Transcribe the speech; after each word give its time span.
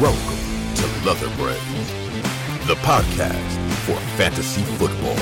Welcome 0.00 0.38
to 0.76 0.82
Leatherbrains, 1.02 1.88
the 2.68 2.74
podcast 2.74 3.34
for 3.84 3.96
fantasy 4.16 4.62
football. 4.62 5.16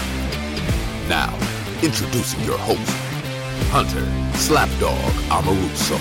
Now, 1.08 1.34
introducing 1.82 2.44
your 2.44 2.58
host, 2.58 2.90
Hunter 3.70 4.04
Slapdog 4.36 4.98
Amaruso, 5.30 5.96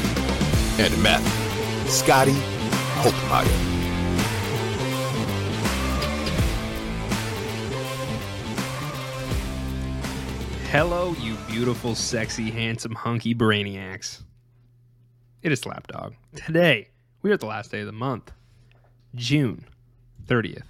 and 0.77 1.01
Matthew 1.01 1.89
Scotty 1.89 2.34
Holtmeyer. 3.00 3.48
Hello, 10.70 11.16
you 11.21 11.36
beautiful, 11.48 11.96
sexy, 11.96 12.52
handsome, 12.52 12.96
hunky 12.96 13.34
brainiacs. 13.34 14.21
It 15.42 15.54
is 15.54 15.62
Slapdog. 15.62 16.16
Today, 16.36 16.89
we 17.21 17.32
are 17.32 17.36
at 17.36 17.39
the 17.39 17.46
last 17.46 17.71
day 17.71 17.80
of 17.80 17.86
the 17.86 17.94
month, 17.94 18.33
June 19.15 19.65
30th. 20.28 20.64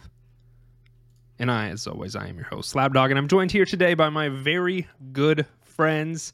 And 1.37 1.51
I, 1.51 1.69
as 1.69 1.85
always, 1.85 2.15
I 2.15 2.27
am 2.27 2.37
your 2.37 2.45
host, 2.45 2.73
Slapdog, 2.73 3.09
and 3.09 3.17
I'm 3.17 3.27
joined 3.27 3.51
here 3.51 3.65
today 3.65 3.93
by 3.93 4.09
my 4.09 4.29
very 4.29 4.87
good 5.11 5.45
friends. 5.61 6.31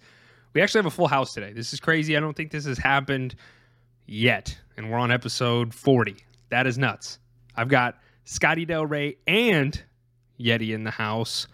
We 0.54 0.62
actually 0.62 0.80
have 0.80 0.86
a 0.86 0.92
full 0.92 1.08
house 1.08 1.34
today. 1.34 1.54
This 1.54 1.74
is 1.74 1.80
crazy. 1.80 2.16
I 2.16 2.20
don't 2.20 2.36
think 2.36 2.52
this 2.52 2.66
has 2.66 2.78
happened 2.78 3.36
yet. 4.06 4.56
And 4.78 4.92
we're 4.92 5.00
on 5.00 5.12
episode 5.12 5.74
40. 5.74 6.18
That 6.50 6.68
is 6.68 6.78
nuts. 6.78 7.20
I've 7.56 7.70
got 7.70 7.98
Scotty 8.26 8.66
Del 8.66 8.86
Rey 8.86 9.18
and 9.26 9.82
Yeti 10.40 10.74
in 10.74 10.84
the 10.84 10.92
house. 10.92 11.48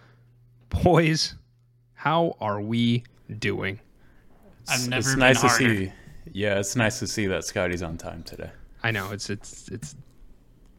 Boys, 0.70 1.36
how 1.94 2.36
are 2.42 2.60
we 2.60 3.04
doing? 3.40 3.80
I've 4.68 4.88
never 4.90 5.00
it's 5.00 5.10
been 5.12 5.20
nice 5.20 5.42
harder. 5.42 5.58
to 5.58 5.86
see. 5.86 5.94
Yeah, 6.34 6.60
it's 6.60 6.76
nice 6.76 7.00
to 7.00 7.08
see 7.08 7.28
that 7.28 7.46
Scotty's 7.46 7.82
on 7.82 7.98
time 7.98 8.24
today. 8.24 8.50
I 8.84 8.92
know 8.92 9.12
it's 9.12 9.30
it's 9.30 9.70
it's 9.70 9.96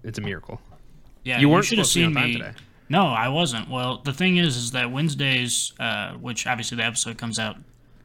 it's 0.02 0.18
a 0.18 0.22
miracle. 0.22 0.60
Yeah, 1.24 1.38
You 1.40 1.48
weren't 1.48 1.66
should 1.66 1.78
have 1.78 1.86
supposed 1.86 2.14
to 2.14 2.14
be 2.14 2.22
seen 2.22 2.32
me. 2.32 2.38
today. 2.38 2.52
No, 2.88 3.06
I 3.06 3.28
wasn't. 3.28 3.68
Well, 3.68 3.98
the 4.04 4.12
thing 4.14 4.38
is, 4.38 4.56
is 4.56 4.70
that 4.70 4.90
Wednesdays, 4.90 5.72
uh, 5.78 6.12
which 6.14 6.46
obviously 6.46 6.76
the 6.78 6.84
episode 6.84 7.18
comes 7.18 7.38
out 7.38 7.56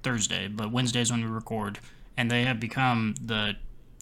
Thursday, 0.01 0.47
but 0.49 0.71
Wednesdays 0.71 1.09
when 1.11 1.21
we 1.21 1.27
record, 1.27 1.79
and 2.17 2.29
they 2.29 2.43
have 2.43 2.59
become 2.59 3.15
the 3.23 3.55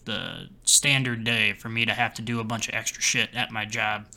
the 0.05 0.49
standard 0.63 1.23
day 1.23 1.53
for 1.53 1.69
me 1.69 1.85
to 1.85 1.93
have 1.93 2.11
to 2.15 2.23
do 2.23 2.39
a 2.39 2.43
bunch 2.43 2.67
of 2.67 2.73
extra 2.73 2.99
shit 3.03 3.29
at 3.35 3.51
my 3.51 3.65
job. 3.65 4.07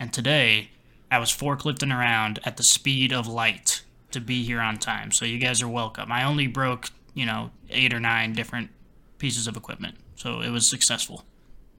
And 0.00 0.10
today, 0.10 0.70
I 1.10 1.18
was 1.18 1.30
forklifting 1.30 1.94
around 1.94 2.38
at 2.44 2.56
the 2.56 2.62
speed 2.62 3.12
of 3.12 3.26
light 3.26 3.82
to 4.12 4.20
be 4.22 4.42
here 4.42 4.60
on 4.60 4.78
time. 4.78 5.12
So 5.12 5.26
you 5.26 5.36
guys 5.38 5.60
are 5.60 5.68
welcome. 5.68 6.10
I 6.10 6.24
only 6.24 6.46
broke, 6.46 6.88
you 7.12 7.26
know, 7.26 7.50
eight 7.68 7.92
or 7.92 8.00
nine 8.00 8.32
different 8.32 8.70
pieces 9.18 9.46
of 9.46 9.54
equipment, 9.58 9.96
so 10.16 10.40
it 10.40 10.48
was 10.48 10.66
successful. 10.66 11.24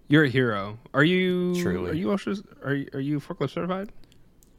You're 0.08 0.26
a 0.26 0.30
hero. 0.30 0.78
Are 0.94 1.04
you? 1.04 1.56
Truly. 1.62 1.92
Are 1.92 1.94
you 1.94 2.08
OSHA? 2.08 2.46
Are 2.64 2.74
you, 2.74 2.90
are 2.94 3.00
you 3.00 3.20
forklift 3.20 3.52
certified? 3.52 3.92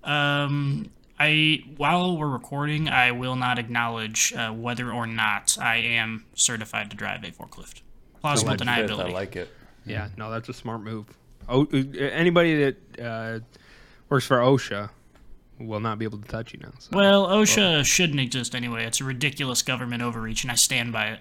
Um, 0.02 0.90
I 1.18 1.64
while 1.76 2.16
we're 2.16 2.28
recording, 2.28 2.88
I 2.88 3.12
will 3.12 3.36
not 3.36 3.58
acknowledge 3.58 4.32
uh, 4.32 4.50
whether 4.50 4.92
or 4.92 5.06
not 5.06 5.56
I 5.60 5.76
am 5.76 6.26
certified 6.34 6.90
to 6.90 6.96
drive 6.96 7.24
a 7.24 7.30
forklift. 7.30 7.82
Plausible 8.20 8.52
Legit, 8.52 8.66
deniability. 8.66 9.10
I 9.10 9.12
like 9.12 9.36
it. 9.36 9.48
Yeah. 9.84 10.08
No, 10.16 10.30
that's 10.30 10.48
a 10.48 10.52
smart 10.52 10.82
move. 10.82 11.06
Oh, 11.48 11.62
uh, 11.72 11.76
anybody 11.98 12.64
that 12.64 13.00
uh, 13.00 13.40
works 14.08 14.26
for 14.26 14.38
OSHA 14.38 14.90
will 15.60 15.80
not 15.80 15.98
be 15.98 16.04
able 16.04 16.18
to 16.18 16.28
touch 16.28 16.52
you 16.52 16.60
now. 16.60 16.72
So. 16.78 16.90
well, 16.92 17.26
OSHA 17.28 17.84
shouldn't 17.84 18.20
exist 18.20 18.54
anyway. 18.54 18.84
It's 18.84 19.00
a 19.00 19.04
ridiculous 19.04 19.62
government 19.62 20.02
overreach, 20.02 20.42
and 20.42 20.50
I 20.50 20.56
stand 20.56 20.92
by 20.92 21.18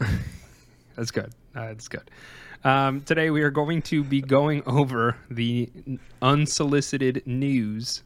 it. 0.00 0.08
That's 0.96 1.10
good. 1.10 1.32
Uh, 1.54 1.68
that's 1.68 1.88
good. 1.88 2.10
Um, 2.64 3.00
today 3.00 3.30
we 3.30 3.42
are 3.42 3.50
going 3.50 3.82
to 3.82 4.04
be 4.04 4.20
going 4.20 4.62
over 4.66 5.16
the 5.28 5.68
unsolicited 6.20 7.22
news, 7.26 8.04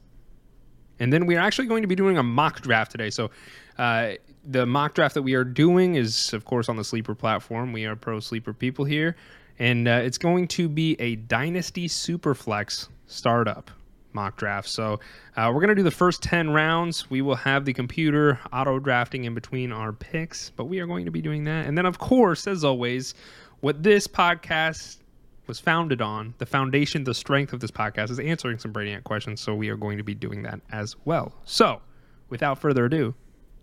and 0.98 1.12
then 1.12 1.26
we 1.26 1.36
are 1.36 1.40
actually 1.40 1.68
going 1.68 1.82
to 1.82 1.88
be 1.88 1.94
doing 1.94 2.16
a 2.16 2.22
mock 2.22 2.62
draft 2.62 2.90
today. 2.90 3.10
So, 3.10 3.30
uh, 3.76 4.12
the 4.48 4.64
mock 4.64 4.94
draft 4.94 5.14
that 5.14 5.22
we 5.22 5.34
are 5.34 5.44
doing 5.44 5.96
is, 5.96 6.32
of 6.32 6.46
course, 6.46 6.70
on 6.70 6.76
the 6.76 6.84
Sleeper 6.84 7.14
platform. 7.14 7.72
We 7.74 7.84
are 7.84 7.96
pro 7.96 8.18
Sleeper 8.18 8.54
people 8.54 8.86
here, 8.86 9.16
and 9.58 9.86
uh, 9.86 10.00
it's 10.02 10.18
going 10.18 10.48
to 10.48 10.70
be 10.70 10.96
a 11.00 11.16
Dynasty 11.16 11.86
Superflex 11.86 12.88
startup 13.06 13.70
mock 14.16 14.36
draft. 14.36 14.68
So 14.70 14.98
uh, 15.36 15.52
we're 15.52 15.60
going 15.60 15.68
to 15.68 15.74
do 15.74 15.82
the 15.82 15.90
first 15.90 16.22
10 16.22 16.50
rounds. 16.50 17.10
We 17.10 17.20
will 17.20 17.36
have 17.36 17.66
the 17.66 17.74
computer 17.74 18.40
auto 18.50 18.78
drafting 18.78 19.24
in 19.24 19.34
between 19.34 19.70
our 19.70 19.92
picks, 19.92 20.50
but 20.50 20.64
we 20.64 20.80
are 20.80 20.86
going 20.86 21.04
to 21.04 21.10
be 21.10 21.20
doing 21.20 21.44
that. 21.44 21.66
And 21.66 21.76
then, 21.76 21.84
of 21.84 21.98
course, 21.98 22.46
as 22.46 22.64
always, 22.64 23.12
what 23.60 23.82
this 23.82 24.06
podcast 24.06 24.98
was 25.46 25.60
founded 25.60 26.02
on, 26.02 26.34
the 26.38 26.46
foundation, 26.46 27.04
the 27.04 27.14
strength 27.14 27.52
of 27.52 27.60
this 27.60 27.70
podcast 27.70 28.10
is 28.10 28.18
answering 28.18 28.58
some 28.58 28.72
Brainiac 28.72 29.04
questions. 29.04 29.40
So 29.40 29.54
we 29.54 29.68
are 29.68 29.76
going 29.76 29.96
to 29.96 30.04
be 30.04 30.14
doing 30.14 30.42
that 30.42 30.60
as 30.70 30.96
well. 31.04 31.32
So 31.44 31.80
without 32.28 32.58
further 32.58 32.86
ado, 32.86 33.14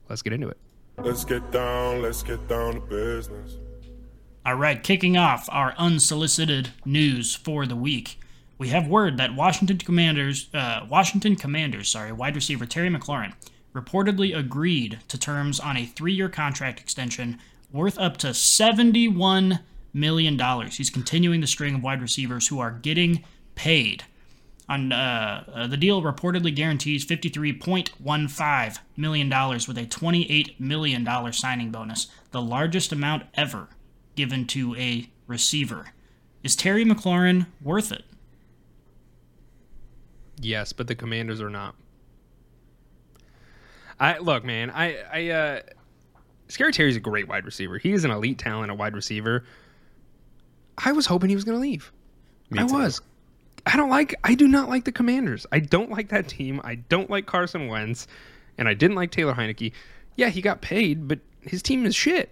let's 0.10 0.22
get 0.22 0.34
into 0.34 0.48
it. 0.50 0.58
Let's 0.98 1.26
get 1.26 1.52
down, 1.52 2.02
let's 2.02 2.24
get 2.24 2.48
down 2.48 2.76
to 2.76 2.80
business. 2.82 3.58
All 4.46 4.56
right, 4.56 4.82
kicking 4.82 5.18
off 5.18 5.48
our 5.52 5.74
unsolicited 5.78 6.70
news 6.86 7.34
for 7.34 7.66
the 7.66 7.76
week. 7.76 8.20
We 8.58 8.70
have 8.70 8.88
word 8.88 9.18
that 9.18 9.36
Washington 9.36 9.78
Commanders, 9.78 10.50
uh, 10.54 10.86
Washington 10.90 11.36
Commanders, 11.36 11.90
sorry, 11.90 12.12
wide 12.12 12.36
receiver 12.36 12.66
Terry 12.66 12.90
McLaurin 12.90 13.34
reportedly 13.74 14.38
agreed 14.38 15.00
to 15.08 15.18
terms 15.18 15.60
on 15.60 15.76
a 15.76 15.86
three-year 15.86 16.30
contract 16.30 16.80
extension 16.80 17.40
worth 17.72 17.98
up 17.98 18.18
to 18.18 18.34
seventy-one 18.34 19.60
million 19.94 20.36
dollars. 20.38 20.78
He's 20.78 20.90
continuing 20.90 21.42
the 21.42 21.48
string 21.48 21.76
of 21.76 21.84
wide 21.84 22.02
receivers 22.02 22.48
who 22.48 22.60
are 22.60 22.72
getting 22.72 23.24
paid. 23.56 24.04
On 24.70 24.92
uh, 24.92 25.44
uh, 25.54 25.68
the 25.68 25.78
deal 25.78 26.02
reportedly 26.02 26.56
guarantees 26.56 27.06
$53.15 27.06 28.78
million 28.96 29.30
with 29.30 29.78
a 29.78 29.86
$28 29.86 30.60
million 30.60 31.34
signing 31.34 31.70
bonus, 31.72 32.08
the 32.32 32.42
largest 32.42 32.92
amount 32.92 33.24
ever 33.34 33.68
given 34.16 34.48
to 34.48 34.76
a 34.76 35.10
receiver. 35.28 35.92
Is 36.44 36.56
Terry 36.56 36.86
McLaurin 36.86 37.48
worth 37.62 37.92
it? 37.92 38.04
Yes, 40.40 40.74
but 40.74 40.88
the 40.88 40.96
commanders 40.96 41.42
are 41.42 41.50
not. 41.50 41.76
I 44.00 44.18
look, 44.18 44.44
man. 44.44 44.70
I, 44.70 44.98
I, 45.12 45.30
uh, 45.30 45.62
Scary 46.48 46.74
Terry's 46.74 46.98
a 46.98 47.00
great 47.00 47.28
wide 47.28 47.46
receiver. 47.46 47.78
He 47.78 47.94
is 47.94 48.04
an 48.04 48.12
elite 48.12 48.40
talent, 48.40 48.72
a 48.72 48.76
wide 48.76 48.96
receiver. 48.96 49.46
I 50.78 50.92
was 50.92 51.06
hoping 51.06 51.30
he 51.30 51.36
was 51.36 51.44
going 51.44 51.58
to 51.58 51.62
leave. 51.62 51.92
I 52.58 52.66
too. 52.66 52.74
was. 52.74 53.02
I 53.66 53.78
don't 53.78 53.90
like. 53.90 54.16
I 54.24 54.36
do 54.36 54.48
not 54.48 54.70
like 54.70 54.86
the 54.86 54.92
Commanders. 54.92 55.46
I 55.52 55.60
don't 55.60 55.90
like 55.90 56.10
that 56.10 56.28
team. 56.28 56.60
I 56.64 56.76
don't 56.76 57.10
like 57.10 57.26
Carson 57.26 57.68
Wentz, 57.68 58.08
and 58.58 58.68
I 58.68 58.74
didn't 58.74 58.96
like 58.96 59.12
Taylor 59.12 59.34
Heinicke. 59.34 59.72
Yeah, 60.16 60.30
he 60.30 60.42
got 60.42 60.62
paid, 60.62 61.08
but 61.08 61.20
his 61.42 61.64
team 61.64 61.86
is 61.86 61.96
shit, 61.96 62.30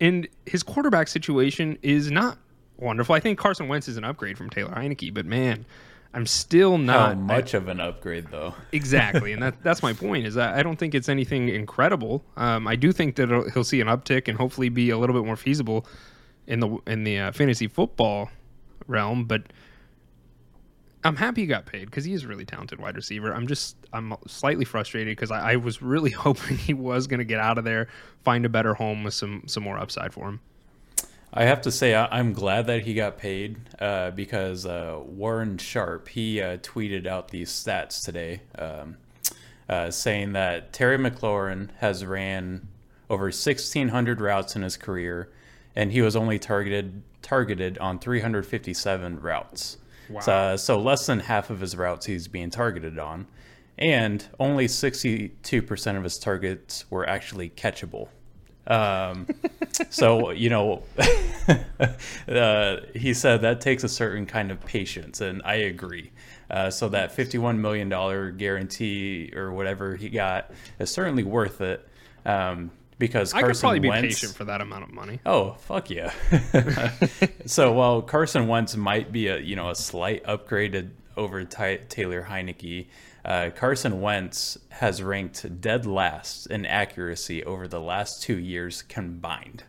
and 0.00 0.28
his 0.46 0.62
quarterback 0.62 1.08
situation 1.08 1.78
is 1.82 2.10
not 2.10 2.38
wonderful. 2.76 3.14
I 3.14 3.20
think 3.20 3.38
Carson 3.38 3.68
Wentz 3.68 3.88
is 3.88 3.96
an 3.96 4.04
upgrade 4.04 4.36
from 4.36 4.50
Taylor 4.50 4.72
Heinicke, 4.72 5.14
but 5.14 5.26
man, 5.26 5.64
I'm 6.12 6.26
still 6.26 6.72
How 6.72 6.82
not 7.12 7.18
much 7.18 7.54
of 7.54 7.68
an 7.68 7.80
upgrade, 7.80 8.26
though? 8.30 8.54
Exactly, 8.72 9.32
and 9.32 9.42
that 9.42 9.62
that's 9.62 9.82
my 9.82 9.92
point. 9.92 10.26
Is 10.26 10.34
that 10.34 10.54
I 10.54 10.62
don't 10.64 10.76
think 10.76 10.94
it's 10.94 11.08
anything 11.08 11.48
incredible. 11.50 12.24
Um, 12.36 12.66
I 12.66 12.74
do 12.74 12.90
think 12.90 13.14
that 13.16 13.28
he'll 13.54 13.64
see 13.64 13.80
an 13.80 13.86
uptick 13.86 14.26
and 14.26 14.36
hopefully 14.36 14.70
be 14.70 14.90
a 14.90 14.98
little 14.98 15.14
bit 15.14 15.24
more 15.24 15.36
feasible 15.36 15.86
in 16.46 16.60
the 16.60 16.78
in 16.86 17.04
the 17.04 17.18
uh, 17.18 17.32
fantasy 17.32 17.66
football 17.68 18.30
realm. 18.86 19.24
But 19.24 19.42
I'm 21.04 21.16
happy 21.16 21.42
he 21.42 21.46
got 21.46 21.66
paid 21.66 21.86
because 21.86 22.04
he 22.04 22.12
is 22.12 22.24
a 22.24 22.28
really 22.28 22.44
talented 22.44 22.80
wide 22.80 22.96
receiver. 22.96 23.34
I'm 23.34 23.46
just 23.46 23.76
I'm 23.92 24.14
slightly 24.26 24.64
frustrated 24.64 25.12
because 25.16 25.30
I, 25.30 25.52
I 25.52 25.56
was 25.56 25.82
really 25.82 26.10
hoping 26.26 26.56
he 26.56 26.74
was 26.74 27.06
going 27.06 27.18
to 27.18 27.24
get 27.24 27.40
out 27.40 27.58
of 27.58 27.64
there, 27.64 27.88
find 28.24 28.44
a 28.44 28.48
better 28.48 28.74
home 28.74 29.04
with 29.04 29.14
some 29.14 29.44
some 29.46 29.62
more 29.62 29.78
upside 29.78 30.12
for 30.12 30.28
him. 30.28 30.40
I 31.34 31.44
have 31.44 31.62
to 31.62 31.70
say, 31.70 31.94
I- 31.94 32.18
I'm 32.18 32.34
glad 32.34 32.66
that 32.66 32.82
he 32.82 32.92
got 32.92 33.16
paid 33.16 33.56
uh, 33.80 34.10
because 34.10 34.66
uh, 34.66 35.00
Warren 35.02 35.56
Sharp 35.56 36.08
he 36.08 36.42
uh, 36.42 36.58
tweeted 36.58 37.06
out 37.06 37.28
these 37.28 37.50
stats 37.50 38.04
today, 38.04 38.42
um, 38.58 38.98
uh, 39.66 39.90
saying 39.90 40.34
that 40.34 40.74
Terry 40.74 40.98
McLaurin 40.98 41.70
has 41.78 42.04
ran 42.04 42.68
over 43.08 43.24
1,600 43.24 44.20
routes 44.20 44.56
in 44.56 44.62
his 44.62 44.76
career, 44.76 45.30
and 45.76 45.92
he 45.92 46.02
was 46.02 46.16
only 46.16 46.38
targeted 46.38 47.02
targeted 47.22 47.78
on 47.78 47.98
357 47.98 49.20
routes. 49.20 49.78
So, 50.20 50.32
uh, 50.32 50.56
so 50.56 50.78
less 50.78 51.06
than 51.06 51.20
half 51.20 51.48
of 51.48 51.60
his 51.60 51.76
routes 51.76 52.06
he's 52.06 52.28
being 52.28 52.50
targeted 52.50 52.98
on, 52.98 53.26
and 53.78 54.24
only 54.38 54.66
62% 54.66 55.96
of 55.96 56.04
his 56.04 56.18
targets 56.18 56.84
were 56.90 57.08
actually 57.08 57.50
catchable. 57.50 58.08
Um, 58.66 59.26
so 59.90 60.30
you 60.30 60.50
know, 60.50 60.82
uh, 62.28 62.76
he 62.94 63.14
said 63.14 63.40
that 63.42 63.60
takes 63.60 63.84
a 63.84 63.88
certain 63.88 64.26
kind 64.26 64.50
of 64.50 64.60
patience, 64.64 65.20
and 65.20 65.42
I 65.44 65.54
agree. 65.54 66.12
Uh, 66.50 66.70
so 66.70 66.88
that 66.90 67.12
fifty-one 67.12 67.60
million 67.60 67.88
dollar 67.88 68.30
guarantee 68.30 69.32
or 69.34 69.52
whatever 69.52 69.96
he 69.96 70.10
got 70.10 70.50
is 70.78 70.90
certainly 70.90 71.24
worth 71.24 71.60
it. 71.60 71.88
Um, 72.24 72.70
because 72.98 73.32
I 73.34 73.40
Carson 73.40 73.54
could 73.54 73.60
probably 73.60 73.80
be 73.80 73.88
Wentz, 73.88 74.14
patient 74.14 74.36
for 74.36 74.44
that 74.44 74.60
amount 74.60 74.84
of 74.84 74.92
money. 74.92 75.20
Oh 75.26 75.52
fuck 75.52 75.90
yeah! 75.90 76.12
so 77.46 77.72
while 77.72 78.02
Carson 78.02 78.48
Wentz 78.48 78.76
might 78.76 79.12
be 79.12 79.28
a 79.28 79.38
you 79.38 79.56
know 79.56 79.70
a 79.70 79.74
slight 79.74 80.24
upgraded 80.24 80.90
over 81.16 81.44
Ty- 81.44 81.80
Taylor 81.88 82.26
Heinicke, 82.28 82.86
uh, 83.24 83.50
Carson 83.54 84.00
Wentz 84.00 84.58
has 84.70 85.02
ranked 85.02 85.60
dead 85.60 85.86
last 85.86 86.46
in 86.46 86.66
accuracy 86.66 87.44
over 87.44 87.68
the 87.68 87.80
last 87.80 88.22
two 88.22 88.38
years 88.38 88.82
combined, 88.82 89.64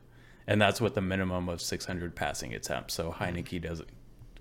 and 0.48 0.62
that's 0.62 0.80
with 0.80 0.98
a 0.98 1.02
minimum 1.02 1.50
of 1.50 1.62
600 1.62 2.16
passing 2.16 2.54
attempts. 2.54 2.94
So 2.94 3.12
Heinicke 3.12 3.62
doesn't 3.62 3.90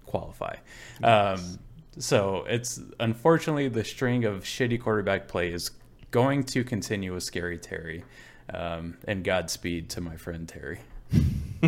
qualify. 0.07 0.57
Um, 1.03 1.59
so 1.99 2.45
it's 2.49 2.81
unfortunately 3.01 3.69
the 3.69 3.85
string 3.85 4.25
of 4.25 4.45
shitty 4.45 4.81
quarterback 4.81 5.29
play 5.29 5.53
is 5.53 5.71
going 6.11 6.45
to 6.45 6.65
continue 6.65 7.13
with 7.15 7.23
Scary 7.23 7.59
Terry. 7.59 8.05
Um, 8.53 8.99
and 9.07 9.25
Godspeed 9.25 9.89
to 9.91 10.01
my 10.01 10.17
friend 10.17 10.49
Terry. 10.49 10.81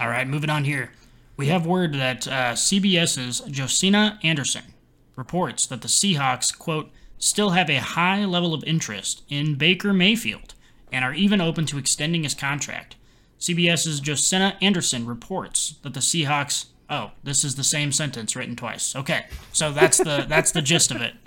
All 0.00 0.08
right, 0.08 0.26
moving 0.26 0.50
on 0.50 0.64
here. 0.64 0.90
We 1.36 1.48
have 1.48 1.66
word 1.66 1.94
that 1.94 2.26
uh, 2.28 2.52
CBS's 2.52 3.40
Josina 3.50 4.18
Anderson 4.22 4.74
reports 5.16 5.66
that 5.66 5.82
the 5.82 5.88
Seahawks, 5.88 6.56
quote, 6.56 6.90
still 7.18 7.50
have 7.50 7.70
a 7.70 7.80
high 7.80 8.24
level 8.24 8.54
of 8.54 8.64
interest 8.64 9.22
in 9.28 9.54
Baker 9.54 9.92
Mayfield 9.92 10.54
and 10.90 11.04
are 11.04 11.14
even 11.14 11.40
open 11.40 11.66
to 11.66 11.78
extending 11.78 12.24
his 12.24 12.34
contract. 12.34 12.96
CBS's 13.40 14.00
Josina 14.00 14.56
Anderson 14.60 15.06
reports 15.06 15.76
that 15.82 15.94
the 15.94 16.00
Seahawks. 16.00 16.66
Oh, 16.88 17.12
this 17.22 17.44
is 17.44 17.54
the 17.56 17.64
same 17.64 17.90
sentence 17.90 18.36
written 18.36 18.56
twice. 18.56 18.94
Okay, 18.94 19.26
so 19.52 19.72
that's 19.72 19.98
the 19.98 20.26
that's 20.28 20.52
the 20.52 20.62
gist 20.62 20.90
of 20.90 21.00
it. 21.00 21.14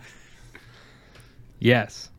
Yes. 1.57 2.09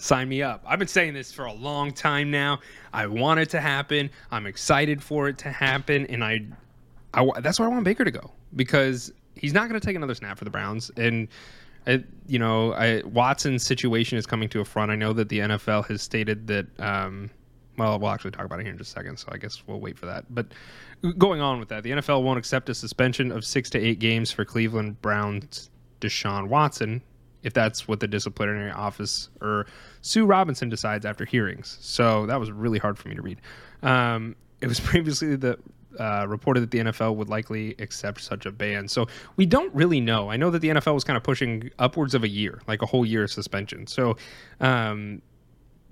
Sign 0.00 0.30
me 0.30 0.42
up. 0.42 0.64
I've 0.66 0.78
been 0.78 0.88
saying 0.88 1.12
this 1.12 1.30
for 1.30 1.44
a 1.44 1.52
long 1.52 1.92
time 1.92 2.30
now. 2.30 2.60
I 2.94 3.06
want 3.06 3.38
it 3.38 3.50
to 3.50 3.60
happen. 3.60 4.08
I'm 4.30 4.46
excited 4.46 5.02
for 5.02 5.28
it 5.28 5.36
to 5.38 5.50
happen, 5.50 6.06
and 6.06 6.24
I, 6.24 6.40
I 7.12 7.28
that's 7.40 7.60
why 7.60 7.66
I 7.66 7.68
want 7.68 7.84
Baker 7.84 8.06
to 8.06 8.10
go 8.10 8.32
because 8.56 9.12
he's 9.34 9.52
not 9.52 9.68
going 9.68 9.78
to 9.78 9.86
take 9.86 9.96
another 9.96 10.14
snap 10.14 10.38
for 10.38 10.44
the 10.44 10.50
Browns. 10.50 10.90
And 10.96 11.28
I, 11.86 12.02
you 12.26 12.38
know, 12.38 12.72
I, 12.72 13.02
Watson's 13.04 13.62
situation 13.62 14.16
is 14.16 14.24
coming 14.24 14.48
to 14.48 14.60
a 14.60 14.64
front. 14.64 14.90
I 14.90 14.96
know 14.96 15.12
that 15.12 15.28
the 15.28 15.40
NFL 15.40 15.86
has 15.88 16.00
stated 16.00 16.46
that. 16.46 16.66
Um, 16.80 17.28
well, 17.76 17.98
we'll 17.98 18.10
actually 18.10 18.30
talk 18.30 18.46
about 18.46 18.58
it 18.60 18.62
here 18.62 18.72
in 18.72 18.78
just 18.78 18.92
a 18.92 18.94
second, 18.94 19.18
so 19.18 19.28
I 19.32 19.36
guess 19.36 19.62
we'll 19.66 19.80
wait 19.80 19.98
for 19.98 20.06
that. 20.06 20.24
But 20.34 20.46
going 21.18 21.42
on 21.42 21.60
with 21.60 21.68
that, 21.68 21.82
the 21.82 21.90
NFL 21.90 22.22
won't 22.22 22.38
accept 22.38 22.70
a 22.70 22.74
suspension 22.74 23.30
of 23.30 23.44
six 23.44 23.68
to 23.70 23.78
eight 23.78 23.98
games 23.98 24.30
for 24.32 24.46
Cleveland 24.46 25.00
Browns 25.02 25.68
Deshaun 26.00 26.48
Watson 26.48 27.02
if 27.42 27.52
that's 27.52 27.88
what 27.88 28.00
the 28.00 28.06
disciplinary 28.06 28.70
office 28.70 29.30
or 29.40 29.66
Sue 30.02 30.26
Robinson 30.26 30.68
decides 30.68 31.06
after 31.06 31.24
hearings. 31.24 31.78
So 31.80 32.26
that 32.26 32.38
was 32.38 32.50
really 32.50 32.78
hard 32.78 32.98
for 32.98 33.08
me 33.08 33.14
to 33.14 33.22
read. 33.22 33.40
Um, 33.82 34.36
it 34.60 34.66
was 34.66 34.80
previously 34.80 35.36
the 35.36 35.58
uh, 35.98 36.26
reported 36.28 36.60
that 36.60 36.70
the 36.70 36.78
NFL 36.78 37.16
would 37.16 37.28
likely 37.28 37.74
accept 37.78 38.20
such 38.20 38.46
a 38.46 38.52
ban. 38.52 38.86
So 38.88 39.06
we 39.36 39.46
don't 39.46 39.74
really 39.74 40.00
know. 40.00 40.30
I 40.30 40.36
know 40.36 40.50
that 40.50 40.60
the 40.60 40.68
NFL 40.68 40.94
was 40.94 41.04
kind 41.04 41.16
of 41.16 41.22
pushing 41.22 41.70
upwards 41.78 42.14
of 42.14 42.22
a 42.22 42.28
year, 42.28 42.60
like 42.68 42.82
a 42.82 42.86
whole 42.86 43.04
year 43.04 43.24
of 43.24 43.32
suspension. 43.32 43.86
So 43.86 44.16
um, 44.60 45.20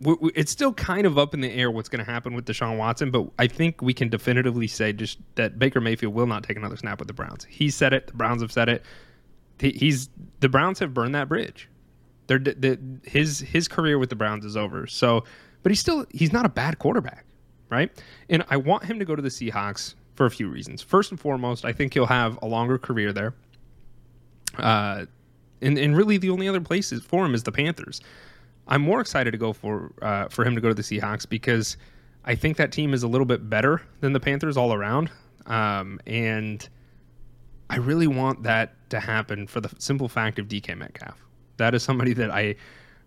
it's 0.00 0.52
still 0.52 0.72
kind 0.72 1.06
of 1.06 1.18
up 1.18 1.34
in 1.34 1.40
the 1.40 1.50
air 1.50 1.70
what's 1.70 1.88
going 1.88 2.04
to 2.04 2.10
happen 2.10 2.34
with 2.34 2.44
Deshaun 2.44 2.78
Watson, 2.78 3.10
but 3.10 3.28
I 3.38 3.48
think 3.48 3.82
we 3.82 3.92
can 3.92 4.08
definitively 4.08 4.68
say 4.68 4.92
just 4.92 5.18
that 5.34 5.58
Baker 5.58 5.80
Mayfield 5.80 6.14
will 6.14 6.26
not 6.26 6.44
take 6.44 6.56
another 6.56 6.76
snap 6.76 7.00
with 7.00 7.08
the 7.08 7.14
Browns. 7.14 7.44
He 7.48 7.70
said 7.70 7.92
it. 7.92 8.06
The 8.06 8.12
Browns 8.12 8.42
have 8.42 8.52
said 8.52 8.68
it 8.68 8.84
he's 9.60 10.08
the 10.40 10.48
Browns 10.48 10.78
have 10.78 10.94
burned 10.94 11.14
that 11.14 11.28
bridge. 11.28 11.68
They're 12.26 12.38
the, 12.38 12.78
his 13.04 13.40
his 13.40 13.68
career 13.68 13.98
with 13.98 14.10
the 14.10 14.16
Browns 14.16 14.44
is 14.44 14.56
over. 14.56 14.86
So, 14.86 15.24
but 15.62 15.70
he's 15.70 15.80
still 15.80 16.06
he's 16.10 16.32
not 16.32 16.44
a 16.44 16.48
bad 16.48 16.78
quarterback, 16.78 17.24
right? 17.70 17.90
And 18.28 18.44
I 18.50 18.56
want 18.56 18.84
him 18.84 18.98
to 18.98 19.04
go 19.04 19.16
to 19.16 19.22
the 19.22 19.30
Seahawks 19.30 19.94
for 20.14 20.26
a 20.26 20.30
few 20.30 20.48
reasons. 20.48 20.82
First 20.82 21.10
and 21.10 21.18
foremost, 21.18 21.64
I 21.64 21.72
think 21.72 21.94
he'll 21.94 22.06
have 22.06 22.38
a 22.42 22.46
longer 22.46 22.78
career 22.78 23.12
there. 23.12 23.34
Uh, 24.56 25.06
and 25.62 25.78
and 25.78 25.96
really 25.96 26.18
the 26.18 26.30
only 26.30 26.48
other 26.48 26.60
places 26.60 27.02
for 27.02 27.24
him 27.24 27.34
is 27.34 27.42
the 27.42 27.52
Panthers. 27.52 28.00
I'm 28.68 28.82
more 28.82 29.00
excited 29.00 29.30
to 29.30 29.38
go 29.38 29.52
for 29.52 29.92
uh, 30.02 30.28
for 30.28 30.44
him 30.44 30.54
to 30.54 30.60
go 30.60 30.68
to 30.68 30.74
the 30.74 30.82
Seahawks 30.82 31.28
because 31.28 31.76
I 32.24 32.34
think 32.34 32.58
that 32.58 32.72
team 32.72 32.92
is 32.92 33.02
a 33.02 33.08
little 33.08 33.24
bit 33.24 33.48
better 33.48 33.82
than 34.00 34.12
the 34.12 34.20
Panthers 34.20 34.56
all 34.56 34.74
around. 34.74 35.10
Um, 35.46 35.98
and 36.06 36.68
I 37.70 37.76
really 37.76 38.06
want 38.06 38.42
that 38.44 38.90
to 38.90 39.00
happen 39.00 39.46
for 39.46 39.60
the 39.60 39.70
simple 39.78 40.08
fact 40.08 40.38
of 40.38 40.48
DK 40.48 40.76
Metcalf. 40.76 41.22
That 41.58 41.74
is 41.74 41.82
somebody 41.82 42.12
that 42.14 42.30
I 42.30 42.56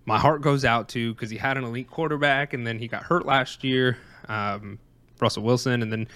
my 0.05 0.17
heart 0.17 0.41
goes 0.41 0.65
out 0.65 0.89
to 0.89 1.13
because 1.13 1.29
he 1.29 1.37
had 1.37 1.57
an 1.57 1.63
elite 1.63 1.89
quarterback 1.89 2.53
and 2.53 2.65
then 2.65 2.79
he 2.79 2.87
got 2.87 3.03
hurt 3.03 3.25
last 3.25 3.63
year, 3.63 3.97
um, 4.27 4.79
Russell 5.19 5.43
Wilson, 5.43 5.81
and 5.81 5.91
then 5.91 6.07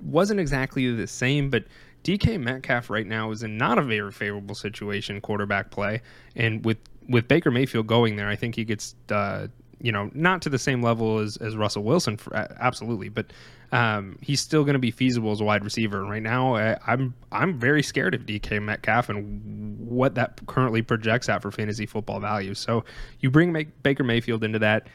wasn't 0.00 0.40
exactly 0.40 0.90
the 0.94 1.06
same. 1.06 1.50
But 1.50 1.64
DK 2.02 2.40
Metcalf 2.40 2.90
right 2.90 3.06
now 3.06 3.30
is 3.30 3.42
in 3.42 3.56
not 3.56 3.78
a 3.78 3.82
very 3.82 4.12
favorable 4.12 4.54
situation 4.54 5.20
quarterback 5.20 5.70
play, 5.70 6.02
and 6.36 6.64
with 6.64 6.78
with 7.08 7.28
Baker 7.28 7.50
Mayfield 7.50 7.86
going 7.86 8.16
there, 8.16 8.28
I 8.28 8.36
think 8.36 8.54
he 8.54 8.64
gets 8.64 8.94
uh, 9.10 9.48
you 9.80 9.92
know 9.92 10.10
not 10.14 10.42
to 10.42 10.48
the 10.48 10.58
same 10.58 10.82
level 10.82 11.18
as 11.18 11.36
as 11.38 11.56
Russell 11.56 11.82
Wilson, 11.82 12.16
for, 12.16 12.34
absolutely, 12.34 13.08
but 13.08 13.32
um, 13.74 14.18
he's 14.22 14.40
still 14.40 14.62
going 14.62 14.74
to 14.74 14.78
be 14.78 14.92
feasible 14.92 15.32
as 15.32 15.40
a 15.40 15.44
wide 15.44 15.64
receiver. 15.64 16.04
right 16.04 16.22
now, 16.22 16.54
I, 16.54 16.78
I'm 16.86 17.12
I'm 17.32 17.58
very 17.58 17.82
scared 17.82 18.14
of 18.14 18.20
DK 18.20 18.62
Metcalf 18.62 19.08
and 19.08 19.88
what 19.88 20.14
that 20.14 20.40
currently 20.46 20.80
projects 20.80 21.28
out 21.28 21.42
for 21.42 21.50
fantasy 21.50 21.84
football 21.84 22.20
value. 22.20 22.54
So 22.54 22.84
you 23.18 23.32
bring 23.32 23.50
May- 23.50 23.64
Baker 23.82 24.04
Mayfield 24.04 24.44
into 24.44 24.60
that, 24.60 24.86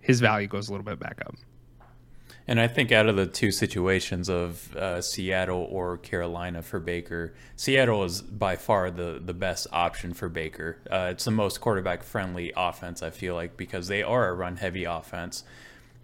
his 0.00 0.18
value 0.18 0.48
goes 0.48 0.68
a 0.68 0.72
little 0.72 0.84
bit 0.84 0.98
back 0.98 1.20
up. 1.24 1.36
And 2.48 2.60
I 2.60 2.66
think 2.66 2.90
out 2.90 3.08
of 3.08 3.14
the 3.14 3.26
two 3.26 3.52
situations 3.52 4.28
of 4.28 4.74
uh, 4.76 5.00
Seattle 5.02 5.66
or 5.70 5.96
Carolina 5.98 6.62
for 6.62 6.80
Baker, 6.80 7.34
Seattle 7.54 8.02
is 8.02 8.22
by 8.22 8.56
far 8.56 8.90
the, 8.90 9.20
the 9.24 9.34
best 9.34 9.68
option 9.72 10.14
for 10.14 10.28
Baker. 10.28 10.78
Uh, 10.90 11.08
it's 11.12 11.24
the 11.24 11.32
most 11.32 11.60
quarterback 11.60 12.02
friendly 12.02 12.52
offense, 12.56 13.02
I 13.02 13.10
feel 13.10 13.34
like, 13.34 13.56
because 13.56 13.86
they 13.86 14.02
are 14.02 14.28
a 14.28 14.32
run 14.32 14.56
heavy 14.56 14.84
offense. 14.84 15.44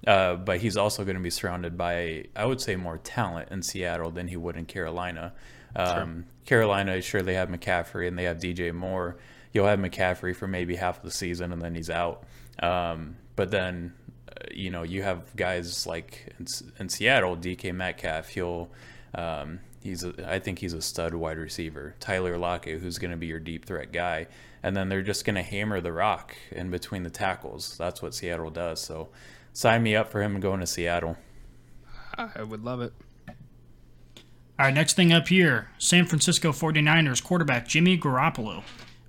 Uh, 0.07 0.35
but 0.35 0.59
he's 0.59 0.77
also 0.77 1.05
going 1.05 1.17
to 1.17 1.23
be 1.23 1.31
surrounded 1.31 1.79
by, 1.79 2.25
I 2.35 2.45
would 2.45 2.61
say, 2.61 2.77
more 2.77 2.99
talent 2.99 3.51
in 3.51 3.63
Seattle 3.63 4.11
than 4.11 4.29
he 4.29 4.37
would 4.37 4.57
in 4.57 4.65
Carolina. 4.65 5.33
Um, 5.77 5.87
sure. 5.87 6.25
Carolina, 6.45 7.01
sure, 7.01 7.23
they 7.23 7.35
have 7.35 7.49
McCaffrey 7.49 8.09
and 8.09 8.19
they 8.19 8.25
have 8.25 8.39
DJ 8.39 8.75
Moore. 8.75 9.17
You'll 9.53 9.67
have 9.67 9.79
McCaffrey 9.79 10.35
for 10.35 10.49
maybe 10.49 10.77
half 10.77 10.99
of 10.99 11.05
the 11.05 11.11
season 11.11 11.53
and 11.53 11.63
then 11.63 11.75
he's 11.75 11.91
out. 11.91 12.25
Um, 12.61 13.17
but 13.37 13.51
then, 13.51 13.93
uh, 14.29 14.47
you 14.53 14.71
know, 14.71 14.83
you 14.83 15.03
have 15.03 15.35
guys 15.37 15.87
like 15.87 16.35
in, 16.39 16.47
in 16.79 16.89
Seattle, 16.89 17.37
DK 17.37 17.73
Metcalf. 17.73 18.29
He'll, 18.29 18.71
um, 19.15 19.61
he's, 19.83 20.03
a, 20.03 20.15
I 20.29 20.41
think 20.41 20.59
he's 20.59 20.73
a 20.73 20.83
stud 20.83 21.15
wide 21.15 21.39
receiver. 21.39 21.95
Tyler 22.01 22.37
Lockett, 22.39 22.81
who's 22.81 22.99
going 22.99 23.13
to 23.13 23.17
be 23.17 23.27
your 23.27 23.41
deep 23.41 23.67
threat 23.67 23.93
guy, 23.93 24.27
and 24.65 24.77
then 24.77 24.89
they're 24.89 25.03
just 25.03 25.25
going 25.25 25.37
to 25.37 25.43
hammer 25.43 25.81
the 25.81 25.93
rock 25.93 26.35
in 26.51 26.71
between 26.71 27.05
the 27.05 27.11
tackles. 27.11 27.77
That's 27.79 28.03
what 28.03 28.15
Seattle 28.15 28.51
does. 28.51 28.81
So 28.81 29.09
sign 29.53 29.83
me 29.83 29.95
up 29.95 30.11
for 30.11 30.23
him 30.23 30.41
going 30.41 30.61
to 30.61 30.67
Seattle. 30.67 31.17
I 32.17 32.43
would 32.43 32.63
love 32.63 32.81
it. 32.81 32.93
All 34.59 34.67
right, 34.67 34.75
next 34.75 34.95
thing 34.95 35.13
up 35.13 35.29
here 35.29 35.71
San 35.79 36.07
Francisco 36.07 36.53
49ers 36.53 37.23
quarterback 37.23 37.67
Jimmy 37.67 37.99
Garoppolo 37.99 38.63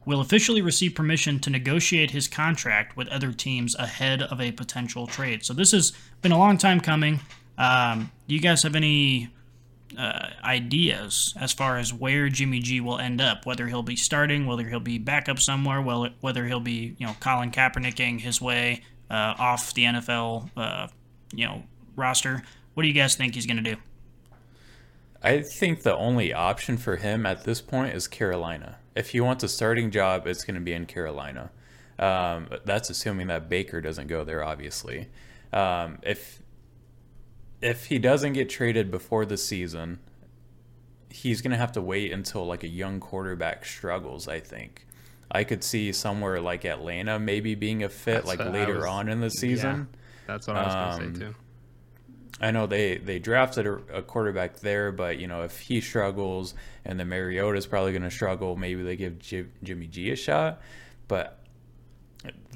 will 0.06 0.20
officially 0.20 0.62
receive 0.62 0.96
permission 0.96 1.40
to 1.40 1.50
negotiate 1.50 2.12
his 2.12 2.28
contract 2.28 2.98
with 2.98 3.08
other 3.10 3.32
teams 3.32 3.76
ahead 3.76 4.22
of 4.22 4.42
a 4.42 4.52
potential 4.52 5.08
trade. 5.08 5.46
So 5.46 5.54
this 5.54 5.72
has 5.72 5.94
been 6.22 6.32
a 6.32 6.38
long 6.38 6.58
time 6.58 6.82
coming. 6.82 7.22
Um, 7.58 8.12
do 8.28 8.36
you 8.36 8.42
guys 8.42 8.64
have 8.64 8.76
any 8.76 9.30
uh, 9.98 10.30
ideas 10.44 11.34
as 11.40 11.54
far 11.54 11.78
as 11.78 11.94
where 11.94 12.28
Jimmy 12.30 12.60
G 12.60 12.82
will 12.82 13.00
end 13.00 13.22
up? 13.22 13.46
Whether 13.46 13.68
he'll 13.68 13.84
be 13.84 13.96
starting, 13.96 14.46
whether 14.46 14.68
he'll 14.68 14.80
be 14.80 14.98
backup 14.98 15.40
somewhere, 15.40 15.82
whether 15.82 16.46
he'll 16.46 16.60
be 16.60 16.96
you 16.98 17.06
know 17.06 17.16
Colin 17.20 17.52
Kaepernicking 17.52 18.22
his 18.22 18.42
way 18.42 18.82
uh, 19.10 19.36
off 19.38 19.74
the 19.74 19.84
NFL, 19.84 20.50
uh, 20.58 20.88
you 21.34 21.46
know, 21.46 21.64
roster. 21.96 22.44
What 22.74 22.84
do 22.84 22.90
you 22.90 22.94
guys 22.94 23.16
think 23.16 23.36
he's 23.36 23.46
going 23.46 23.64
to 23.64 23.76
do? 23.76 23.78
I 25.22 25.42
think 25.42 25.84
the 25.84 25.96
only 25.96 26.34
option 26.34 26.78
for 26.78 26.98
him 26.98 27.26
at 27.26 27.46
this 27.46 27.62
point 27.62 27.96
is 27.96 28.08
Carolina. 28.08 28.78
If 28.96 29.12
he 29.12 29.22
wants 29.22 29.44
a 29.44 29.48
starting 29.48 29.90
job, 29.90 30.28
it's 30.28 30.44
going 30.44 30.56
to 30.56 30.62
be 30.62 30.74
in 30.74 30.86
Carolina. 30.86 31.52
Um, 31.98 32.50
that's 32.66 32.90
assuming 32.90 33.28
that 33.28 33.50
Baker 33.50 33.80
doesn't 33.80 34.08
go 34.08 34.24
there, 34.24 34.44
obviously. 34.44 35.08
Um, 35.54 36.00
if 36.04 36.42
if 37.62 37.86
he 37.86 37.98
doesn't 37.98 38.34
get 38.34 38.50
traded 38.50 38.92
before 38.92 39.26
the 39.26 39.38
season, 39.38 40.00
he's 41.10 41.42
going 41.42 41.52
to 41.52 41.58
have 41.58 41.72
to 41.74 41.82
wait 41.82 42.12
until 42.12 42.46
like 42.46 42.64
a 42.64 42.68
young 42.68 43.00
quarterback 43.00 43.64
struggles. 43.64 44.28
I 44.28 44.40
think. 44.40 44.86
I 45.34 45.44
could 45.44 45.63
see 45.63 45.92
somewhere 45.92 46.40
like 46.40 46.63
Atlanta 46.63 47.20
maybe 47.20 47.56
being 47.56 47.84
a 47.84 47.90
fit, 47.90 48.25
that's 48.25 48.28
like 48.28 48.40
later 48.40 48.75
was, 48.75 48.86
on 48.86 49.10
in 49.10 49.20
the 49.20 49.30
season. 49.30 49.88
Yeah, 49.92 49.98
that's 50.28 50.48
what 50.48 50.58
I 50.58 50.63
was 50.63 50.74
um, 50.74 51.00
going 51.00 51.13
to 51.13 51.20
say 51.20 51.25
too. 51.25 51.36
I 52.40 52.52
know 52.52 52.68
they 52.68 52.98
they 52.98 53.20
drafted 53.20 53.66
a, 53.66 53.74
a, 53.94 54.02
quarterback 54.02 54.60
there, 54.60 54.92
but 54.92 55.18
you 55.18 55.28
know 55.28 55.44
if 55.44 55.60
he 55.60 55.82
struggles 55.82 56.54
and 56.86 57.00
then 57.00 57.12
is 57.12 57.66
probably 57.66 57.92
going 57.92 58.04
to 58.04 58.12
struggle, 58.12 58.56
maybe 58.56 58.84
they 58.84 58.96
give 58.96 59.20
J- 59.20 59.46
Jimmy 59.63 59.88
G 59.88 60.12
a 60.12 60.16
shot. 60.16 60.62
But 61.08 61.40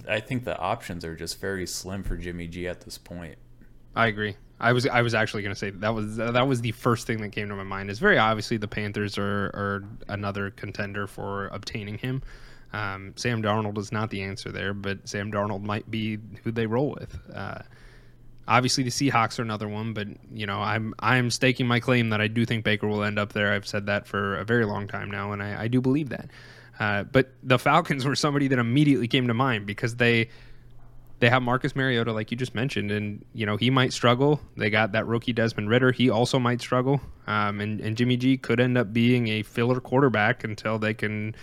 I 0.07 0.19
think 0.19 0.43
the 0.43 0.57
options 0.57 1.03
are 1.05 1.15
just 1.15 1.39
very 1.39 1.65
slim 1.65 2.03
for 2.03 2.17
Jimmy 2.17 2.47
G 2.47 2.67
at 2.67 2.81
this 2.81 2.97
point. 2.97 3.37
I 3.95 4.07
agree. 4.07 4.35
I 4.59 4.73
was 4.73 4.87
I 4.87 5.01
was 5.01 5.13
actually 5.13 5.43
going 5.43 5.53
to 5.53 5.59
say 5.59 5.69
that 5.69 5.93
was 5.93 6.17
that 6.17 6.47
was 6.47 6.61
the 6.61 6.71
first 6.71 7.07
thing 7.07 7.21
that 7.21 7.31
came 7.31 7.49
to 7.49 7.55
my 7.55 7.63
mind. 7.63 7.89
Is 7.89 7.99
very 7.99 8.17
obviously 8.17 8.57
the 8.57 8.67
Panthers 8.67 9.17
are 9.17 9.47
are 9.53 9.83
another 10.07 10.49
contender 10.51 11.07
for 11.07 11.47
obtaining 11.47 11.97
him. 11.97 12.21
Um, 12.73 13.13
Sam 13.15 13.41
Darnold 13.41 13.77
is 13.77 13.91
not 13.91 14.09
the 14.09 14.21
answer 14.21 14.51
there, 14.51 14.73
but 14.73 15.07
Sam 15.07 15.31
Darnold 15.31 15.63
might 15.63 15.89
be 15.89 16.19
who 16.43 16.51
they 16.51 16.65
roll 16.65 16.95
with. 16.99 17.17
Uh, 17.33 17.59
obviously, 18.47 18.83
the 18.83 18.89
Seahawks 18.89 19.39
are 19.39 19.43
another 19.43 19.67
one, 19.67 19.93
but 19.93 20.07
you 20.33 20.45
know 20.45 20.59
I'm 20.59 20.93
I'm 20.99 21.31
staking 21.31 21.67
my 21.67 21.79
claim 21.79 22.09
that 22.09 22.21
I 22.21 22.27
do 22.27 22.45
think 22.45 22.63
Baker 22.63 22.87
will 22.87 23.03
end 23.03 23.19
up 23.19 23.33
there. 23.33 23.53
I've 23.53 23.67
said 23.67 23.85
that 23.85 24.07
for 24.07 24.37
a 24.37 24.43
very 24.43 24.65
long 24.65 24.87
time 24.87 25.09
now, 25.09 25.31
and 25.31 25.41
I, 25.41 25.63
I 25.63 25.67
do 25.67 25.81
believe 25.81 26.09
that. 26.09 26.29
Uh, 26.79 27.03
but 27.03 27.31
the 27.43 27.57
Falcons 27.57 28.05
were 28.05 28.15
somebody 28.15 28.47
that 28.49 28.59
immediately 28.59 29.07
came 29.07 29.27
to 29.27 29.33
mind 29.33 29.65
because 29.65 29.95
they 29.95 30.29
they 31.19 31.29
have 31.29 31.41
Marcus 31.41 31.75
Mariota, 31.75 32.13
like 32.13 32.29
you 32.29 32.37
just 32.37 32.53
mentioned, 32.53 32.91
and 32.91 33.25
you 33.33 33.45
know 33.45 33.57
he 33.57 33.69
might 33.69 33.91
struggle. 33.93 34.39
They 34.55 34.69
got 34.69 34.91
that 34.91 35.07
rookie 35.07 35.33
Desmond 35.33 35.69
Ridder; 35.69 35.91
he 35.91 36.09
also 36.09 36.37
might 36.37 36.61
struggle. 36.61 37.01
Um, 37.25 37.59
and, 37.59 37.81
and 37.81 37.97
Jimmy 37.97 38.17
G 38.17 38.37
could 38.37 38.59
end 38.59 38.77
up 38.77 38.93
being 38.93 39.27
a 39.27 39.43
filler 39.43 39.79
quarterback 39.79 40.43
until 40.43 40.77
they 40.77 40.93
can 40.93 41.35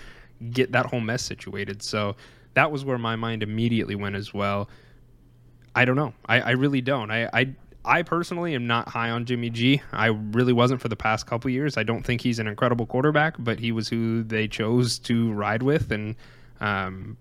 get 0.51 0.73
that 0.73 0.87
whole 0.87 1.01
mess 1.01 1.23
situated. 1.23 1.83
So 1.83 2.17
that 2.55 2.71
was 2.71 2.85
where 2.85 2.99
my 2.99 3.17
mind 3.17 3.43
immediately 3.43 3.95
went 3.95 4.17
as 4.17 4.33
well. 4.33 4.69
I 5.75 5.85
don't 5.85 5.97
know. 5.97 6.15
I, 6.27 6.41
I 6.41 6.51
really 6.53 6.81
don't. 6.81 7.11
I, 7.11 7.29
I 7.33 7.55
I 7.85 8.03
personally 8.03 8.55
am 8.55 8.67
not 8.67 8.89
high 8.89 9.11
on 9.11 9.27
Jimmy 9.27 9.51
G. 9.51 9.83
I 9.93 10.07
really 10.07 10.55
wasn't 10.55 10.81
for 10.81 10.89
the 10.89 10.97
past 10.97 11.27
couple 11.27 11.51
years. 11.51 11.77
I 11.77 11.83
don't 11.83 12.03
think 12.03 12.23
he's 12.23 12.39
an 12.39 12.47
incredible 12.47 12.87
quarterback, 12.87 13.35
but 13.39 13.59
he 13.59 13.73
was 13.73 13.89
who 13.89 14.23
they 14.23 14.49
chose 14.49 14.99
to 15.01 15.33
ride 15.33 15.63
with, 15.63 15.93
and 15.93 16.17
um, 16.61 17.19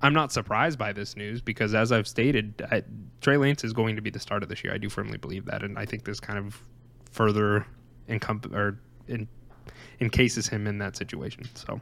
I'm 0.00 0.12
not 0.12 0.30
surprised 0.30 0.78
by 0.78 0.92
this 0.92 1.16
news 1.16 1.40
because, 1.40 1.74
as 1.74 1.90
I've 1.90 2.06
stated, 2.06 2.62
I, 2.70 2.84
Trey 3.20 3.36
Lance 3.36 3.64
is 3.64 3.72
going 3.72 3.96
to 3.96 4.02
be 4.02 4.10
the 4.10 4.20
start 4.20 4.44
of 4.44 4.48
this 4.48 4.62
year. 4.62 4.72
I 4.72 4.78
do 4.78 4.88
firmly 4.88 5.18
believe 5.18 5.46
that, 5.46 5.64
and 5.64 5.76
I 5.76 5.84
think 5.84 6.04
this 6.04 6.20
kind 6.20 6.38
of 6.38 6.62
further 7.10 7.66
encump 8.06 8.52
or 8.54 8.78
in, 9.08 9.26
encases 10.00 10.46
him 10.46 10.68
in 10.68 10.78
that 10.78 10.96
situation. 10.96 11.48
So, 11.54 11.80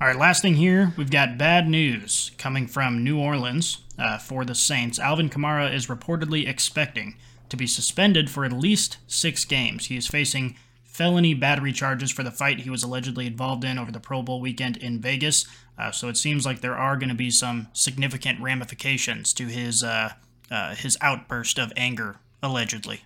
all 0.00 0.08
right, 0.08 0.16
last 0.16 0.42
thing 0.42 0.56
here, 0.56 0.92
we've 0.96 1.10
got 1.10 1.38
bad 1.38 1.68
news 1.68 2.32
coming 2.36 2.66
from 2.66 3.04
New 3.04 3.18
Orleans 3.18 3.78
uh, 3.98 4.18
for 4.18 4.44
the 4.44 4.54
Saints. 4.54 4.98
Alvin 4.98 5.30
Kamara 5.30 5.72
is 5.72 5.86
reportedly 5.86 6.48
expecting 6.48 7.16
to 7.48 7.56
be 7.56 7.66
suspended 7.66 8.28
for 8.28 8.44
at 8.44 8.52
least 8.52 8.98
six 9.06 9.44
games. 9.44 9.86
He 9.86 9.96
is 9.96 10.06
facing 10.06 10.56
felony 10.82 11.34
battery 11.34 11.72
charges 11.72 12.10
for 12.10 12.22
the 12.22 12.30
fight 12.30 12.60
he 12.60 12.70
was 12.70 12.82
allegedly 12.82 13.26
involved 13.26 13.64
in 13.64 13.78
over 13.78 13.92
the 13.92 14.00
Pro 14.00 14.22
Bowl 14.22 14.40
weekend 14.40 14.76
in 14.76 15.00
Vegas. 15.00 15.46
Uh, 15.78 15.90
so 15.90 16.08
it 16.08 16.16
seems 16.16 16.44
like 16.44 16.60
there 16.60 16.76
are 16.76 16.96
going 16.96 17.08
to 17.08 17.14
be 17.14 17.30
some 17.30 17.68
significant 17.72 18.40
ramifications 18.40 19.32
to 19.34 19.46
his 19.46 19.82
uh, 19.82 20.12
uh, 20.50 20.74
his 20.74 20.96
outburst 21.00 21.58
of 21.58 21.72
anger, 21.76 22.16
allegedly. 22.42 23.02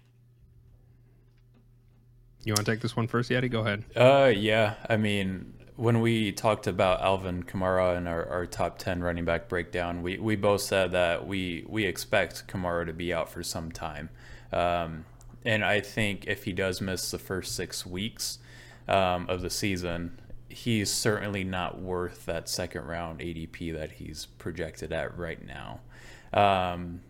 You 2.44 2.52
want 2.52 2.66
to 2.66 2.72
take 2.72 2.80
this 2.80 2.96
one 2.96 3.06
first, 3.06 3.30
Yeti? 3.30 3.50
Go 3.50 3.60
ahead. 3.60 3.84
Uh, 3.96 4.32
yeah. 4.34 4.74
I 4.88 4.96
mean, 4.96 5.54
when 5.78 6.00
we 6.00 6.32
talked 6.32 6.66
about 6.66 7.00
Alvin 7.02 7.44
Kamara 7.44 7.96
and 7.96 8.08
our, 8.08 8.26
our 8.26 8.46
top 8.46 8.78
10 8.78 9.00
running 9.00 9.24
back 9.24 9.48
breakdown, 9.48 10.02
we, 10.02 10.18
we 10.18 10.34
both 10.34 10.60
said 10.62 10.90
that 10.90 11.24
we, 11.24 11.64
we 11.68 11.84
expect 11.84 12.48
Kamara 12.48 12.84
to 12.86 12.92
be 12.92 13.14
out 13.14 13.30
for 13.30 13.44
some 13.44 13.70
time. 13.70 14.10
Um, 14.52 15.04
and 15.44 15.64
I 15.64 15.80
think 15.80 16.26
if 16.26 16.42
he 16.42 16.52
does 16.52 16.80
miss 16.80 17.12
the 17.12 17.18
first 17.18 17.54
six 17.54 17.86
weeks 17.86 18.40
um, 18.88 19.26
of 19.28 19.40
the 19.40 19.50
season, 19.50 20.20
he's 20.48 20.92
certainly 20.92 21.44
not 21.44 21.80
worth 21.80 22.26
that 22.26 22.48
second 22.48 22.84
round 22.84 23.20
ADP 23.20 23.72
that 23.74 23.92
he's 23.92 24.26
projected 24.26 24.92
at 24.92 25.16
right 25.16 25.46
now. 25.46 25.78
Um, 26.32 27.02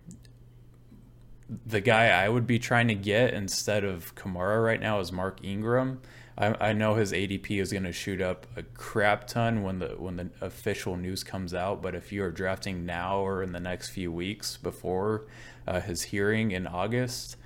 the 1.64 1.80
guy 1.80 2.08
I 2.08 2.28
would 2.28 2.46
be 2.46 2.58
trying 2.58 2.88
to 2.88 2.94
get 2.94 3.32
instead 3.32 3.84
of 3.84 4.14
Kamara 4.14 4.62
right 4.62 4.80
now 4.80 5.00
is 5.00 5.10
Mark 5.10 5.42
Ingram. 5.42 6.02
I, 6.38 6.68
I 6.68 6.72
know 6.72 6.94
his 6.94 7.12
ADP 7.12 7.60
is 7.60 7.72
going 7.72 7.84
to 7.84 7.92
shoot 7.92 8.20
up 8.20 8.46
a 8.56 8.62
crap 8.62 9.26
ton 9.26 9.62
when 9.62 9.80
the 9.80 9.88
when 9.88 10.16
the 10.16 10.30
official 10.40 10.96
news 10.96 11.24
comes 11.24 11.52
out. 11.52 11.82
But 11.82 11.94
if 11.96 12.12
you 12.12 12.22
are 12.22 12.30
drafting 12.30 12.86
now 12.86 13.18
or 13.18 13.42
in 13.42 13.52
the 13.52 13.60
next 13.60 13.90
few 13.90 14.12
weeks 14.12 14.56
before 14.56 15.26
uh, 15.66 15.80
his 15.80 16.02
hearing 16.02 16.52
in 16.52 16.66
August, 16.66 17.36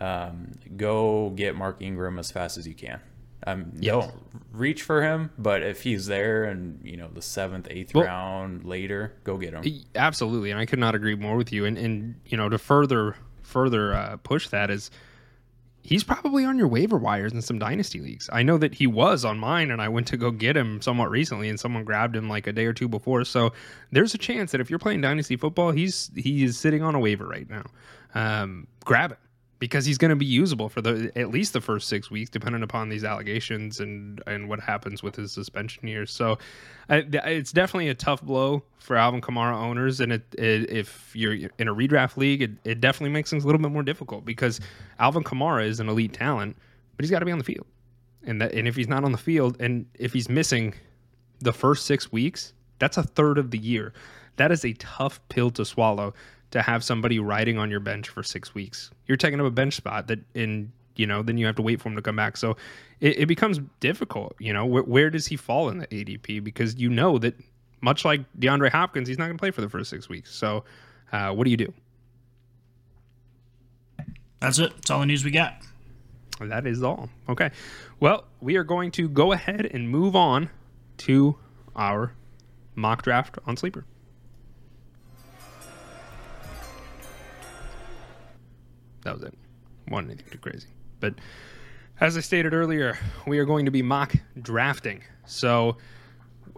um, 0.00 0.52
go 0.76 1.30
get 1.30 1.54
Mark 1.54 1.80
Ingram 1.80 2.18
as 2.18 2.32
fast 2.32 2.58
as 2.58 2.66
you 2.66 2.74
can. 2.74 3.00
Um, 3.46 3.72
yes. 3.78 3.94
Don't 3.94 4.14
reach 4.52 4.82
for 4.82 5.02
him, 5.02 5.30
but 5.38 5.62
if 5.62 5.82
he's 5.82 6.06
there 6.06 6.44
and 6.44 6.80
you 6.84 6.96
know 6.96 7.08
the 7.08 7.22
seventh, 7.22 7.68
eighth 7.70 7.94
well, 7.94 8.04
round 8.04 8.64
later, 8.64 9.14
go 9.22 9.38
get 9.38 9.54
him. 9.54 9.62
Absolutely, 9.94 10.50
and 10.50 10.58
I 10.58 10.66
could 10.66 10.80
not 10.80 10.96
agree 10.96 11.14
more 11.14 11.36
with 11.36 11.52
you. 11.52 11.64
And 11.64 11.78
and 11.78 12.16
you 12.26 12.36
know 12.36 12.48
to 12.48 12.58
further 12.58 13.16
further 13.42 13.94
uh, 13.94 14.16
push 14.18 14.48
that 14.48 14.70
is 14.70 14.90
he's 15.82 16.04
probably 16.04 16.44
on 16.44 16.58
your 16.58 16.68
waiver 16.68 16.98
wires 16.98 17.32
in 17.32 17.42
some 17.42 17.58
dynasty 17.58 18.00
leagues. 18.00 18.28
I 18.32 18.42
know 18.42 18.58
that 18.58 18.74
he 18.74 18.86
was 18.86 19.24
on 19.24 19.38
mine, 19.38 19.70
and 19.70 19.80
I 19.80 19.88
went 19.88 20.06
to 20.08 20.16
go 20.16 20.30
get 20.30 20.56
him 20.56 20.80
somewhat 20.80 21.10
recently, 21.10 21.48
and 21.48 21.58
someone 21.58 21.84
grabbed 21.84 22.16
him 22.16 22.28
like 22.28 22.46
a 22.46 22.52
day 22.52 22.66
or 22.66 22.72
two 22.72 22.88
before. 22.88 23.24
So 23.24 23.52
there's 23.90 24.14
a 24.14 24.18
chance 24.18 24.52
that 24.52 24.60
if 24.60 24.70
you're 24.70 24.78
playing 24.78 25.00
dynasty 25.00 25.36
football, 25.36 25.70
he's 25.70 26.10
he 26.14 26.44
is 26.44 26.58
sitting 26.58 26.82
on 26.82 26.94
a 26.94 27.00
waiver 27.00 27.26
right 27.26 27.48
now. 27.48 27.64
Um, 28.14 28.66
grab 28.84 29.12
it 29.12 29.18
because 29.60 29.84
he's 29.84 29.98
going 29.98 30.08
to 30.08 30.16
be 30.16 30.26
usable 30.26 30.68
for 30.68 30.80
the 30.80 31.12
at 31.14 31.30
least 31.30 31.52
the 31.52 31.60
first 31.60 31.86
six 31.86 32.10
weeks, 32.10 32.28
depending 32.28 32.62
upon 32.62 32.88
these 32.88 33.04
allegations 33.04 33.78
and 33.78 34.20
and 34.26 34.48
what 34.48 34.58
happens 34.58 35.02
with 35.02 35.14
his 35.14 35.30
suspension 35.30 35.86
years. 35.86 36.10
So, 36.10 36.38
it's 36.88 37.52
definitely 37.52 37.90
a 37.90 37.94
tough 37.94 38.22
blow 38.22 38.64
for 38.78 38.96
Alvin 38.96 39.20
Kamara 39.20 39.54
owners, 39.54 40.00
and 40.00 40.12
it, 40.12 40.22
it, 40.36 40.70
if 40.70 41.14
you're 41.14 41.34
in 41.58 41.68
a 41.68 41.74
redraft 41.74 42.16
league, 42.16 42.42
it, 42.42 42.50
it 42.64 42.80
definitely 42.80 43.12
makes 43.12 43.30
things 43.30 43.44
a 43.44 43.46
little 43.46 43.60
bit 43.60 43.70
more 43.70 43.84
difficult 43.84 44.24
because 44.24 44.60
Alvin 44.98 45.22
Kamara 45.22 45.64
is 45.66 45.78
an 45.78 45.88
elite 45.88 46.14
talent, 46.14 46.56
but 46.96 47.04
he's 47.04 47.10
got 47.10 47.20
to 47.20 47.26
be 47.26 47.32
on 47.32 47.38
the 47.38 47.44
field, 47.44 47.66
and 48.24 48.40
that 48.40 48.52
and 48.54 48.66
if 48.66 48.74
he's 48.74 48.88
not 48.88 49.04
on 49.04 49.12
the 49.12 49.18
field, 49.18 49.56
and 49.60 49.86
if 49.94 50.12
he's 50.12 50.28
missing 50.28 50.74
the 51.40 51.52
first 51.52 51.84
six 51.86 52.10
weeks, 52.10 52.54
that's 52.78 52.96
a 52.96 53.02
third 53.02 53.38
of 53.38 53.50
the 53.50 53.58
year. 53.58 53.92
That 54.36 54.50
is 54.50 54.64
a 54.64 54.72
tough 54.74 55.20
pill 55.28 55.50
to 55.50 55.66
swallow 55.66 56.14
to 56.50 56.62
have 56.62 56.82
somebody 56.82 57.18
riding 57.18 57.58
on 57.58 57.70
your 57.70 57.80
bench 57.80 58.08
for 58.08 58.22
six 58.22 58.54
weeks. 58.54 58.90
You're 59.06 59.16
taking 59.16 59.40
up 59.40 59.46
a 59.46 59.50
bench 59.50 59.74
spot 59.74 60.08
that 60.08 60.20
in 60.34 60.72
you 60.96 61.06
know 61.06 61.22
then 61.22 61.38
you 61.38 61.46
have 61.46 61.56
to 61.56 61.62
wait 61.62 61.80
for 61.80 61.88
him 61.88 61.96
to 61.96 62.02
come 62.02 62.16
back. 62.16 62.36
So 62.36 62.56
it, 63.00 63.20
it 63.20 63.26
becomes 63.26 63.60
difficult. 63.80 64.34
You 64.38 64.52
know 64.52 64.66
where, 64.66 64.82
where 64.82 65.10
does 65.10 65.26
he 65.26 65.36
fall 65.36 65.68
in 65.68 65.78
the 65.78 65.86
ADP 65.88 66.42
because 66.42 66.76
you 66.76 66.88
know 66.88 67.18
that 67.18 67.34
much 67.80 68.04
like 68.04 68.20
DeAndre 68.38 68.70
Hopkins, 68.70 69.08
he's 69.08 69.18
not 69.18 69.26
going 69.26 69.36
to 69.36 69.40
play 69.40 69.50
for 69.50 69.60
the 69.60 69.68
first 69.68 69.90
six 69.90 70.08
weeks. 70.08 70.34
So 70.34 70.64
uh, 71.12 71.32
what 71.32 71.44
do 71.44 71.50
you 71.50 71.56
do? 71.56 71.72
That's 74.40 74.58
it. 74.58 74.72
That's 74.74 74.90
all 74.90 75.00
the 75.00 75.06
news 75.06 75.24
we 75.24 75.30
got. 75.30 75.54
That 76.40 76.66
is 76.66 76.82
all. 76.82 77.10
Okay. 77.28 77.50
Well, 78.00 78.24
we 78.40 78.56
are 78.56 78.64
going 78.64 78.90
to 78.92 79.08
go 79.08 79.32
ahead 79.32 79.66
and 79.66 79.88
move 79.88 80.16
on 80.16 80.48
to 80.98 81.36
our 81.76 82.14
mock 82.74 83.02
draft 83.02 83.38
on 83.46 83.56
Sleeper. 83.56 83.84
That 89.02 89.14
was 89.14 89.22
it. 89.22 89.34
Wasn't 89.88 90.10
anything 90.10 90.30
too 90.30 90.38
crazy. 90.38 90.68
But 91.00 91.14
as 92.00 92.16
I 92.16 92.20
stated 92.20 92.54
earlier, 92.54 92.98
we 93.26 93.38
are 93.38 93.44
going 93.44 93.64
to 93.64 93.70
be 93.70 93.82
mock 93.82 94.14
drafting. 94.40 95.02
So 95.26 95.76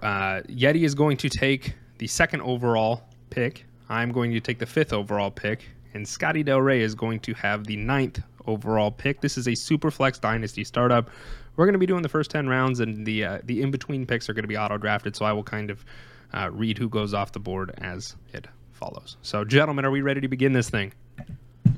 uh, 0.02 0.42
Yeti 0.48 0.84
is 0.84 0.94
going 0.94 1.16
to 1.18 1.28
take 1.28 1.74
the 1.98 2.06
second 2.06 2.42
overall 2.42 3.02
pick. 3.30 3.66
I'm 3.88 4.12
going 4.12 4.32
to 4.32 4.40
take 4.40 4.58
the 4.58 4.66
fifth 4.66 4.92
overall 4.92 5.30
pick. 5.30 5.68
And 5.94 6.06
Scotty 6.06 6.42
Del 6.42 6.60
Rey 6.60 6.80
is 6.80 6.94
going 6.94 7.20
to 7.20 7.34
have 7.34 7.64
the 7.64 7.76
ninth 7.76 8.20
overall 8.46 8.90
pick. 8.90 9.20
This 9.20 9.36
is 9.36 9.46
a 9.46 9.54
super 9.54 9.90
flex 9.90 10.18
dynasty 10.18 10.64
startup. 10.64 11.10
We're 11.56 11.66
going 11.66 11.74
to 11.74 11.78
be 11.78 11.86
doing 11.86 12.02
the 12.02 12.08
first 12.08 12.30
10 12.30 12.48
rounds, 12.48 12.80
and 12.80 13.06
the 13.06 13.24
uh, 13.24 13.38
the 13.44 13.60
in 13.60 13.70
between 13.70 14.06
picks 14.06 14.28
are 14.28 14.32
going 14.32 14.44
to 14.44 14.48
be 14.48 14.56
auto 14.56 14.78
drafted. 14.78 15.14
So 15.14 15.26
I 15.26 15.32
will 15.32 15.44
kind 15.44 15.70
of 15.70 15.84
uh, 16.32 16.50
read 16.50 16.78
who 16.78 16.88
goes 16.88 17.12
off 17.12 17.32
the 17.32 17.40
board 17.40 17.72
as 17.78 18.16
it 18.32 18.46
follows. 18.72 19.16
So, 19.22 19.44
gentlemen, 19.44 19.84
are 19.84 19.90
we 19.90 20.00
ready 20.00 20.22
to 20.22 20.28
begin 20.28 20.54
this 20.54 20.70
thing? 20.70 20.92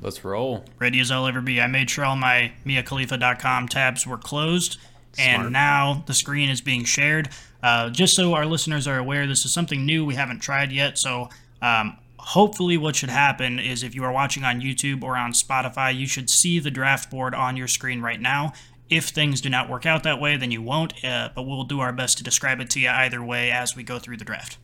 Let's 0.01 0.23
roll. 0.23 0.65
Ready 0.79 0.99
as 0.99 1.09
I'll 1.09 1.27
ever 1.27 1.41
be. 1.41 1.59
I 1.59 1.67
made 1.67 1.89
sure 1.89 2.05
all 2.05 2.15
my 2.15 2.53
MiaKhalifa.com 2.65 3.67
tabs 3.67 4.05
were 4.05 4.17
closed, 4.17 4.77
Smart. 5.13 5.45
and 5.45 5.51
now 5.53 6.03
the 6.05 6.13
screen 6.13 6.49
is 6.49 6.61
being 6.61 6.83
shared. 6.83 7.29
Uh, 7.63 7.89
just 7.89 8.15
so 8.15 8.33
our 8.33 8.45
listeners 8.45 8.87
are 8.87 8.99
aware, 8.99 9.25
this 9.25 9.45
is 9.45 9.53
something 9.53 9.85
new 9.85 10.05
we 10.05 10.13
haven't 10.13 10.39
tried 10.39 10.71
yet. 10.71 10.99
So 10.99 11.29
um, 11.61 11.97
hopefully, 12.17 12.77
what 12.77 12.95
should 12.95 13.09
happen 13.09 13.57
is 13.59 13.81
if 13.81 13.95
you 13.95 14.03
are 14.03 14.11
watching 14.11 14.43
on 14.43 14.61
YouTube 14.61 15.03
or 15.03 15.17
on 15.17 15.31
Spotify, 15.31 15.95
you 15.95 16.05
should 16.05 16.29
see 16.29 16.59
the 16.59 16.71
draft 16.71 17.09
board 17.09 17.33
on 17.33 17.57
your 17.57 17.67
screen 17.67 18.01
right 18.01 18.21
now. 18.21 18.53
If 18.87 19.05
things 19.05 19.41
do 19.41 19.49
not 19.49 19.67
work 19.67 19.87
out 19.87 20.03
that 20.03 20.19
way, 20.19 20.37
then 20.37 20.51
you 20.51 20.61
won't, 20.61 21.03
uh, 21.03 21.29
but 21.33 21.43
we'll 21.43 21.63
do 21.63 21.79
our 21.79 21.91
best 21.91 22.19
to 22.19 22.23
describe 22.23 22.59
it 22.59 22.69
to 22.71 22.79
you 22.79 22.89
either 22.89 23.23
way 23.23 23.49
as 23.49 23.75
we 23.75 23.81
go 23.81 23.97
through 23.97 24.17
the 24.17 24.25
draft. 24.25 24.59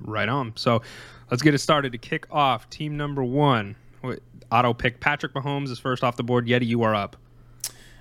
Right 0.00 0.28
on. 0.28 0.52
So 0.56 0.82
let's 1.30 1.42
get 1.42 1.54
it 1.54 1.58
started 1.58 1.92
to 1.92 1.98
kick 1.98 2.26
off. 2.32 2.68
Team 2.70 2.96
number 2.96 3.22
one 3.22 3.76
auto 4.50 4.74
pick 4.74 5.00
Patrick 5.00 5.34
Mahomes 5.34 5.70
is 5.70 5.78
first 5.78 6.04
off 6.04 6.16
the 6.16 6.22
board. 6.22 6.46
Yeti, 6.46 6.66
you 6.66 6.82
are 6.82 6.94
up. 6.94 7.16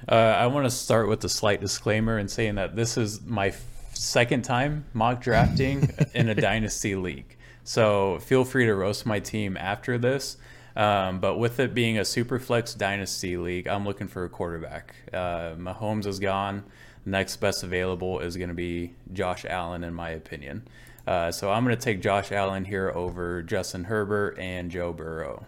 Uh, 0.08 0.16
I 0.16 0.48
want 0.48 0.66
to 0.66 0.72
start 0.72 1.08
with 1.08 1.24
a 1.24 1.30
slight 1.30 1.62
disclaimer 1.62 2.18
and 2.18 2.30
saying 2.30 2.56
that 2.56 2.76
this 2.76 2.98
is 2.98 3.22
my 3.22 3.54
second 3.94 4.44
time 4.44 4.86
mock 4.94 5.22
drafting 5.22 5.90
in 6.14 6.30
a 6.30 6.36
dynasty 6.36 6.96
league. 6.96 7.38
So 7.64 8.20
feel 8.20 8.44
free 8.44 8.66
to 8.66 8.76
roast 8.76 9.06
my 9.06 9.20
team 9.20 9.56
after 9.56 9.98
this. 9.98 10.38
Um, 10.76 11.20
but 11.20 11.38
with 11.38 11.60
it 11.60 11.74
being 11.74 12.00
a 12.00 12.06
super 12.06 12.40
flex 12.40 12.74
dynasty 12.74 13.38
league, 13.38 13.68
I'm 13.68 13.86
looking 13.86 14.08
for 14.08 14.26
a 14.26 14.30
quarterback. 14.30 14.96
Uh, 15.14 15.54
Mahomes 15.56 16.06
is 16.06 16.20
gone. 16.20 16.64
Next 17.06 17.38
best 17.38 17.64
available 17.64 18.20
is 18.20 18.38
going 18.38 18.50
to 18.50 18.56
be 18.56 18.94
Josh 19.12 19.46
Allen, 19.46 19.84
in 19.84 19.94
my 19.94 20.10
opinion. 20.10 20.68
Uh, 21.06 21.32
so 21.32 21.52
I'm 21.52 21.64
going 21.64 21.76
to 21.76 21.82
take 21.82 22.02
Josh 22.02 22.32
Allen 22.32 22.66
here 22.66 22.92
over 22.96 23.44
Justin 23.44 23.86
Herbert 23.86 24.40
and 24.40 24.72
Joe 24.72 24.94
Burrow. 24.94 25.46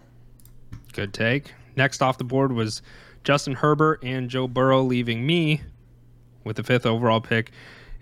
Good 0.96 1.12
take. 1.12 1.52
Next 1.76 2.00
off 2.00 2.16
the 2.16 2.24
board 2.24 2.52
was 2.52 2.80
Justin 3.22 3.52
Herbert 3.52 4.02
and 4.02 4.30
Joe 4.30 4.48
Burrow, 4.48 4.82
leaving 4.82 5.26
me 5.26 5.60
with 6.42 6.56
the 6.56 6.62
fifth 6.62 6.86
overall 6.86 7.20
pick. 7.20 7.50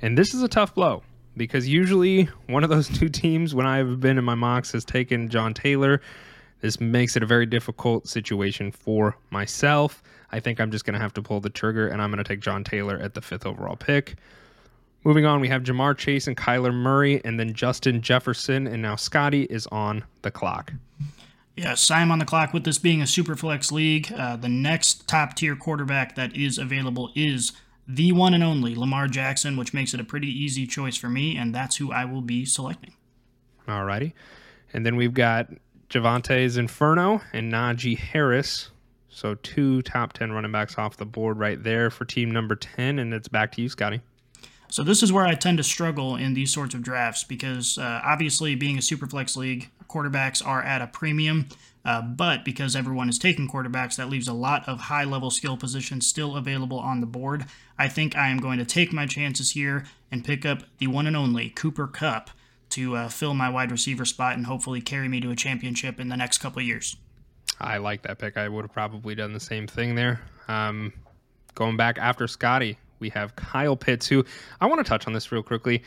And 0.00 0.16
this 0.16 0.32
is 0.32 0.44
a 0.44 0.48
tough 0.48 0.76
blow 0.76 1.02
because 1.36 1.66
usually 1.66 2.28
one 2.46 2.62
of 2.62 2.70
those 2.70 2.88
two 2.98 3.08
teams, 3.08 3.52
when 3.52 3.66
I've 3.66 3.98
been 3.98 4.16
in 4.16 4.22
my 4.22 4.36
mocks, 4.36 4.70
has 4.70 4.84
taken 4.84 5.28
John 5.28 5.54
Taylor. 5.54 6.00
This 6.60 6.80
makes 6.80 7.16
it 7.16 7.24
a 7.24 7.26
very 7.26 7.46
difficult 7.46 8.06
situation 8.06 8.70
for 8.70 9.16
myself. 9.30 10.00
I 10.30 10.38
think 10.38 10.60
I'm 10.60 10.70
just 10.70 10.84
going 10.84 10.94
to 10.94 11.00
have 11.00 11.14
to 11.14 11.22
pull 11.22 11.40
the 11.40 11.50
trigger 11.50 11.88
and 11.88 12.00
I'm 12.00 12.12
going 12.12 12.22
to 12.22 12.28
take 12.28 12.38
John 12.38 12.62
Taylor 12.62 12.96
at 13.00 13.14
the 13.14 13.20
fifth 13.20 13.44
overall 13.44 13.74
pick. 13.74 14.14
Moving 15.02 15.26
on, 15.26 15.40
we 15.40 15.48
have 15.48 15.64
Ja'Marr 15.64 15.98
Chase 15.98 16.28
and 16.28 16.36
Kyler 16.36 16.72
Murray, 16.72 17.20
and 17.24 17.40
then 17.40 17.54
Justin 17.54 18.02
Jefferson, 18.02 18.68
and 18.68 18.80
now 18.80 18.94
Scotty 18.94 19.42
is 19.42 19.66
on 19.66 20.04
the 20.22 20.30
clock. 20.30 20.72
Yes, 21.56 21.90
I'm 21.90 22.10
on 22.10 22.18
the 22.18 22.24
clock 22.24 22.52
with 22.52 22.64
this 22.64 22.78
being 22.78 23.00
a 23.00 23.06
super 23.06 23.36
flex 23.36 23.70
league. 23.70 24.12
Uh, 24.12 24.36
the 24.36 24.48
next 24.48 25.06
top 25.06 25.34
tier 25.36 25.54
quarterback 25.54 26.16
that 26.16 26.36
is 26.36 26.58
available 26.58 27.12
is 27.14 27.52
the 27.86 28.12
one 28.12 28.34
and 28.34 28.42
only 28.42 28.74
Lamar 28.74 29.06
Jackson, 29.06 29.56
which 29.56 29.72
makes 29.72 29.94
it 29.94 30.00
a 30.00 30.04
pretty 30.04 30.28
easy 30.28 30.66
choice 30.66 30.96
for 30.96 31.08
me, 31.08 31.36
and 31.36 31.54
that's 31.54 31.76
who 31.76 31.92
I 31.92 32.06
will 32.06 32.22
be 32.22 32.44
selecting. 32.44 32.94
All 33.68 33.84
righty. 33.84 34.14
And 34.72 34.84
then 34.84 34.96
we've 34.96 35.14
got 35.14 35.48
Javante's 35.88 36.56
Inferno 36.56 37.20
and 37.32 37.52
Najee 37.52 37.98
Harris. 37.98 38.70
So 39.08 39.36
two 39.36 39.80
top 39.82 40.12
10 40.12 40.32
running 40.32 40.50
backs 40.50 40.76
off 40.76 40.96
the 40.96 41.06
board 41.06 41.38
right 41.38 41.62
there 41.62 41.88
for 41.88 42.04
team 42.04 42.30
number 42.32 42.56
10. 42.56 42.98
And 42.98 43.14
it's 43.14 43.28
back 43.28 43.52
to 43.52 43.62
you, 43.62 43.68
Scotty. 43.68 44.00
So 44.68 44.82
this 44.82 45.04
is 45.04 45.12
where 45.12 45.24
I 45.24 45.36
tend 45.36 45.58
to 45.58 45.64
struggle 45.64 46.16
in 46.16 46.34
these 46.34 46.52
sorts 46.52 46.74
of 46.74 46.82
drafts 46.82 47.22
because 47.22 47.78
uh, 47.78 48.00
obviously 48.04 48.56
being 48.56 48.76
a 48.76 48.82
super 48.82 49.06
flex 49.06 49.36
league, 49.36 49.70
quarterbacks 49.94 50.44
are 50.44 50.62
at 50.62 50.82
a 50.82 50.86
premium. 50.86 51.48
Uh, 51.84 52.00
but 52.00 52.44
because 52.44 52.74
everyone 52.74 53.10
is 53.10 53.18
taking 53.18 53.46
quarterbacks, 53.46 53.96
that 53.96 54.08
leaves 54.08 54.26
a 54.26 54.32
lot 54.32 54.66
of 54.66 54.80
high 54.80 55.04
level 55.04 55.30
skill 55.30 55.56
positions 55.56 56.06
still 56.06 56.34
available 56.34 56.78
on 56.78 57.00
the 57.00 57.06
board. 57.06 57.44
I 57.78 57.88
think 57.88 58.16
I 58.16 58.28
am 58.28 58.38
going 58.38 58.58
to 58.58 58.64
take 58.64 58.92
my 58.92 59.06
chances 59.06 59.50
here 59.50 59.84
and 60.10 60.24
pick 60.24 60.46
up 60.46 60.62
the 60.78 60.86
one 60.86 61.06
and 61.06 61.16
only 61.16 61.50
Cooper 61.50 61.86
Kupp 61.86 62.30
to 62.70 62.96
uh, 62.96 63.08
fill 63.08 63.34
my 63.34 63.50
wide 63.50 63.70
receiver 63.70 64.06
spot 64.06 64.36
and 64.36 64.46
hopefully 64.46 64.80
carry 64.80 65.08
me 65.08 65.20
to 65.20 65.30
a 65.30 65.36
championship 65.36 66.00
in 66.00 66.08
the 66.08 66.16
next 66.16 66.38
couple 66.38 66.62
years. 66.62 66.96
I 67.60 67.76
like 67.76 68.02
that 68.02 68.18
pick. 68.18 68.36
I 68.36 68.48
would 68.48 68.62
have 68.62 68.72
probably 68.72 69.14
done 69.14 69.32
the 69.32 69.40
same 69.40 69.66
thing 69.66 69.94
there. 69.94 70.22
Um, 70.48 70.92
going 71.54 71.76
back 71.76 71.98
after 71.98 72.26
Scotty, 72.26 72.78
we 72.98 73.10
have 73.10 73.36
Kyle 73.36 73.76
Pitts, 73.76 74.06
who 74.08 74.24
I 74.60 74.66
want 74.66 74.84
to 74.84 74.88
touch 74.88 75.06
on 75.06 75.12
this 75.12 75.30
real 75.30 75.42
quickly. 75.42 75.82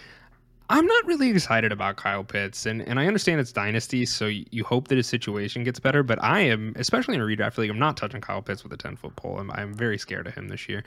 I'm 0.70 0.86
not 0.86 1.06
really 1.06 1.30
excited 1.30 1.72
about 1.72 1.96
Kyle 1.96 2.26
Pitts, 2.26 2.66
and, 2.66 2.82
and 2.82 3.00
I 3.00 3.08
understand 3.08 3.40
it's 3.40 3.54
dynasty, 3.54 4.06
so 4.06 4.26
you 4.28 4.66
hope 4.66 4.90
that 4.90 4.98
his 4.98 5.08
situation 5.08 5.64
gets 5.64 5.80
better. 5.80 6.04
But 6.04 6.22
I 6.22 6.42
am, 6.42 6.74
especially 6.76 7.16
in 7.16 7.22
a 7.22 7.24
redraft 7.24 7.58
league, 7.58 7.70
I'm 7.70 7.80
not 7.80 7.96
touching 7.96 8.20
Kyle 8.20 8.42
Pitts 8.42 8.64
with 8.64 8.74
a 8.74 8.78
10 8.78 8.98
foot 8.98 9.16
pole. 9.16 9.40
I'm, 9.40 9.50
I'm 9.52 9.74
very 9.74 9.98
scared 9.98 10.28
of 10.28 10.36
him 10.36 10.50
this 10.50 10.68
year. 10.68 10.84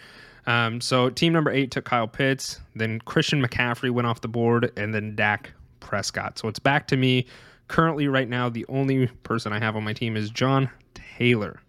Um, 0.47 0.83
so 0.83 1.09
team 1.09 1.33
number 1.33 1.51
eight 1.51 1.71
took 1.71 1.87
Kyle 1.87 2.07
Pitts, 2.09 2.61
then 2.75 3.01
Christian 3.01 3.43
McCaffrey 3.43 3.91
went 3.91 4.07
off 4.07 4.21
the 4.21 4.29
board, 4.29 4.71
and 4.77 4.93
then 4.93 5.17
Dak 5.17 5.53
Prescott. 5.81 6.39
So 6.39 6.49
it's 6.49 6.59
back 6.59 6.87
to 6.89 6.97
me. 6.99 7.27
Currently, 7.69 8.09
right 8.09 8.29
now, 8.29 8.49
the 8.51 8.67
only 8.69 9.07
person 9.23 9.53
I 9.53 9.61
have 9.61 9.77
on 9.77 9.85
my 9.85 9.93
team 9.95 10.17
is 10.17 10.29
John 10.29 10.69
Taylor. 10.93 11.61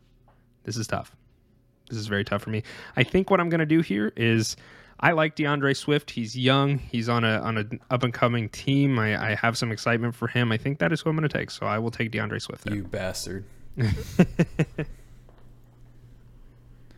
This 0.63 0.75
is 0.75 0.87
tough. 0.87 1.15
This 1.89 1.97
is 1.97 2.07
very 2.07 2.23
tough 2.23 2.41
for 2.41 2.49
me. 2.49 2.63
I 2.97 3.03
think 3.03 3.29
what 3.29 3.39
I'm 3.39 3.49
going 3.49 3.59
to 3.59 3.65
do 3.65 3.81
here 3.81 4.11
is 4.17 4.55
I 5.01 5.13
like 5.13 5.35
D'Andre 5.35 5.73
Swift. 5.73 6.11
He's 6.11 6.37
young. 6.37 6.77
He's 6.77 7.09
on 7.09 7.23
a 7.23 7.39
on 7.39 7.57
an 7.57 7.79
up 7.89 8.03
and 8.03 8.13
coming 8.13 8.49
team. 8.49 8.99
I, 8.99 9.31
I, 9.31 9.35
have 9.35 9.57
some 9.57 9.71
excitement 9.71 10.13
for 10.13 10.27
him. 10.27 10.51
I 10.51 10.57
think 10.57 10.77
that 10.77 10.91
is 10.91 11.01
who 11.01 11.09
I'm 11.09 11.15
going 11.15 11.27
to 11.27 11.37
take. 11.37 11.49
So 11.49 11.65
I 11.65 11.79
will 11.79 11.89
take 11.89 12.11
D'Andre 12.11 12.37
Swift. 12.37 12.65
There. 12.65 12.75
You 12.75 12.83
bastard. 12.83 13.43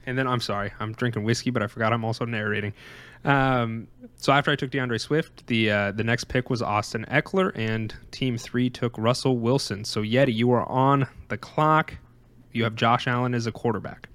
and 0.05 0.17
then 0.17 0.27
I'm 0.27 0.41
sorry, 0.41 0.71
I'm 0.79 0.91
drinking 0.93 1.23
whiskey, 1.23 1.49
but 1.49 1.63
I 1.63 1.67
forgot 1.67 1.93
I'm 1.93 2.03
also 2.03 2.25
narrating. 2.25 2.73
Um, 3.23 3.87
so 4.17 4.33
after 4.33 4.51
I 4.51 4.57
took 4.57 4.71
D'Andre 4.71 4.97
Swift, 4.97 5.47
the 5.47 5.71
uh, 5.71 5.91
the 5.91 6.03
next 6.03 6.25
pick 6.25 6.49
was 6.49 6.61
Austin 6.61 7.05
Ekeler, 7.09 7.53
and 7.55 7.95
Team 8.11 8.37
Three 8.37 8.69
took 8.69 8.97
Russell 8.97 9.37
Wilson. 9.37 9.85
So 9.85 10.01
Yeti, 10.01 10.33
you 10.33 10.51
are 10.51 10.67
on 10.69 11.07
the 11.29 11.37
clock. 11.37 11.93
You 12.51 12.65
have 12.65 12.75
Josh 12.75 13.07
Allen 13.07 13.33
as 13.33 13.47
a 13.47 13.51
quarterback. 13.51 14.09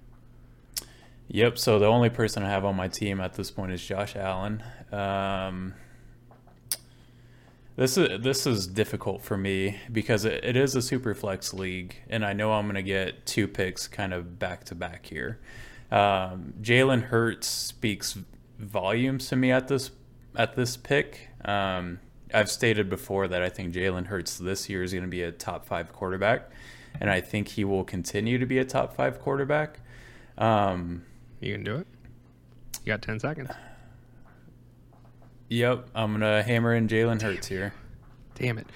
Yep. 1.29 1.59
So 1.59 1.79
the 1.79 1.87
only 1.87 2.09
person 2.09 2.43
I 2.43 2.49
have 2.49 2.65
on 2.65 2.75
my 2.75 2.89
team 2.89 3.21
at 3.21 3.35
this 3.35 3.51
point 3.51 3.73
is 3.73 3.85
Josh 3.85 4.17
Allen. 4.17 4.63
Um, 4.91 5.75
this 7.77 7.97
is 7.97 8.21
this 8.23 8.47
is 8.47 8.67
difficult 8.67 9.23
for 9.23 9.37
me 9.37 9.79
because 9.93 10.25
it, 10.25 10.43
it 10.43 10.57
is 10.57 10.75
a 10.75 10.83
super 10.83 11.15
flex 11.15 11.53
league, 11.53 11.97
and 12.09 12.25
I 12.25 12.33
know 12.33 12.53
I'm 12.53 12.65
going 12.65 12.75
to 12.75 12.83
get 12.83 13.27
two 13.27 13.47
picks 13.47 13.87
kind 13.87 14.13
of 14.15 14.39
back 14.39 14.65
to 14.65 14.75
back 14.75 15.07
here. 15.07 15.39
Um, 15.93 16.55
Jalen 16.61 17.03
Hurts 17.03 17.47
speaks 17.47 18.19
volumes 18.59 19.29
to 19.29 19.37
me 19.37 19.53
at 19.53 19.69
this 19.69 19.91
at 20.35 20.57
this 20.57 20.77
pick. 20.77 21.29
Um, 21.45 22.01
I've 22.33 22.51
stated 22.51 22.89
before 22.91 23.29
that 23.29 23.43
I 23.43 23.49
think 23.49 23.75
Jalen 23.75 24.07
Hurts 24.07 24.39
this 24.39 24.69
year 24.69 24.83
is 24.83 24.93
going 24.93 25.05
to 25.05 25.09
be 25.09 25.23
a 25.23 25.31
top 25.31 25.67
five 25.67 25.93
quarterback, 25.93 26.51
and 27.01 27.11
I 27.11 27.21
think 27.21 27.49
he 27.49 27.65
will 27.65 27.85
continue 27.85 28.39
to 28.39 28.47
be 28.47 28.59
a 28.59 28.65
top 28.65 28.97
five 28.97 29.21
quarterback. 29.21 29.81
Um, 30.37 31.05
you 31.41 31.53
can 31.53 31.65
do 31.65 31.77
it. 31.77 31.87
You 32.85 32.93
got 32.93 33.03
10 33.03 33.21
seconds. 33.21 33.51
Yep. 35.49 35.89
I'm 35.95 36.19
going 36.19 36.21
to 36.21 36.43
hammer 36.43 36.75
in 36.75 36.89
Jalen 36.89 37.23
Hurts 37.23 37.47
here. 37.47 37.73
Damn 38.35 38.59
it. 38.59 38.67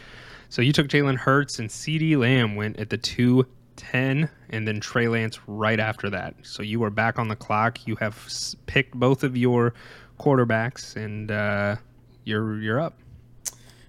So 0.48 0.60
you 0.60 0.72
took 0.72 0.88
Jalen 0.88 1.16
Hurts 1.16 1.58
and 1.58 1.68
CeeDee 1.68 2.16
Lamb 2.16 2.56
went 2.56 2.78
at 2.78 2.90
the 2.90 2.98
210 2.98 4.28
and 4.50 4.68
then 4.68 4.80
Trey 4.80 5.08
Lance 5.08 5.38
right 5.46 5.80
after 5.80 6.10
that. 6.10 6.34
So 6.42 6.62
you 6.62 6.82
are 6.84 6.90
back 6.90 7.18
on 7.18 7.28
the 7.28 7.36
clock. 7.36 7.86
You 7.86 7.96
have 7.96 8.28
picked 8.66 8.94
both 8.94 9.24
of 9.24 9.36
your 9.36 9.74
quarterbacks 10.20 10.96
and 10.96 11.30
uh, 11.30 11.76
you're 12.24 12.60
you're 12.60 12.80
up. 12.80 12.98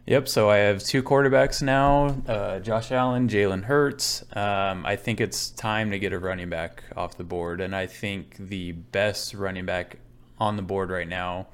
Yep. 0.05 0.27
So 0.27 0.49
I 0.49 0.57
have 0.57 0.83
two 0.83 1.01
quarterbacks 1.01 1.61
now: 1.61 2.17
uh, 2.27 2.59
Josh 2.59 2.91
Allen, 2.91 3.29
Jalen 3.29 3.63
Hurts. 3.63 4.23
Um, 4.35 4.85
I 4.85 4.97
think 4.97 5.21
it's 5.21 5.49
time 5.49 5.91
to 5.91 5.99
get 5.99 6.11
a 6.11 6.19
running 6.19 6.49
back 6.49 6.83
off 6.97 7.15
the 7.15 7.23
board, 7.23 7.61
and 7.61 7.73
I 7.73 7.87
think 7.87 8.35
the 8.37 8.73
best 8.73 9.33
running 9.33 9.65
back 9.65 9.99
on 10.39 10.57
the 10.57 10.61
board 10.61 10.89
right 10.89 11.07
now 11.07 11.47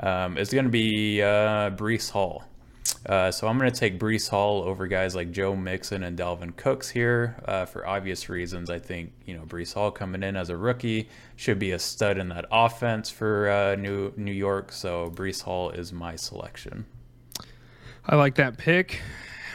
um, 0.00 0.36
is 0.36 0.50
going 0.50 0.66
to 0.66 0.70
be 0.70 1.22
uh, 1.22 1.70
Breece 1.70 2.10
Hall. 2.10 2.44
Uh, 3.06 3.30
so 3.30 3.48
I'm 3.48 3.56
going 3.56 3.70
to 3.70 3.78
take 3.78 3.98
Breece 3.98 4.28
Hall 4.28 4.62
over 4.62 4.86
guys 4.86 5.14
like 5.14 5.32
Joe 5.32 5.56
Mixon 5.56 6.02
and 6.02 6.18
Dalvin 6.18 6.54
Cooks 6.54 6.90
here 6.90 7.36
uh, 7.46 7.64
for 7.64 7.86
obvious 7.86 8.28
reasons. 8.28 8.68
I 8.68 8.78
think 8.78 9.12
you 9.24 9.34
know 9.34 9.44
Breece 9.44 9.72
Hall 9.72 9.90
coming 9.90 10.22
in 10.22 10.36
as 10.36 10.50
a 10.50 10.56
rookie 10.56 11.08
should 11.34 11.58
be 11.58 11.70
a 11.70 11.78
stud 11.78 12.18
in 12.18 12.28
that 12.28 12.44
offense 12.50 13.08
for 13.08 13.48
uh, 13.48 13.74
New 13.76 14.12
New 14.18 14.32
York. 14.32 14.70
So 14.70 15.10
Breece 15.14 15.42
Hall 15.42 15.70
is 15.70 15.94
my 15.94 16.14
selection. 16.14 16.84
I 18.08 18.14
like 18.14 18.36
that 18.36 18.56
pick. 18.56 19.00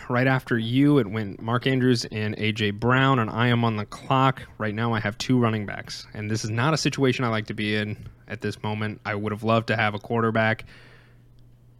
Right 0.10 0.28
after 0.28 0.58
you, 0.58 0.98
it 0.98 1.08
went 1.08 1.42
Mark 1.42 1.66
Andrews 1.66 2.04
and 2.12 2.36
AJ 2.36 2.82
Brown, 2.82 3.20
and 3.20 3.30
I 3.30 3.48
am 3.48 3.64
on 3.64 3.78
the 3.78 3.86
clock. 3.86 4.42
Right 4.58 4.76
now, 4.76 4.94
I 4.94 5.00
have 5.00 5.18
two 5.18 5.40
running 5.40 5.66
backs, 5.66 6.06
and 6.14 6.30
this 6.30 6.44
is 6.44 6.50
not 6.50 6.74
a 6.74 6.78
situation 6.78 7.24
I 7.24 7.30
like 7.30 7.46
to 7.48 7.54
be 7.54 7.76
in 7.76 7.96
at 8.28 8.42
this 8.42 8.62
moment. 8.62 9.00
I 9.06 9.16
would 9.16 9.32
have 9.32 9.44
loved 9.44 9.68
to 9.68 9.78
have 9.78 9.94
a 9.94 10.00
quarterback, 10.00 10.66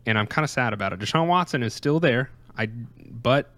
and 0.06 0.18
I'm 0.18 0.28
kind 0.28 0.46
of 0.46 0.50
sad 0.50 0.72
about 0.72 0.94
it. 0.94 1.00
Deshaun 1.00 1.28
Watson 1.28 1.62
is 1.62 1.74
still 1.74 2.00
there, 2.00 2.30
I 2.58 2.68
but 2.68 3.50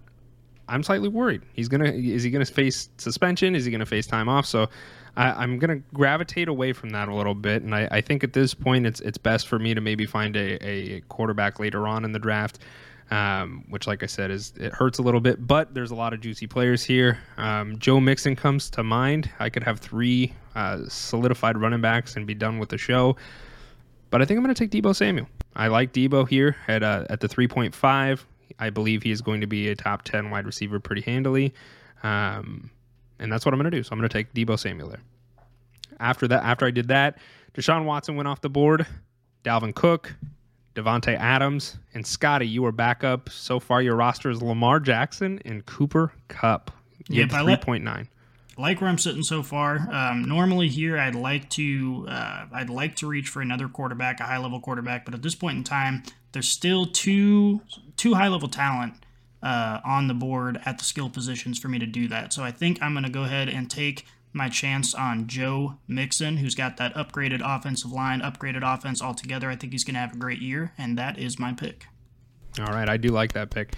I'm 0.67 0.81
slightly 0.81 1.09
worried. 1.09 1.43
He's 1.53 1.67
gonna 1.67 1.91
is 1.91 2.23
he 2.23 2.31
gonna 2.31 2.45
face 2.45 2.89
suspension? 2.97 3.55
Is 3.55 3.65
he 3.65 3.71
gonna 3.71 3.85
face 3.85 4.07
time 4.07 4.27
off? 4.27 4.47
So 4.47 4.69
I, 5.15 5.43
am 5.43 5.59
gonna 5.59 5.81
gravitate 5.93 6.47
away 6.47 6.73
from 6.73 6.89
that 6.91 7.09
a 7.09 7.13
little 7.13 7.35
bit, 7.35 7.61
and 7.61 7.75
I, 7.75 7.87
I, 7.91 8.01
think 8.01 8.23
at 8.23 8.33
this 8.33 8.55
point 8.55 8.87
it's 8.87 9.01
it's 9.01 9.19
best 9.19 9.47
for 9.47 9.59
me 9.59 9.75
to 9.75 9.81
maybe 9.81 10.07
find 10.07 10.35
a, 10.35 10.67
a 10.67 11.01
quarterback 11.01 11.59
later 11.59 11.87
on 11.87 12.05
in 12.05 12.11
the 12.11 12.17
draft 12.17 12.57
um, 13.13 13.63
which, 13.69 13.85
like 13.85 14.01
I 14.01 14.07
said, 14.07 14.31
is 14.31 14.53
it 14.59 14.73
hurts 14.73 14.97
a 14.97 15.03
little 15.03 15.19
bit, 15.19 15.45
but 15.45 15.75
there's 15.75 15.91
a 15.91 15.95
lot 15.95 16.13
of 16.13 16.21
juicy 16.21 16.47
players 16.47 16.83
here. 16.83 17.19
Um, 17.37 17.77
Joe 17.77 17.99
Mixon 17.99 18.35
comes 18.35 18.71
to 18.71 18.81
mind. 18.81 19.29
I 19.37 19.51
could 19.51 19.61
have 19.61 19.79
three 19.79 20.33
uh, 20.55 20.79
solidified 20.87 21.59
running 21.59 21.79
backs 21.79 22.15
and 22.15 22.25
be 22.25 22.33
done 22.33 22.57
with 22.57 22.69
the 22.69 22.77
show, 22.79 23.15
but 24.09 24.23
I 24.23 24.25
think 24.25 24.39
I'm 24.39 24.43
going 24.43 24.55
to 24.55 24.67
take 24.67 24.71
Deebo 24.71 24.95
Samuel. 24.95 25.27
I 25.55 25.67
like 25.67 25.93
Deebo 25.93 26.27
here 26.27 26.55
at 26.67 26.81
uh, 26.81 27.05
at 27.11 27.19
the 27.19 27.27
3.5. 27.29 28.23
I 28.57 28.69
believe 28.71 29.03
he 29.03 29.11
is 29.11 29.21
going 29.21 29.41
to 29.41 29.47
be 29.47 29.69
a 29.69 29.75
top 29.75 30.01
10 30.05 30.31
wide 30.31 30.47
receiver 30.47 30.79
pretty 30.79 31.03
handily, 31.03 31.53
um, 32.01 32.71
and 33.19 33.31
that's 33.31 33.45
what 33.45 33.53
I'm 33.53 33.59
going 33.59 33.69
to 33.69 33.77
do. 33.77 33.83
So 33.83 33.89
I'm 33.91 33.99
going 33.99 34.09
to 34.09 34.13
take 34.13 34.33
Deebo 34.33 34.57
Samuel 34.57 34.89
there. 34.89 35.01
After 35.99 36.27
that, 36.29 36.43
after 36.43 36.65
I 36.65 36.71
did 36.71 36.87
that, 36.87 37.19
Deshaun 37.53 37.85
Watson 37.85 38.15
went 38.15 38.27
off 38.27 38.41
the 38.41 38.49
board. 38.49 38.87
Dalvin 39.43 39.75
Cook, 39.75 40.15
Davante 40.75 41.15
Adams, 41.17 41.77
and 41.93 42.05
Scotty. 42.05 42.47
You 42.47 42.65
are 42.65 42.71
back 42.71 43.03
up. 43.03 43.29
So 43.29 43.59
far, 43.59 43.81
your 43.81 43.95
roster 43.95 44.29
is 44.29 44.41
Lamar 44.41 44.79
Jackson 44.79 45.39
and 45.45 45.65
Cooper 45.65 46.11
Kupp. 46.27 46.71
You 47.07 47.21
Yep, 47.21 47.33
I 47.33 47.37
had 47.37 47.45
let- 47.45 47.61
3.9. 47.65 48.07
like 48.57 48.81
where 48.81 48.89
I'm 48.89 48.97
sitting 48.97 49.23
so 49.23 49.43
far. 49.43 49.87
Um, 49.91 50.23
normally 50.23 50.69
here, 50.69 50.97
I'd 50.97 51.15
like 51.15 51.49
to 51.51 52.05
uh, 52.09 52.45
I'd 52.53 52.69
like 52.69 52.95
to 52.97 53.07
reach 53.07 53.29
for 53.29 53.41
another 53.41 53.67
quarterback, 53.67 54.19
a 54.19 54.23
high 54.23 54.37
level 54.37 54.59
quarterback, 54.59 55.05
but 55.05 55.13
at 55.13 55.21
this 55.21 55.35
point 55.35 55.57
in 55.57 55.63
time, 55.63 56.03
there's 56.31 56.47
still 56.49 56.85
two 56.85 57.61
two 57.97 58.13
high 58.15 58.27
level 58.27 58.47
talent 58.47 58.93
uh, 59.43 59.79
on 59.83 60.07
the 60.07 60.13
board 60.13 60.59
at 60.65 60.77
the 60.77 60.83
skill 60.83 61.09
positions 61.09 61.59
for 61.59 61.67
me 61.67 61.77
to 61.79 61.85
do 61.85 62.07
that. 62.07 62.31
So 62.33 62.43
I 62.43 62.51
think 62.51 62.81
I'm 62.81 62.93
going 62.93 63.03
to 63.03 63.09
go 63.11 63.23
ahead 63.23 63.49
and 63.49 63.69
take 63.69 64.05
my 64.33 64.49
chance 64.49 64.93
on 64.93 65.27
Joe 65.27 65.75
Mixon, 65.87 66.37
who's 66.37 66.55
got 66.55 66.77
that 66.77 66.93
upgraded 66.95 67.41
offensive 67.43 67.91
line, 67.91 68.19
upgraded 68.21 68.61
offense 68.63 69.01
altogether. 69.01 69.49
I 69.49 69.55
think 69.55 69.71
he's 69.73 69.83
going 69.83 69.93
to 69.93 69.99
have 69.99 70.13
a 70.13 70.17
great 70.17 70.41
year, 70.41 70.73
and 70.77 70.97
that 70.97 71.17
is 71.17 71.39
my 71.39 71.53
pick. 71.53 71.85
All 72.59 72.73
right, 72.73 72.89
I 72.89 72.97
do 72.97 73.09
like 73.09 73.33
that 73.33 73.49
pick. 73.49 73.73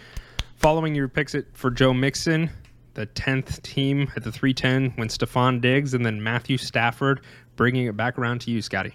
Following 0.55 0.95
your 0.95 1.07
picks 1.07 1.35
it 1.35 1.47
for 1.53 1.69
Joe 1.69 1.93
Mixon, 1.93 2.49
the 2.93 3.05
10th 3.07 3.61
team 3.61 4.11
at 4.15 4.23
the 4.23 4.31
310 4.31 4.97
when 4.97 5.09
Stefon 5.09 5.61
Diggs 5.61 5.93
and 5.93 6.05
then 6.05 6.23
Matthew 6.23 6.57
Stafford, 6.57 7.21
bringing 7.55 7.87
it 7.87 7.95
back 7.95 8.17
around 8.17 8.41
to 8.41 8.51
you, 8.51 8.61
Scotty. 8.61 8.93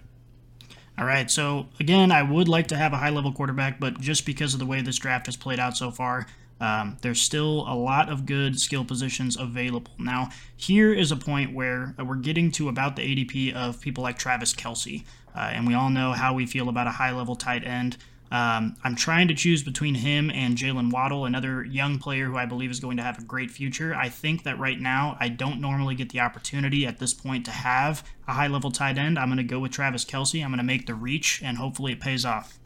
All 0.98 1.06
right. 1.06 1.30
So 1.30 1.66
again, 1.78 2.12
I 2.12 2.22
would 2.22 2.48
like 2.48 2.68
to 2.68 2.76
have 2.76 2.92
a 2.92 2.96
high 2.96 3.10
level 3.10 3.32
quarterback, 3.32 3.80
but 3.80 4.00
just 4.00 4.26
because 4.26 4.52
of 4.52 4.60
the 4.60 4.66
way 4.66 4.82
this 4.82 4.98
draft 4.98 5.26
has 5.26 5.36
played 5.36 5.58
out 5.58 5.76
so 5.76 5.90
far, 5.90 6.26
um, 6.60 6.98
there's 7.00 7.20
still 7.20 7.64
a 7.66 7.74
lot 7.74 8.08
of 8.08 8.26
good 8.26 8.60
skill 8.60 8.84
positions 8.84 9.36
available. 9.36 9.92
Now, 9.98 10.30
here 10.56 10.92
is 10.92 11.10
a 11.10 11.16
point 11.16 11.54
where 11.54 11.94
we're 11.98 12.16
getting 12.16 12.52
to 12.52 12.68
about 12.68 12.96
the 12.96 13.02
ADP 13.02 13.54
of 13.54 13.80
people 13.80 14.02
like 14.02 14.18
Travis 14.18 14.54
Kelce, 14.54 15.04
uh, 15.34 15.38
and 15.38 15.66
we 15.66 15.74
all 15.74 15.90
know 15.90 16.12
how 16.12 16.34
we 16.34 16.46
feel 16.46 16.68
about 16.68 16.86
a 16.86 16.92
high 16.92 17.12
level 17.12 17.34
tight 17.34 17.66
end. 17.66 17.96
Um, 18.32 18.76
I'm 18.84 18.94
trying 18.94 19.26
to 19.28 19.34
choose 19.34 19.64
between 19.64 19.96
him 19.96 20.30
and 20.30 20.56
Jalen 20.56 20.92
Waddle, 20.92 21.24
another 21.24 21.64
young 21.64 21.98
player 21.98 22.26
who 22.26 22.36
I 22.36 22.46
believe 22.46 22.70
is 22.70 22.78
going 22.78 22.96
to 22.98 23.02
have 23.02 23.18
a 23.18 23.24
great 23.24 23.50
future. 23.50 23.92
I 23.92 24.08
think 24.08 24.44
that 24.44 24.58
right 24.58 24.78
now 24.78 25.16
I 25.18 25.28
don't 25.28 25.60
normally 25.60 25.96
get 25.96 26.10
the 26.10 26.20
opportunity 26.20 26.86
at 26.86 27.00
this 27.00 27.12
point 27.12 27.44
to 27.46 27.50
have 27.50 28.04
a 28.28 28.34
high 28.34 28.46
level 28.46 28.70
tight 28.70 28.98
end. 28.98 29.18
I'm 29.18 29.28
going 29.28 29.38
to 29.38 29.42
go 29.42 29.58
with 29.58 29.72
Travis 29.72 30.04
Kelce. 30.04 30.44
I'm 30.44 30.50
going 30.50 30.58
to 30.58 30.64
make 30.64 30.86
the 30.86 30.94
reach, 30.94 31.42
and 31.42 31.58
hopefully 31.58 31.92
it 31.92 32.00
pays 32.00 32.24
off. 32.24 32.60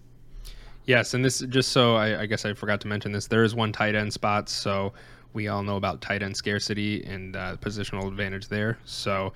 Yes, 0.87 1.14
and 1.14 1.25
this 1.25 1.40
just 1.40 1.73
so 1.73 1.97
I, 1.97 2.23
I 2.23 2.27
guess 2.27 2.44
I 2.44 2.53
forgot 2.53 2.81
to 2.83 2.88
mention 2.88 3.12
this. 3.12 3.27
There 3.27 3.44
is 3.44 3.55
one 3.55 3.73
tight 3.73 3.94
end 3.94 4.12
spot, 4.12 4.49
so 4.49 4.92
we 5.33 5.49
all 5.49 5.62
know 5.62 5.77
about 5.77 6.01
tight 6.01 6.23
end 6.23 6.37
scarcity 6.37 7.03
and 7.05 7.37
uh, 7.37 7.57
positional 7.57 8.07
advantage 8.07 8.49
there. 8.49 8.79
So 8.85 9.33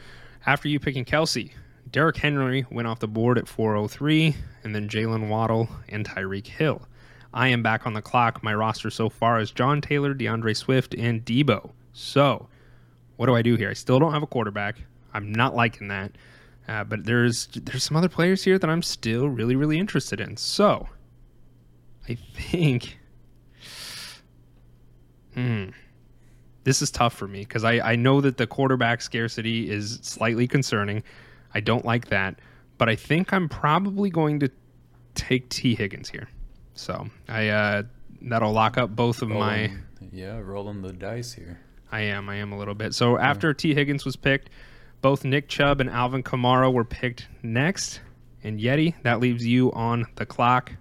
after 0.46 0.68
you 0.68 0.78
picking 0.78 1.04
Kelce, 1.04 1.50
Derrick 1.90 2.18
Henry 2.18 2.66
went 2.70 2.86
off 2.86 2.98
the 2.98 3.08
board 3.08 3.38
at 3.38 3.48
403, 3.48 4.36
and 4.62 4.74
then 4.74 4.88
Jalen 4.88 5.28
Waddle 5.28 5.68
and 5.88 6.06
Tyreek 6.06 6.46
Hill. 6.46 6.82
I 7.32 7.48
am 7.48 7.62
back 7.62 7.86
on 7.86 7.94
the 7.94 8.02
clock. 8.02 8.42
My 8.42 8.54
roster 8.54 8.90
so 8.90 9.08
far 9.08 9.40
is 9.40 9.50
John 9.50 9.80
Taylor, 9.80 10.12
D'Andre 10.12 10.54
Swift, 10.54 10.94
and 10.94 11.24
Deebo. 11.24 11.70
So 11.92 12.48
what 13.16 13.26
do 13.26 13.34
I 13.34 13.42
do 13.42 13.56
here? 13.56 13.70
I 13.70 13.74
still 13.74 13.98
don't 13.98 14.12
have 14.12 14.22
a 14.22 14.26
quarterback. 14.26 14.76
I'm 15.14 15.32
not 15.32 15.54
liking 15.54 15.88
that. 15.88 16.12
Uh, 16.68 16.84
but 16.84 17.04
there's 17.04 17.46
there's 17.46 17.84
some 17.84 17.96
other 17.96 18.10
players 18.10 18.44
here 18.44 18.58
that 18.58 18.68
I'm 18.68 18.82
still 18.82 19.28
really 19.28 19.56
really 19.56 19.78
interested 19.78 20.20
in. 20.20 20.36
So 20.36 20.86
I 22.08 22.16
think. 22.34 22.98
Hmm. 25.34 25.70
This 26.64 26.82
is 26.82 26.90
tough 26.90 27.14
for 27.14 27.28
me 27.28 27.40
because 27.40 27.64
I, 27.64 27.80
I 27.80 27.96
know 27.96 28.20
that 28.20 28.36
the 28.36 28.46
quarterback 28.46 29.00
scarcity 29.00 29.70
is 29.70 30.00
slightly 30.02 30.46
concerning. 30.46 31.02
I 31.54 31.60
don't 31.60 31.84
like 31.84 32.08
that. 32.08 32.40
But 32.76 32.88
I 32.88 32.96
think 32.96 33.32
I'm 33.32 33.48
probably 33.48 34.10
going 34.10 34.40
to 34.40 34.50
take 35.14 35.48
Tee 35.48 35.74
Higgins 35.74 36.08
here. 36.08 36.28
So 36.74 37.08
I 37.28 37.48
uh, 37.48 37.82
that'll 38.22 38.52
lock 38.52 38.78
up 38.78 38.94
both 38.94 39.22
of 39.22 39.28
my. 39.28 39.72
Yeah, 40.12 40.38
rolling 40.38 40.82
the 40.82 40.92
dice 40.92 41.32
here. 41.32 41.58
I 41.90 42.02
am. 42.02 42.28
I 42.28 42.36
am 42.36 42.52
a 42.52 42.58
little 42.58 42.74
bit. 42.74 42.94
So 42.94 43.18
after 43.18 43.52
Tee 43.52 43.74
Higgins 43.74 44.04
was 44.04 44.14
picked, 44.16 44.50
both 45.00 45.24
Nick 45.24 45.48
Chubb 45.48 45.80
and 45.80 45.90
Alvin 45.90 46.22
Kamara 46.22 46.72
were 46.72 46.84
picked 46.84 47.28
next. 47.42 48.00
And 48.44 48.60
Yeti, 48.60 48.94
that 49.02 49.20
leaves 49.20 49.44
you 49.44 49.72
on 49.72 50.06
the 50.14 50.26
clock. 50.26 50.72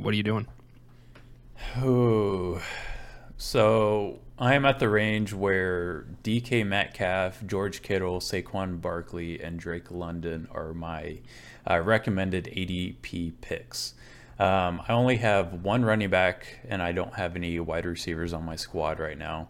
What 0.00 0.14
are 0.14 0.16
you 0.16 0.22
doing? 0.22 0.46
Oh, 1.76 2.62
so 3.36 4.20
I 4.38 4.54
am 4.54 4.64
at 4.64 4.78
the 4.78 4.88
range 4.88 5.34
where 5.34 6.06
DK 6.24 6.66
Metcalf, 6.66 7.46
George 7.46 7.82
Kittle, 7.82 8.20
Saquon 8.20 8.80
Barkley, 8.80 9.42
and 9.42 9.60
Drake 9.60 9.90
London 9.90 10.48
are 10.52 10.72
my 10.72 11.18
uh, 11.68 11.80
recommended 11.80 12.46
ADP 12.46 13.34
picks. 13.42 13.92
Um, 14.38 14.80
I 14.88 14.94
only 14.94 15.16
have 15.18 15.64
one 15.64 15.84
running 15.84 16.08
back, 16.08 16.60
and 16.66 16.80
I 16.80 16.92
don't 16.92 17.12
have 17.14 17.36
any 17.36 17.60
wide 17.60 17.84
receivers 17.84 18.32
on 18.32 18.42
my 18.42 18.56
squad 18.56 18.98
right 18.98 19.18
now. 19.18 19.48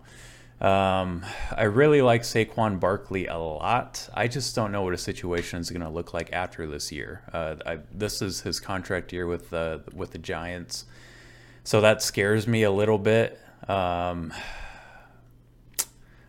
Um, 0.60 1.24
I 1.56 1.64
really 1.64 2.02
like 2.02 2.22
Saquon 2.22 2.78
Barkley 2.78 3.26
a 3.26 3.38
lot. 3.38 4.08
I 4.12 4.28
just 4.28 4.54
don't 4.54 4.72
know 4.72 4.82
what 4.82 4.92
a 4.92 4.98
situation 4.98 5.60
is 5.60 5.70
going 5.70 5.80
to 5.80 5.88
look 5.88 6.12
like 6.12 6.32
after 6.32 6.66
this 6.66 6.92
year. 6.92 7.22
Uh, 7.32 7.56
I, 7.64 7.78
this 7.94 8.20
is 8.20 8.42
his 8.42 8.60
contract 8.60 9.12
year 9.12 9.26
with 9.26 9.48
the 9.50 9.82
with 9.94 10.10
the 10.10 10.18
Giants, 10.18 10.84
so 11.64 11.80
that 11.80 12.02
scares 12.02 12.46
me 12.46 12.62
a 12.62 12.70
little 12.70 12.98
bit. 12.98 13.40
Um, 13.68 14.34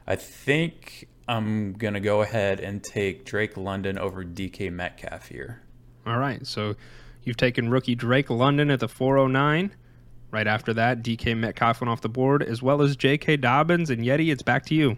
I 0.08 0.16
think 0.16 1.08
I'm 1.28 1.74
gonna 1.74 2.00
go 2.00 2.22
ahead 2.22 2.60
and 2.60 2.84
take 2.84 3.26
Drake 3.26 3.58
London 3.58 3.98
over 3.98 4.24
DK 4.24 4.72
Metcalf 4.72 5.28
here. 5.28 5.62
All 6.06 6.18
right. 6.18 6.46
So 6.48 6.76
you've 7.24 7.38
taken 7.38 7.70
rookie 7.70 7.96
Drake 7.96 8.30
London 8.30 8.72
at 8.72 8.80
the 8.80 8.88
409. 8.88 9.72
Right 10.32 10.48
after 10.48 10.74
that, 10.74 11.04
DK 11.04 11.38
Metcalf 11.38 11.82
went 11.82 11.90
off 11.90 12.02
the 12.02 12.10
board, 12.10 12.42
as 12.42 12.62
well 12.62 12.82
as 12.82 12.96
J.K. 12.96 13.38
Dobbins 13.38 13.90
and 13.90 14.02
Yeti. 14.02 14.32
It's 14.32 14.42
back 14.42 14.66
to 14.68 14.76
you. 14.76 14.98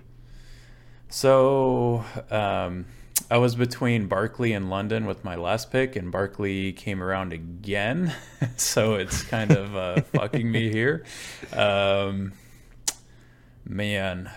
So 1.10 2.06
um, 2.30 2.86
I 3.32 3.38
was 3.38 3.56
between 3.56 4.08
Barkley 4.08 4.54
and 4.54 4.70
London 4.70 5.08
with 5.08 5.24
my 5.24 5.36
last 5.36 5.72
pick, 5.72 5.96
and 5.96 6.12
Barkley 6.12 6.72
came 6.72 7.02
around 7.02 7.34
again. 7.34 8.14
so 8.58 8.94
it's 8.94 9.24
kind 9.24 9.52
of 9.52 9.76
uh, 9.76 10.02
fucking 10.14 10.52
me 10.52 10.70
here. 10.70 11.04
Um, 11.52 12.34
man. 13.66 14.30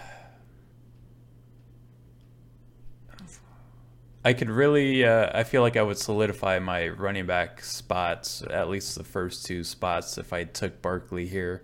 I 4.27 4.33
could 4.33 4.51
really, 4.51 5.05
uh, 5.05 5.31
I 5.33 5.45
feel 5.45 5.63
like 5.63 5.77
I 5.77 5.83
would 5.83 5.99
solidify 5.99 6.59
my 6.59 6.89
running 6.89 7.27
back 7.27 7.63
spots, 7.63 8.43
at 8.51 8.69
least 8.69 8.97
the 8.97 9.05
first 9.05 9.47
two 9.47 9.63
spots, 9.63 10.19
if 10.19 10.33
I 10.33 10.43
took 10.43 10.83
Barkley 10.83 11.29
here. 11.29 11.63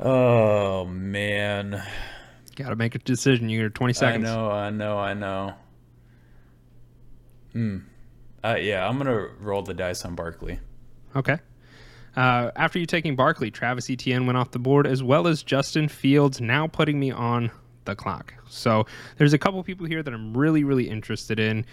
Oh, 0.00 0.86
man. 0.86 1.82
Got 2.56 2.70
to 2.70 2.76
make 2.76 2.94
a 2.94 3.00
decision. 3.00 3.50
You 3.50 3.68
got 3.68 3.74
20 3.74 3.92
seconds. 3.92 4.24
I 4.30 4.34
know, 4.34 4.50
I 4.50 4.70
know, 4.70 4.98
I 4.98 5.12
know. 5.12 5.54
Hmm. 7.52 7.78
Uh, 8.42 8.56
yeah, 8.58 8.88
I'm 8.88 8.96
gonna 8.96 9.28
roll 9.38 9.60
the 9.60 9.74
dice 9.74 10.06
on 10.06 10.14
Barkley. 10.14 10.58
Okay. 11.14 11.36
Uh, 12.16 12.50
after 12.56 12.78
you 12.78 12.86
taking 12.86 13.14
Barkley, 13.14 13.50
Travis 13.50 13.90
Etienne 13.90 14.24
went 14.24 14.38
off 14.38 14.52
the 14.52 14.58
board, 14.58 14.86
as 14.86 15.02
well 15.02 15.26
as 15.26 15.42
Justin 15.42 15.88
Fields, 15.88 16.40
now 16.40 16.66
putting 16.66 16.98
me 16.98 17.10
on 17.10 17.50
the 17.84 17.94
clock. 17.94 18.34
So 18.48 18.86
there's 19.18 19.32
a 19.32 19.38
couple 19.38 19.62
people 19.62 19.86
here 19.86 20.02
that 20.02 20.12
I'm 20.12 20.36
really, 20.36 20.64
really 20.64 20.88
interested 20.88 21.38
in. 21.38 21.64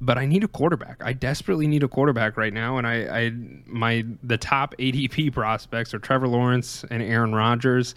But 0.00 0.18
I 0.18 0.26
need 0.26 0.42
a 0.42 0.48
quarterback. 0.48 1.00
I 1.04 1.12
desperately 1.12 1.68
need 1.68 1.84
a 1.84 1.88
quarterback 1.88 2.36
right 2.36 2.52
now, 2.52 2.76
and 2.76 2.88
I, 2.88 3.26
I 3.26 3.32
my 3.66 4.04
the 4.24 4.36
top 4.36 4.74
ADP 4.78 5.32
prospects 5.34 5.94
are 5.94 6.00
Trevor 6.00 6.26
Lawrence 6.26 6.84
and 6.90 7.02
Aaron 7.02 7.34
Rodgers. 7.34 7.94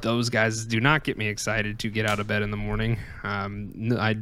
Those 0.00 0.30
guys 0.30 0.64
do 0.64 0.80
not 0.80 1.04
get 1.04 1.18
me 1.18 1.28
excited 1.28 1.78
to 1.80 1.90
get 1.90 2.06
out 2.06 2.18
of 2.18 2.26
bed 2.26 2.40
in 2.42 2.50
the 2.50 2.56
morning. 2.56 2.98
Um, 3.24 3.94
I 3.98 4.16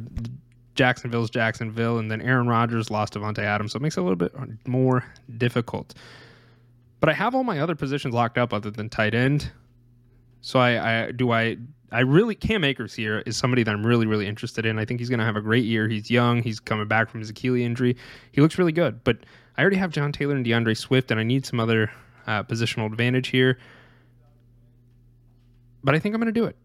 Jacksonville's 0.75 1.29
Jacksonville, 1.29 1.97
and 1.97 2.11
then 2.11 2.21
Aaron 2.21 2.47
Rodgers 2.47 2.89
lost 2.89 3.13
Davante 3.13 3.39
Adams, 3.39 3.71
so 3.71 3.77
it 3.77 3.81
makes 3.81 3.97
it 3.97 4.01
a 4.01 4.03
little 4.03 4.15
bit 4.15 4.33
more 4.67 5.05
difficult. 5.37 5.93
But 6.99 7.09
I 7.09 7.13
have 7.13 7.35
all 7.35 7.43
my 7.43 7.59
other 7.59 7.75
positions 7.75 8.13
locked 8.13 8.37
up 8.37 8.53
other 8.53 8.69
than 8.69 8.89
tight 8.89 9.13
end. 9.13 9.51
So 10.41 10.59
I, 10.59 11.05
I 11.05 11.11
do 11.11 11.31
I 11.31 11.57
I 11.91 12.01
really 12.01 12.35
Cam 12.35 12.63
Akers 12.63 12.93
here 12.93 13.19
is 13.25 13.37
somebody 13.37 13.63
that 13.63 13.71
I'm 13.71 13.85
really 13.85 14.07
really 14.07 14.27
interested 14.27 14.65
in. 14.65 14.79
I 14.79 14.85
think 14.85 14.99
he's 14.99 15.09
going 15.09 15.19
to 15.19 15.25
have 15.25 15.35
a 15.35 15.41
great 15.41 15.65
year. 15.65 15.87
He's 15.87 16.09
young. 16.09 16.41
He's 16.41 16.59
coming 16.59 16.87
back 16.87 17.09
from 17.09 17.19
his 17.19 17.29
Achilles 17.29 17.63
injury. 17.63 17.95
He 18.31 18.41
looks 18.41 18.57
really 18.57 18.71
good. 18.71 19.03
But 19.03 19.19
I 19.57 19.61
already 19.61 19.77
have 19.77 19.91
John 19.91 20.11
Taylor 20.11 20.35
and 20.35 20.43
D'Andre 20.43 20.73
Swift, 20.73 21.11
and 21.11 21.19
I 21.19 21.23
need 21.23 21.45
some 21.45 21.59
other 21.59 21.91
uh, 22.27 22.43
positional 22.43 22.85
advantage 22.87 23.27
here. 23.27 23.57
But 25.83 25.95
I 25.95 25.99
think 25.99 26.15
I'm 26.15 26.21
going 26.21 26.33
to 26.33 26.39
do 26.39 26.45
it. 26.45 26.55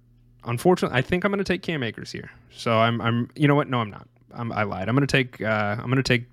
Unfortunately, 0.45 0.97
I 0.97 1.03
think 1.03 1.25
I'm 1.25 1.31
going 1.31 1.39
to 1.39 1.45
take 1.45 1.63
Cam 1.63 1.83
Akers 1.83 2.13
here. 2.13 2.31
So 2.51 2.79
I'm 2.79 3.01
I'm 3.01 3.31
you 3.35 3.49
know 3.49 3.55
what? 3.55 3.69
No, 3.69 3.81
I'm 3.81 3.91
not. 3.91 4.09
I'm, 4.33 4.53
I 4.53 4.63
lied. 4.63 4.89
I'm 4.89 4.95
going 4.95 5.07
to 5.07 5.11
take 5.11 5.41
uh, 5.43 5.77
I'm 5.79 5.87
going 5.87 5.97
to 5.97 6.03
take 6.03 6.27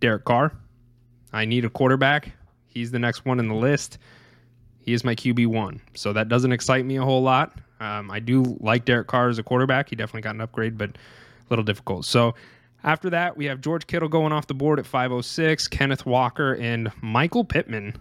Derek 0.00 0.24
Carr. 0.24 0.52
I 1.32 1.44
need 1.44 1.64
a 1.64 1.70
quarterback. 1.70 2.32
He's 2.66 2.90
the 2.90 2.98
next 2.98 3.24
one 3.24 3.40
in 3.40 3.48
the 3.48 3.54
list. 3.54 3.98
He 4.88 4.94
is 4.94 5.04
my 5.04 5.14
QB 5.14 5.48
one, 5.48 5.82
so 5.92 6.14
that 6.14 6.30
doesn't 6.30 6.50
excite 6.50 6.86
me 6.86 6.96
a 6.96 7.02
whole 7.02 7.20
lot. 7.20 7.52
Um, 7.78 8.10
I 8.10 8.20
do 8.20 8.56
like 8.58 8.86
Derek 8.86 9.06
Carr 9.06 9.28
as 9.28 9.38
a 9.38 9.42
quarterback. 9.42 9.90
He 9.90 9.96
definitely 9.96 10.22
got 10.22 10.34
an 10.34 10.40
upgrade, 10.40 10.78
but 10.78 10.88
a 10.88 10.94
little 11.50 11.62
difficult. 11.62 12.06
So 12.06 12.34
After 12.84 13.10
that, 13.10 13.36
we 13.36 13.46
have 13.46 13.60
George 13.60 13.86
Kittle 13.86 14.08
going 14.08 14.32
off 14.32 14.46
the 14.46 14.54
board 14.54 14.78
at 14.78 14.86
506, 14.86 15.68
Kenneth 15.68 16.06
Walker, 16.06 16.54
and 16.54 16.92
Michael 17.02 17.44
Pittman. 17.44 17.96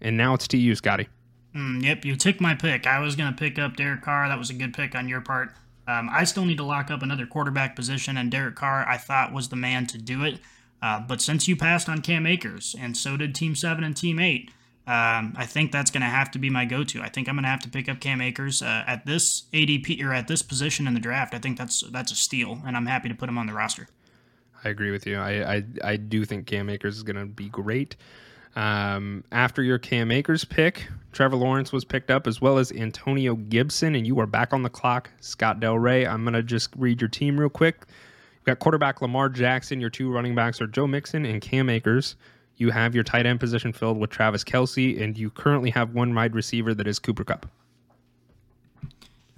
And 0.00 0.16
now 0.16 0.34
it's 0.34 0.46
to 0.48 0.58
you, 0.58 0.74
Scotty. 0.74 1.08
Mm, 1.56 1.82
yep, 1.82 2.04
you 2.04 2.14
took 2.14 2.40
my 2.40 2.54
pick. 2.54 2.86
I 2.86 3.00
was 3.00 3.16
going 3.16 3.32
to 3.32 3.38
pick 3.38 3.58
up 3.58 3.76
Derek 3.76 4.02
Carr. 4.02 4.28
That 4.28 4.38
was 4.38 4.50
a 4.50 4.54
good 4.54 4.74
pick 4.74 4.94
on 4.94 5.08
your 5.08 5.20
part. 5.20 5.50
Um, 5.86 6.10
I 6.12 6.24
still 6.24 6.44
need 6.44 6.58
to 6.58 6.64
lock 6.64 6.90
up 6.90 7.02
another 7.02 7.26
quarterback 7.26 7.74
position, 7.74 8.18
and 8.18 8.30
Derek 8.30 8.54
Carr, 8.54 8.86
I 8.86 8.98
thought, 8.98 9.32
was 9.32 9.48
the 9.48 9.56
man 9.56 9.86
to 9.86 9.98
do 9.98 10.22
it. 10.24 10.38
Uh, 10.82 11.00
but 11.00 11.20
since 11.22 11.48
you 11.48 11.56
passed 11.56 11.88
on 11.88 12.02
Cam 12.02 12.26
Akers, 12.26 12.76
and 12.78 12.96
so 12.96 13.16
did 13.16 13.34
Team 13.34 13.54
7 13.54 13.82
and 13.82 13.96
Team 13.96 14.20
8, 14.20 14.50
um, 14.88 15.34
I 15.36 15.44
think 15.44 15.70
that's 15.70 15.90
going 15.90 16.00
to 16.00 16.06
have 16.06 16.30
to 16.30 16.38
be 16.38 16.48
my 16.48 16.64
go-to. 16.64 17.02
I 17.02 17.10
think 17.10 17.28
I'm 17.28 17.34
going 17.34 17.42
to 17.42 17.50
have 17.50 17.60
to 17.60 17.68
pick 17.68 17.90
up 17.90 18.00
Cam 18.00 18.22
Akers 18.22 18.62
uh, 18.62 18.84
at 18.86 19.04
this 19.04 19.42
ADP 19.52 20.02
or 20.02 20.14
at 20.14 20.28
this 20.28 20.40
position 20.40 20.86
in 20.86 20.94
the 20.94 21.00
draft. 21.00 21.34
I 21.34 21.38
think 21.38 21.58
that's 21.58 21.82
that's 21.90 22.10
a 22.10 22.14
steal, 22.14 22.62
and 22.66 22.74
I'm 22.74 22.86
happy 22.86 23.10
to 23.10 23.14
put 23.14 23.28
him 23.28 23.36
on 23.36 23.46
the 23.46 23.52
roster. 23.52 23.86
I 24.64 24.70
agree 24.70 24.90
with 24.90 25.06
you. 25.06 25.18
I 25.18 25.56
I, 25.56 25.64
I 25.84 25.96
do 25.96 26.24
think 26.24 26.46
Cam 26.46 26.70
Akers 26.70 26.96
is 26.96 27.02
going 27.02 27.16
to 27.16 27.26
be 27.26 27.50
great. 27.50 27.96
Um, 28.56 29.24
after 29.30 29.62
your 29.62 29.78
Cam 29.78 30.10
Akers 30.10 30.42
pick, 30.46 30.88
Trevor 31.12 31.36
Lawrence 31.36 31.70
was 31.70 31.84
picked 31.84 32.10
up 32.10 32.26
as 32.26 32.40
well 32.40 32.56
as 32.56 32.72
Antonio 32.72 33.34
Gibson, 33.34 33.94
and 33.94 34.06
you 34.06 34.18
are 34.20 34.26
back 34.26 34.54
on 34.54 34.62
the 34.62 34.70
clock. 34.70 35.10
Scott 35.20 35.60
Del 35.60 35.78
Rey. 35.78 36.06
I'm 36.06 36.24
going 36.24 36.32
to 36.32 36.42
just 36.42 36.70
read 36.78 36.98
your 36.98 37.08
team 37.08 37.38
real 37.38 37.50
quick. 37.50 37.82
You've 38.36 38.44
got 38.44 38.58
quarterback 38.58 39.02
Lamar 39.02 39.28
Jackson. 39.28 39.82
Your 39.82 39.90
two 39.90 40.10
running 40.10 40.34
backs 40.34 40.62
are 40.62 40.66
Joe 40.66 40.86
Mixon 40.86 41.26
and 41.26 41.42
Cam 41.42 41.68
Akers. 41.68 42.16
You 42.58 42.70
have 42.70 42.94
your 42.94 43.04
tight 43.04 43.24
end 43.24 43.40
position 43.40 43.72
filled 43.72 43.98
with 43.98 44.10
Travis 44.10 44.44
Kelce, 44.44 45.00
and 45.00 45.16
you 45.16 45.30
currently 45.30 45.70
have 45.70 45.94
one 45.94 46.14
wide 46.14 46.34
receiver 46.34 46.74
that 46.74 46.86
is 46.86 46.98
Cooper 46.98 47.24
Kupp. 47.24 47.46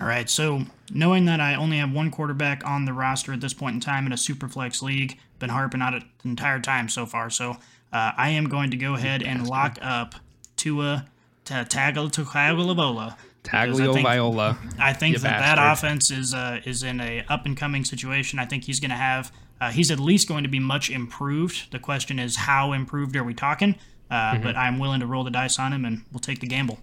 All 0.00 0.06
right, 0.06 0.28
so 0.30 0.62
knowing 0.90 1.26
that 1.26 1.40
I 1.40 1.54
only 1.54 1.76
have 1.76 1.92
one 1.92 2.10
quarterback 2.10 2.66
on 2.66 2.86
the 2.86 2.94
roster 2.94 3.34
at 3.34 3.42
this 3.42 3.52
point 3.52 3.74
in 3.74 3.80
time 3.80 4.06
in 4.06 4.12
a 4.12 4.16
superflex 4.16 4.80
league, 4.80 5.18
been 5.38 5.50
harping 5.50 5.82
on 5.82 5.92
it 5.92 6.02
the 6.22 6.30
entire 6.30 6.58
time 6.58 6.88
so 6.88 7.04
far. 7.04 7.28
So 7.28 7.50
uh, 7.92 8.12
I 8.16 8.30
am 8.30 8.48
going 8.48 8.70
to 8.70 8.78
go 8.78 8.94
ahead 8.94 9.22
and 9.22 9.46
lock 9.46 9.78
up 9.82 10.14
Tua 10.56 11.06
to 11.44 11.52
Tagovailoa. 11.52 13.16
Tagovailoa. 13.44 14.56
I 14.78 14.92
think 14.94 15.16
you 15.16 15.22
that 15.22 15.40
bastard. 15.40 15.58
that 15.58 15.72
offense 15.72 16.10
is 16.10 16.32
uh, 16.32 16.60
is 16.64 16.82
in 16.82 17.00
a 17.00 17.24
up 17.28 17.44
and 17.44 17.56
coming 17.56 17.84
situation. 17.84 18.38
I 18.38 18.46
think 18.46 18.64
he's 18.64 18.80
going 18.80 18.90
to 18.90 18.96
have. 18.96 19.30
Uh, 19.60 19.70
he's 19.70 19.90
at 19.90 20.00
least 20.00 20.26
going 20.28 20.42
to 20.42 20.48
be 20.48 20.58
much 20.58 20.90
improved. 20.90 21.70
The 21.70 21.78
question 21.78 22.18
is, 22.18 22.36
how 22.36 22.72
improved 22.72 23.14
are 23.16 23.24
we 23.24 23.34
talking? 23.34 23.76
Uh, 24.10 24.32
Mm-hmm. 24.32 24.42
But 24.42 24.56
I'm 24.56 24.78
willing 24.78 25.00
to 25.00 25.06
roll 25.06 25.22
the 25.22 25.30
dice 25.30 25.58
on 25.58 25.72
him, 25.72 25.84
and 25.84 26.02
we'll 26.10 26.18
take 26.20 26.40
the 26.40 26.46
gamble. 26.46 26.80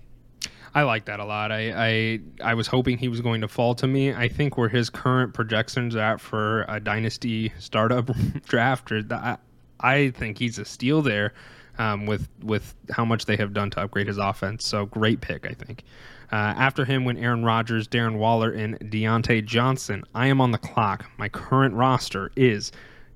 I 0.74 0.84
like 0.84 1.06
that 1.06 1.20
a 1.20 1.26
lot. 1.26 1.52
I, 1.52 1.72
I 1.72 2.20
I 2.42 2.54
was 2.54 2.68
hoping 2.68 2.98
he 3.00 3.08
was 3.08 3.20
going 3.20 3.42
to 3.42 3.48
fall 3.48 3.74
to 3.76 3.88
me. 3.88 4.14
I 4.14 4.28
think 4.28 4.58
where 4.58 4.70
his 4.70 4.90
current 4.90 5.34
projections 5.34 5.96
are 5.96 6.00
at 6.14 6.22
for 6.22 6.66
a 6.70 6.80
dynasty 6.80 7.52
startup 7.58 8.12
draft, 8.48 8.92
or 8.92 9.02
the, 9.02 9.16
I, 9.16 9.38
I 9.80 10.10
think 10.12 10.38
he's 10.38 10.60
a 10.60 10.66
steal 10.66 11.02
there. 11.02 11.34
Um, 11.80 12.08
with 12.08 12.28
with 12.42 12.74
how 12.90 13.06
much 13.06 13.26
they 13.26 13.36
have 13.36 13.54
done 13.54 13.70
to 13.72 13.82
upgrade 13.82 14.08
his 14.08 14.18
offense, 14.18 14.66
so 14.66 14.88
great 14.88 15.22
pick, 15.22 15.46
I 15.46 15.54
think. 15.54 15.84
Uh, 16.32 16.36
after 16.36 16.84
him 16.84 17.06
went 17.06 17.20
Aaron 17.20 17.46
Rodgers, 17.46 17.88
Darren 17.88 18.18
Waller, 18.18 18.52
and 18.52 18.78
Diontae 18.80 19.46
Johnson. 19.46 20.04
I 20.14 20.28
am 20.28 20.42
on 20.42 20.52
the 20.52 20.58
clock. 20.58 21.06
My 21.18 21.30
current 21.30 21.74
roster 21.74 22.32
is 22.36 22.72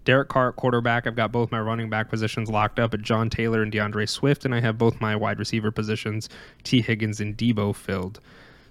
Derek 0.06 0.30
Carr 0.30 0.50
at 0.50 0.56
quarterback. 0.56 1.06
I've 1.06 1.16
got 1.16 1.32
both 1.32 1.52
my 1.52 1.60
running 1.60 1.90
back 1.90 2.10
positions 2.10 2.50
locked 2.50 2.80
up 2.80 2.94
at 2.94 3.02
John 3.02 3.30
Taylor 3.30 3.62
and 3.62 3.72
D'Andre 3.72 4.06
Swift, 4.06 4.46
and 4.46 4.56
I 4.56 4.62
have 4.62 4.78
both 4.78 5.02
my 5.02 5.16
wide 5.16 5.40
receiver 5.40 5.72
positions, 5.72 6.30
Tee 6.64 6.82
Higgins 6.82 7.20
and 7.20 7.36
Deebo, 7.36 7.76
filled. 7.76 8.22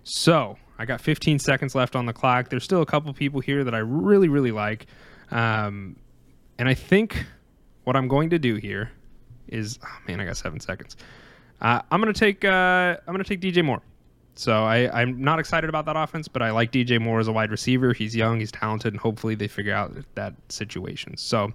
So 0.04 0.56
I 0.78 0.86
got 0.86 1.02
15 1.02 1.38
seconds 1.38 1.74
left 1.74 1.94
on 1.94 2.06
the 2.06 2.12
clock. 2.14 2.48
There's 2.48 2.64
still 2.64 2.80
a 2.82 2.86
couple 2.86 3.12
people 3.12 3.40
here 3.40 3.62
that 3.64 3.74
I 3.74 3.78
really, 3.78 4.28
really 4.28 4.52
like, 4.52 4.86
um, 5.30 5.96
and 6.58 6.66
I 6.68 6.74
think 6.74 7.26
what 7.84 7.94
I'm 7.94 8.08
going 8.08 8.30
to 8.30 8.38
do 8.38 8.56
here 8.56 8.90
is, 9.50 9.78
oh 9.84 9.98
man, 10.08 10.20
I 10.20 10.24
got 10.24 10.36
seven 10.36 10.60
seconds. 10.60 10.96
Uh, 11.60 11.82
I'm 11.90 12.00
gonna 12.00 12.12
take 12.12 12.44
uh, 12.44 12.96
I'm 13.06 13.12
gonna 13.12 13.24
take 13.24 13.40
DJ 13.40 13.64
Moore. 13.64 13.82
So 14.34 14.64
I, 14.64 15.02
I'm 15.02 15.22
not 15.22 15.38
excited 15.38 15.68
about 15.68 15.84
that 15.86 15.96
offense, 15.96 16.26
but 16.26 16.40
I 16.40 16.50
like 16.50 16.72
DJ 16.72 16.98
Moore 17.00 17.20
as 17.20 17.28
a 17.28 17.32
wide 17.32 17.50
receiver. 17.50 17.92
He's 17.92 18.16
young, 18.16 18.40
he's 18.40 18.50
talented, 18.52 18.94
and 18.94 19.00
hopefully 19.00 19.34
they 19.34 19.48
figure 19.48 19.74
out 19.74 19.92
that 20.14 20.34
situation. 20.48 21.16
So 21.18 21.52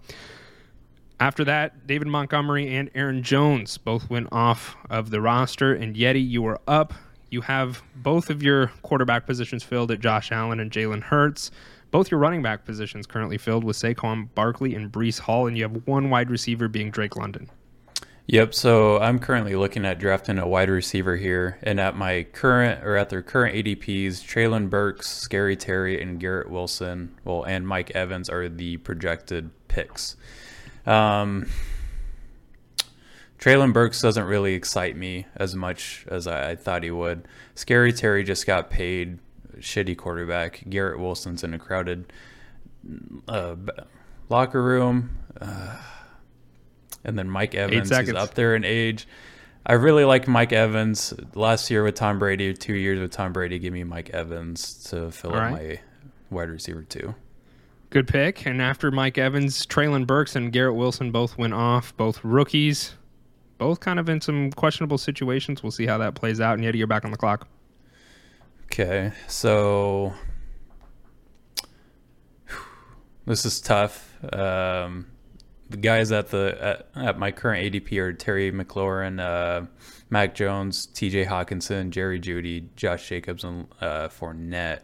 after 1.20 1.44
that, 1.46 1.88
David 1.88 2.08
Montgomery 2.08 2.76
and 2.76 2.92
Aaron 2.94 3.24
Jones 3.24 3.78
both 3.78 4.10
went 4.10 4.28
off 4.32 4.76
of 4.90 5.10
the 5.10 5.22
roster, 5.22 5.74
and 5.74 5.96
Yeti, 5.96 6.28
you 6.28 6.46
are 6.46 6.60
up. 6.68 6.94
You 7.32 7.42
have 7.42 7.82
both 7.96 8.30
of 8.30 8.44
your 8.44 8.68
quarterback 8.84 9.26
positions 9.26 9.64
filled 9.64 9.92
at 9.92 10.00
Josh 10.00 10.32
Allen 10.32 10.60
and 10.60 10.70
Jalen 10.70 11.02
Hurts. 11.02 11.52
Both 11.92 12.12
your 12.12 12.20
running 12.20 12.42
back 12.44 12.66
positions 12.66 13.08
currently 13.08 13.38
filled 13.38 13.64
with 13.64 13.78
Saquon 13.78 14.28
Barkley 14.36 14.76
and 14.76 14.92
Breece 14.92 15.20
Hall, 15.20 15.48
and 15.48 15.58
you 15.58 15.64
have 15.64 15.88
one 15.88 16.10
wide 16.10 16.30
receiver 16.30 16.68
being 16.68 16.92
Drake 16.92 17.16
London. 17.16 17.50
Yep. 18.28 18.56
So 18.56 19.00
I'm 19.00 19.20
currently 19.20 19.56
looking 19.56 19.86
at 19.86 20.00
drafting 20.00 20.40
a 20.40 20.48
wide 20.48 20.70
receiver 20.70 21.16
here, 21.16 21.60
and 21.62 21.80
at 21.80 21.96
my 21.96 22.24
current 22.24 22.84
or 22.84 22.96
at 22.96 23.10
their 23.10 23.22
current 23.22 23.56
ADPs, 23.56 24.24
Treylon 24.24 24.70
Burks, 24.70 25.10
Scary 25.10 25.56
Terry, 25.56 26.02
and 26.02 26.20
Garrett 26.20 26.50
Wilson, 26.50 27.16
well, 27.24 27.44
and 27.44 27.68
Mike 27.68 27.92
Evans 27.92 28.28
are 28.30 28.50
the 28.50 28.78
projected 28.78 29.52
picks. 29.68 30.16
Um, 30.88 31.48
Treylon 33.38 33.74
Burks 33.74 34.02
doesn't 34.02 34.26
really 34.26 34.56
excite 34.56 34.98
me 34.98 35.28
as 35.36 35.56
much 35.56 36.04
as 36.08 36.26
I, 36.26 36.52
I 36.52 36.56
thought 36.56 36.82
he 36.82 36.90
would. 36.90 37.28
Scary 37.54 37.94
Terry 37.94 38.24
just 38.24 38.48
got 38.48 38.72
paid, 38.72 39.20
shitty 39.58 39.96
quarterback. 39.96 40.64
Garrett 40.68 41.00
Wilson's 41.00 41.44
in 41.44 41.54
a 41.54 41.60
crowded 41.60 42.12
uh, 43.28 43.56
locker 44.30 44.64
room. 44.64 45.12
Uh, 45.40 45.78
and 47.06 47.18
then 47.18 47.30
Mike 47.30 47.56
Evans 47.56 47.92
is 47.92 48.14
up 48.14 48.34
there 48.34 48.56
in 48.56 48.66
age. 48.66 49.08
I 49.66 49.74
really 49.74 50.06
like 50.06 50.28
Mike 50.28 50.52
Evans. 50.52 51.14
Last 51.34 51.72
year 51.72 51.84
with 51.84 51.96
Tom 51.96 52.20
Brady, 52.20 52.54
two 52.54 52.76
years 52.76 53.00
with 53.00 53.12
Tom 53.12 53.34
Brady, 53.34 53.58
give 53.58 53.74
me 53.74 53.84
Mike 53.84 54.12
Evans 54.12 54.84
to 54.90 55.10
fill 55.12 55.32
All 55.32 55.38
up 55.38 55.44
right. 55.44 55.52
my 55.52 55.80
wide 56.30 56.50
receiver 56.50 56.84
too. 56.84 57.16
Good 57.90 58.08
pick. 58.08 58.46
And 58.46 58.62
after 58.62 58.92
Mike 58.92 59.18
Evans, 59.18 59.66
Treylon 59.66 60.06
Burks 60.06 60.36
and 60.36 60.52
Garrett 60.52 60.76
Wilson 60.76 61.12
both 61.12 61.38
went 61.38 61.54
off, 61.54 61.96
both 61.98 62.24
rookies, 62.24 62.94
both 63.58 63.80
kind 63.80 64.00
of 64.00 64.10
in 64.10 64.22
some 64.22 64.52
questionable 64.52 64.98
situations. 64.98 65.64
We'll 65.64 65.72
see 65.72 65.86
how 65.86 65.98
that 66.00 66.14
plays 66.14 66.42
out. 66.42 66.60
And 66.60 66.64
Yeti, 66.64 66.76
you're 66.76 66.88
back 66.88 67.06
on 67.06 67.12
the 67.12 67.18
clock. 67.18 67.48
Okay, 68.66 69.14
so 69.28 70.14
this 73.26 73.46
is 73.46 73.62
tough. 73.62 74.14
Um, 74.34 75.08
the 75.70 75.78
guys 75.78 76.12
at 76.12 76.30
the 76.30 76.58
at, 76.96 77.04
at 77.04 77.20
my 77.20 77.32
current 77.32 77.74
ADP 77.74 77.98
are 77.98 78.14
Terry 78.14 78.52
McLaurin, 78.52 79.20
uh, 79.20 79.66
Mac 80.10 80.36
Jones, 80.36 80.86
T.J. 80.86 81.26
Hockenson, 81.26 81.90
Jerry 81.90 82.20
Jeudy, 82.20 82.68
Josh 82.76 83.08
Jacobs, 83.08 83.44
and 83.44 83.68
uh, 83.82 84.08
Fournette. 84.08 84.82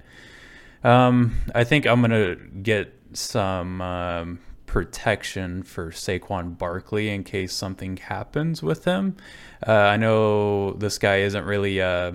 Um, 0.84 1.38
I 1.54 1.64
think 1.64 1.86
I'm 1.86 2.02
gonna 2.02 2.36
get 2.36 2.94
some 3.14 3.82
um, 3.82 4.40
protection 4.66 5.64
for 5.64 5.92
Saquon 5.92 6.58
Barkley 6.58 7.10
in 7.10 7.24
case 7.24 7.54
something 7.54 7.98
happens 7.98 8.64
with 8.64 8.86
him. 8.86 9.18
Uh, 9.66 9.74
I 9.74 9.98
know 9.98 10.74
this 10.74 10.98
guy 10.98 11.18
isn't 11.18 11.46
really. 11.46 11.82
Uh, 11.82 12.14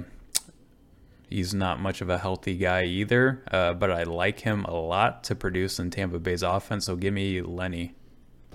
He's 1.28 1.52
not 1.52 1.80
much 1.80 2.00
of 2.02 2.08
a 2.08 2.18
healthy 2.18 2.56
guy 2.56 2.84
either, 2.84 3.42
uh, 3.50 3.74
but 3.74 3.90
I 3.90 4.04
like 4.04 4.40
him 4.40 4.64
a 4.64 4.74
lot 4.74 5.24
to 5.24 5.34
produce 5.34 5.80
in 5.80 5.90
Tampa 5.90 6.20
Bay's 6.20 6.44
offense. 6.44 6.84
So 6.86 6.94
give 6.94 7.12
me 7.12 7.40
Lenny. 7.40 7.96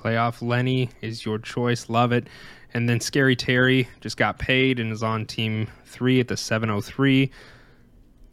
Playoff 0.01 0.41
Lenny 0.41 0.89
is 1.01 1.25
your 1.25 1.37
choice. 1.37 1.89
Love 1.89 2.11
it. 2.11 2.27
And 2.73 2.87
then 2.87 2.99
Scary 2.99 3.35
Terry 3.35 3.87
just 3.99 4.17
got 4.17 4.39
paid 4.39 4.79
and 4.79 4.91
is 4.91 5.03
on 5.03 5.25
team 5.25 5.67
three 5.85 6.19
at 6.19 6.27
the 6.27 6.37
703. 6.37 7.29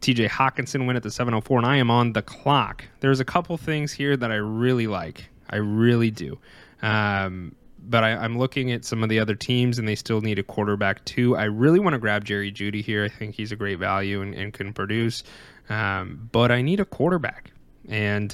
TJ 0.01 0.29
Hockenson 0.29 0.85
went 0.85 0.95
at 0.95 1.03
the 1.03 1.11
704, 1.11 1.57
and 1.57 1.67
I 1.67 1.75
am 1.75 1.91
on 1.91 2.13
the 2.13 2.21
clock. 2.21 2.85
There's 3.01 3.19
a 3.19 3.25
couple 3.25 3.57
things 3.57 3.91
here 3.91 4.15
that 4.15 4.31
I 4.31 4.35
really 4.35 4.87
like. 4.87 5.29
I 5.49 5.57
really 5.57 6.09
do. 6.09 6.39
Um, 6.81 7.53
but 7.81 8.03
I, 8.03 8.11
I'm 8.11 8.37
looking 8.37 8.71
at 8.71 8.85
some 8.85 9.03
of 9.03 9.09
the 9.09 9.19
other 9.19 9.35
teams, 9.35 9.77
and 9.77 9.87
they 9.87 9.95
still 9.95 10.21
need 10.21 10.39
a 10.39 10.43
quarterback 10.43 11.03
too. 11.03 11.35
I 11.35 11.45
really 11.45 11.79
want 11.79 11.93
to 11.93 11.99
grab 11.99 12.23
Jerry 12.23 12.51
Jeudy 12.51 12.81
here. 12.81 13.03
I 13.03 13.09
think 13.09 13.35
he's 13.35 13.51
a 13.51 13.55
great 13.57 13.77
value 13.77 14.21
and, 14.21 14.33
and 14.33 14.53
can 14.53 14.73
produce. 14.73 15.23
Um, 15.67 16.29
but 16.31 16.51
I 16.51 16.61
need 16.61 16.79
a 16.79 16.85
quarterback. 16.85 17.51
And 17.89 18.33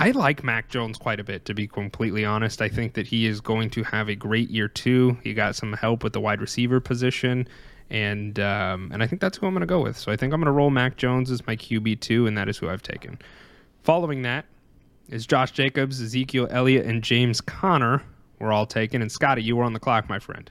I 0.00 0.12
like 0.12 0.42
Mac 0.42 0.70
Jones 0.70 0.96
quite 0.96 1.20
a 1.20 1.24
bit, 1.24 1.44
to 1.44 1.52
be 1.52 1.66
completely 1.66 2.24
honest. 2.24 2.62
I 2.62 2.70
think 2.70 2.94
that 2.94 3.06
he 3.06 3.26
is 3.26 3.42
going 3.42 3.68
to 3.70 3.82
have 3.82 4.08
a 4.08 4.14
great 4.14 4.48
year 4.48 4.66
too. 4.66 5.18
He 5.22 5.34
got 5.34 5.56
some 5.56 5.74
help 5.74 6.02
with 6.02 6.14
the 6.14 6.20
wide 6.20 6.40
receiver 6.40 6.80
position, 6.80 7.46
and 7.90 8.40
um, 8.40 8.90
and 8.94 9.02
I 9.02 9.06
think 9.06 9.20
that's 9.20 9.36
who 9.36 9.46
I'm 9.46 9.52
going 9.52 9.60
to 9.60 9.66
go 9.66 9.82
with. 9.82 9.98
So 9.98 10.10
I 10.10 10.16
think 10.16 10.32
I'm 10.32 10.40
going 10.40 10.46
to 10.46 10.52
roll 10.52 10.70
Mac 10.70 10.96
Jones 10.96 11.30
as 11.30 11.46
my 11.46 11.54
QB 11.54 12.00
two, 12.00 12.26
and 12.26 12.38
that 12.38 12.48
is 12.48 12.56
who 12.56 12.70
I've 12.70 12.82
taken. 12.82 13.18
Following 13.82 14.22
that 14.22 14.46
is 15.10 15.26
Josh 15.26 15.50
Jacobs, 15.50 16.00
Ezekiel 16.00 16.48
Elliott, 16.50 16.86
and 16.86 17.04
James 17.04 17.42
Conner. 17.42 18.02
We're 18.38 18.52
all 18.52 18.64
taken, 18.64 19.02
and 19.02 19.12
Scotty, 19.12 19.42
you 19.42 19.54
were 19.54 19.64
on 19.64 19.74
the 19.74 19.80
clock, 19.80 20.08
my 20.08 20.18
friend. 20.18 20.50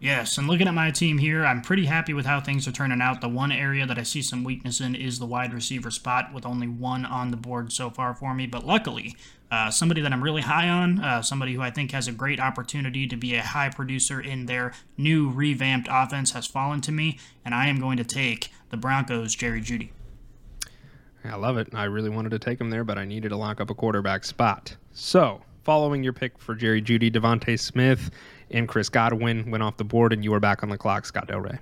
Yes, 0.00 0.38
and 0.38 0.46
looking 0.46 0.68
at 0.68 0.74
my 0.74 0.92
team 0.92 1.18
here, 1.18 1.44
I'm 1.44 1.60
pretty 1.60 1.86
happy 1.86 2.14
with 2.14 2.24
how 2.24 2.40
things 2.40 2.68
are 2.68 2.72
turning 2.72 3.00
out. 3.00 3.20
The 3.20 3.28
one 3.28 3.50
area 3.50 3.84
that 3.84 3.98
I 3.98 4.04
see 4.04 4.22
some 4.22 4.44
weakness 4.44 4.80
in 4.80 4.94
is 4.94 5.18
the 5.18 5.26
wide 5.26 5.52
receiver 5.52 5.90
spot, 5.90 6.32
with 6.32 6.46
only 6.46 6.68
one 6.68 7.04
on 7.04 7.32
the 7.32 7.36
board 7.36 7.72
so 7.72 7.90
far 7.90 8.14
for 8.14 8.32
me. 8.32 8.46
But 8.46 8.64
luckily, 8.64 9.16
uh, 9.50 9.72
somebody 9.72 10.00
that 10.02 10.12
I'm 10.12 10.22
really 10.22 10.42
high 10.42 10.68
on, 10.68 11.00
uh, 11.00 11.22
somebody 11.22 11.54
who 11.54 11.62
I 11.62 11.70
think 11.70 11.90
has 11.90 12.06
a 12.06 12.12
great 12.12 12.38
opportunity 12.38 13.08
to 13.08 13.16
be 13.16 13.34
a 13.34 13.42
high 13.42 13.70
producer 13.70 14.20
in 14.20 14.46
their 14.46 14.72
new 14.96 15.30
revamped 15.30 15.88
offense, 15.90 16.30
has 16.30 16.46
fallen 16.46 16.80
to 16.82 16.92
me, 16.92 17.18
and 17.44 17.52
I 17.52 17.66
am 17.66 17.80
going 17.80 17.96
to 17.96 18.04
take 18.04 18.50
the 18.70 18.76
Broncos' 18.76 19.34
Jerry 19.34 19.60
Jeudy. 19.60 19.90
I 21.24 21.34
love 21.34 21.58
it. 21.58 21.74
I 21.74 21.84
really 21.84 22.08
wanted 22.08 22.30
to 22.30 22.38
take 22.38 22.60
him 22.60 22.70
there, 22.70 22.84
but 22.84 22.98
I 22.98 23.04
needed 23.04 23.30
to 23.30 23.36
lock 23.36 23.60
up 23.60 23.68
a 23.68 23.74
quarterback 23.74 24.24
spot. 24.24 24.76
So, 24.92 25.42
following 25.64 26.04
your 26.04 26.12
pick 26.12 26.38
for 26.38 26.54
Jerry 26.54 26.80
Jeudy, 26.80 27.10
DeVonta 27.10 27.58
Smith 27.58 28.10
and 28.50 28.68
Chris 28.68 28.88
Godwin 28.88 29.50
went 29.50 29.62
off 29.62 29.76
the 29.76 29.84
board, 29.84 30.12
and 30.12 30.24
you 30.24 30.30
were 30.30 30.40
back 30.40 30.62
on 30.62 30.68
the 30.68 30.78
clock, 30.78 31.06
Scott 31.06 31.28
Del 31.28 31.40
Rey. 31.40 31.58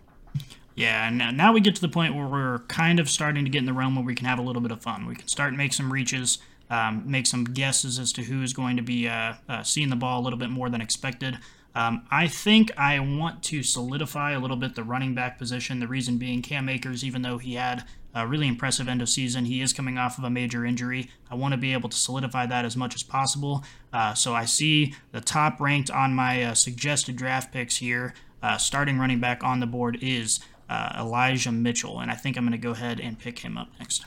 Yeah, 0.75 1.09
and 1.09 1.37
now 1.37 1.55
we 1.55 1.61
get 1.61 1.75
to 1.77 1.81
the 1.81 1.89
point 1.89 2.15
where 2.15 2.27
we're 2.27 2.59
kind 2.69 3.01
of 3.01 3.09
starting 3.09 3.45
to 3.45 3.51
get 3.51 3.61
in 3.61 3.65
the 3.65 3.73
realm 3.73 3.97
where 3.97 4.05
we 4.05 4.15
can 4.15 4.27
have 4.27 4.39
a 4.39 4.43
little 4.43 4.61
bit 4.61 4.71
of 4.71 4.83
fun. 4.83 5.07
We 5.07 5.15
can 5.15 5.27
start 5.27 5.49
and 5.49 5.57
make 5.57 5.73
some 5.73 5.91
reaches, 5.91 6.39
um, 6.69 7.03
make 7.07 7.27
some 7.27 7.45
guesses 7.45 7.99
as 7.99 8.13
to 8.13 8.23
who 8.23 8.43
is 8.43 8.53
going 8.53 8.77
to 8.77 8.83
be 8.83 9.09
uh, 9.09 9.35
uh, 9.49 9.63
seeing 9.63 9.89
the 9.89 9.97
ball 9.97 10.21
a 10.21 10.23
little 10.23 10.39
bit 10.39 10.51
more 10.51 10.69
than 10.69 10.83
expected. 10.83 11.39
Um, 11.75 12.07
I 12.11 12.27
think 12.27 12.73
I 12.79 12.99
want 13.01 13.43
to 13.45 13.63
solidify 13.63 14.33
a 14.33 14.39
little 14.39 14.57
bit 14.57 14.75
the 14.75 14.83
running 14.83 15.15
back 15.15 15.39
position. 15.39 15.81
The 15.81 15.87
reason 15.89 16.19
being 16.19 16.43
Cam 16.43 16.69
Akers, 16.69 17.05
even 17.05 17.23
though 17.23 17.39
he 17.39 17.55
had 17.55 17.85
a 18.15 18.27
really 18.27 18.49
impressive 18.49 18.89
end 18.89 19.03
of 19.03 19.11
season, 19.11 19.45
he 19.45 19.61
is 19.61 19.75
coming 19.75 19.99
off 19.99 20.17
of 20.17 20.25
a 20.25 20.31
major 20.31 20.65
injury. 20.65 21.11
I 21.31 21.35
want 21.35 21.53
to 21.53 21.59
be 21.59 21.75
able 21.75 21.91
to 21.91 21.97
solidify 21.97 22.47
that 22.47 22.65
as 22.65 22.77
much 22.77 22.95
as 22.95 23.03
possible. 23.03 23.63
Uh, 23.97 24.13
so 24.13 24.35
I 24.35 24.45
see 24.45 24.95
the 25.13 25.23
top 25.23 25.59
ranked 25.59 25.91
on 25.91 26.13
my 26.13 26.43
uh, 26.43 26.55
suggested 26.55 27.17
draft 27.17 27.51
picks 27.51 27.77
here. 27.77 28.13
Uh, 28.43 28.59
starting 28.59 28.99
running 28.99 29.21
back 29.21 29.43
on 29.43 29.61
the 29.61 29.67
board 29.67 29.97
is 30.03 30.39
uh, 30.69 30.97
Elijah 30.99 31.51
Mitchell, 31.51 32.01
and 32.01 32.11
I 32.11 32.15
think 32.15 32.37
I'm 32.37 32.45
going 32.45 32.53
to 32.53 32.59
go 32.59 32.73
ahead 32.73 33.01
and 33.01 33.19
pick 33.19 33.39
him 33.39 33.57
up 33.57 33.69
next. 33.79 34.05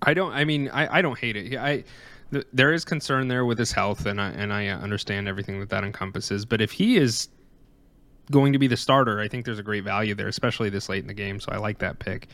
I 0.00 0.14
don't. 0.14 0.32
I 0.32 0.46
mean, 0.46 0.70
I, 0.70 1.00
I 1.00 1.02
don't 1.02 1.18
hate 1.18 1.36
it. 1.36 1.58
I 1.58 1.84
th- 2.32 2.46
there 2.54 2.72
is 2.72 2.82
concern 2.86 3.28
there 3.28 3.44
with 3.44 3.58
his 3.58 3.72
health, 3.72 4.06
and 4.06 4.18
I 4.18 4.30
and 4.30 4.54
I 4.54 4.68
uh, 4.68 4.78
understand 4.78 5.28
everything 5.28 5.60
that 5.60 5.68
that 5.68 5.84
encompasses. 5.84 6.46
But 6.46 6.62
if 6.62 6.72
he 6.72 6.96
is 6.96 7.28
going 8.30 8.54
to 8.54 8.58
be 8.58 8.68
the 8.68 8.76
starter, 8.78 9.20
I 9.20 9.28
think 9.28 9.44
there's 9.44 9.58
a 9.58 9.62
great 9.62 9.84
value 9.84 10.14
there, 10.14 10.28
especially 10.28 10.70
this 10.70 10.88
late 10.88 11.02
in 11.02 11.08
the 11.08 11.12
game. 11.12 11.40
So 11.40 11.52
I 11.52 11.58
like 11.58 11.80
that 11.80 11.98
pick. 11.98 12.28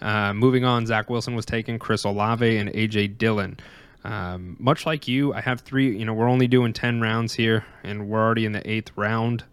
Uh, 0.00 0.32
moving 0.32 0.64
on, 0.64 0.86
Zach 0.86 1.08
Wilson 1.08 1.36
was 1.36 1.46
taken, 1.46 1.78
Chris 1.78 2.02
Olave, 2.02 2.56
and 2.56 2.68
AJ 2.70 3.16
Dillon. 3.18 3.60
Um, 4.04 4.56
much 4.58 4.84
like 4.84 5.06
you, 5.06 5.32
I 5.32 5.40
have 5.40 5.60
three. 5.60 5.96
You 5.96 6.04
know, 6.04 6.14
we're 6.14 6.28
only 6.28 6.48
doing 6.48 6.72
ten 6.72 7.00
rounds 7.00 7.34
here, 7.34 7.64
and 7.82 8.08
we're 8.08 8.20
already 8.20 8.44
in 8.44 8.52
the 8.52 8.68
eighth 8.68 8.90
round. 8.96 9.44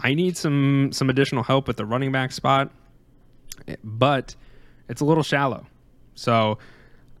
I 0.00 0.14
need 0.14 0.36
some 0.36 0.90
some 0.92 1.08
additional 1.10 1.42
help 1.42 1.68
at 1.68 1.76
the 1.76 1.86
running 1.86 2.12
back 2.12 2.32
spot, 2.32 2.70
but 3.84 4.34
it's 4.88 5.00
a 5.00 5.04
little 5.04 5.22
shallow. 5.22 5.66
So, 6.14 6.58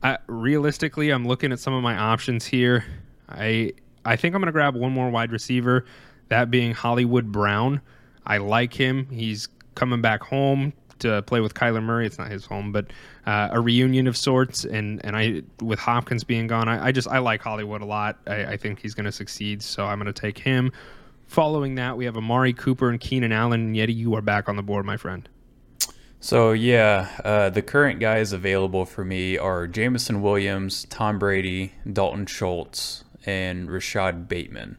I, 0.02 0.18
realistically, 0.26 1.10
I'm 1.10 1.26
looking 1.26 1.52
at 1.52 1.60
some 1.60 1.74
of 1.74 1.82
my 1.82 1.96
options 1.96 2.44
here. 2.44 2.84
I 3.28 3.72
I 4.04 4.16
think 4.16 4.34
I'm 4.34 4.40
going 4.40 4.46
to 4.46 4.52
grab 4.52 4.74
one 4.74 4.92
more 4.92 5.10
wide 5.10 5.32
receiver, 5.32 5.84
that 6.28 6.50
being 6.50 6.72
Hollywood 6.72 7.30
Brown. 7.30 7.80
I 8.24 8.38
like 8.38 8.74
him. 8.74 9.08
He's 9.10 9.48
coming 9.74 10.00
back 10.00 10.22
home 10.22 10.72
to 11.00 11.22
play 11.22 11.40
with 11.40 11.54
Kyler 11.54 11.82
Murray. 11.82 12.06
It's 12.06 12.18
not 12.18 12.30
his 12.30 12.44
home, 12.44 12.72
but 12.72 12.86
uh, 13.26 13.48
a 13.52 13.60
reunion 13.60 14.06
of 14.06 14.16
sorts. 14.16 14.64
And 14.64 15.04
and 15.04 15.16
I 15.16 15.42
with 15.60 15.78
Hopkins 15.78 16.24
being 16.24 16.46
gone, 16.46 16.68
I, 16.68 16.86
I 16.86 16.92
just 16.92 17.08
I 17.08 17.18
like 17.18 17.42
Hollywood 17.42 17.82
a 17.82 17.86
lot. 17.86 18.18
I, 18.26 18.44
I 18.44 18.56
think 18.56 18.80
he's 18.80 18.94
going 18.94 19.06
to 19.06 19.12
succeed, 19.12 19.62
so 19.62 19.86
I'm 19.86 19.98
going 19.98 20.12
to 20.12 20.20
take 20.20 20.38
him. 20.38 20.72
Following 21.26 21.74
that, 21.74 21.96
we 21.96 22.04
have 22.04 22.16
Amari 22.16 22.52
Cooper 22.52 22.88
and 22.88 23.00
Keenan 23.00 23.32
Allen. 23.32 23.60
And 23.60 23.76
Yeti, 23.76 23.94
you 23.94 24.14
are 24.14 24.22
back 24.22 24.48
on 24.48 24.56
the 24.56 24.62
board, 24.62 24.86
my 24.86 24.96
friend. 24.96 25.28
So 26.20 26.52
yeah, 26.52 27.08
uh, 27.24 27.50
the 27.50 27.62
current 27.62 28.00
guys 28.00 28.32
available 28.32 28.84
for 28.84 29.04
me 29.04 29.36
are 29.36 29.66
Jameson 29.66 30.22
Williams, 30.22 30.86
Tom 30.88 31.18
Brady, 31.18 31.74
Dalton 31.90 32.26
Schultz, 32.26 33.04
and 33.24 33.70
Rashod 33.70 34.28
Bateman. 34.28 34.78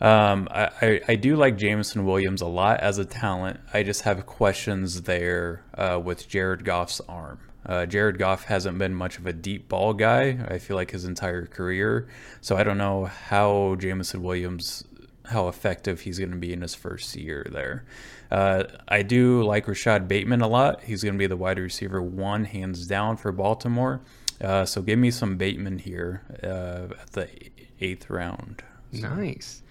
Um, 0.00 0.48
I, 0.50 1.02
I, 1.06 1.16
do 1.16 1.36
like 1.36 1.58
Jameson 1.58 2.06
Williams 2.06 2.40
a 2.40 2.46
lot 2.46 2.80
as 2.80 2.96
a 2.96 3.04
talent. 3.04 3.60
I 3.74 3.82
just 3.82 4.02
have 4.02 4.24
questions 4.24 5.02
there 5.02 5.62
uh, 5.74 6.00
with 6.02 6.26
Jared 6.26 6.64
Goff's 6.64 7.02
arm. 7.06 7.38
Uh, 7.66 7.84
Jared 7.84 8.18
Goff 8.18 8.44
hasn't 8.44 8.78
been 8.78 8.94
much 8.94 9.18
of 9.18 9.26
a 9.26 9.32
deep 9.34 9.68
ball 9.68 9.92
guy, 9.92 10.38
I 10.48 10.58
feel 10.58 10.76
like 10.76 10.90
his 10.90 11.04
entire 11.04 11.44
career. 11.44 12.08
So 12.40 12.56
I 12.56 12.64
don't 12.64 12.78
know 12.78 13.04
how 13.04 13.76
Jameson 13.78 14.22
Williams, 14.22 14.84
how 15.26 15.48
effective 15.48 16.00
he's 16.00 16.18
going 16.18 16.30
to 16.30 16.38
be 16.38 16.54
in 16.54 16.62
his 16.62 16.74
first 16.74 17.14
year 17.16 17.46
there. 17.52 17.84
Uh, 18.30 18.64
I 18.88 19.02
do 19.02 19.42
like 19.42 19.68
Rashod 19.68 20.08
Bateman 20.08 20.40
a 20.40 20.48
lot. 20.48 20.82
He's 20.82 21.02
going 21.02 21.14
to 21.14 21.18
be 21.18 21.26
the 21.26 21.36
wide 21.36 21.58
receiver 21.58 22.00
one, 22.00 22.44
hands 22.44 22.86
down, 22.86 23.18
for 23.18 23.32
Baltimore. 23.32 24.00
Uh, 24.40 24.64
so 24.64 24.80
give 24.80 24.98
me 24.98 25.10
some 25.10 25.36
Bateman 25.36 25.78
here 25.78 26.22
uh, 26.42 26.94
at 26.98 27.12
the 27.12 27.28
eighth 27.80 28.08
round. 28.08 28.62
So. 28.92 29.14
Nice. 29.14 29.62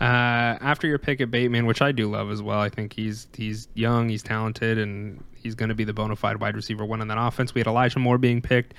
Uh, 0.00 0.58
after 0.60 0.86
your 0.86 0.98
pick 0.98 1.20
at 1.20 1.30
Bateman, 1.30 1.66
which 1.66 1.80
I 1.80 1.92
do 1.92 2.10
love 2.10 2.30
as 2.30 2.42
well, 2.42 2.60
I 2.60 2.68
think 2.68 2.92
he's 2.92 3.28
he's 3.34 3.68
young, 3.74 4.08
he's 4.08 4.22
talented, 4.22 4.78
and 4.78 5.22
he's 5.34 5.54
going 5.54 5.68
to 5.68 5.74
be 5.74 5.84
the 5.84 5.92
bona 5.92 6.16
fide 6.16 6.40
wide 6.40 6.56
receiver 6.56 6.84
one 6.84 7.00
in 7.00 7.08
that 7.08 7.18
offense. 7.18 7.54
We 7.54 7.60
had 7.60 7.66
Elijah 7.66 7.98
Moore 7.98 8.18
being 8.18 8.40
picked, 8.40 8.74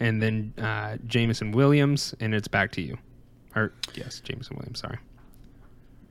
and 0.00 0.22
then 0.22 0.54
uh, 0.58 0.96
Jameson 1.06 1.52
Williams, 1.52 2.14
and 2.20 2.34
it's 2.34 2.48
back 2.48 2.72
to 2.72 2.82
you. 2.82 2.96
Or 3.54 3.72
yes, 3.94 4.20
Jameson 4.20 4.56
Williams. 4.56 4.80
Sorry. 4.80 4.98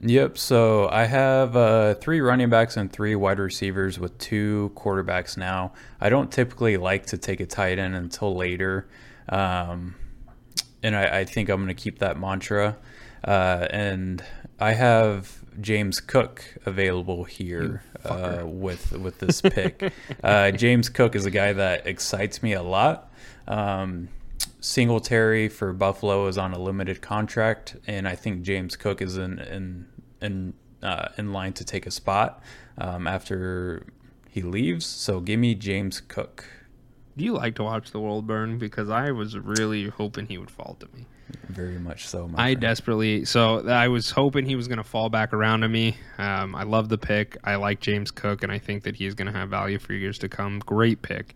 Yep. 0.06 0.38
So 0.38 0.90
I 0.90 1.06
have 1.06 1.56
uh, 1.56 1.94
three 1.96 2.20
running 2.20 2.50
backs 2.50 2.76
and 2.76 2.92
three 2.92 3.16
wide 3.16 3.40
receivers 3.40 4.00
with 4.00 4.18
two 4.18 4.72
quarterbacks 4.76 5.38
now. 5.38 5.72
I 6.02 6.10
don't 6.10 6.30
typically 6.30 6.76
like 6.76 7.06
to 7.08 7.18
take 7.18 7.40
a 7.40 7.46
tight 7.46 7.80
end 7.80 7.96
until 7.96 8.36
later. 8.36 8.88
Um, 9.30 9.96
and 10.84 10.94
I, 10.94 11.20
I, 11.20 11.24
think 11.24 11.48
I'm 11.48 11.64
going 11.64 11.74
to 11.74 11.82
keep 11.82 12.00
that 12.00 12.20
mantra. 12.20 12.76
Uh, 13.24 13.68
and 13.70 14.24
I 14.60 14.74
have 14.74 15.44
James 15.62 16.00
Cook 16.00 16.44
available 16.66 17.24
here 17.24 17.84
uh, 18.06 18.44
with 18.46 18.92
with 18.94 19.20
this 19.20 19.42
pick. 19.42 19.92
Uh, 20.24 20.52
James 20.52 20.88
Cook 20.88 21.16
is 21.16 21.26
a 21.26 21.32
guy 21.32 21.52
that 21.52 21.86
excites 21.86 22.42
me 22.42 22.54
a 22.54 22.64
lot. 22.64 23.12
Um, 23.48 24.08
Singletary 24.62 25.50
for 25.50 25.74
Buffalo 25.74 26.28
is 26.28 26.38
on 26.38 26.54
a 26.54 26.60
limited 26.60 27.02
contract, 27.02 27.76
and 27.88 28.08
I 28.08 28.16
think 28.16 28.44
James 28.44 28.78
Cook 28.78 29.02
is 29.02 29.18
in 29.18 29.40
in 29.40 29.88
in 30.22 30.54
uh, 30.82 31.10
in 31.18 31.34
line 31.34 31.54
to 31.54 31.66
take 31.66 31.86
a 31.86 31.92
spot 31.92 32.42
um, 32.78 33.08
after 33.08 33.86
he 34.30 34.42
leaves. 34.42 34.86
So 34.86 35.20
give 35.20 35.40
me 35.40 35.56
James 35.56 36.02
Cook. 36.02 36.46
Do 37.18 37.26
you 37.26 37.34
like 37.34 37.56
to 37.56 37.64
watch 37.64 37.92
the 37.92 38.00
world 38.00 38.26
burn? 38.26 38.58
Because 38.58 38.90
I 38.90 39.12
was 39.12 39.38
really 39.38 39.90
hoping 39.90 40.28
he 40.28 40.38
would 40.38 40.50
fall 40.50 40.78
to 40.80 40.88
me. 40.96 41.06
Very 41.50 41.80
much 41.80 42.08
so. 42.08 42.30
I 42.36 42.50
friend. 42.50 42.62
desperately 42.62 43.26
so 43.26 43.68
I 43.68 43.88
was 43.88 44.12
hoping 44.12 44.46
he 44.46 44.56
was 44.56 44.68
going 44.68 44.78
to 44.78 44.84
fall 44.84 45.10
back 45.10 45.34
around 45.34 45.62
to 45.62 45.70
me. 45.70 45.98
Um, 46.18 46.56
I 46.56 46.64
love 46.64 46.90
the 46.90 46.98
pick. 46.98 47.38
I 47.44 47.56
like 47.56 47.80
James 47.80 48.12
Cook, 48.12 48.44
and 48.44 48.52
I 48.52 48.60
think 48.60 48.84
that 48.84 48.96
he's 48.96 49.14
going 49.16 49.28
to 49.28 49.38
have 49.38 49.50
value 49.50 49.80
for 49.80 49.94
years 49.94 50.18
to 50.20 50.30
come. 50.30 50.60
Great 50.60 51.02
pick. 51.02 51.36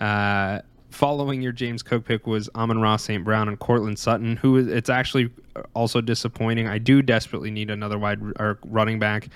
Uh, 0.00 0.60
following 0.90 1.42
your 1.42 1.52
James 1.52 1.82
Cook 1.82 2.04
pick 2.04 2.26
was 2.26 2.48
Amon-Ra 2.54 2.96
St. 2.96 3.24
Brown 3.24 3.48
and 3.48 3.58
Courtland 3.58 3.98
Sutton, 3.98 4.36
who 4.36 4.56
is, 4.56 4.66
it's 4.68 4.90
actually 4.90 5.30
also 5.74 6.00
disappointing. 6.00 6.68
I 6.68 6.78
do 6.78 7.02
desperately 7.02 7.50
need 7.50 7.70
another 7.70 7.98
wide 7.98 8.20
or 8.38 8.58
running 8.64 8.98
back, 8.98 9.28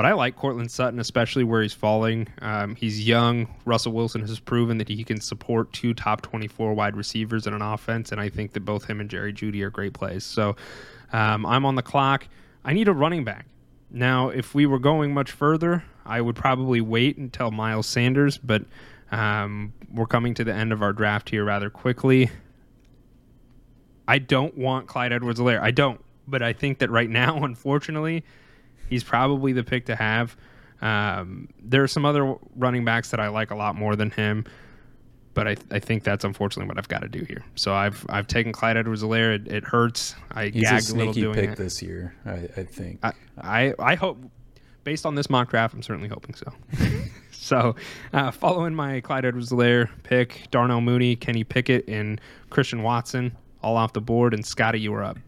but 0.00 0.06
I 0.06 0.14
like 0.14 0.34
Courtland 0.34 0.70
Sutton, 0.70 0.98
especially 0.98 1.44
where 1.44 1.60
he's 1.60 1.74
falling. 1.74 2.26
Um, 2.40 2.74
he's 2.74 3.06
young. 3.06 3.54
Russell 3.66 3.92
Wilson 3.92 4.22
has 4.22 4.40
proven 4.40 4.78
that 4.78 4.88
he 4.88 5.04
can 5.04 5.20
support 5.20 5.70
two 5.74 5.92
top 5.92 6.22
24 6.22 6.72
wide 6.72 6.96
receivers 6.96 7.46
in 7.46 7.52
an 7.52 7.60
offense, 7.60 8.10
and 8.10 8.18
I 8.18 8.30
think 8.30 8.54
that 8.54 8.60
both 8.60 8.86
him 8.86 8.98
and 8.98 9.10
Jerry 9.10 9.30
Jeudy 9.34 9.60
are 9.60 9.68
great 9.68 9.92
plays. 9.92 10.24
So 10.24 10.56
um, 11.12 11.44
I'm 11.44 11.66
on 11.66 11.74
the 11.74 11.82
clock. 11.82 12.26
I 12.64 12.72
need 12.72 12.88
a 12.88 12.94
running 12.94 13.24
back. 13.24 13.44
Now, 13.90 14.30
if 14.30 14.54
we 14.54 14.64
were 14.64 14.78
going 14.78 15.12
much 15.12 15.32
further, 15.32 15.84
I 16.06 16.22
would 16.22 16.34
probably 16.34 16.80
wait 16.80 17.18
until 17.18 17.50
Miles 17.50 17.86
Sanders, 17.86 18.38
but 18.38 18.62
um, 19.12 19.74
we're 19.92 20.06
coming 20.06 20.32
to 20.32 20.44
the 20.44 20.54
end 20.54 20.72
of 20.72 20.80
our 20.80 20.94
draft 20.94 21.28
here 21.28 21.44
rather 21.44 21.68
quickly. 21.68 22.30
I 24.08 24.16
don't 24.16 24.56
want 24.56 24.86
Clyde 24.86 25.12
Edwards 25.12 25.40
Helaire. 25.40 25.60
I 25.60 25.72
don't. 25.72 26.02
But 26.26 26.40
I 26.40 26.54
think 26.54 26.78
that 26.78 26.88
right 26.88 27.10
now, 27.10 27.36
unfortunately, 27.44 28.24
he's 28.90 29.02
probably 29.04 29.52
the 29.52 29.64
pick 29.64 29.86
to 29.86 29.96
have. 29.96 30.36
Um, 30.82 31.48
there 31.62 31.82
are 31.82 31.88
some 31.88 32.04
other 32.04 32.34
running 32.56 32.84
backs 32.84 33.10
that 33.10 33.20
I 33.20 33.28
like 33.28 33.50
a 33.50 33.54
lot 33.54 33.76
more 33.76 33.96
than 33.96 34.10
him, 34.10 34.44
but 35.34 35.46
I, 35.46 35.56
I 35.70 35.78
think 35.78 36.04
that's 36.04 36.24
unfortunately 36.24 36.68
what 36.68 36.78
I've 36.78 36.88
got 36.88 37.02
to 37.02 37.08
do 37.08 37.24
here. 37.24 37.44
So 37.54 37.74
I've 37.74 38.04
I've 38.08 38.26
taken 38.26 38.52
Clyde 38.52 38.76
Edwards 38.76 39.02
Helaire. 39.02 39.34
It, 39.34 39.48
it, 39.48 39.64
hurts. 39.64 40.14
I 40.32 40.46
he's 40.46 40.62
gagged 40.62 40.90
a, 40.90 40.94
a 40.94 40.96
little 40.96 41.12
doing 41.12 41.34
pick 41.34 41.50
it. 41.50 41.56
this 41.56 41.80
year. 41.80 42.14
I, 42.26 42.48
I 42.56 42.64
think. 42.64 43.00
I, 43.02 43.12
I, 43.40 43.74
I 43.78 43.94
hope 43.94 44.18
based 44.84 45.06
on 45.06 45.14
this 45.14 45.30
mock 45.30 45.50
draft, 45.50 45.74
I'm 45.74 45.82
certainly 45.82 46.08
hoping 46.08 46.34
so. 46.34 46.52
so, 47.30 47.76
uh, 48.12 48.30
following 48.30 48.74
my 48.74 49.00
Clyde 49.00 49.24
Edwards-Helaire 49.24 49.88
pick, 50.02 50.48
Darnell 50.50 50.80
Mooney, 50.80 51.16
Kenny 51.16 51.44
Pickett, 51.44 51.88
and 51.88 52.20
Christian 52.48 52.82
Watson 52.82 53.36
all 53.62 53.76
off 53.76 53.92
the 53.92 54.00
board. 54.00 54.34
And 54.34 54.44
Scotty, 54.44 54.80
you 54.80 54.92
were 54.92 55.04
up. 55.04 55.18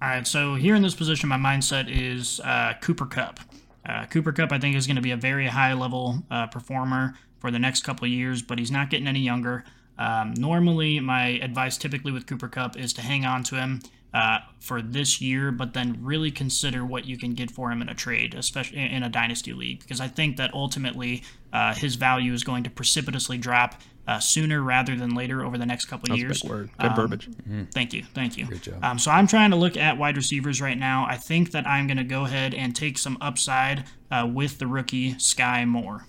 All 0.00 0.08
right. 0.08 0.26
So 0.26 0.54
here 0.54 0.76
in 0.76 0.82
this 0.82 0.94
position, 0.94 1.28
my 1.28 1.36
mindset 1.36 1.86
is 1.88 2.38
uh, 2.40 2.74
Cooper 2.80 3.06
Kupp. 3.06 3.40
Uh, 3.84 4.06
Cooper 4.06 4.30
Kupp, 4.30 4.52
I 4.52 4.58
think, 4.60 4.76
is 4.76 4.86
going 4.86 4.96
to 4.96 5.02
be 5.02 5.10
a 5.10 5.16
very 5.16 5.46
high 5.48 5.72
level 5.72 6.22
uh, 6.30 6.46
performer 6.46 7.14
for 7.40 7.50
the 7.50 7.58
next 7.58 7.82
couple 7.82 8.06
years, 8.06 8.40
but 8.40 8.60
he's 8.60 8.70
not 8.70 8.90
getting 8.90 9.08
any 9.08 9.20
younger. 9.20 9.64
Um, 9.98 10.34
normally, 10.34 11.00
my 11.00 11.40
advice 11.42 11.76
typically 11.76 12.12
with 12.12 12.26
Cooper 12.26 12.48
Kupp 12.48 12.76
is 12.76 12.92
to 12.92 13.02
hang 13.02 13.24
on 13.24 13.42
to 13.44 13.56
him 13.56 13.80
uh, 14.14 14.38
for 14.60 14.80
this 14.80 15.20
year, 15.20 15.50
but 15.50 15.74
then 15.74 15.98
really 16.00 16.30
consider 16.30 16.84
what 16.84 17.04
you 17.04 17.18
can 17.18 17.34
get 17.34 17.50
for 17.50 17.72
him 17.72 17.82
in 17.82 17.88
a 17.88 17.94
trade, 17.94 18.34
especially 18.34 18.78
in 18.78 19.02
a 19.02 19.08
dynasty 19.08 19.52
league, 19.52 19.80
because 19.80 20.00
I 20.00 20.06
think 20.06 20.36
that 20.36 20.54
ultimately 20.54 21.24
uh, 21.52 21.74
his 21.74 21.96
value 21.96 22.32
is 22.32 22.44
going 22.44 22.62
to 22.64 22.70
precipitously 22.70 23.38
drop 23.38 23.80
uh, 24.08 24.18
sooner 24.18 24.60
rather 24.62 24.96
than 24.96 25.14
later 25.14 25.44
over 25.44 25.56
the 25.58 25.66
next 25.66 25.84
couple 25.84 26.10
of 26.12 26.18
That's 26.18 26.20
years. 26.20 26.40
a 26.40 26.44
big 26.44 26.50
word. 26.50 26.70
Good 26.80 26.90
Um, 26.90 26.96
verbiage. 26.96 27.28
Thank 27.72 27.92
you, 27.92 28.02
thank 28.14 28.36
you. 28.36 28.46
Good 28.46 28.62
job. 28.62 28.82
Um, 28.82 28.98
so 28.98 29.10
I'm 29.12 29.26
trying 29.28 29.50
to 29.50 29.56
look 29.56 29.76
at 29.76 29.98
wide 29.98 30.16
receivers 30.16 30.60
right 30.60 30.78
now. 30.78 31.06
I 31.08 31.16
think 31.16 31.52
that 31.52 31.66
I'm 31.66 31.86
going 31.86 31.98
to 31.98 32.04
go 32.04 32.24
ahead 32.24 32.54
and 32.54 32.74
take 32.74 32.98
some 32.98 33.16
upside 33.20 33.84
uh, 34.10 34.26
with 34.28 34.58
the 34.58 34.66
rookie 34.66 35.12
Skyy 35.14 35.68
Moore. 35.68 36.04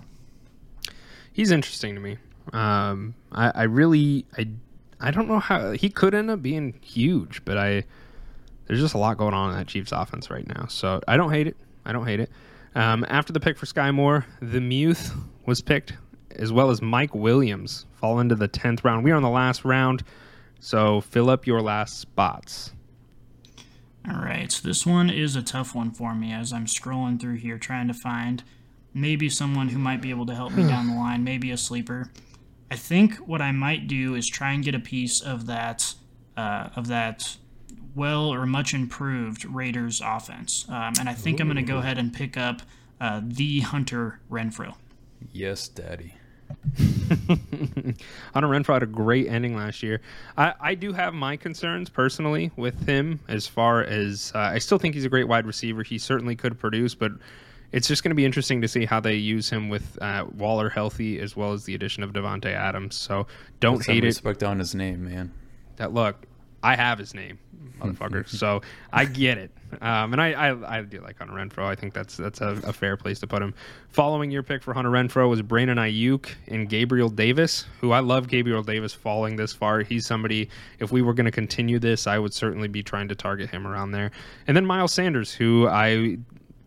He's 1.34 1.52
interesting 1.52 1.94
to 1.96 2.02
me. 2.02 2.18
Um, 2.54 3.14
I, 3.32 3.52
I 3.54 3.64
really, 3.64 4.26
I, 4.38 4.48
I 5.00 5.12
don't 5.12 5.28
know 5.28 5.40
how 5.40 5.72
he 5.72 5.90
could 5.90 6.14
end 6.16 6.30
up 6.32 6.42
being 6.42 6.74
huge, 6.82 7.44
but 7.46 7.58
I, 7.58 7.84
there's 8.66 8.80
just 8.80 8.94
a 8.94 8.98
lot 8.98 9.18
going 9.18 9.34
on 9.34 9.52
in 9.52 9.58
that 9.58 9.68
Chiefs 9.68 9.92
offense 9.92 10.30
right 10.32 10.48
now. 10.48 10.66
So 10.68 11.02
I 11.08 11.18
don't 11.18 11.32
hate 11.32 11.48
it. 11.48 11.58
I 11.86 11.92
don't 11.92 12.06
hate 12.08 12.20
it. 12.20 12.30
Um, 12.76 13.06
after 13.10 13.34
the 13.34 13.40
pick 13.40 13.58
for 13.58 13.66
Skyy 13.66 13.94
Moore, 13.94 14.26
the 14.42 14.62
Muth 14.62 15.14
was 15.46 15.62
picked, 15.62 15.94
as 16.32 16.52
well 16.52 16.70
as 16.70 16.82
Mike 16.82 17.14
Williams 17.16 17.86
fall 18.00 18.20
into 18.20 18.36
the 18.36 18.48
tenth 18.48 18.84
round. 18.84 19.04
We 19.04 19.12
are 19.12 19.16
on 19.16 19.24
the 19.24 19.30
last 19.30 19.66
round, 19.66 20.04
so 20.60 21.02
fill 21.02 21.30
up 21.30 21.46
your 21.46 21.62
last 21.62 22.00
spots. 22.00 22.72
All 24.10 24.22
right, 24.22 24.52
so 24.52 24.68
this 24.68 24.86
one 24.86 25.10
is 25.10 25.36
a 25.36 25.44
tough 25.44 25.76
one 25.76 25.92
for 25.92 26.16
me 26.16 26.32
as 26.32 26.54
I'm 26.54 26.66
scrolling 26.66 27.20
through 27.20 27.36
here 27.36 27.58
trying 27.58 27.88
to 27.90 27.94
find 27.94 28.44
maybe 28.94 29.30
someone 29.30 29.70
who 29.70 29.78
might 29.78 30.02
be 30.02 30.10
able 30.10 30.26
to 30.26 30.34
help 30.34 30.54
me 30.54 30.68
down 30.68 30.88
the 30.88 30.96
line, 30.96 31.24
maybe 31.24 31.52
a 31.52 31.58
sleeper. 31.58 32.10
I 32.72 32.76
think 32.76 33.16
what 33.18 33.42
I 33.42 33.52
might 33.52 33.88
do 33.88 34.16
is 34.16 34.28
try 34.28 34.54
and 34.54 34.64
get 34.64 34.74
a 34.74 34.80
piece 34.80 35.22
of 35.22 35.46
that 35.48 35.94
uh, 36.38 36.70
of 36.76 36.88
that 36.88 37.36
well 37.94 38.34
or 38.34 38.46
much 38.46 38.74
improved 38.74 39.44
Raiders 39.44 40.02
offense, 40.04 40.66
um, 40.70 40.94
and 41.00 41.10
I 41.10 41.14
think 41.14 41.40
I'm 41.40 41.48
going 41.48 41.58
to 41.58 41.62
go 41.62 41.80
ahead 41.80 41.98
and 41.98 42.14
pick 42.14 42.38
up 42.38 42.62
uh, 43.02 43.22
the 43.24 43.60
Hunter 43.60 44.22
Renfrow. 44.32 44.76
Yes, 45.34 45.68
Daddy. 45.68 46.14
Hunter 48.34 48.48
Renfrow 48.48 48.74
had 48.74 48.84
a 48.84 48.88
great 48.88 49.28
ending 49.28 49.56
last 49.56 49.82
year. 49.84 50.02
I, 50.38 50.54
I 50.60 50.76
do 50.76 50.94
have 50.94 51.14
my 51.14 51.38
concerns 51.38 51.90
personally 51.90 52.52
with 52.56 52.86
him 52.88 53.20
as 53.28 53.48
far 53.48 53.84
as 53.84 54.32
uh, 54.36 54.40
I 54.40 54.60
still 54.60 54.78
think 54.78 54.96
he's 54.96 55.06
a 55.06 55.10
great 55.10 55.28
wide 55.28 55.46
receiver. 55.46 55.84
He 55.84 55.98
certainly 55.98 56.36
could 56.36 56.60
produce, 56.60 56.96
but 56.96 57.12
it's 57.72 57.88
just 57.88 58.04
going 58.04 58.12
to 58.12 58.16
be 58.16 58.26
interesting 58.26 58.62
to 58.62 58.68
see 58.68 58.86
how 58.86 59.00
they 59.00 59.16
use 59.16 59.50
him 59.50 59.70
with 59.70 59.98
uh, 60.02 60.26
Waller 60.38 60.70
healthy 60.70 61.20
as 61.20 61.36
well 61.36 61.54
as 61.54 61.66
the 61.66 61.76
addition 61.76 62.04
of 62.04 62.14
Davante 62.14 62.54
Adams. 62.54 62.96
So 62.96 63.28
don't 63.60 63.78
Put 63.78 63.88
hate 63.88 64.04
it. 64.04 64.08
respect 64.08 64.44
on 64.44 64.60
his 64.60 64.74
name, 64.74 65.06
man. 65.06 65.32
That 65.78 65.94
look, 65.94 66.26
I 66.64 66.76
have 66.76 67.00
his 67.00 67.14
name, 67.14 67.40
motherfucker. 67.80 68.28
so 68.38 68.62
I 68.92 69.06
get 69.06 69.38
it, 69.38 69.52
um, 69.82 70.14
and 70.14 70.22
I, 70.22 70.32
I 70.32 70.78
I 70.78 70.82
do 70.82 71.00
like 71.02 71.18
Hunter 71.18 71.34
Renfrow. 71.34 71.66
I 71.66 71.76
think 71.76 71.94
that's 71.94 72.18
that's 72.18 72.42
a, 72.42 72.60
a 72.64 72.74
fair 72.74 72.98
place 72.98 73.20
to 73.20 73.28
put 73.28 73.42
him. 73.42 73.54
Following 73.90 74.32
your 74.32 74.44
pick 74.44 74.62
for 74.62 74.74
Hunter 74.74 74.90
Renfrow 74.92 75.30
was 75.30 75.42
Brandon 75.42 75.78
Aiyuk 75.78 76.30
and 76.48 76.68
Gabriel 76.68 77.10
Davis, 77.10 77.66
who 77.82 77.92
I 77.92 78.00
love. 78.00 78.28
Gabriel 78.28 78.64
Davis 78.64 78.94
falling 78.94 79.36
this 79.36 79.54
far. 79.54 79.82
He's 79.82 80.06
somebody. 80.06 80.50
If 80.80 80.92
we 80.92 81.02
were 81.02 81.14
going 81.14 81.26
to 81.26 81.32
continue 81.32 81.80
this, 81.80 82.08
I 82.08 82.20
would 82.20 82.34
certainly 82.34 82.68
be 82.68 82.84
trying 82.84 83.08
to 83.10 83.16
target 83.16 83.50
him 83.50 83.66
around 83.66 83.92
there. 83.92 84.12
And 84.48 84.56
then 84.56 84.66
Miles 84.66 84.94
Sanders, 84.94 85.34
who 85.34 85.68
I 85.68 86.18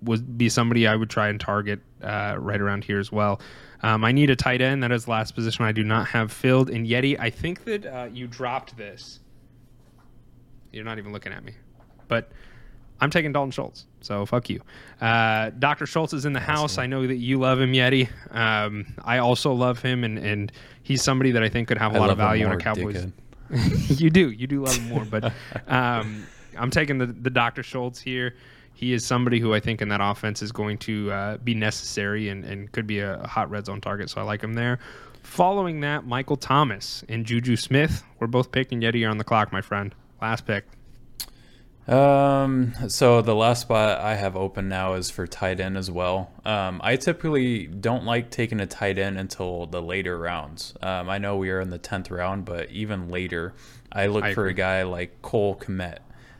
would 0.02 0.36
be 0.36 0.48
somebody 0.48 0.86
I 0.86 0.96
would 0.96 1.10
try 1.10 1.28
and 1.28 1.40
target 1.40 1.80
uh, 2.02 2.36
right 2.38 2.60
around 2.60 2.84
here 2.84 2.98
as 2.98 3.12
well. 3.12 3.40
Um, 3.82 4.04
I 4.04 4.12
need 4.12 4.30
a 4.30 4.36
tight 4.36 4.60
end. 4.60 4.82
That 4.82 4.92
is 4.92 5.06
the 5.06 5.10
last 5.10 5.34
position 5.34 5.64
I 5.64 5.72
do 5.72 5.82
not 5.82 6.06
have 6.08 6.32
filled. 6.32 6.70
And 6.70 6.86
Yeti, 6.86 7.18
I 7.18 7.30
think 7.30 7.64
that 7.64 7.86
uh, 7.86 8.08
you 8.12 8.26
dropped 8.26 8.76
this. 8.76 9.20
You're 10.72 10.84
not 10.84 10.98
even 10.98 11.12
looking 11.12 11.32
at 11.32 11.44
me, 11.44 11.52
but 12.08 12.30
I'm 13.00 13.10
taking 13.10 13.32
Dalton 13.32 13.50
Schultz. 13.50 13.86
So 14.00 14.24
fuck 14.24 14.48
you. 14.48 14.60
Uh, 15.00 15.50
Dr. 15.58 15.86
Schultz 15.86 16.12
is 16.12 16.24
in 16.24 16.32
the 16.32 16.40
house. 16.40 16.78
I 16.78 16.86
know 16.86 17.06
that 17.06 17.16
you 17.16 17.38
love 17.38 17.60
him, 17.60 17.72
Yeti. 17.72 18.08
Um, 18.30 18.94
I 19.04 19.18
also 19.18 19.52
love 19.52 19.82
him, 19.82 20.04
and, 20.04 20.18
and 20.18 20.52
he's 20.82 21.02
somebody 21.02 21.32
that 21.32 21.42
I 21.42 21.48
think 21.48 21.68
could 21.68 21.78
have 21.78 21.94
a 21.94 21.96
I 21.96 21.98
lot 21.98 22.10
of 22.10 22.18
value 22.18 22.46
in 22.46 22.52
a 22.52 22.56
Cowboys. 22.56 23.06
you 23.88 24.08
do. 24.08 24.30
You 24.30 24.46
do 24.46 24.64
love 24.64 24.76
him 24.76 24.88
more. 24.88 25.04
But 25.04 25.32
um, 25.66 26.26
I'm 26.56 26.70
taking 26.70 26.98
the, 26.98 27.06
the 27.06 27.30
Dr. 27.30 27.62
Schultz 27.62 28.00
here. 28.00 28.36
He 28.74 28.92
is 28.92 29.04
somebody 29.04 29.38
who 29.40 29.52
I 29.52 29.60
think 29.60 29.82
in 29.82 29.88
that 29.88 30.00
offense 30.00 30.40
is 30.40 30.52
going 30.52 30.78
to 30.78 31.10
uh, 31.12 31.36
be 31.38 31.54
necessary 31.54 32.28
and, 32.28 32.44
and 32.44 32.70
could 32.72 32.86
be 32.86 33.00
a, 33.00 33.20
a 33.20 33.26
hot 33.26 33.50
red 33.50 33.66
zone 33.66 33.80
target. 33.80 34.10
So 34.10 34.20
I 34.20 34.24
like 34.24 34.42
him 34.42 34.54
there. 34.54 34.78
Following 35.22 35.80
that, 35.80 36.06
Michael 36.06 36.36
Thomas 36.36 37.04
and 37.08 37.24
Juju 37.26 37.56
Smith. 37.56 38.02
We're 38.18 38.26
both 38.26 38.50
picking 38.50 38.80
Yeti 38.80 39.00
You're 39.00 39.10
on 39.10 39.18
the 39.18 39.24
clock, 39.24 39.52
my 39.52 39.60
friend. 39.60 39.94
Last 40.22 40.46
pick. 40.46 40.64
Um, 41.88 42.74
so 42.88 43.22
the 43.22 43.34
last 43.34 43.62
spot 43.62 43.98
I 44.00 44.14
have 44.14 44.36
open 44.36 44.68
now 44.68 44.94
is 44.94 45.10
for 45.10 45.26
tight 45.26 45.58
end 45.58 45.76
as 45.76 45.90
well. 45.90 46.30
Um, 46.44 46.80
I 46.84 46.94
typically 46.94 47.66
don't 47.66 48.04
like 48.04 48.30
taking 48.30 48.60
a 48.60 48.66
tight 48.66 48.98
end 48.98 49.18
until 49.18 49.66
the 49.66 49.82
later 49.82 50.16
rounds. 50.16 50.74
Um, 50.80 51.10
I 51.10 51.18
know 51.18 51.36
we 51.36 51.50
are 51.50 51.60
in 51.60 51.70
the 51.70 51.78
tenth 51.78 52.08
round, 52.08 52.44
but 52.44 52.70
even 52.70 53.08
later, 53.08 53.52
I 53.90 54.06
look 54.06 54.22
I 54.22 54.32
for 54.32 54.42
agree. 54.42 54.52
a 54.52 54.54
guy 54.54 54.82
like 54.84 55.22
Cole 55.22 55.56
Kmet. 55.56 55.98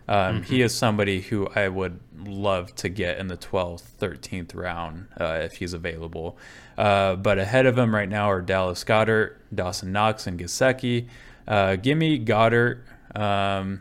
Um, 0.09 0.45
He 0.45 0.63
is 0.63 0.75
somebody 0.75 1.21
who 1.21 1.49
I 1.57 1.67
would 1.69 1.99
love 2.25 2.73
to 2.77 2.89
get 2.89 3.19
in 3.19 3.27
the 3.27 3.37
12th, 3.37 3.83
13th 4.01 4.55
round 4.55 5.09
uh, 5.21 5.41
if 5.43 5.55
he's 5.55 5.73
available. 5.73 6.39
Uh, 6.79 7.17
but 7.17 7.39
ahead 7.39 7.67
of 7.67 7.77
him 7.77 7.93
right 7.93 8.09
now 8.09 8.31
are 8.31 8.43
Dallas 8.43 8.85
Goedert, 8.85 9.39
Dawson 9.53 9.91
Knox, 9.91 10.29
and 10.29 10.39
Gesicki. 10.39 11.09
Uh, 11.49 11.75
give 11.75 11.99
me 11.99 12.25
Goedert. 12.25 12.83
Um, 13.15 13.81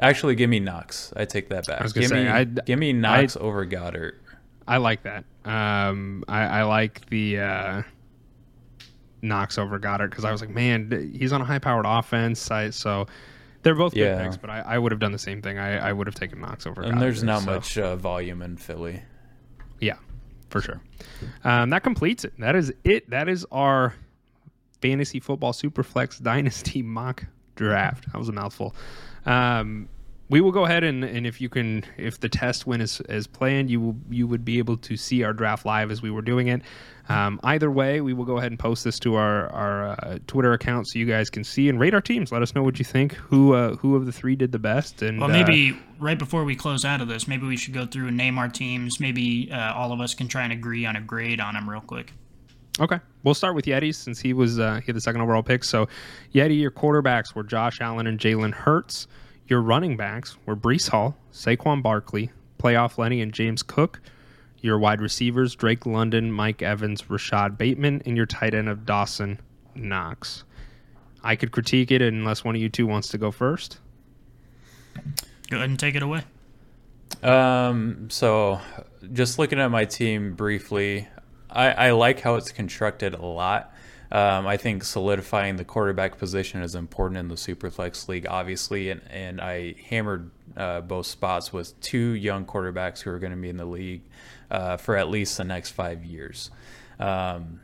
actually, 0.00 0.34
give 0.34 0.50
me 0.50 0.60
Knox. 0.60 1.12
I 1.16 1.24
take 1.24 1.48
that 1.50 1.66
back. 1.66 1.80
was 1.82 1.92
gonna 1.92 2.02
give 2.04 2.10
say, 2.10 2.24
me, 2.24 2.30
I'd- 2.30 2.60
give 2.66 2.78
me 2.78 2.92
Knox 2.92 3.36
over 3.36 3.64
Goedert. 3.66 4.14
I 4.66 4.76
like 4.76 5.02
that. 5.04 5.24
Um, 5.44 6.24
I, 6.28 6.42
I 6.42 6.62
like 6.64 7.08
the 7.08 7.40
uh, 7.40 7.82
Knox 9.22 9.56
over 9.58 9.78
Goedert 9.78 10.10
because 10.10 10.24
I 10.24 10.32
was 10.32 10.40
like, 10.40 10.50
man, 10.50 11.10
he's 11.18 11.32
on 11.32 11.40
a 11.40 11.44
high-powered 11.44 11.86
offense. 11.88 12.50
I, 12.50 12.70
so 12.70 13.06
they're 13.62 13.74
both 13.74 13.94
good 13.94 14.18
picks, 14.18 14.36
but 14.36 14.50
I, 14.50 14.60
I 14.60 14.78
would 14.78 14.92
have 14.92 15.00
done 15.00 15.12
the 15.12 15.18
same 15.18 15.40
thing. 15.42 15.58
I, 15.58 15.88
I 15.88 15.92
would 15.92 16.06
have 16.06 16.14
taken 16.14 16.40
Knox 16.40 16.66
over. 16.66 16.82
And 16.82 16.94
Goedert, 16.94 17.00
there's 17.00 17.22
not 17.22 17.42
so- 17.42 17.46
much 17.52 17.78
uh, 17.78 17.96
volume 17.96 18.42
in 18.42 18.56
Philly. 18.56 19.02
Yeah, 19.80 19.96
for 20.50 20.60
sure. 20.60 20.80
Um, 21.44 21.70
that 21.70 21.82
completes 21.82 22.24
it. 22.24 22.34
That 22.38 22.54
is 22.54 22.72
it. 22.84 23.08
That 23.10 23.28
is 23.28 23.46
our 23.50 23.94
fantasy 24.82 25.18
football 25.20 25.52
superflex 25.52 26.22
dynasty 26.22 26.82
mock 26.82 27.24
draft. 27.58 28.10
That 28.12 28.18
was 28.18 28.28
a 28.28 28.32
mouthful. 28.32 28.74
Um, 29.26 29.88
we 30.30 30.40
will 30.40 30.52
go 30.52 30.64
ahead 30.64 30.84
and, 30.84 31.04
and 31.04 31.26
if 31.26 31.40
you 31.40 31.48
can, 31.48 31.84
if 31.96 32.20
the 32.20 32.28
test 32.28 32.66
win 32.66 32.80
is 32.80 33.00
as 33.08 33.26
planned, 33.26 33.70
you 33.70 33.80
will 33.80 33.96
you 34.10 34.26
would 34.26 34.44
be 34.44 34.58
able 34.58 34.76
to 34.76 34.96
see 34.96 35.22
our 35.22 35.32
draft 35.32 35.64
live 35.64 35.90
as 35.90 36.02
we 36.02 36.10
were 36.10 36.22
doing 36.22 36.48
it. 36.48 36.62
Um, 37.08 37.40
either 37.44 37.70
way, 37.70 38.02
we 38.02 38.12
will 38.12 38.26
go 38.26 38.36
ahead 38.36 38.52
and 38.52 38.58
post 38.58 38.84
this 38.84 38.98
to 39.00 39.14
our 39.14 39.48
our 39.48 39.90
uh, 39.90 40.18
Twitter 40.26 40.52
account 40.52 40.86
so 40.88 40.98
you 40.98 41.06
guys 41.06 41.30
can 41.30 41.44
see 41.44 41.70
and 41.70 41.80
rate 41.80 41.94
our 41.94 42.02
teams. 42.02 42.30
Let 42.30 42.42
us 42.42 42.54
know 42.54 42.62
what 42.62 42.78
you 42.78 42.84
think. 42.84 43.14
Who 43.14 43.54
uh, 43.54 43.76
who 43.76 43.96
of 43.96 44.04
the 44.04 44.12
three 44.12 44.36
did 44.36 44.52
the 44.52 44.58
best? 44.58 45.00
And 45.00 45.18
Well, 45.18 45.30
uh, 45.30 45.32
maybe 45.32 45.78
right 45.98 46.18
before 46.18 46.44
we 46.44 46.54
close 46.54 46.84
out 46.84 47.00
of 47.00 47.08
this, 47.08 47.26
maybe 47.26 47.46
we 47.46 47.56
should 47.56 47.72
go 47.72 47.86
through 47.86 48.08
and 48.08 48.16
name 48.16 48.36
our 48.36 48.48
teams. 48.48 49.00
Maybe 49.00 49.50
uh, 49.50 49.72
all 49.72 49.92
of 49.92 50.00
us 50.00 50.14
can 50.14 50.28
try 50.28 50.44
and 50.44 50.52
agree 50.52 50.84
on 50.84 50.94
a 50.94 51.00
grade 51.00 51.40
on 51.40 51.54
them 51.54 51.68
real 51.68 51.80
quick. 51.80 52.12
Okay, 52.80 53.00
we'll 53.24 53.34
start 53.34 53.54
with 53.56 53.64
Yeti 53.64 53.94
since 53.94 54.20
he 54.20 54.32
was 54.32 54.58
uh, 54.58 54.76
he 54.76 54.86
had 54.86 54.94
the 54.94 55.00
second 55.00 55.20
overall 55.20 55.42
pick. 55.42 55.64
So, 55.64 55.88
Yeti, 56.32 56.60
your 56.60 56.70
quarterbacks 56.70 57.34
were 57.34 57.42
Josh 57.42 57.80
Allen 57.80 58.06
and 58.06 58.18
Jalen 58.18 58.52
Hurts. 58.52 59.08
Your 59.48 59.62
running 59.62 59.96
backs 59.96 60.36
were 60.46 60.54
Breece 60.54 60.88
Hall, 60.88 61.16
Saquon 61.32 61.82
Barkley, 61.82 62.30
Playoff 62.58 62.98
Lenny, 62.98 63.20
and 63.20 63.32
James 63.32 63.62
Cook. 63.62 64.00
Your 64.60 64.78
wide 64.78 65.00
receivers 65.00 65.54
Drake 65.54 65.86
London, 65.86 66.30
Mike 66.32 66.62
Evans, 66.62 67.08
Rashod 67.08 67.58
Bateman, 67.58 68.02
and 68.06 68.16
your 68.16 68.26
tight 68.26 68.54
end 68.54 68.68
of 68.68 68.84
Dawson 68.84 69.40
Knox. 69.74 70.44
I 71.22 71.36
could 71.36 71.50
critique 71.50 71.90
it 71.90 72.02
unless 72.02 72.44
one 72.44 72.54
of 72.54 72.60
you 72.60 72.68
two 72.68 72.86
wants 72.86 73.08
to 73.08 73.18
go 73.18 73.30
first. 73.30 73.78
Go 75.50 75.56
ahead 75.56 75.70
and 75.70 75.78
take 75.78 75.94
it 75.94 76.02
away. 76.02 76.22
Um, 77.22 78.08
so 78.10 78.60
just 79.12 79.38
looking 79.38 79.58
at 79.58 79.70
my 79.70 79.84
team 79.84 80.34
briefly, 80.34 81.08
I, 81.50 81.70
I 81.70 81.90
like 81.92 82.20
how 82.20 82.36
it's 82.36 82.52
constructed 82.52 83.14
a 83.14 83.24
lot. 83.24 83.72
Um, 84.10 84.46
I 84.46 84.56
think 84.56 84.84
solidifying 84.84 85.56
the 85.56 85.64
quarterback 85.64 86.18
position 86.18 86.62
is 86.62 86.74
important 86.74 87.18
in 87.18 87.28
the 87.28 87.34
Superflex 87.34 88.08
League, 88.08 88.26
obviously, 88.28 88.88
and, 88.90 89.02
and 89.10 89.40
I 89.40 89.74
hammered 89.88 90.30
uh, 90.56 90.80
both 90.80 91.06
spots 91.06 91.52
with 91.52 91.78
two 91.80 92.12
young 92.12 92.46
quarterbacks 92.46 93.00
who 93.00 93.10
are 93.10 93.18
going 93.18 93.32
to 93.32 93.38
be 93.38 93.50
in 93.50 93.58
the 93.58 93.66
league 93.66 94.02
uh, 94.50 94.78
for 94.78 94.96
at 94.96 95.10
least 95.10 95.36
the 95.36 95.44
next 95.44 95.72
five 95.72 96.04
years. 96.04 96.50
Um, 96.98 97.60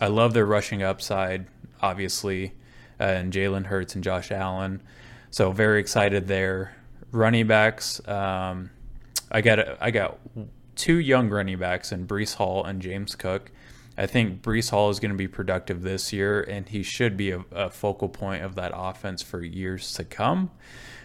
I 0.00 0.08
love 0.08 0.32
their 0.32 0.46
rushing 0.46 0.82
upside, 0.82 1.46
obviously, 1.82 2.52
uh, 3.00 3.04
and 3.04 3.32
Jalen 3.32 3.66
Hurts 3.66 3.96
and 3.96 4.04
Josh 4.04 4.30
Allen. 4.30 4.80
So 5.30 5.50
very 5.50 5.80
excited 5.80 6.28
there. 6.28 6.76
Running 7.10 7.46
backs, 7.46 8.06
um, 8.08 8.70
I 9.30 9.40
got 9.40 9.82
I 9.82 9.90
got 9.90 10.18
two 10.76 10.98
young 10.98 11.28
running 11.30 11.58
backs 11.58 11.92
in 11.92 12.06
Breece 12.06 12.34
Hall 12.34 12.64
and 12.64 12.80
James 12.80 13.14
Cook. 13.14 13.50
I 13.96 14.06
think 14.06 14.42
Breece 14.42 14.70
Hall 14.70 14.90
is 14.90 14.98
going 14.98 15.12
to 15.12 15.16
be 15.16 15.28
productive 15.28 15.82
this 15.82 16.12
year, 16.12 16.42
and 16.42 16.68
he 16.68 16.82
should 16.82 17.16
be 17.16 17.30
a, 17.30 17.44
a 17.52 17.70
focal 17.70 18.08
point 18.08 18.42
of 18.42 18.56
that 18.56 18.72
offense 18.74 19.22
for 19.22 19.40
years 19.42 19.92
to 19.94 20.04
come. 20.04 20.50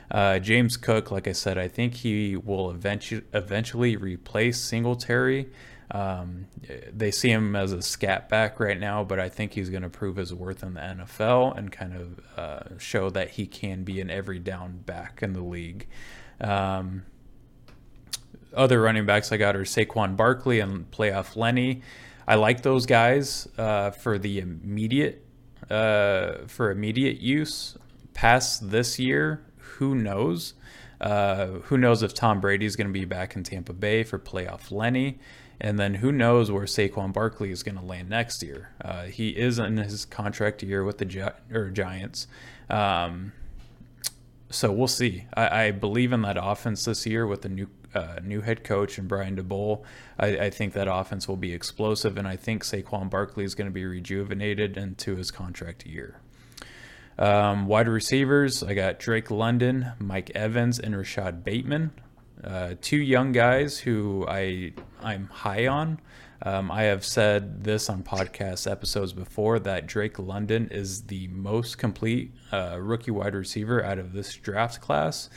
Uh, 0.09 0.39
James 0.39 0.75
Cook, 0.75 1.11
like 1.11 1.27
I 1.27 1.33
said, 1.33 1.57
I 1.57 1.67
think 1.67 1.93
he 1.93 2.35
will 2.35 2.71
eventually 2.71 3.23
eventually 3.33 3.95
replace 3.95 4.59
Singletary. 4.59 5.49
Um, 5.91 6.47
they 6.91 7.11
see 7.11 7.31
him 7.31 7.55
as 7.55 7.73
a 7.73 7.81
scat 7.81 8.29
back 8.29 8.59
right 8.59 8.79
now, 8.79 9.03
but 9.03 9.19
I 9.19 9.29
think 9.29 9.53
he's 9.53 9.69
going 9.69 9.81
to 9.83 9.89
prove 9.89 10.17
his 10.17 10.33
worth 10.33 10.61
in 10.61 10.75
the 10.75 10.81
NFL 10.81 11.57
and 11.57 11.71
kind 11.71 11.93
of 11.95 12.19
uh, 12.37 12.77
show 12.77 13.09
that 13.11 13.31
he 13.31 13.47
can 13.47 13.83
be 13.83 13.99
an 13.99 14.09
every 14.09 14.39
down 14.39 14.79
back 14.85 15.21
in 15.23 15.33
the 15.33 15.43
league. 15.43 15.87
Um, 16.41 17.03
other 18.53 18.81
running 18.81 19.05
backs 19.05 19.31
I 19.31 19.37
got 19.37 19.55
are 19.55 19.63
Saquon 19.63 20.15
Barkley 20.15 20.59
and 20.59 20.89
playoff 20.91 21.35
Lenny. 21.35 21.81
I 22.27 22.35
like 22.35 22.61
those 22.61 22.85
guys 22.85 23.47
uh, 23.57 23.91
for 23.91 24.17
the 24.17 24.39
immediate 24.39 25.25
uh, 25.69 26.45
for 26.47 26.71
immediate 26.71 27.19
use. 27.19 27.77
Past 28.13 28.69
this 28.69 28.99
year, 28.99 29.45
who 29.57 29.95
knows? 29.95 30.53
Uh, 30.99 31.47
who 31.63 31.77
knows 31.77 32.03
if 32.03 32.13
Tom 32.13 32.41
Brady 32.41 32.65
is 32.65 32.75
going 32.75 32.87
to 32.87 32.93
be 32.93 33.05
back 33.05 33.35
in 33.35 33.43
Tampa 33.43 33.73
Bay 33.73 34.03
for 34.03 34.19
playoff 34.19 34.71
Lenny? 34.71 35.19
And 35.61 35.77
then 35.77 35.95
who 35.95 36.11
knows 36.11 36.51
where 36.51 36.65
Saquon 36.65 37.11
Barkley 37.13 37.51
is 37.51 37.63
going 37.63 37.77
to 37.77 37.83
land 37.83 38.09
next 38.09 38.43
year? 38.43 38.69
Uh, 38.81 39.03
he 39.03 39.29
is 39.29 39.59
in 39.59 39.77
his 39.77 40.05
contract 40.05 40.63
year 40.63 40.83
with 40.83 40.97
the 40.97 41.05
Gi- 41.05 41.53
or 41.53 41.69
Giants. 41.69 42.27
Um, 42.69 43.33
so 44.49 44.71
we'll 44.71 44.87
see. 44.87 45.25
I, 45.33 45.65
I, 45.65 45.71
believe 45.71 46.11
in 46.11 46.21
that 46.23 46.37
offense 46.39 46.85
this 46.85 47.05
year 47.05 47.27
with 47.27 47.41
the 47.41 47.49
new 47.49 47.67
uh, 47.93 48.19
new 48.23 48.41
head 48.41 48.63
coach 48.63 48.97
and 48.97 49.07
Brian 49.07 49.35
Daboll. 49.35 49.83
I, 50.19 50.27
I, 50.37 50.49
think 50.49 50.73
that 50.73 50.87
offense 50.87 51.27
will 51.27 51.37
be 51.37 51.53
explosive, 51.53 52.17
and 52.17 52.27
I 52.27 52.35
think 52.35 52.63
Saquon 52.63 53.09
Barkley 53.09 53.43
is 53.43 53.55
going 53.55 53.67
to 53.67 53.73
be 53.73 53.85
rejuvenated 53.85 54.77
into 54.77 55.15
his 55.15 55.31
contract 55.31 55.85
year. 55.85 56.19
Um, 57.17 57.67
wide 57.67 57.87
receivers, 57.87 58.63
I 58.63 58.73
got 58.75 58.99
Drake 58.99 59.29
London, 59.29 59.91
Mike 59.99 60.31
Evans, 60.35 60.79
and 60.79 60.95
Rashod 60.95 61.43
Bateman. 61.43 61.91
Uh, 62.43 62.75
two 62.79 62.97
young 62.97 63.33
guys 63.33 63.79
who 63.79 64.25
I 64.27 64.73
I'm 65.01 65.27
high 65.27 65.67
on. 65.67 65.99
Um, 66.41 66.71
I 66.71 66.83
have 66.83 67.03
said 67.03 67.65
this 67.65 67.89
on 67.89 68.03
podcast 68.03 68.69
episodes 68.69 69.11
before 69.11 69.59
that 69.59 69.87
Drake 69.87 70.17
London 70.17 70.69
is 70.71 71.03
the 71.03 71.27
most 71.27 71.77
complete 71.77 72.31
uh, 72.53 72.77
rookie 72.79 73.11
wide 73.11 73.35
receiver 73.35 73.83
out 73.83 73.99
of 73.99 74.13
this 74.13 74.33
draft 74.35 74.79
class, 74.79 75.29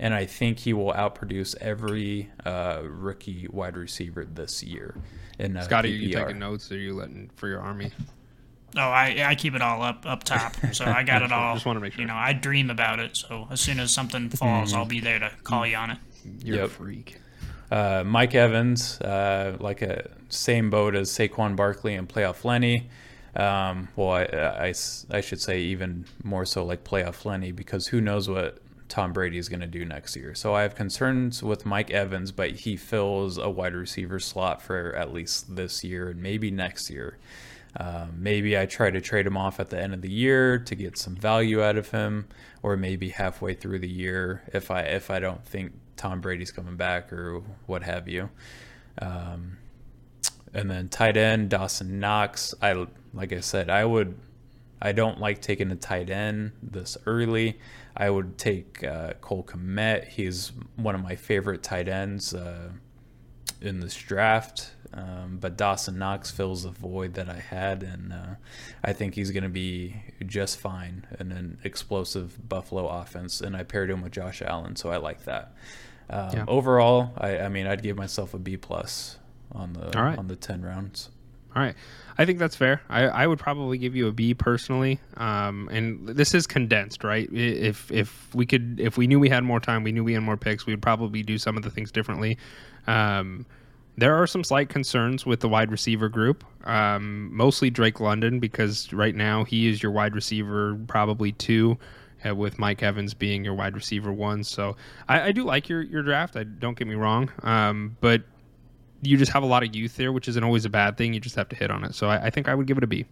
and 0.00 0.12
I 0.14 0.24
think 0.26 0.58
he 0.58 0.72
will 0.72 0.92
outproduce 0.92 1.54
every 1.60 2.30
uh, 2.44 2.80
rookie 2.82 3.46
wide 3.50 3.76
receiver 3.76 4.24
this 4.24 4.62
year. 4.64 4.96
In 5.38 5.56
uh, 5.56 5.62
Scotty, 5.62 5.90
are 5.90 5.96
you 5.96 6.12
taking 6.12 6.38
notes? 6.40 6.72
Or 6.72 6.74
are 6.74 6.78
you 6.78 6.94
letting 6.94 7.30
for 7.36 7.46
your 7.46 7.60
army? 7.60 7.92
Oh, 8.76 8.80
I 8.80 9.24
I 9.26 9.34
keep 9.36 9.54
it 9.54 9.62
all 9.62 9.82
up 9.82 10.06
up 10.06 10.24
top, 10.24 10.54
so 10.72 10.84
I 10.84 11.02
got 11.02 11.22
it 11.22 11.30
all. 11.32 11.54
Just 11.54 11.66
want 11.66 11.76
to 11.76 11.80
make 11.80 11.92
sure. 11.92 12.00
You 12.02 12.08
know, 12.08 12.14
I 12.14 12.32
dream 12.32 12.70
about 12.70 12.98
it, 12.98 13.16
so 13.16 13.46
as 13.50 13.60
soon 13.60 13.78
as 13.78 13.92
something 13.92 14.28
falls, 14.30 14.72
I'll 14.74 14.84
be 14.84 15.00
there 15.00 15.18
to 15.18 15.30
call 15.44 15.66
you 15.66 15.76
on 15.76 15.90
it. 15.90 15.98
You're 16.42 16.56
Yep. 16.56 16.64
a 16.66 16.68
freak. 16.68 17.16
Uh, 17.70 18.02
Mike 18.04 18.34
Evans, 18.34 19.00
uh, 19.00 19.56
like 19.60 19.80
a 19.82 20.10
same 20.28 20.70
boat 20.70 20.94
as 20.96 21.10
Saquon 21.10 21.54
Barkley 21.56 21.94
and 21.94 22.08
playoff 22.08 22.44
Lenny. 22.44 22.88
Um, 23.36 23.88
well, 23.94 24.10
I, 24.10 24.24
I, 24.24 24.74
I 25.10 25.20
should 25.20 25.40
say 25.40 25.60
even 25.60 26.04
more 26.24 26.44
so 26.44 26.64
like 26.64 26.82
playoff 26.82 27.24
Lenny 27.24 27.52
because 27.52 27.86
who 27.88 28.00
knows 28.00 28.28
what 28.28 28.58
Tom 28.90 29.12
Brady 29.12 29.38
is 29.38 29.48
going 29.48 29.60
to 29.60 29.66
do 29.66 29.84
next 29.84 30.16
year. 30.16 30.34
So 30.34 30.54
I 30.54 30.62
have 30.62 30.74
concerns 30.74 31.42
with 31.42 31.64
Mike 31.64 31.90
Evans, 31.90 32.32
but 32.32 32.50
he 32.50 32.76
fills 32.76 33.38
a 33.38 33.48
wide 33.48 33.74
receiver 33.74 34.18
slot 34.18 34.60
for 34.60 34.94
at 34.96 35.14
least 35.14 35.54
this 35.56 35.82
year 35.84 36.10
and 36.10 36.20
maybe 36.20 36.50
next 36.50 36.90
year. 36.90 37.16
Um, 37.76 38.14
maybe 38.18 38.58
I 38.58 38.66
try 38.66 38.90
to 38.90 39.00
trade 39.00 39.26
him 39.26 39.36
off 39.36 39.60
at 39.60 39.70
the 39.70 39.80
end 39.80 39.94
of 39.94 40.02
the 40.02 40.10
year 40.10 40.58
to 40.58 40.74
get 40.74 40.98
some 40.98 41.14
value 41.14 41.62
out 41.62 41.76
of 41.76 41.90
him, 41.90 42.26
or 42.62 42.76
maybe 42.76 43.10
halfway 43.10 43.54
through 43.54 43.78
the 43.78 43.88
year 43.88 44.42
if 44.52 44.72
I 44.72 44.80
if 44.80 45.08
I 45.08 45.20
don't 45.20 45.44
think 45.44 45.72
Tom 45.96 46.20
Brady's 46.20 46.50
coming 46.50 46.76
back 46.76 47.12
or 47.12 47.42
what 47.66 47.84
have 47.84 48.08
you. 48.08 48.28
Um, 49.00 49.58
and 50.52 50.68
then 50.68 50.88
tight 50.88 51.16
end 51.16 51.50
Dawson 51.50 52.00
Knox. 52.00 52.54
I 52.60 52.86
like 53.14 53.32
I 53.32 53.40
said, 53.40 53.70
I 53.70 53.84
would. 53.84 54.18
I 54.82 54.92
don't 54.92 55.20
like 55.20 55.42
taking 55.42 55.70
a 55.70 55.76
tight 55.76 56.10
end 56.10 56.52
this 56.62 56.96
early. 57.06 57.58
I 57.96 58.10
would 58.10 58.38
take 58.38 58.84
uh, 58.84 59.14
Cole 59.20 59.44
Kmet. 59.44 60.08
He's 60.08 60.52
one 60.76 60.94
of 60.94 61.02
my 61.02 61.16
favorite 61.16 61.62
tight 61.62 61.88
ends 61.88 62.34
uh, 62.34 62.70
in 63.60 63.80
this 63.80 63.94
draft. 63.94 64.72
Um, 64.92 65.38
but 65.40 65.56
Dawson 65.56 65.98
Knox 65.98 66.32
fills 66.32 66.64
the 66.64 66.70
void 66.70 67.14
that 67.14 67.28
I 67.28 67.38
had, 67.38 67.84
and 67.84 68.12
uh, 68.12 68.34
I 68.82 68.92
think 68.92 69.14
he's 69.14 69.30
going 69.30 69.44
to 69.44 69.48
be 69.48 70.02
just 70.26 70.58
fine 70.58 71.06
in 71.20 71.30
an 71.30 71.58
explosive 71.62 72.48
Buffalo 72.48 72.88
offense. 72.88 73.40
And 73.40 73.56
I 73.56 73.62
paired 73.62 73.88
him 73.88 74.02
with 74.02 74.12
Josh 74.12 74.42
Allen, 74.42 74.74
so 74.74 74.90
I 74.90 74.96
like 74.96 75.24
that. 75.26 75.54
Um, 76.08 76.30
Yeah. 76.32 76.44
Overall, 76.48 77.12
I, 77.16 77.38
I 77.38 77.48
mean, 77.48 77.68
I'd 77.68 77.82
give 77.82 77.96
myself 77.96 78.34
a 78.34 78.38
B 78.38 78.56
plus 78.56 79.18
on 79.52 79.74
the 79.74 79.90
right. 79.96 80.18
on 80.18 80.26
the 80.26 80.36
ten 80.36 80.62
rounds. 80.62 81.10
All 81.54 81.62
right. 81.62 81.74
I 82.20 82.26
think 82.26 82.38
that's 82.38 82.54
fair. 82.54 82.82
I, 82.90 83.04
I 83.04 83.26
would 83.26 83.38
probably 83.38 83.78
give 83.78 83.96
you 83.96 84.06
a 84.06 84.12
B 84.12 84.34
personally. 84.34 85.00
Um, 85.16 85.70
and 85.72 86.06
this 86.06 86.34
is 86.34 86.46
condensed, 86.46 87.02
right? 87.02 87.26
If 87.32 87.90
if 87.90 88.34
we 88.34 88.44
could, 88.44 88.78
if 88.78 88.98
we 88.98 89.06
knew 89.06 89.18
we 89.18 89.30
had 89.30 89.42
more 89.42 89.58
time, 89.58 89.84
we 89.84 89.90
knew 89.90 90.04
we 90.04 90.12
had 90.12 90.22
more 90.22 90.36
picks, 90.36 90.66
we 90.66 90.74
would 90.74 90.82
probably 90.82 91.22
do 91.22 91.38
some 91.38 91.56
of 91.56 91.62
the 91.62 91.70
things 91.70 91.90
differently. 91.90 92.36
Um, 92.86 93.46
there 93.96 94.14
are 94.14 94.26
some 94.26 94.44
slight 94.44 94.68
concerns 94.68 95.24
with 95.24 95.40
the 95.40 95.48
wide 95.48 95.70
receiver 95.70 96.10
group, 96.10 96.44
um, 96.66 97.34
mostly 97.34 97.70
Drake 97.70 98.00
London, 98.00 98.38
because 98.38 98.92
right 98.92 99.14
now 99.14 99.44
he 99.44 99.66
is 99.66 99.82
your 99.82 99.92
wide 99.92 100.14
receiver, 100.14 100.78
probably 100.88 101.32
two, 101.32 101.78
uh, 102.28 102.34
with 102.34 102.58
Mike 102.58 102.82
Evans 102.82 103.14
being 103.14 103.46
your 103.46 103.54
wide 103.54 103.74
receiver 103.74 104.12
one. 104.12 104.44
So 104.44 104.76
I, 105.08 105.28
I 105.28 105.32
do 105.32 105.42
like 105.42 105.70
your 105.70 105.80
your 105.80 106.02
draft. 106.02 106.36
I 106.36 106.44
don't 106.44 106.76
get 106.76 106.86
me 106.86 106.96
wrong, 106.96 107.30
um, 107.44 107.96
but 108.02 108.24
you 109.02 109.16
just 109.16 109.32
have 109.32 109.42
a 109.42 109.46
lot 109.46 109.62
of 109.62 109.74
youth 109.74 109.96
there, 109.96 110.12
which 110.12 110.28
isn't 110.28 110.44
always 110.44 110.64
a 110.64 110.70
bad 110.70 110.96
thing. 110.96 111.14
You 111.14 111.20
just 111.20 111.36
have 111.36 111.48
to 111.50 111.56
hit 111.56 111.70
on 111.70 111.84
it. 111.84 111.94
So 111.94 112.08
I, 112.08 112.26
I 112.26 112.30
think 112.30 112.48
I 112.48 112.54
would 112.54 112.66
give 112.66 112.78
it 112.78 112.84
a 112.84 112.86
B. 112.86 113.02
Do 113.02 113.08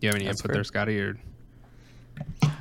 you 0.00 0.08
have 0.08 0.16
any 0.16 0.26
That's 0.26 0.40
input 0.40 0.48
fair. 0.50 0.54
there, 0.56 0.64
Scotty? 0.64 1.00
Or 1.00 1.18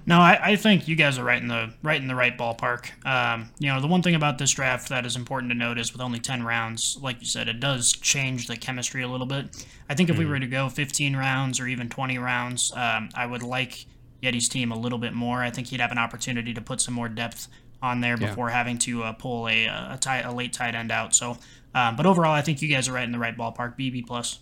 No, 0.05 0.19
I, 0.19 0.39
I 0.51 0.55
think 0.55 0.87
you 0.87 0.95
guys 0.95 1.17
are 1.17 1.23
right 1.23 1.41
in 1.41 1.47
the 1.47 1.73
right 1.83 1.99
in 2.01 2.07
the 2.07 2.15
right 2.15 2.37
ballpark. 2.37 3.05
Um, 3.05 3.49
you 3.59 3.67
know, 3.67 3.81
the 3.81 3.87
one 3.87 4.01
thing 4.01 4.15
about 4.15 4.37
this 4.37 4.51
draft 4.51 4.87
that 4.89 5.05
is 5.05 5.15
important 5.15 5.51
to 5.51 5.57
note 5.57 5.77
is 5.77 5.91
with 5.91 6.01
only 6.01 6.19
ten 6.19 6.43
rounds, 6.43 6.97
like 7.01 7.19
you 7.19 7.25
said, 7.25 7.49
it 7.49 7.59
does 7.59 7.91
change 7.91 8.47
the 8.47 8.55
chemistry 8.55 9.01
a 9.03 9.07
little 9.07 9.27
bit. 9.27 9.65
I 9.89 9.95
think 9.95 10.09
if 10.09 10.17
we 10.17 10.25
were 10.25 10.39
to 10.39 10.47
go 10.47 10.69
fifteen 10.69 11.15
rounds 11.15 11.59
or 11.59 11.67
even 11.67 11.89
twenty 11.89 12.17
rounds, 12.17 12.71
um, 12.75 13.09
I 13.15 13.25
would 13.25 13.43
like 13.43 13.85
Yeti's 14.23 14.47
team 14.47 14.71
a 14.71 14.77
little 14.79 14.97
bit 14.97 15.13
more. 15.13 15.41
I 15.41 15.49
think 15.49 15.67
he'd 15.67 15.81
have 15.81 15.91
an 15.91 15.97
opportunity 15.97 16.53
to 16.53 16.61
put 16.61 16.79
some 16.79 16.93
more 16.93 17.09
depth 17.09 17.47
on 17.81 18.01
there 18.01 18.17
Yeah. 18.19 18.27
before 18.29 18.49
having 18.49 18.77
to 18.79 19.03
uh, 19.03 19.13
pull 19.13 19.47
a 19.47 19.65
a, 19.65 19.97
tight, 19.99 20.21
a 20.25 20.31
late 20.31 20.53
tight 20.53 20.75
end 20.75 20.91
out. 20.91 21.13
So, 21.15 21.37
um, 21.73 21.95
but 21.95 22.05
overall, 22.05 22.31
I 22.33 22.41
think 22.41 22.61
you 22.61 22.67
guys 22.69 22.87
are 22.87 22.93
right 22.93 23.03
in 23.03 23.11
the 23.11 23.19
right 23.19 23.35
ballpark. 23.37 23.77
BB 23.77 24.05
plus. 24.07 24.39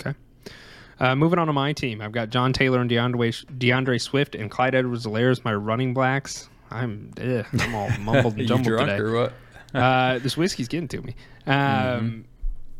okay. 0.00 0.16
Uh, 0.98 1.14
moving 1.14 1.38
on 1.38 1.46
to 1.46 1.52
my 1.52 1.72
team, 1.74 2.00
I've 2.00 2.12
got 2.12 2.30
John 2.30 2.52
Taylor 2.54 2.80
and 2.80 2.88
D'Andre, 2.88 3.30
D'Andre 3.58 3.98
Swift 3.98 4.34
and 4.34 4.50
Clyde 4.50 4.74
Edwards-Helaire 4.74 5.30
as 5.30 5.44
my 5.44 5.52
running 5.54 5.92
backs. 5.92 6.48
I'm 6.70 7.12
ugh, 7.20 7.44
I'm 7.60 7.74
all 7.74 7.90
mumbled 8.00 8.32
and 8.34 8.38
you 8.42 8.48
jumbled 8.48 8.66
drunk 8.68 8.88
today. 8.88 9.02
or 9.02 9.12
what? 9.12 9.32
uh, 9.74 10.18
this 10.20 10.36
whiskey's 10.38 10.68
getting 10.68 10.88
to 10.88 11.02
me. 11.02 11.14
Um, 11.46 12.24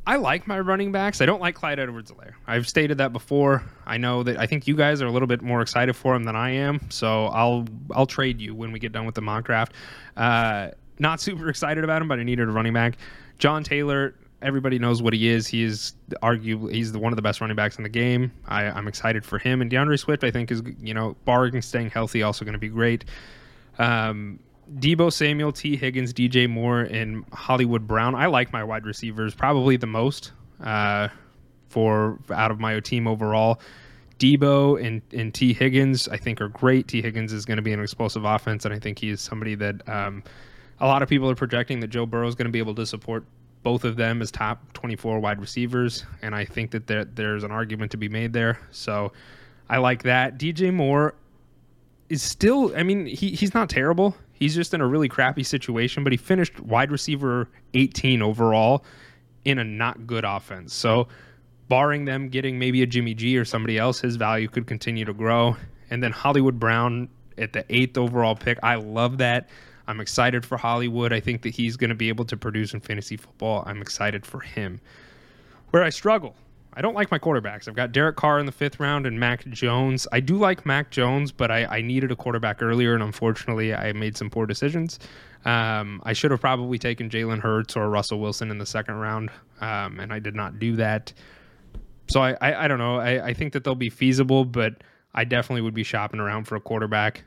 I 0.06 0.16
like 0.16 0.46
my 0.46 0.60
running 0.60 0.92
backs. 0.92 1.20
I 1.20 1.26
don't 1.26 1.40
like 1.40 1.56
Clyde 1.56 1.80
Edwards-Helaire. 1.80 2.34
I've 2.46 2.68
stated 2.68 2.98
that 2.98 3.12
before. 3.12 3.64
I 3.86 3.96
know 3.96 4.22
that 4.22 4.38
I 4.38 4.46
think 4.46 4.68
you 4.68 4.76
guys 4.76 5.02
are 5.02 5.06
a 5.06 5.10
little 5.10 5.26
bit 5.26 5.42
more 5.42 5.60
excited 5.62 5.94
for 5.96 6.14
him 6.14 6.22
than 6.22 6.36
I 6.36 6.50
am. 6.50 6.80
So 6.90 7.26
I'll 7.26 7.66
I'll 7.92 8.06
trade 8.06 8.40
you 8.40 8.54
when 8.54 8.70
we 8.70 8.78
get 8.78 8.92
done 8.92 9.04
with 9.04 9.16
the 9.16 9.20
mock 9.20 9.44
draft. 9.44 9.72
Uh, 10.16 10.70
not 11.00 11.20
super 11.20 11.48
excited 11.50 11.82
about 11.82 12.02
him, 12.02 12.08
but 12.08 12.20
I 12.20 12.22
needed 12.22 12.48
a 12.48 12.52
running 12.52 12.72
back. 12.72 12.98
John 13.38 13.64
Taylor. 13.64 14.14
Everybody 14.42 14.78
knows 14.78 15.02
what 15.02 15.14
he 15.14 15.28
is. 15.28 15.46
He 15.46 15.62
is 15.62 15.94
arguably 16.22 16.72
he's 16.74 16.92
the 16.92 16.98
one 16.98 17.10
of 17.10 17.16
the 17.16 17.22
best 17.22 17.40
running 17.40 17.56
backs 17.56 17.78
in 17.78 17.82
the 17.82 17.88
game. 17.88 18.30
I, 18.46 18.66
I'm 18.66 18.86
excited 18.86 19.24
for 19.24 19.38
him. 19.38 19.62
And 19.62 19.70
D'Andre 19.70 19.96
Swift, 19.96 20.24
I 20.24 20.30
think, 20.30 20.50
is 20.50 20.62
you 20.78 20.92
know, 20.92 21.16
barring 21.24 21.60
staying 21.62 21.88
healthy, 21.88 22.22
also 22.22 22.44
going 22.44 22.52
to 22.52 22.58
be 22.58 22.68
great. 22.68 23.06
Um, 23.78 24.38
Deebo 24.74 25.12
Samuel, 25.12 25.52
Tee 25.52 25.76
Higgins, 25.76 26.12
DJ 26.12 26.48
Moore, 26.48 26.80
and 26.80 27.24
Hollywood 27.32 27.86
Brown. 27.86 28.14
I 28.14 28.26
like 28.26 28.52
my 28.52 28.64
wide 28.64 28.84
receivers 28.84 29.34
probably 29.34 29.76
the 29.76 29.86
most 29.86 30.32
uh, 30.60 31.08
for 31.68 32.18
out 32.30 32.50
of 32.50 32.58
my 32.58 32.80
team 32.80 33.06
overall. 33.06 33.60
Deebo 34.18 34.84
and, 34.84 35.02
and 35.12 35.32
Tee 35.32 35.52
Higgins, 35.52 36.08
I 36.08 36.16
think, 36.16 36.40
are 36.40 36.48
great. 36.48 36.88
Tee 36.88 37.02
Higgins 37.02 37.32
is 37.32 37.44
going 37.44 37.56
to 37.56 37.62
be 37.62 37.72
an 37.72 37.80
explosive 37.80 38.24
offense, 38.24 38.64
and 38.64 38.72
I 38.72 38.78
think 38.78 38.98
he 38.98 39.10
is 39.10 39.20
somebody 39.20 39.54
that 39.56 39.86
um, 39.88 40.22
a 40.80 40.86
lot 40.86 41.02
of 41.02 41.08
people 41.08 41.30
are 41.30 41.34
projecting 41.34 41.80
that 41.80 41.88
Joe 41.88 42.06
Burrow 42.06 42.26
is 42.26 42.34
going 42.34 42.46
to 42.46 42.52
be 42.52 42.58
able 42.58 42.74
to 42.76 42.86
support 42.86 43.24
both 43.62 43.84
of 43.84 43.96
them 43.96 44.22
as 44.22 44.30
top 44.30 44.72
24 44.72 45.20
wide 45.20 45.40
receivers, 45.40 46.04
and 46.22 46.34
I 46.34 46.44
think 46.44 46.70
that 46.70 46.86
there, 46.86 47.04
there's 47.04 47.44
an 47.44 47.50
argument 47.50 47.90
to 47.92 47.96
be 47.96 48.08
made 48.08 48.32
there. 48.32 48.58
So 48.70 49.12
I 49.68 49.78
like 49.78 50.04
that. 50.04 50.38
DJ 50.38 50.72
Moore 50.72 51.14
is 52.08 52.22
still 52.22 52.72
I 52.76 52.84
mean 52.84 53.06
he 53.06 53.30
he's 53.30 53.54
not 53.54 53.68
terrible. 53.68 54.16
He's 54.38 54.54
just 54.54 54.74
in 54.74 54.80
a 54.80 54.86
really 54.86 55.08
crappy 55.08 55.42
situation, 55.42 56.04
but 56.04 56.12
he 56.12 56.16
finished 56.16 56.60
wide 56.60 56.90
receiver 56.90 57.48
18 57.74 58.22
overall 58.22 58.84
in 59.44 59.58
a 59.58 59.64
not 59.64 60.06
good 60.06 60.24
offense. 60.24 60.74
So, 60.74 61.08
barring 61.68 62.04
them 62.04 62.28
getting 62.28 62.58
maybe 62.58 62.82
a 62.82 62.86
Jimmy 62.86 63.14
G 63.14 63.36
or 63.38 63.44
somebody 63.44 63.78
else, 63.78 64.00
his 64.00 64.16
value 64.16 64.48
could 64.48 64.66
continue 64.66 65.04
to 65.04 65.14
grow. 65.14 65.56
And 65.90 66.02
then 66.02 66.12
Hollywood 66.12 66.60
Brown 66.60 67.08
at 67.38 67.52
the 67.52 67.64
eighth 67.70 67.96
overall 67.96 68.34
pick. 68.34 68.58
I 68.62 68.76
love 68.76 69.18
that. 69.18 69.48
I'm 69.88 70.00
excited 70.00 70.44
for 70.44 70.58
Hollywood. 70.58 71.12
I 71.12 71.20
think 71.20 71.42
that 71.42 71.54
he's 71.54 71.76
going 71.76 71.90
to 71.90 71.96
be 71.96 72.08
able 72.08 72.24
to 72.26 72.36
produce 72.36 72.74
in 72.74 72.80
fantasy 72.80 73.16
football. 73.16 73.62
I'm 73.66 73.80
excited 73.80 74.26
for 74.26 74.40
him. 74.40 74.80
Where 75.70 75.82
I 75.82 75.90
struggle, 75.90 76.34
I 76.76 76.82
don't 76.82 76.94
like 76.94 77.10
my 77.10 77.18
quarterbacks. 77.18 77.68
I've 77.68 77.74
got 77.74 77.92
Derek 77.92 78.16
Carr 78.16 78.38
in 78.38 78.44
the 78.44 78.52
fifth 78.52 78.78
round 78.78 79.06
and 79.06 79.18
Mac 79.18 79.46
Jones. 79.46 80.06
I 80.12 80.20
do 80.20 80.36
like 80.36 80.66
Mac 80.66 80.90
Jones, 80.90 81.32
but 81.32 81.50
I, 81.50 81.64
I 81.64 81.80
needed 81.80 82.12
a 82.12 82.16
quarterback 82.16 82.62
earlier, 82.62 82.92
and 82.92 83.02
unfortunately, 83.02 83.74
I 83.74 83.94
made 83.94 84.14
some 84.14 84.28
poor 84.28 84.44
decisions. 84.44 84.98
Um, 85.46 86.02
I 86.04 86.12
should 86.12 86.30
have 86.32 86.40
probably 86.40 86.78
taken 86.78 87.08
Jalen 87.08 87.40
Hurts 87.40 87.76
or 87.76 87.88
Russell 87.88 88.20
Wilson 88.20 88.50
in 88.50 88.58
the 88.58 88.66
second 88.66 88.96
round, 88.96 89.30
um, 89.62 89.98
and 90.00 90.12
I 90.12 90.18
did 90.18 90.34
not 90.34 90.58
do 90.58 90.76
that. 90.76 91.14
So 92.08 92.20
I, 92.20 92.36
I, 92.42 92.64
I 92.64 92.68
don't 92.68 92.78
know. 92.78 92.98
I, 92.98 93.28
I 93.28 93.32
think 93.32 93.54
that 93.54 93.64
they'll 93.64 93.74
be 93.74 93.88
feasible, 93.88 94.44
but 94.44 94.82
I 95.14 95.24
definitely 95.24 95.62
would 95.62 95.74
be 95.74 95.82
shopping 95.82 96.20
around 96.20 96.44
for 96.44 96.56
a 96.56 96.60
quarterback 96.60 97.24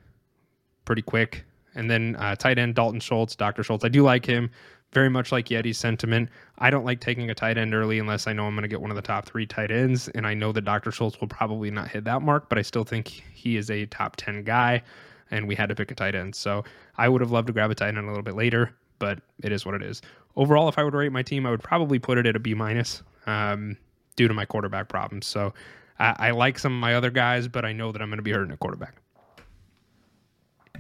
pretty 0.86 1.02
quick. 1.02 1.44
And 1.74 1.90
then 1.90 2.16
uh, 2.18 2.36
tight 2.36 2.60
end 2.60 2.76
Dalton 2.76 3.00
Schultz, 3.00 3.36
Dr. 3.36 3.64
Schultz. 3.64 3.84
I 3.84 3.90
do 3.90 4.04
like 4.04 4.26
him 4.26 4.52
very 4.92 5.10
much 5.10 5.32
like 5.32 5.48
Yeti's 5.48 5.78
sentiment. 5.78 6.30
I 6.60 6.70
don't 6.70 6.84
like 6.86 7.00
taking 7.00 7.30
a 7.30 7.36
tight 7.36 7.58
end 7.58 7.74
early 7.74 8.00
unless 8.00 8.28
I 8.28 8.34
know 8.34 8.46
I'm 8.46 8.54
going 8.54 8.64
to 8.64 8.68
get 8.68 8.82
one 8.82 8.92
of 8.92 8.96
the 8.96 9.02
top 9.02 9.26
three 9.26 9.46
tight 9.46 9.72
ends. 9.72 10.10
And 10.10 10.28
I 10.28 10.34
know 10.34 10.52
that 10.52 10.62
Dr. 10.62 10.92
Schultz 10.92 11.20
will 11.20 11.28
probably 11.30 11.72
not 11.72 11.88
hit 11.88 12.04
that 12.04 12.22
mark, 12.22 12.50
but 12.50 12.58
I 12.58 12.62
still 12.62 12.84
think 12.84 13.08
he 13.34 13.56
is 13.56 13.72
a 13.72 13.86
top 13.86 14.18
10 14.18 14.44
guy. 14.44 14.84
And 15.32 15.48
we 15.48 15.56
had 15.56 15.70
to 15.70 15.76
pick 15.76 15.90
a 15.92 15.96
tight 15.96 16.16
end. 16.16 16.36
So 16.36 16.66
I 16.98 17.08
would 17.08 17.22
have 17.22 17.32
loved 17.32 17.48
to 17.48 17.54
grab 17.54 17.72
a 17.72 17.76
tight 17.76 17.90
end 17.90 18.00
a 18.00 18.08
little 18.08 18.24
bit 18.24 18.36
later, 18.36 18.74
but 19.00 19.20
it 19.42 19.52
is 19.52 19.66
what 19.66 19.76
it 19.76 19.82
is. 19.82 20.02
Overall, 20.36 20.68
if 20.68 20.78
I 20.78 20.84
would 20.84 20.94
rate 20.94 21.12
my 21.12 21.24
team, 21.24 21.46
I 21.46 21.52
would 21.52 21.64
probably 21.64 21.98
put 21.98 22.18
it 22.18 22.26
at 22.26 22.36
a 22.36 22.40
B 22.40 22.54
minus 22.54 23.04
um, 23.26 23.78
due 24.18 24.28
to 24.28 24.34
my 24.34 24.46
quarterback 24.46 24.90
problems. 24.90 25.28
So 25.28 25.54
I, 25.98 26.16
I 26.20 26.32
like 26.32 26.60
some 26.60 26.74
of 26.74 26.80
my 26.80 26.96
other 26.96 27.10
guys, 27.10 27.48
but 27.48 27.64
I 27.64 27.72
know 27.72 27.92
that 27.94 28.02
I'm 28.02 28.10
going 28.10 28.18
to 28.18 28.24
be 28.24 28.32
hurting 28.32 28.52
a 28.52 28.58
quarterback. 28.58 28.96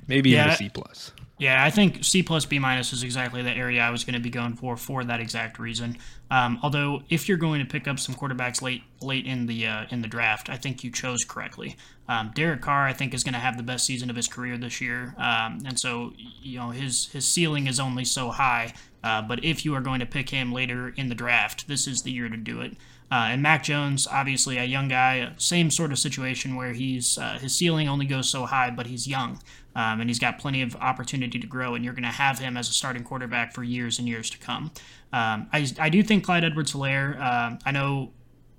Maybe 0.07 0.31
yeah, 0.31 0.41
even 0.41 0.51
a 0.51 0.55
C 0.57 0.69
plus. 0.69 1.11
Yeah, 1.39 1.63
I 1.63 1.69
think 1.69 2.03
C 2.03 2.21
plus 2.21 2.45
B 2.45 2.59
minus 2.59 2.91
is 2.91 3.01
exactly 3.01 3.41
the 3.41 3.51
area 3.51 3.81
I 3.81 3.91
was 3.91 4.03
going 4.03 4.13
to 4.13 4.19
be 4.19 4.29
going 4.29 4.55
for 4.55 4.75
for 4.75 5.05
that 5.05 5.21
exact 5.21 5.57
reason. 5.57 5.97
Um, 6.29 6.59
although, 6.61 7.01
if 7.09 7.29
you're 7.29 7.37
going 7.37 7.61
to 7.61 7.65
pick 7.65 7.87
up 7.87 7.97
some 7.97 8.13
quarterbacks 8.13 8.61
late 8.61 8.83
late 9.01 9.25
in 9.25 9.45
the 9.45 9.65
uh, 9.65 9.85
in 9.89 10.01
the 10.01 10.07
draft, 10.09 10.49
I 10.49 10.57
think 10.57 10.83
you 10.83 10.91
chose 10.91 11.23
correctly. 11.23 11.77
Um, 12.09 12.31
Derek 12.35 12.61
Carr, 12.61 12.85
I 12.87 12.93
think, 12.93 13.13
is 13.13 13.23
going 13.23 13.35
to 13.35 13.39
have 13.39 13.55
the 13.55 13.63
best 13.63 13.85
season 13.85 14.09
of 14.09 14.17
his 14.17 14.27
career 14.27 14.57
this 14.57 14.81
year, 14.81 15.15
um, 15.17 15.59
and 15.65 15.79
so 15.79 16.11
you 16.41 16.59
know 16.59 16.71
his 16.71 17.05
his 17.13 17.25
ceiling 17.25 17.67
is 17.67 17.79
only 17.79 18.03
so 18.03 18.31
high. 18.31 18.73
Uh, 19.01 19.21
but 19.21 19.43
if 19.45 19.63
you 19.63 19.73
are 19.75 19.81
going 19.81 20.01
to 20.01 20.05
pick 20.05 20.29
him 20.29 20.51
later 20.51 20.89
in 20.97 21.07
the 21.07 21.15
draft, 21.15 21.69
this 21.69 21.87
is 21.87 21.99
the 21.99 22.11
year 22.11 22.27
to 22.27 22.35
do 22.35 22.59
it. 22.59 22.75
Uh, 23.11 23.29
and 23.31 23.41
Mac 23.41 23.63
Jones, 23.63 24.07
obviously 24.07 24.57
a 24.57 24.63
young 24.63 24.87
guy, 24.87 25.31
same 25.37 25.71
sort 25.71 25.91
of 25.91 25.97
situation 25.97 26.55
where 26.55 26.73
he's 26.73 27.17
uh, 27.17 27.39
his 27.41 27.55
ceiling 27.55 27.89
only 27.89 28.05
goes 28.05 28.29
so 28.29 28.45
high, 28.45 28.69
but 28.69 28.85
he's 28.85 29.07
young 29.07 29.39
um, 29.75 30.01
and 30.01 30.09
he's 30.09 30.19
got 30.19 30.37
plenty 30.39 30.61
of 30.61 30.75
opportunity 30.75 31.39
to 31.39 31.47
grow. 31.47 31.75
And 31.75 31.83
you're 31.83 31.93
going 31.93 32.03
to 32.03 32.09
have 32.09 32.39
him 32.39 32.57
as 32.57 32.69
a 32.69 32.73
starting 32.73 33.03
quarterback 33.03 33.53
for 33.53 33.63
years 33.63 33.97
and 33.97 34.07
years 34.07 34.29
to 34.31 34.37
come. 34.37 34.71
Um, 35.11 35.47
I, 35.51 35.67
I 35.79 35.89
do 35.89 36.03
think 36.03 36.23
Clyde 36.23 36.43
Edwards-Helaire. 36.43 37.19
Uh, 37.19 37.57
I 37.65 37.71
know, 37.71 38.11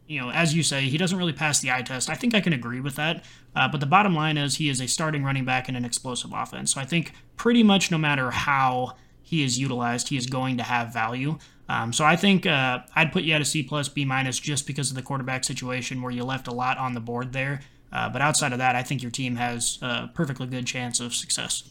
you 0.07 0.21
know, 0.21 0.31
as 0.31 0.55
you 0.55 0.63
say, 0.63 0.83
he 0.83 0.99
doesn't 0.99 1.19
really 1.19 1.33
pass 1.33 1.61
the 1.61 1.71
eye 1.71 1.83
test. 1.83 2.11
I 2.11 2.15
think 2.15 2.35
I 2.35 2.41
can 2.41 2.53
agree 2.53 2.81
with 2.81 2.97
that. 2.97 3.25
Uh, 3.55 3.69
but 3.69 3.81
the 3.81 3.87
bottom 3.87 4.15
line 4.15 4.37
is 4.37 4.57
he 4.57 4.69
is 4.69 4.81
a 4.81 4.89
starting 4.89 5.23
running 5.23 5.45
back 5.45 5.69
in 5.69 5.77
an 5.77 5.85
explosive 5.85 6.33
offense. 6.35 6.75
So 6.75 6.81
I 6.81 6.85
think 6.85 7.13
pretty 7.37 7.63
much 7.63 7.91
no 7.91 7.99
matter 7.99 8.31
how 8.31 8.97
he 9.23 9.45
is 9.45 9.59
utilized, 9.59 10.09
he 10.09 10.17
is 10.17 10.27
going 10.27 10.57
to 10.57 10.65
have 10.65 10.93
value. 10.93 11.39
Um, 11.71 11.93
so 11.93 12.05
I 12.05 12.17
think 12.17 12.47
uh, 12.47 12.81
I'd 12.97 13.13
put 13.13 13.23
you 13.23 13.33
at 13.33 13.41
a 13.41 13.45
C 13.45 13.63
plus, 13.63 13.89
B 13.89 14.05
minus, 14.05 14.41
just 14.41 14.67
because 14.67 14.91
of 14.91 14.97
the 14.97 15.03
quarterback 15.03 15.45
situation 15.45 16.03
where 16.03 16.11
you 16.11 16.25
left 16.25 16.49
a 16.49 16.53
lot 16.53 16.79
on 16.79 16.95
the 16.95 17.01
board 17.01 17.33
there. 17.33 17.61
Uh, 17.93 18.09
but 18.09 18.21
outside 18.21 18.51
of 18.51 18.59
that, 18.59 18.75
I 18.75 18.83
think 18.83 19.03
your 19.03 19.13
team 19.13 19.37
has 19.37 19.79
a 19.81 20.11
perfectly 20.13 20.49
good 20.49 20.67
chance 20.67 20.99
of 20.99 21.15
success. 21.15 21.63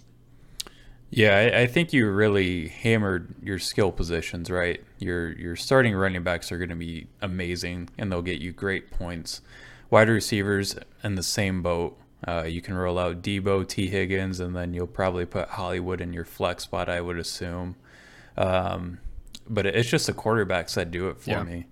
Yeah, 1.10 1.36
I, 1.36 1.62
I, 1.62 1.68
think 1.68 1.92
you 1.92 2.10
really 2.10 2.70
hammered 2.70 3.34
your 3.44 3.60
skill 3.60 3.92
positions 3.92 4.50
right. 4.50 4.82
Your 5.00 5.32
your 5.34 5.58
starting 5.58 5.94
running 5.96 6.24
backs 6.24 6.50
are 6.52 6.58
going 6.58 6.70
to 6.70 6.76
be 6.76 7.08
amazing, 7.22 7.90
and 7.98 8.10
they'll 8.10 8.22
get 8.22 8.40
you 8.40 8.54
great 8.54 8.92
points. 8.92 9.42
Wide 9.90 10.08
receivers 10.08 10.78
in 11.04 11.16
the 11.16 11.24
same 11.24 11.62
boat. 11.62 11.98
Uh, 12.26 12.44
you 12.44 12.62
can 12.62 12.76
roll 12.76 13.00
out 13.00 13.22
Deebo, 13.22 13.68
Tee 13.68 13.88
Higgins, 13.88 14.40
and 14.40 14.56
then 14.56 14.74
you'll 14.74 14.88
probably 14.88 15.26
put 15.26 15.50
Hollywood 15.50 16.00
in 16.00 16.14
your 16.14 16.26
flex 16.26 16.64
spot. 16.64 16.88
I 16.88 17.02
would 17.02 17.18
assume. 17.18 17.76
Um, 18.38 19.00
but 19.50 19.66
it's 19.66 19.90
just 19.90 20.08
the 20.08 20.14
quarterbacks 20.14 20.76
that 20.76 20.92
do 20.92 21.10
it 21.10 21.20
for 21.20 21.32
yeah. 21.32 21.44
me. 21.44 21.66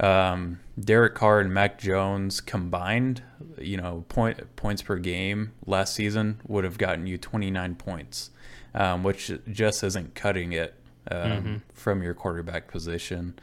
Um, 0.00 0.60
Derek 0.78 1.14
Carr 1.14 1.40
and 1.40 1.52
Mac 1.52 1.78
Jones 1.78 2.40
combined, 2.40 3.22
you 3.58 3.76
know, 3.76 4.04
point 4.08 4.56
points 4.56 4.82
per 4.82 4.96
game 4.96 5.52
last 5.66 5.94
season 5.94 6.40
would 6.46 6.64
have 6.64 6.78
gotten 6.78 7.06
you 7.06 7.18
29 7.18 7.76
points, 7.76 8.30
um, 8.74 9.04
which 9.04 9.30
just 9.50 9.84
isn't 9.84 10.14
cutting 10.14 10.52
it 10.52 10.74
um, 11.10 11.18
mm-hmm. 11.18 11.56
from 11.72 12.02
your 12.02 12.14
quarterback 12.14 12.68
position. 12.68 13.38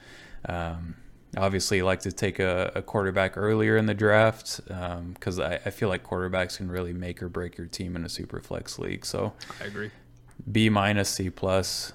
Um, 0.45 0.95
obviously, 1.37 1.77
you 1.77 1.85
like 1.85 2.01
to 2.01 2.11
take 2.11 2.39
a, 2.39 2.71
a, 2.75 2.81
quarterback 2.81 3.37
earlier 3.37 3.77
in 3.77 3.85
the 3.85 3.93
draft 3.93 4.61
because 4.65 5.39
um, 5.39 5.45
I, 5.45 5.59
I, 5.65 5.69
feel 5.69 5.89
like 5.89 6.03
quarterbacks 6.03 6.57
can 6.57 6.71
really 6.71 6.93
make 6.93 7.21
or 7.21 7.27
break 7.27 7.57
your 7.57 7.67
team 7.67 7.97
in 7.97 8.05
a 8.05 8.09
super 8.09 8.39
flex 8.39 8.79
league. 8.79 9.05
So 9.05 9.33
I 9.61 9.65
agree. 9.65 9.91
B 10.49 10.69
minus 10.69 11.09
C 11.09 11.29
plus. 11.29 11.93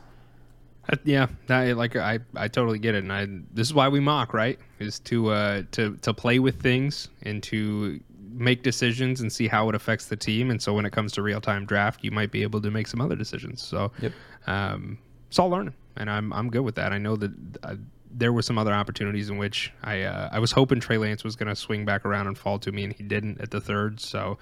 Uh, 0.92 0.96
yeah, 1.04 1.26
I, 1.48 1.72
like 1.72 1.96
I, 1.96 2.18
I 2.36 2.48
totally 2.48 2.78
get 2.78 2.94
it, 2.94 3.04
and 3.04 3.12
I 3.12 3.26
this 3.52 3.66
is 3.66 3.74
why 3.74 3.88
we 3.88 4.00
mock, 4.00 4.34
right? 4.34 4.58
Is 4.78 4.98
to 5.00 5.30
uh 5.30 5.62
to 5.72 5.96
to 5.96 6.14
play 6.14 6.38
with 6.38 6.60
things 6.60 7.08
and 7.22 7.42
to 7.44 8.00
make 8.34 8.62
decisions 8.62 9.20
and 9.20 9.32
see 9.32 9.46
how 9.46 9.68
it 9.68 9.74
affects 9.74 10.06
the 10.06 10.16
team. 10.16 10.50
And 10.50 10.60
so 10.60 10.74
when 10.74 10.84
it 10.84 10.90
comes 10.90 11.12
to 11.12 11.22
real 11.22 11.40
time 11.40 11.64
draft, 11.64 12.02
you 12.02 12.10
might 12.10 12.30
be 12.30 12.42
able 12.42 12.60
to 12.60 12.70
make 12.70 12.86
some 12.86 13.00
other 13.00 13.16
decisions. 13.16 13.62
So, 13.62 13.92
yep. 14.00 14.12
um, 14.46 14.98
it's 15.28 15.38
all 15.38 15.48
learning, 15.48 15.74
and 15.96 16.10
I'm 16.10 16.32
I'm 16.32 16.50
good 16.50 16.62
with 16.62 16.74
that. 16.76 16.92
I 16.92 16.98
know 16.98 17.16
that 17.16 17.32
uh, 17.62 17.76
there 18.10 18.32
were 18.32 18.42
some 18.42 18.58
other 18.58 18.72
opportunities 18.72 19.30
in 19.30 19.38
which 19.38 19.72
I 19.82 20.02
uh, 20.02 20.28
I 20.32 20.38
was 20.38 20.52
hoping 20.52 20.80
Trey 20.80 20.98
Lance 20.98 21.24
was 21.24 21.36
going 21.36 21.48
to 21.48 21.56
swing 21.56 21.84
back 21.84 22.04
around 22.04 22.26
and 22.26 22.36
fall 22.36 22.58
to 22.60 22.72
me, 22.72 22.84
and 22.84 22.92
he 22.92 23.02
didn't 23.02 23.40
at 23.40 23.50
the 23.50 23.60
third. 23.60 24.00
So, 24.00 24.38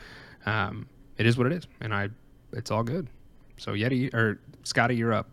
um, 0.47 0.89
it 1.19 1.27
is 1.27 1.39
what 1.39 1.47
it 1.47 1.53
is, 1.53 1.67
and 1.81 1.95
I 1.95 2.09
it's 2.53 2.71
all 2.71 2.83
good. 2.83 3.09
So 3.59 3.73
Yeti 3.73 4.13
or 4.13 4.41
Scotty, 4.65 4.97
you're 4.97 5.13
up. 5.13 5.29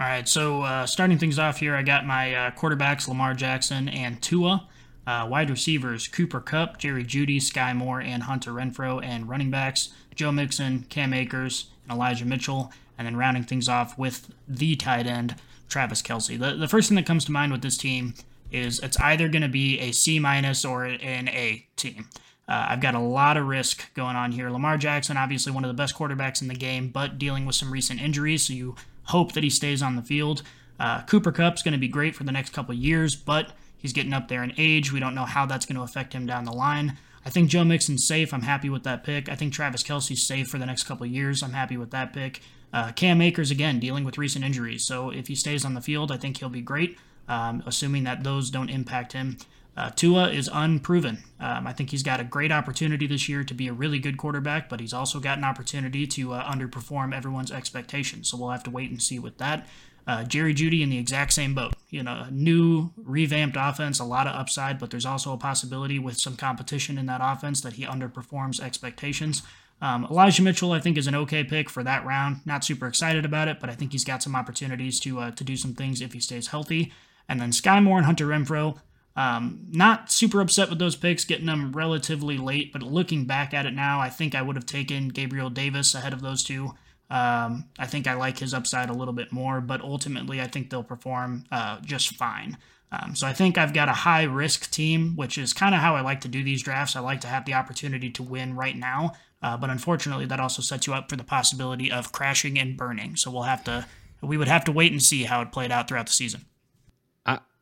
All 0.00 0.06
right, 0.06 0.26
so 0.26 0.62
uh, 0.62 0.86
starting 0.86 1.18
things 1.18 1.38
off 1.38 1.58
here, 1.58 1.76
I 1.76 1.82
got 1.82 2.06
my 2.06 2.34
uh, 2.34 2.50
quarterbacks 2.52 3.06
Lamar 3.06 3.34
Jackson 3.34 3.86
and 3.86 4.22
Tua. 4.22 4.66
Uh, 5.06 5.26
wide 5.30 5.50
receivers 5.50 6.08
Cooper 6.08 6.40
Kupp, 6.40 6.78
Jerry 6.78 7.04
Jeudy, 7.04 7.36
Skyy 7.36 7.76
Moore, 7.76 8.00
and 8.00 8.22
Hunter 8.22 8.52
Renfrow, 8.52 9.04
And 9.04 9.28
running 9.28 9.50
backs 9.50 9.90
Joe 10.14 10.32
Mixon, 10.32 10.86
Cam 10.88 11.12
Akers, 11.12 11.66
and 11.82 11.92
Elijah 11.92 12.24
Mitchell. 12.24 12.72
And 12.96 13.06
then 13.06 13.14
rounding 13.14 13.42
things 13.42 13.68
off 13.68 13.98
with 13.98 14.32
the 14.48 14.74
tight 14.74 15.06
end 15.06 15.34
Travis 15.68 16.00
Kelce. 16.00 16.38
The, 16.38 16.56
the 16.56 16.68
first 16.68 16.88
thing 16.88 16.96
that 16.96 17.04
comes 17.04 17.26
to 17.26 17.32
mind 17.32 17.52
with 17.52 17.60
this 17.60 17.76
team 17.76 18.14
is 18.50 18.80
it's 18.80 18.98
either 19.00 19.28
going 19.28 19.42
to 19.42 19.48
be 19.48 19.78
a 19.80 19.92
C 19.92 20.18
minus 20.18 20.64
or 20.64 20.84
an 20.86 21.28
A 21.28 21.66
team. 21.76 22.08
Uh, 22.48 22.68
I've 22.70 22.80
got 22.80 22.94
a 22.94 23.00
lot 23.00 23.36
of 23.36 23.46
risk 23.46 23.92
going 23.92 24.16
on 24.16 24.32
here. 24.32 24.48
Lamar 24.48 24.78
Jackson, 24.78 25.18
obviously 25.18 25.52
one 25.52 25.62
of 25.62 25.68
the 25.68 25.74
best 25.74 25.94
quarterbacks 25.94 26.40
in 26.40 26.48
the 26.48 26.54
game, 26.54 26.88
but 26.88 27.18
dealing 27.18 27.44
with 27.44 27.54
some 27.54 27.70
recent 27.70 28.00
injuries, 28.00 28.46
so 28.46 28.54
you 28.54 28.76
hope 29.10 29.32
that 29.32 29.44
he 29.44 29.50
stays 29.50 29.82
on 29.82 29.96
the 29.96 30.02
field. 30.02 30.42
Uh, 30.78 31.02
Cooper 31.02 31.32
Kupp's 31.32 31.62
going 31.62 31.72
to 31.72 31.78
be 31.78 31.88
great 31.88 32.16
for 32.16 32.24
the 32.24 32.32
next 32.32 32.52
couple 32.52 32.74
years, 32.74 33.14
but 33.14 33.52
he's 33.76 33.92
getting 33.92 34.14
up 34.14 34.28
there 34.28 34.42
in 34.42 34.54
age. 34.56 34.92
We 34.92 35.00
don't 35.00 35.14
know 35.14 35.26
how 35.26 35.46
that's 35.46 35.66
going 35.66 35.76
to 35.76 35.82
affect 35.82 36.14
him 36.14 36.26
down 36.26 36.44
the 36.44 36.52
line. 36.52 36.96
I 37.24 37.30
think 37.30 37.50
Joe 37.50 37.64
Mixon's 37.64 38.06
safe. 38.06 38.32
I'm 38.32 38.42
happy 38.42 38.70
with 38.70 38.84
that 38.84 39.04
pick. 39.04 39.28
I 39.28 39.34
think 39.34 39.52
Travis 39.52 39.82
Kelce's 39.82 40.26
safe 40.26 40.48
for 40.48 40.58
the 40.58 40.64
next 40.66 40.84
couple 40.84 41.04
years. 41.06 41.42
I'm 41.42 41.52
happy 41.52 41.76
with 41.76 41.90
that 41.90 42.14
pick. 42.14 42.40
Uh, 42.72 42.92
Cam 42.92 43.20
Akers, 43.20 43.50
again, 43.50 43.78
dealing 43.78 44.04
with 44.04 44.16
recent 44.16 44.44
injuries. 44.44 44.86
So 44.86 45.10
if 45.10 45.26
he 45.28 45.34
stays 45.34 45.64
on 45.64 45.74
the 45.74 45.80
field, 45.80 46.10
I 46.10 46.16
think 46.16 46.38
he'll 46.38 46.48
be 46.48 46.62
great, 46.62 46.96
um, 47.28 47.62
assuming 47.66 48.04
that 48.04 48.24
those 48.24 48.48
don't 48.48 48.70
impact 48.70 49.12
him. 49.12 49.36
Uh, 49.76 49.90
Tua 49.90 50.30
is 50.30 50.50
unproven. 50.52 51.22
Um, 51.38 51.66
I 51.66 51.72
think 51.72 51.90
he's 51.90 52.02
got 52.02 52.20
a 52.20 52.24
great 52.24 52.52
opportunity 52.52 53.06
this 53.06 53.28
year 53.28 53.44
to 53.44 53.54
be 53.54 53.68
a 53.68 53.72
really 53.72 53.98
good 53.98 54.18
quarterback, 54.18 54.68
but 54.68 54.80
he's 54.80 54.92
also 54.92 55.20
got 55.20 55.38
an 55.38 55.44
opportunity 55.44 56.06
to 56.08 56.32
uh, 56.32 56.52
underperform 56.52 57.14
everyone's 57.14 57.52
expectations. 57.52 58.28
So 58.28 58.36
we'll 58.36 58.50
have 58.50 58.64
to 58.64 58.70
wait 58.70 58.90
and 58.90 59.02
see 59.02 59.18
with 59.18 59.38
that. 59.38 59.66
Uh, 60.06 60.24
Jerry 60.24 60.54
Jeudy 60.54 60.82
in 60.82 60.90
the 60.90 60.98
exact 60.98 61.32
same 61.32 61.54
boat. 61.54 61.72
You 61.88 62.02
know, 62.02 62.24
a 62.26 62.30
new 62.30 62.90
revamped 62.96 63.56
offense, 63.58 64.00
a 64.00 64.04
lot 64.04 64.26
of 64.26 64.34
upside, 64.34 64.78
but 64.78 64.90
there's 64.90 65.06
also 65.06 65.32
a 65.32 65.38
possibility 65.38 65.98
with 65.98 66.18
some 66.18 66.36
competition 66.36 66.98
in 66.98 67.06
that 67.06 67.20
offense 67.22 67.60
that 67.60 67.74
he 67.74 67.84
underperforms 67.84 68.60
expectations. 68.60 69.42
Um, 69.82 70.06
Elijah 70.10 70.42
Mitchell, 70.42 70.72
I 70.72 70.80
think, 70.80 70.98
is 70.98 71.06
an 71.06 71.14
okay 71.14 71.42
pick 71.44 71.70
for 71.70 71.82
that 71.84 72.04
round. 72.04 72.40
Not 72.44 72.64
super 72.64 72.86
excited 72.86 73.24
about 73.24 73.48
it, 73.48 73.60
but 73.60 73.70
I 73.70 73.74
think 73.74 73.92
he's 73.92 74.04
got 74.04 74.22
some 74.22 74.36
opportunities 74.36 75.00
to 75.00 75.20
uh, 75.20 75.30
to 75.32 75.44
do 75.44 75.56
some 75.56 75.74
things 75.74 76.00
if 76.00 76.12
he 76.12 76.20
stays 76.20 76.48
healthy. 76.48 76.92
And 77.28 77.40
then 77.40 77.50
Skyy 77.50 77.82
Moore 77.82 77.98
and 77.98 78.06
Hunter 78.06 78.26
Renfrow, 78.26 78.78
um, 79.16 79.66
not 79.70 80.10
super 80.10 80.40
upset 80.40 80.70
with 80.70 80.78
those 80.78 80.96
picks, 80.96 81.24
getting 81.24 81.46
them 81.46 81.72
relatively 81.72 82.38
late, 82.38 82.72
but 82.72 82.82
looking 82.82 83.24
back 83.24 83.52
at 83.52 83.66
it 83.66 83.74
now, 83.74 84.00
I 84.00 84.08
think 84.08 84.34
I 84.34 84.42
would 84.42 84.56
have 84.56 84.66
taken 84.66 85.08
Gabriel 85.08 85.50
Davis 85.50 85.94
ahead 85.94 86.12
of 86.12 86.22
those 86.22 86.42
two. 86.42 86.72
Um, 87.10 87.66
I 87.78 87.86
think 87.86 88.06
I 88.06 88.14
like 88.14 88.38
his 88.38 88.54
upside 88.54 88.88
a 88.88 88.94
little 88.94 89.12
bit 89.12 89.32
more, 89.32 89.60
but 89.60 89.80
ultimately, 89.80 90.40
I 90.40 90.46
think 90.46 90.70
they'll 90.70 90.84
perform 90.84 91.44
uh, 91.50 91.80
just 91.80 92.16
fine. 92.16 92.56
Um, 92.92 93.14
so 93.14 93.26
I 93.26 93.32
think 93.32 93.58
I've 93.58 93.74
got 93.74 93.88
a 93.88 93.92
high 93.92 94.24
risk 94.24 94.70
team, 94.70 95.16
which 95.16 95.38
is 95.38 95.52
kind 95.52 95.74
of 95.74 95.80
how 95.80 95.96
I 95.96 96.00
like 96.00 96.20
to 96.22 96.28
do 96.28 96.42
these 96.42 96.62
drafts. 96.62 96.96
I 96.96 97.00
like 97.00 97.20
to 97.22 97.28
have 97.28 97.44
the 97.44 97.54
opportunity 97.54 98.10
to 98.10 98.22
win 98.22 98.56
right 98.56 98.76
now, 98.76 99.12
uh, 99.42 99.56
but 99.56 99.70
unfortunately, 99.70 100.26
that 100.26 100.40
also 100.40 100.62
sets 100.62 100.86
you 100.86 100.94
up 100.94 101.08
for 101.08 101.16
the 101.16 101.24
possibility 101.24 101.90
of 101.90 102.12
crashing 102.12 102.58
and 102.58 102.76
burning. 102.76 103.16
So 103.16 103.30
we'll 103.30 103.42
have 103.42 103.64
to, 103.64 103.86
we 104.22 104.36
would 104.36 104.48
have 104.48 104.64
to 104.64 104.72
wait 104.72 104.92
and 104.92 105.02
see 105.02 105.24
how 105.24 105.40
it 105.40 105.52
played 105.52 105.72
out 105.72 105.88
throughout 105.88 106.06
the 106.06 106.12
season. 106.12 106.46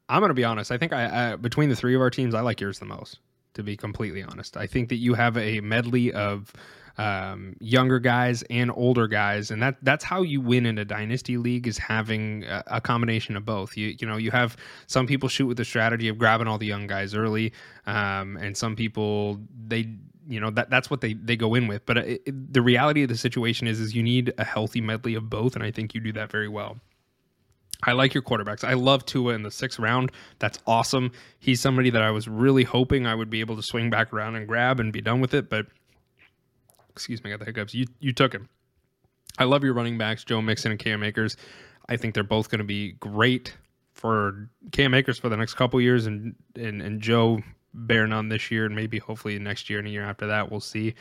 I'm 0.09 0.21
going 0.21 0.31
to 0.31 0.35
be 0.35 0.45
honest. 0.45 0.73
I 0.73 0.79
think 0.79 0.93
I, 0.93 1.33
I 1.33 1.37
between 1.37 1.69
the 1.69 1.77
three 1.77 1.95
of 1.95 2.01
our 2.01 2.11
teams, 2.11 2.35
I 2.35 2.41
like 2.41 2.61
yours 2.61 2.79
the 2.79 2.87
most. 2.87 3.19
To 3.55 3.63
be 3.65 3.77
completely 3.77 4.23
honest, 4.23 4.57
I 4.57 4.69
think 4.69 4.89
that 4.91 4.97
you 4.97 5.15
have 5.15 5.37
a 5.37 5.61
medley 5.61 6.13
of 6.13 6.53
um, 6.99 7.57
younger 7.61 8.01
guys 8.01 8.43
and 8.51 8.71
older 8.75 9.07
guys, 9.07 9.51
and 9.51 9.63
that 9.63 9.77
that's 9.83 10.05
how 10.05 10.23
you 10.23 10.41
win 10.41 10.67
in 10.67 10.79
a 10.79 10.85
dynasty 10.85 11.37
league 11.37 11.67
is 11.67 11.79
having 11.79 12.45
a, 12.45 12.63
a, 12.67 12.81
combination 12.81 13.37
of 13.37 13.45
both. 13.45 13.77
You 13.77 13.97
you 13.99 14.07
know 14.07 14.17
you 14.17 14.33
have 14.33 14.57
some 14.89 15.07
people 15.07 15.29
shoot 15.29 15.47
with 15.47 15.57
the 15.57 15.65
strategy 15.65 16.09
of 16.09 16.19
grabbing 16.19 16.49
all 16.49 16.59
the 16.59 16.67
young 16.67 16.89
guys 16.89 17.15
early, 17.15 17.53
um, 17.87 18.37
and 18.37 18.57
some 18.57 18.75
people 18.75 19.41
they 19.67 19.89
you 20.29 20.41
know 20.41 20.51
that 20.51 20.71
that's 20.71 20.91
what 20.91 21.01
they 21.01 21.15
they 21.15 21.37
go 21.37 21.55
in 21.55 21.69
with. 21.69 21.87
But 21.87 21.99
it, 21.99 22.23
it, 22.27 22.53
the 22.53 22.63
reality 22.63 23.05
of 23.05 23.09
the 23.09 23.17
situation 23.17 23.69
is 23.69 23.79
is 23.79 23.95
you 23.95 24.03
need 24.03 24.35
a 24.37 24.45
healthy 24.45 24.81
medley 24.81 25.15
of 25.15 25.31
both, 25.31 25.55
and 25.55 25.65
I 25.65 25.71
think 25.71 25.95
you 25.95 26.01
do 26.01 26.13
that 26.13 26.31
very 26.33 26.49
well. 26.49 26.79
I 27.85 27.93
like 27.93 28.13
your 28.13 28.23
quarterbacks. 28.23 28.65
I 28.65 28.75
love 28.75 29.07
Tua 29.07 29.35
in 29.35 29.43
the 29.43 29.51
sixth 29.51 29.79
round. 29.79 30.11
That's 30.41 30.59
awesome. 30.67 31.13
He's 31.39 31.61
somebody 31.61 31.91
that 31.91 32.03
I 32.03 32.11
was 32.11 32.27
really 32.27 32.65
hoping 32.65 33.07
I 33.07 33.15
would 33.15 33.31
be 33.31 33.41
able 33.41 33.57
to 33.57 33.63
swing 33.63 33.89
back 33.89 34.13
around 34.13 34.35
and 34.35 34.49
grab 34.49 34.81
and 34.81 34.93
be 34.93 35.01
done 35.01 35.21
with 35.21 35.33
it, 35.33 35.49
but 35.49 35.67
excuse 36.91 37.23
me, 37.23 37.31
I 37.31 37.35
got 37.35 37.41
the 37.41 37.47
hiccups. 37.47 37.75
You 37.75 37.87
you 38.01 38.13
took 38.13 38.33
him. 38.33 38.49
I 39.39 39.45
love 39.45 39.63
your 39.63 39.73
running 39.73 39.97
backs, 39.99 40.25
Joe 40.25 40.43
Mixon 40.43 40.73
and 40.73 40.81
Cam 40.81 41.03
Akers. 41.05 41.37
I 41.89 41.97
think 41.97 42.15
they're 42.15 42.25
both 42.25 42.51
going 42.51 42.59
to 42.59 42.65
be 42.65 42.93
great 42.93 43.57
for 43.93 44.49
Cam 44.73 44.95
Akers 44.95 45.19
for 45.19 45.29
the 45.29 45.37
next 45.37 45.55
couple 45.55 45.81
years, 45.81 46.07
and 46.07 46.35
and 46.57 46.83
and 46.83 47.01
Joe 47.01 47.41
bear 47.73 48.07
none 48.07 48.29
this 48.29 48.51
year, 48.51 48.67
and 48.67 48.75
maybe 48.75 48.99
hopefully 48.99 49.39
next 49.39 49.71
year 49.71 49.79
and 49.79 49.87
a 49.87 49.91
year 49.91 50.05
after 50.05 50.27
that, 50.27 50.51
we'll 50.51 50.61
see. 50.61 50.95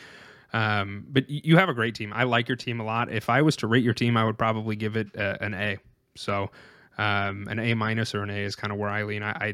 Um, 0.54 1.06
but 1.10 1.30
you 1.30 1.58
have 1.58 1.70
a 1.70 1.74
great 1.74 1.96
team. 1.96 2.14
I 2.14 2.24
like 2.24 2.48
your 2.48 2.56
team 2.56 2.80
a 2.80 2.84
lot. 2.84 3.12
If 3.12 3.30
I 3.30 3.42
was 3.42 3.56
to 3.58 3.68
rate 3.68 3.84
your 3.84 3.94
team, 3.94 4.16
I 4.16 4.24
would 4.24 4.38
probably 4.38 4.76
give 4.76 4.96
it 4.96 5.14
a, 5.16 5.44
an 5.44 5.54
A. 5.54 5.78
So 6.18 6.50
um, 6.98 7.48
an 7.50 7.60
A 7.60 7.74
minus 7.74 8.14
or 8.14 8.24
an 8.24 8.30
A 8.30 8.44
is 8.44 8.56
kind 8.56 8.74
of 8.74 8.80
where 8.80 8.90
I 8.90 9.04
lean. 9.04 9.24
I, 9.24 9.32
I 9.32 9.54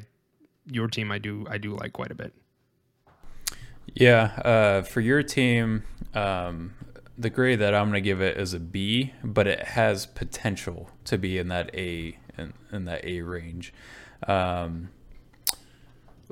your 0.66 0.88
team, 0.88 1.12
I 1.12 1.20
do 1.20 1.46
I 1.50 1.58
do 1.58 1.76
like 1.76 1.94
quite 1.94 2.12
a 2.12 2.16
bit. 2.16 2.34
Yeah, 3.94 4.24
uh, 4.44 4.82
for 4.82 5.02
your 5.02 5.22
team, 5.22 5.84
um, 6.14 6.74
the 7.18 7.30
grade 7.30 7.60
that 7.60 7.76
I'm 7.76 7.90
going 7.90 8.02
to 8.02 8.02
give 8.02 8.22
it 8.22 8.38
is 8.38 8.54
a 8.54 8.60
B, 8.60 9.14
but 9.24 9.46
it 9.46 9.60
has 9.60 10.06
potential 10.06 10.90
to 11.06 11.18
be 11.18 11.38
in 11.38 11.50
that 11.50 11.70
A 11.76 12.18
in, 12.38 12.54
in 12.72 12.86
that 12.86 13.06
A 13.06 13.22
range. 13.22 13.74
Um, 14.28 14.90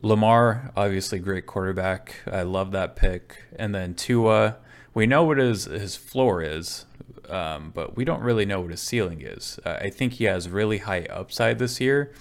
Lamar, 0.02 0.72
obviously 0.76 1.20
great 1.20 1.46
quarterback. 1.46 2.16
I 2.32 2.42
love 2.42 2.72
that 2.72 2.96
pick. 2.96 3.44
And 3.58 3.76
then 3.76 3.94
Tua, 3.94 4.58
we 4.94 5.06
know 5.06 5.24
what 5.24 5.38
his 5.38 5.66
his 5.66 5.96
floor 5.96 6.42
is, 6.42 6.86
um, 7.32 7.72
but 7.74 7.96
we 7.96 8.06
don't 8.06 8.22
really 8.22 8.46
know 8.46 8.62
what 8.62 8.72
his 8.72 8.82
ceiling 8.82 9.22
is. 9.22 9.60
Uh, 9.66 9.78
I 9.82 9.90
think 9.90 10.14
he 10.14 10.26
has 10.26 10.50
really 10.50 10.80
high 10.80 11.06
upside 11.10 11.60
this 11.60 11.80
year. 11.80 12.12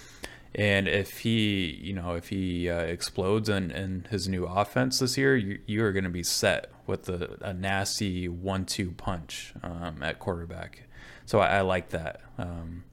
And 0.53 0.87
if 0.87 1.19
he, 1.19 1.79
you 1.81 1.93
know, 1.93 2.15
if 2.15 2.27
he 2.27 2.69
uh, 2.69 2.79
explodes 2.81 3.47
in, 3.47 3.71
in 3.71 4.05
his 4.09 4.27
new 4.27 4.45
offense 4.45 4.99
this 4.99 5.17
year, 5.17 5.37
you, 5.37 5.59
you 5.65 5.83
are 5.85 5.93
going 5.93 6.03
to 6.03 6.09
be 6.09 6.23
set 6.23 6.69
with 6.85 7.07
a, 7.07 7.37
a 7.41 7.53
nasty 7.53 8.27
one-two 8.27 8.91
punch 8.91 9.53
um, 9.63 10.03
at 10.03 10.19
quarterback. 10.19 10.83
So 11.25 11.39
I, 11.39 11.59
I 11.59 11.61
like 11.61 11.89
that. 11.91 12.19
Um, 12.37 12.83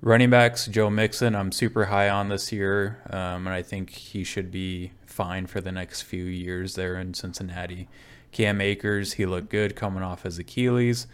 running 0.00 0.30
backs, 0.30 0.66
Joe 0.66 0.88
Mixon, 0.88 1.34
I'm 1.34 1.52
super 1.52 1.86
high 1.86 2.08
on 2.08 2.30
this 2.30 2.52
year, 2.52 3.02
um, 3.10 3.46
and 3.46 3.50
I 3.50 3.60
think 3.60 3.90
he 3.90 4.24
should 4.24 4.50
be 4.50 4.92
fine 5.04 5.46
for 5.46 5.60
the 5.60 5.72
next 5.72 6.02
few 6.02 6.24
years 6.24 6.74
there 6.74 6.96
in 6.98 7.12
Cincinnati. 7.12 7.86
Cam 8.34 8.60
Akers, 8.60 9.14
he 9.14 9.24
looked 9.24 9.48
good 9.48 9.74
coming 9.74 10.02
off 10.02 10.24
his 10.24 10.38
Achilles. 10.38 11.06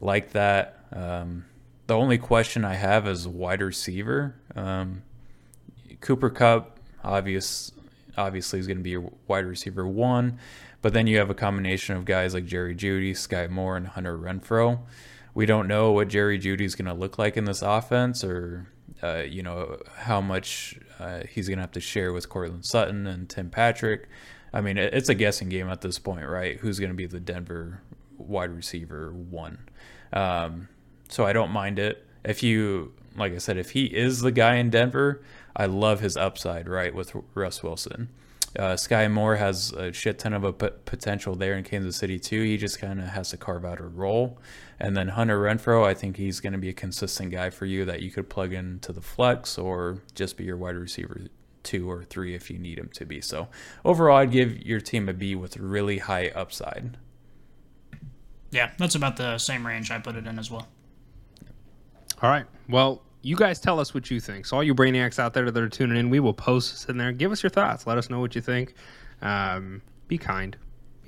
Like 0.00 0.32
that. 0.32 0.84
Um, 0.92 1.44
the 1.86 1.96
only 1.96 2.18
question 2.18 2.64
I 2.64 2.74
have 2.74 3.08
is 3.08 3.26
wide 3.26 3.62
receiver. 3.62 4.34
Um, 4.54 5.02
Cooper 6.00 6.30
Kupp, 6.30 6.78
obvious, 7.02 7.72
obviously, 8.16 8.58
is 8.58 8.66
going 8.66 8.76
to 8.76 8.82
be 8.82 8.94
a 8.94 9.04
wide 9.26 9.46
receiver 9.46 9.86
one, 9.86 10.38
but 10.82 10.92
then 10.92 11.06
you 11.06 11.18
have 11.18 11.30
a 11.30 11.34
combination 11.34 11.96
of 11.96 12.04
guys 12.04 12.34
like 12.34 12.44
Jerry 12.44 12.74
Jeudy, 12.74 13.12
Skyy 13.12 13.48
Moore, 13.48 13.76
and 13.76 13.86
Hunter 13.86 14.16
Renfrow. 14.16 14.80
We 15.34 15.46
don't 15.46 15.66
know 15.66 15.92
what 15.92 16.08
Jerry 16.08 16.38
Jeudy 16.38 16.64
is 16.64 16.74
going 16.74 16.86
to 16.86 16.94
look 16.94 17.18
like 17.18 17.36
in 17.36 17.46
this 17.46 17.62
offense, 17.62 18.22
or 18.22 18.66
uh, 19.02 19.22
you 19.26 19.42
know 19.42 19.78
how 19.96 20.20
much 20.20 20.78
uh, 20.98 21.22
he's 21.28 21.48
going 21.48 21.58
to 21.58 21.62
have 21.62 21.72
to 21.72 21.80
share 21.80 22.12
with 22.12 22.28
Courtland 22.28 22.66
Sutton 22.66 23.06
and 23.06 23.28
Tim 23.28 23.48
Patrick. 23.48 24.08
I 24.52 24.60
mean, 24.60 24.78
it's 24.78 25.08
a 25.08 25.14
guessing 25.14 25.48
game 25.48 25.68
at 25.68 25.80
this 25.80 25.98
point, 25.98 26.26
right? 26.26 26.58
Who's 26.58 26.78
going 26.78 26.90
to 26.90 26.96
be 26.96 27.06
the 27.06 27.20
Denver 27.20 27.82
wide 28.16 28.50
receiver 28.50 29.12
one? 29.12 29.58
Um, 30.12 30.68
so 31.08 31.26
I 31.26 31.32
don't 31.32 31.50
mind 31.50 31.78
it. 31.78 32.06
If 32.24 32.42
you, 32.42 32.92
like 33.16 33.34
I 33.34 33.38
said, 33.38 33.56
if 33.56 33.70
he 33.70 33.86
is 33.86 34.20
the 34.20 34.32
guy 34.32 34.56
in 34.56 34.70
Denver, 34.70 35.22
I 35.54 35.66
love 35.66 36.00
his 36.00 36.16
upside, 36.16 36.68
right, 36.68 36.94
with 36.94 37.12
Russ 37.34 37.62
Wilson. 37.62 38.08
Uh, 38.58 38.74
Skyy 38.74 39.10
Moore 39.10 39.36
has 39.36 39.72
a 39.72 39.92
shit 39.92 40.18
ton 40.18 40.32
of 40.32 40.42
a 40.42 40.52
p- 40.52 40.70
potential 40.84 41.34
there 41.34 41.54
in 41.54 41.64
Kansas 41.64 41.96
City 41.96 42.18
too. 42.18 42.42
He 42.42 42.56
just 42.56 42.78
kind 42.78 42.98
of 42.98 43.08
has 43.08 43.30
to 43.30 43.36
carve 43.36 43.64
out 43.64 43.78
a 43.78 43.86
role. 43.86 44.38
And 44.80 44.96
then 44.96 45.08
Hunter 45.08 45.38
Renfrow, 45.38 45.84
I 45.84 45.92
think 45.92 46.16
he's 46.16 46.40
going 46.40 46.54
to 46.54 46.58
be 46.58 46.70
a 46.70 46.74
consistent 46.74 47.30
guy 47.30 47.50
for 47.50 47.66
you 47.66 47.84
that 47.84 48.00
you 48.00 48.10
could 48.10 48.30
plug 48.30 48.52
into 48.52 48.92
the 48.92 49.02
flex 49.02 49.58
or 49.58 49.98
just 50.14 50.36
be 50.36 50.44
your 50.44 50.56
wide 50.56 50.76
receiver 50.76 51.20
two 51.62 51.90
or 51.90 52.04
three 52.04 52.34
if 52.34 52.50
you 52.50 52.58
need 52.58 52.78
him 52.78 52.90
to 52.94 53.04
be. 53.04 53.20
So 53.20 53.48
overall, 53.84 54.18
I'd 54.18 54.30
give 54.30 54.60
your 54.62 54.80
team 54.80 55.08
a 55.08 55.12
B 55.12 55.34
with 55.34 55.56
really 55.56 55.98
high 55.98 56.28
upside. 56.28 56.96
Yeah, 58.50 58.70
that's 58.78 58.94
about 58.94 59.16
the 59.16 59.38
same 59.38 59.66
range 59.66 59.90
I 59.90 59.98
put 59.98 60.16
it 60.16 60.26
in 60.26 60.38
as 60.38 60.50
well. 60.50 60.68
All 62.22 62.30
right. 62.30 62.46
Well, 62.68 63.02
you 63.22 63.36
guys 63.36 63.60
tell 63.60 63.78
us 63.78 63.94
what 63.94 64.10
you 64.10 64.20
think. 64.20 64.46
So 64.46 64.56
all 64.56 64.62
you 64.62 64.74
brainiacs 64.74 65.18
out 65.18 65.34
there 65.34 65.50
that 65.50 65.62
are 65.62 65.68
tuning 65.68 65.98
in, 65.98 66.10
we 66.10 66.20
will 66.20 66.34
post 66.34 66.72
this 66.72 66.84
in 66.86 66.96
there. 66.96 67.12
Give 67.12 67.30
us 67.32 67.42
your 67.42 67.50
thoughts. 67.50 67.86
Let 67.86 67.98
us 67.98 68.10
know 68.10 68.20
what 68.20 68.34
you 68.34 68.40
think. 68.40 68.74
Um, 69.22 69.82
be 70.06 70.18
kind. 70.18 70.56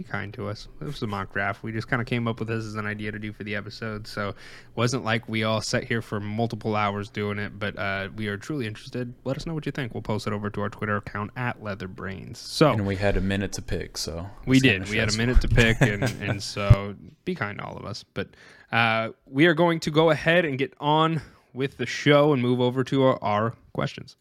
Be 0.00 0.04
kind 0.04 0.32
to 0.32 0.48
us. 0.48 0.66
This 0.80 0.94
was 0.94 1.02
a 1.02 1.06
mock 1.06 1.30
draft. 1.30 1.62
We 1.62 1.72
just 1.72 1.86
kind 1.86 2.00
of 2.00 2.08
came 2.08 2.26
up 2.26 2.38
with 2.38 2.48
this 2.48 2.64
as 2.64 2.74
an 2.76 2.86
idea 2.86 3.12
to 3.12 3.18
do 3.18 3.34
for 3.34 3.44
the 3.44 3.54
episode. 3.54 4.06
So 4.06 4.30
it 4.30 4.36
wasn't 4.74 5.04
like 5.04 5.28
we 5.28 5.44
all 5.44 5.60
sat 5.60 5.84
here 5.84 6.00
for 6.00 6.20
multiple 6.20 6.74
hours 6.74 7.10
doing 7.10 7.38
it, 7.38 7.58
but 7.58 7.78
uh, 7.78 8.08
we 8.16 8.26
are 8.28 8.38
truly 8.38 8.66
interested. 8.66 9.12
Let 9.24 9.36
us 9.36 9.44
know 9.44 9.52
what 9.52 9.66
you 9.66 9.72
think. 9.72 9.92
We'll 9.92 10.00
post 10.00 10.26
it 10.26 10.32
over 10.32 10.48
to 10.48 10.62
our 10.62 10.70
Twitter 10.70 10.96
account 10.96 11.32
at 11.36 11.62
Leatherbrainz. 11.62 12.38
So 12.38 12.70
and 12.70 12.86
we 12.86 12.96
had 12.96 13.18
a 13.18 13.20
minute 13.20 13.52
to 13.52 13.62
pick. 13.62 13.98
So 13.98 14.26
we 14.46 14.58
did. 14.58 14.88
We 14.88 14.96
had 14.96 15.12
a 15.12 15.16
minute 15.18 15.42
to 15.42 15.48
pick, 15.48 15.82
and, 15.82 16.02
and 16.22 16.42
so 16.42 16.94
be 17.26 17.34
kind 17.34 17.58
to 17.58 17.64
all 17.66 17.76
of 17.76 17.84
us. 17.84 18.02
But 18.14 18.28
uh, 18.72 19.10
we 19.26 19.44
are 19.48 19.54
going 19.54 19.80
to 19.80 19.90
go 19.90 20.08
ahead 20.08 20.46
and 20.46 20.56
get 20.56 20.72
on 20.80 21.20
with 21.52 21.76
the 21.76 21.84
show 21.84 22.32
and 22.32 22.40
move 22.40 22.62
over 22.62 22.84
to 22.84 23.02
our, 23.02 23.18
our 23.22 23.54
questions. 23.74 24.16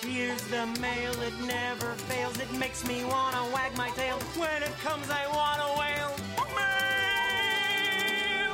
Here's 0.00 0.42
the 0.48 0.66
mail, 0.80 1.12
it 1.22 1.34
never 1.46 1.92
fails. 1.94 2.38
It 2.40 2.52
makes 2.54 2.86
me 2.86 3.04
want 3.04 3.34
to 3.36 3.52
wag 3.52 3.76
my 3.76 3.90
tail. 3.90 4.07
When 4.38 4.62
it 4.62 4.78
comes, 4.78 5.10
I 5.10 5.26
want 5.26 5.60
to 5.60 5.66
wail. 5.80 6.16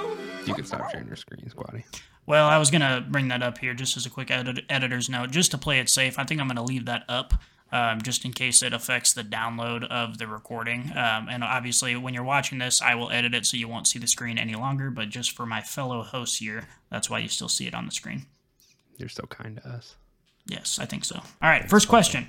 Mail! 0.00 0.46
You 0.46 0.54
can 0.54 0.64
stop 0.64 0.90
sharing 0.90 1.06
your 1.06 1.16
screen, 1.16 1.46
Squatty. 1.50 1.84
Well, 2.24 2.46
I 2.46 2.56
was 2.56 2.70
going 2.70 2.80
to 2.80 3.04
bring 3.06 3.28
that 3.28 3.42
up 3.42 3.58
here 3.58 3.74
just 3.74 3.98
as 3.98 4.06
a 4.06 4.10
quick 4.10 4.30
edit- 4.30 4.64
editor's 4.70 5.10
note, 5.10 5.30
just 5.30 5.50
to 5.50 5.58
play 5.58 5.80
it 5.80 5.90
safe. 5.90 6.18
I 6.18 6.24
think 6.24 6.40
I'm 6.40 6.46
going 6.46 6.56
to 6.56 6.62
leave 6.62 6.86
that 6.86 7.04
up 7.06 7.34
um, 7.70 8.00
just 8.00 8.24
in 8.24 8.32
case 8.32 8.62
it 8.62 8.72
affects 8.72 9.12
the 9.12 9.22
download 9.22 9.84
of 9.84 10.16
the 10.16 10.26
recording. 10.26 10.90
Um, 10.96 11.28
and 11.28 11.44
obviously, 11.44 11.94
when 11.96 12.14
you're 12.14 12.24
watching 12.24 12.58
this, 12.58 12.80
I 12.80 12.94
will 12.94 13.10
edit 13.10 13.34
it 13.34 13.44
so 13.44 13.58
you 13.58 13.68
won't 13.68 13.86
see 13.86 13.98
the 13.98 14.06
screen 14.08 14.38
any 14.38 14.54
longer. 14.54 14.90
But 14.90 15.10
just 15.10 15.32
for 15.32 15.44
my 15.44 15.60
fellow 15.60 16.02
hosts 16.02 16.38
here, 16.38 16.66
that's 16.90 17.10
why 17.10 17.18
you 17.18 17.28
still 17.28 17.48
see 17.48 17.66
it 17.66 17.74
on 17.74 17.84
the 17.84 17.92
screen. 17.92 18.24
You're 18.96 19.10
so 19.10 19.24
kind 19.24 19.56
to 19.56 19.68
us. 19.68 19.96
Yes, 20.46 20.78
I 20.78 20.86
think 20.86 21.04
so. 21.04 21.16
All 21.16 21.50
right, 21.50 21.68
first 21.68 21.88
question 21.88 22.28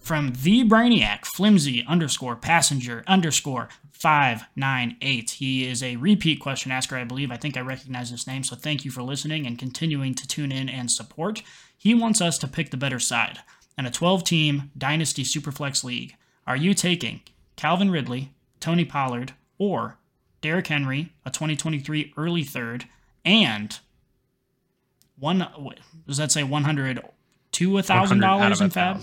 from 0.00 0.32
the 0.42 0.64
Brainiac 0.64 1.24
flimsy 1.24 1.84
underscore 1.86 2.36
passenger 2.36 3.04
underscore 3.06 3.68
five 3.92 4.44
nine 4.56 4.96
eight. 5.02 5.30
He 5.30 5.66
is 5.68 5.82
a 5.82 5.96
repeat 5.96 6.40
question 6.40 6.72
asker, 6.72 6.96
I 6.96 7.04
believe. 7.04 7.30
I 7.30 7.36
think 7.36 7.56
I 7.56 7.60
recognize 7.60 8.10
his 8.10 8.26
name, 8.26 8.42
so 8.44 8.56
thank 8.56 8.84
you 8.84 8.90
for 8.90 9.02
listening 9.02 9.46
and 9.46 9.58
continuing 9.58 10.14
to 10.14 10.26
tune 10.26 10.50
in 10.52 10.68
and 10.68 10.90
support. 10.90 11.42
He 11.76 11.94
wants 11.94 12.20
us 12.20 12.38
to 12.38 12.48
pick 12.48 12.70
the 12.70 12.76
better 12.76 12.98
side 12.98 13.40
and 13.80 13.86
a 13.86 13.90
12 13.90 14.24
team 14.24 14.70
Dynasty 14.76 15.22
Superflex 15.22 15.84
League, 15.84 16.14
are 16.46 16.56
you 16.56 16.74
taking 16.74 17.22
Calvin 17.56 17.90
Ridley, 17.90 18.32
Tony 18.58 18.84
Pollard, 18.84 19.32
or 19.56 19.96
Derrick 20.42 20.66
Henry, 20.66 21.14
a 21.24 21.30
2023 21.30 22.12
early 22.16 22.42
third, 22.42 22.86
and 23.24 23.78
one, 25.18 25.46
does 26.06 26.16
that 26.18 26.32
say 26.32 26.42
100 26.42 27.00
to 27.52 27.78
a 27.78 27.82
thousand 27.82 28.20
dollars 28.20 28.60
in 28.60 28.70
fab? 28.70 28.96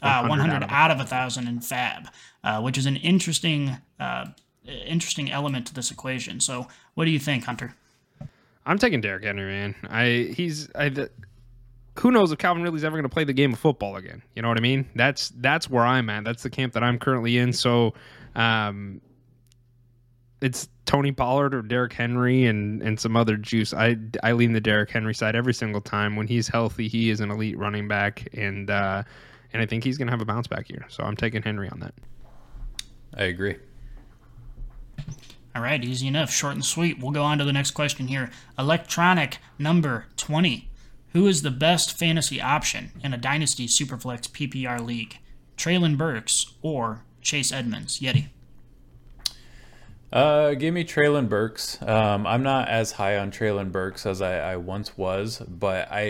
100, 0.00 0.24
uh, 0.24 0.28
100 0.28 0.66
out, 0.70 0.90
of, 0.90 1.00
a 1.00 1.04
thousand 1.04 1.48
in 1.48 1.60
fab, 1.60 2.08
uh, 2.44 2.60
which 2.60 2.78
is 2.78 2.86
an 2.86 2.96
interesting 2.96 3.76
uh, 3.98 4.26
interesting 4.66 5.30
element 5.30 5.66
to 5.66 5.74
this 5.74 5.90
equation. 5.90 6.40
So, 6.40 6.68
what 6.94 7.04
do 7.04 7.10
you 7.10 7.18
think, 7.18 7.44
Hunter? 7.44 7.74
I'm 8.66 8.78
taking 8.78 9.00
Derrick 9.00 9.24
Henry, 9.24 9.46
man. 9.46 9.74
I 9.88 10.32
he's 10.34 10.68
I. 10.74 10.88
The, 10.90 11.10
who 11.98 12.10
knows 12.10 12.32
if 12.32 12.38
Calvin 12.38 12.62
Ridley's 12.62 12.84
ever 12.84 12.96
going 12.96 13.08
to 13.08 13.12
play 13.12 13.24
the 13.24 13.32
game 13.32 13.52
of 13.52 13.58
football 13.58 13.96
again? 13.96 14.22
You 14.34 14.42
know 14.42 14.48
what 14.48 14.56
I 14.56 14.60
mean? 14.60 14.88
That's 14.94 15.30
that's 15.36 15.68
where 15.68 15.84
I'm 15.84 16.08
at. 16.08 16.24
That's 16.24 16.42
the 16.42 16.50
camp 16.50 16.72
that 16.74 16.82
I'm 16.82 16.98
currently 16.98 17.36
in. 17.36 17.52
So, 17.52 17.94
um, 18.34 19.00
it's 20.40 20.68
Tony 20.86 21.12
Pollard 21.12 21.54
or 21.54 21.62
Derrick 21.62 21.92
Henry 21.92 22.46
and 22.46 22.82
and 22.82 22.98
some 22.98 23.16
other 23.16 23.36
juice. 23.36 23.74
I 23.74 23.96
I 24.22 24.32
lean 24.32 24.52
the 24.52 24.60
Derrick 24.60 24.90
Henry 24.90 25.14
side 25.14 25.34
every 25.34 25.54
single 25.54 25.80
time. 25.80 26.16
When 26.16 26.26
he's 26.26 26.48
healthy, 26.48 26.88
he 26.88 27.10
is 27.10 27.20
an 27.20 27.30
elite 27.30 27.58
running 27.58 27.88
back, 27.88 28.28
and 28.34 28.70
uh, 28.70 29.02
and 29.52 29.62
I 29.62 29.66
think 29.66 29.84
he's 29.84 29.98
going 29.98 30.06
to 30.06 30.12
have 30.12 30.20
a 30.20 30.24
bounce 30.24 30.46
back 30.46 30.66
here. 30.66 30.86
So 30.88 31.02
I'm 31.02 31.16
taking 31.16 31.42
Henry 31.42 31.68
on 31.68 31.80
that. 31.80 31.94
I 33.14 33.24
agree. 33.24 33.56
All 35.54 35.62
right, 35.62 35.82
easy 35.82 36.06
enough, 36.06 36.30
short 36.30 36.54
and 36.54 36.64
sweet. 36.64 37.00
We'll 37.00 37.10
go 37.10 37.24
on 37.24 37.38
to 37.38 37.44
the 37.44 37.52
next 37.52 37.72
question 37.72 38.06
here. 38.06 38.30
Electronic 38.58 39.38
number 39.58 40.06
20. 40.16 40.68
Who 41.12 41.26
is 41.26 41.42
the 41.42 41.50
best 41.50 41.98
fantasy 41.98 42.40
option 42.40 42.92
in 43.02 43.12
a 43.12 43.18
Dynasty 43.18 43.66
Superflex 43.66 44.28
PPR 44.30 44.84
league? 44.84 45.18
Treylon 45.56 45.98
Burks 45.98 46.54
or 46.62 47.02
Chase 47.20 47.50
Edmonds? 47.50 47.98
Yeti. 47.98 48.28
Uh, 50.12 50.54
give 50.54 50.74
me 50.74 50.84
Treylon 50.84 51.28
Burks. 51.28 51.80
Um, 51.82 52.26
I'm 52.26 52.42
not 52.42 52.68
as 52.68 52.92
high 52.92 53.16
on 53.16 53.30
Treylon 53.30 53.70
Burks 53.70 54.04
as 54.06 54.20
I, 54.20 54.52
I 54.52 54.56
once 54.56 54.98
was, 54.98 55.38
but 55.38 55.86
I 55.90 56.00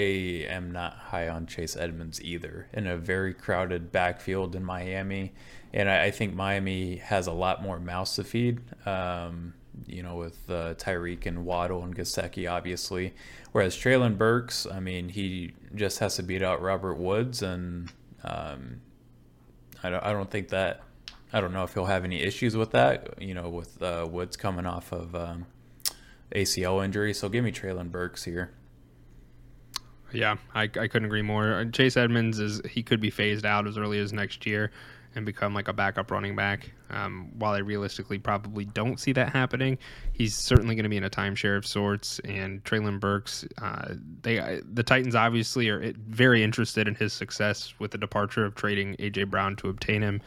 am 0.48 0.70
not 0.70 0.94
high 0.94 1.28
on 1.28 1.46
Chase 1.46 1.76
Edmonds 1.76 2.22
either. 2.22 2.68
In 2.72 2.86
a 2.86 2.96
very 2.96 3.34
crowded 3.34 3.92
backfield 3.92 4.56
in 4.56 4.64
Miami, 4.64 5.34
and 5.74 5.90
I, 5.90 6.04
I 6.04 6.10
think 6.10 6.34
Miami 6.34 6.96
has 6.96 7.26
a 7.26 7.32
lot 7.32 7.62
more 7.62 7.78
mouths 7.78 8.16
to 8.16 8.24
feed. 8.24 8.60
Um, 8.86 9.52
you 9.86 10.02
know, 10.02 10.16
with 10.16 10.38
uh, 10.48 10.74
Tyreek 10.74 11.26
and 11.26 11.44
Waddle 11.44 11.82
and 11.84 11.94
Gesicki, 11.94 12.50
obviously. 12.50 13.14
Whereas 13.52 13.76
Treylon 13.76 14.18
Burks, 14.18 14.66
I 14.66 14.80
mean, 14.80 15.08
he 15.08 15.52
just 15.74 15.98
has 15.98 16.16
to 16.16 16.22
beat 16.22 16.42
out 16.42 16.60
Robert 16.60 16.94
Woods, 16.94 17.42
and 17.42 17.90
um, 18.24 18.80
I 19.82 19.90
don't, 19.90 20.04
I 20.04 20.12
don't 20.12 20.30
think 20.30 20.48
that 20.48 20.82
I 21.32 21.40
don't 21.40 21.52
know 21.52 21.64
if 21.64 21.74
he'll 21.74 21.86
have 21.86 22.04
any 22.04 22.22
issues 22.22 22.56
with 22.56 22.72
that. 22.72 23.20
You 23.22 23.34
know, 23.34 23.48
with 23.48 23.82
uh, 23.82 24.06
Woods 24.10 24.36
coming 24.36 24.66
off 24.66 24.92
of 24.92 25.14
um, 25.14 25.46
ACL 26.34 26.84
injury, 26.84 27.14
so 27.14 27.28
give 27.28 27.44
me 27.44 27.52
Treylon 27.52 27.90
Burks 27.90 28.24
here. 28.24 28.52
Yeah, 30.12 30.36
I, 30.54 30.62
I 30.62 30.66
couldn't 30.66 31.04
agree 31.04 31.22
more. 31.22 31.64
Chase 31.72 31.96
Edmonds 31.96 32.38
is 32.38 32.60
he 32.68 32.82
could 32.82 33.00
be 33.00 33.10
phased 33.10 33.46
out 33.46 33.66
as 33.66 33.78
early 33.78 34.00
as 34.00 34.12
next 34.12 34.44
year 34.44 34.72
and 35.14 35.26
become 35.26 35.54
like 35.54 35.68
a 35.68 35.72
backup 35.72 36.10
running 36.10 36.36
back. 36.36 36.70
Um, 36.90 37.30
while 37.38 37.52
I 37.52 37.58
realistically 37.58 38.18
probably 38.18 38.64
don't 38.64 38.98
see 38.98 39.12
that 39.12 39.30
happening, 39.30 39.78
he's 40.12 40.34
certainly 40.34 40.74
going 40.74 40.84
to 40.84 40.88
be 40.88 40.96
in 40.96 41.04
a 41.04 41.10
timeshare 41.10 41.56
of 41.56 41.66
sorts. 41.66 42.18
And 42.20 42.62
Treylon 42.64 43.00
Burks, 43.00 43.44
uh, 43.60 43.94
they 44.22 44.60
the 44.72 44.82
Titans 44.82 45.14
obviously 45.14 45.68
are 45.68 45.92
very 46.08 46.42
interested 46.42 46.88
in 46.88 46.94
his 46.94 47.12
success 47.12 47.74
with 47.78 47.90
the 47.90 47.98
departure 47.98 48.44
of 48.44 48.54
trading 48.54 48.96
AJ 48.96 49.30
Brown 49.30 49.56
to 49.56 49.68
obtain 49.68 50.02
him. 50.02 50.20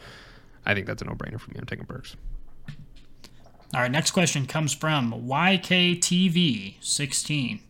I 0.66 0.74
think 0.74 0.86
that's 0.86 1.02
a 1.02 1.04
no 1.04 1.12
brainer 1.12 1.40
for 1.40 1.50
me. 1.50 1.56
I'm 1.58 1.66
taking 1.66 1.84
Burks. 1.84 2.16
All 3.74 3.80
right, 3.80 3.90
next 3.90 4.12
question 4.12 4.46
comes 4.46 4.72
from 4.72 5.12
YKTV16. 5.12 7.60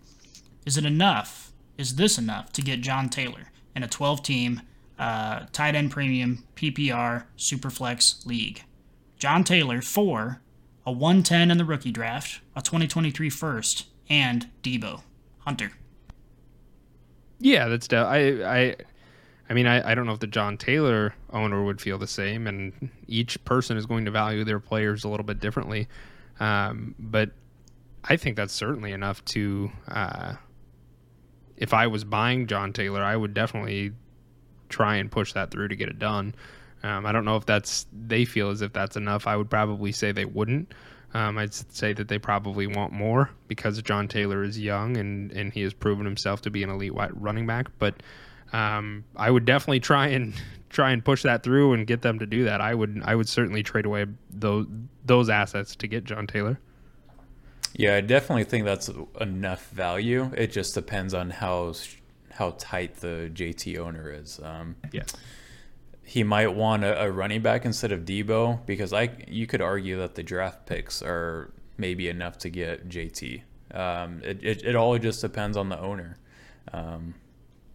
Is 0.66 0.76
it 0.76 0.84
enough? 0.84 1.52
Is 1.78 1.96
this 1.96 2.18
enough 2.18 2.52
to 2.52 2.62
get 2.62 2.82
John 2.82 3.08
Taylor 3.08 3.50
in 3.74 3.82
a 3.82 3.88
12 3.88 4.22
team 4.22 4.60
uh, 4.98 5.46
tight 5.52 5.74
end 5.74 5.90
premium 5.90 6.44
PPR 6.56 7.24
Superflex 7.38 8.26
league? 8.26 8.64
John 9.18 9.44
Taylor 9.44 9.80
for 9.80 10.42
a 10.84 10.92
110 10.92 11.50
in 11.50 11.56
the 11.56 11.64
rookie 11.64 11.90
draft, 11.90 12.42
a 12.54 12.60
2023 12.60 13.30
first, 13.30 13.86
and 14.10 14.50
Deebo 14.62 15.00
Hunter. 15.38 15.72
Yeah, 17.38 17.68
that's 17.68 17.88
de- 17.88 17.96
I 17.96 18.58
I 18.58 18.76
I 19.48 19.54
mean, 19.54 19.66
I, 19.66 19.90
I 19.90 19.94
don't 19.94 20.06
know 20.06 20.12
if 20.12 20.20
the 20.20 20.26
John 20.26 20.56
Taylor 20.56 21.14
owner 21.34 21.62
would 21.64 21.80
feel 21.80 21.98
the 21.98 22.06
same, 22.06 22.46
and 22.46 22.90
each 23.06 23.44
person 23.44 23.76
is 23.76 23.84
going 23.84 24.06
to 24.06 24.10
value 24.10 24.44
their 24.44 24.60
players 24.60 25.04
a 25.04 25.08
little 25.08 25.26
bit 25.26 25.40
differently. 25.40 25.88
Um, 26.40 26.94
but 26.98 27.30
I 28.02 28.16
think 28.16 28.36
that's 28.36 28.54
certainly 28.54 28.92
enough 28.92 29.24
to. 29.26 29.70
Uh, 29.88 30.34
if 31.56 31.72
I 31.72 31.86
was 31.86 32.04
buying 32.04 32.46
John 32.46 32.72
Taylor, 32.72 33.02
I 33.02 33.14
would 33.14 33.34
definitely 33.34 33.92
try 34.68 34.96
and 34.96 35.10
push 35.10 35.32
that 35.34 35.50
through 35.50 35.68
to 35.68 35.76
get 35.76 35.88
it 35.88 35.98
done. 35.98 36.34
Um, 36.82 37.06
I 37.06 37.12
don't 37.12 37.24
know 37.24 37.36
if 37.36 37.46
that's 37.46 37.86
they 37.92 38.24
feel 38.24 38.50
as 38.50 38.60
if 38.60 38.72
that's 38.72 38.96
enough. 38.96 39.26
I 39.26 39.36
would 39.36 39.50
probably 39.50 39.92
say 39.92 40.12
they 40.12 40.24
wouldn't. 40.24 40.72
Um, 41.14 41.38
I'd 41.38 41.54
say 41.54 41.92
that 41.92 42.08
they 42.08 42.18
probably 42.18 42.66
want 42.66 42.92
more 42.92 43.30
because 43.46 43.80
John 43.82 44.08
Taylor 44.08 44.42
is 44.42 44.58
young 44.58 44.96
and, 44.96 45.30
and 45.30 45.52
he 45.52 45.62
has 45.62 45.72
proven 45.72 46.04
himself 46.04 46.42
to 46.42 46.50
be 46.50 46.64
an 46.64 46.70
elite 46.70 46.92
running 47.14 47.46
back. 47.46 47.68
But 47.78 48.02
um, 48.52 49.04
I 49.16 49.30
would 49.30 49.44
definitely 49.44 49.80
try 49.80 50.08
and 50.08 50.34
try 50.70 50.90
and 50.90 51.04
push 51.04 51.22
that 51.22 51.42
through 51.42 51.72
and 51.72 51.86
get 51.86 52.02
them 52.02 52.18
to 52.18 52.26
do 52.26 52.44
that. 52.44 52.60
I 52.60 52.74
would 52.74 53.02
I 53.04 53.14
would 53.14 53.28
certainly 53.28 53.62
trade 53.62 53.86
away 53.86 54.06
those 54.30 54.66
those 55.04 55.28
assets 55.30 55.76
to 55.76 55.86
get 55.86 56.04
John 56.04 56.26
Taylor. 56.26 56.58
Yeah, 57.76 57.96
I 57.96 58.00
definitely 58.02 58.44
think 58.44 58.64
that's 58.64 58.88
enough 59.20 59.68
value. 59.70 60.30
It 60.36 60.52
just 60.52 60.74
depends 60.74 61.12
on 61.14 61.30
how 61.30 61.74
how 62.30 62.54
tight 62.58 62.96
the 62.96 63.30
JT 63.32 63.78
owner 63.78 64.10
is. 64.12 64.40
Um, 64.42 64.76
yeah, 64.92 65.02
he 66.04 66.22
might 66.22 66.54
want 66.54 66.84
a, 66.84 67.04
a 67.04 67.10
running 67.10 67.42
back 67.42 67.64
instead 67.64 67.90
of 67.90 68.00
Deebo 68.04 68.64
because 68.66 68.92
I 68.92 69.10
you 69.26 69.46
could 69.46 69.60
argue 69.60 69.98
that 69.98 70.14
the 70.14 70.22
draft 70.22 70.66
picks 70.66 71.02
are 71.02 71.52
maybe 71.76 72.08
enough 72.08 72.38
to 72.38 72.50
get 72.50 72.88
JT. 72.88 73.42
Um, 73.72 74.20
it, 74.22 74.38
it, 74.42 74.64
it 74.64 74.76
all 74.76 74.96
just 74.98 75.20
depends 75.20 75.56
on 75.56 75.68
the 75.68 75.80
owner. 75.80 76.18
Um, 76.72 77.14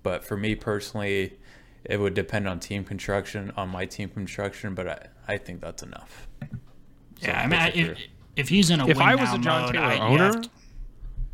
but 0.04 0.24
for 0.24 0.38
me 0.38 0.56
personally, 0.56 1.38
it 1.84 1.98
would 1.98 2.14
depend 2.14 2.48
on 2.48 2.60
team 2.60 2.84
construction, 2.84 3.52
on 3.58 3.70
my 3.70 3.86
team 3.86 4.10
construction. 4.10 4.76
But 4.76 4.88
I, 4.88 5.34
I 5.34 5.38
think 5.38 5.62
that's 5.62 5.84
enough. 5.84 6.28
So 6.42 7.28
yeah, 7.28 7.42
I 7.42 7.48
mean, 7.48 7.60
I, 7.60 7.68
if, 7.70 7.98
if 8.36 8.50
he's 8.50 8.70
in 8.70 8.80
a 8.80 8.88
if 8.88 9.00
I 9.00 9.16
was 9.16 9.34
a 9.34 9.38
John 9.38 9.64
mode, 9.64 9.74
Taylor 9.74 9.86
I, 9.86 10.00
owner, 10.00 10.42
to, 10.42 10.50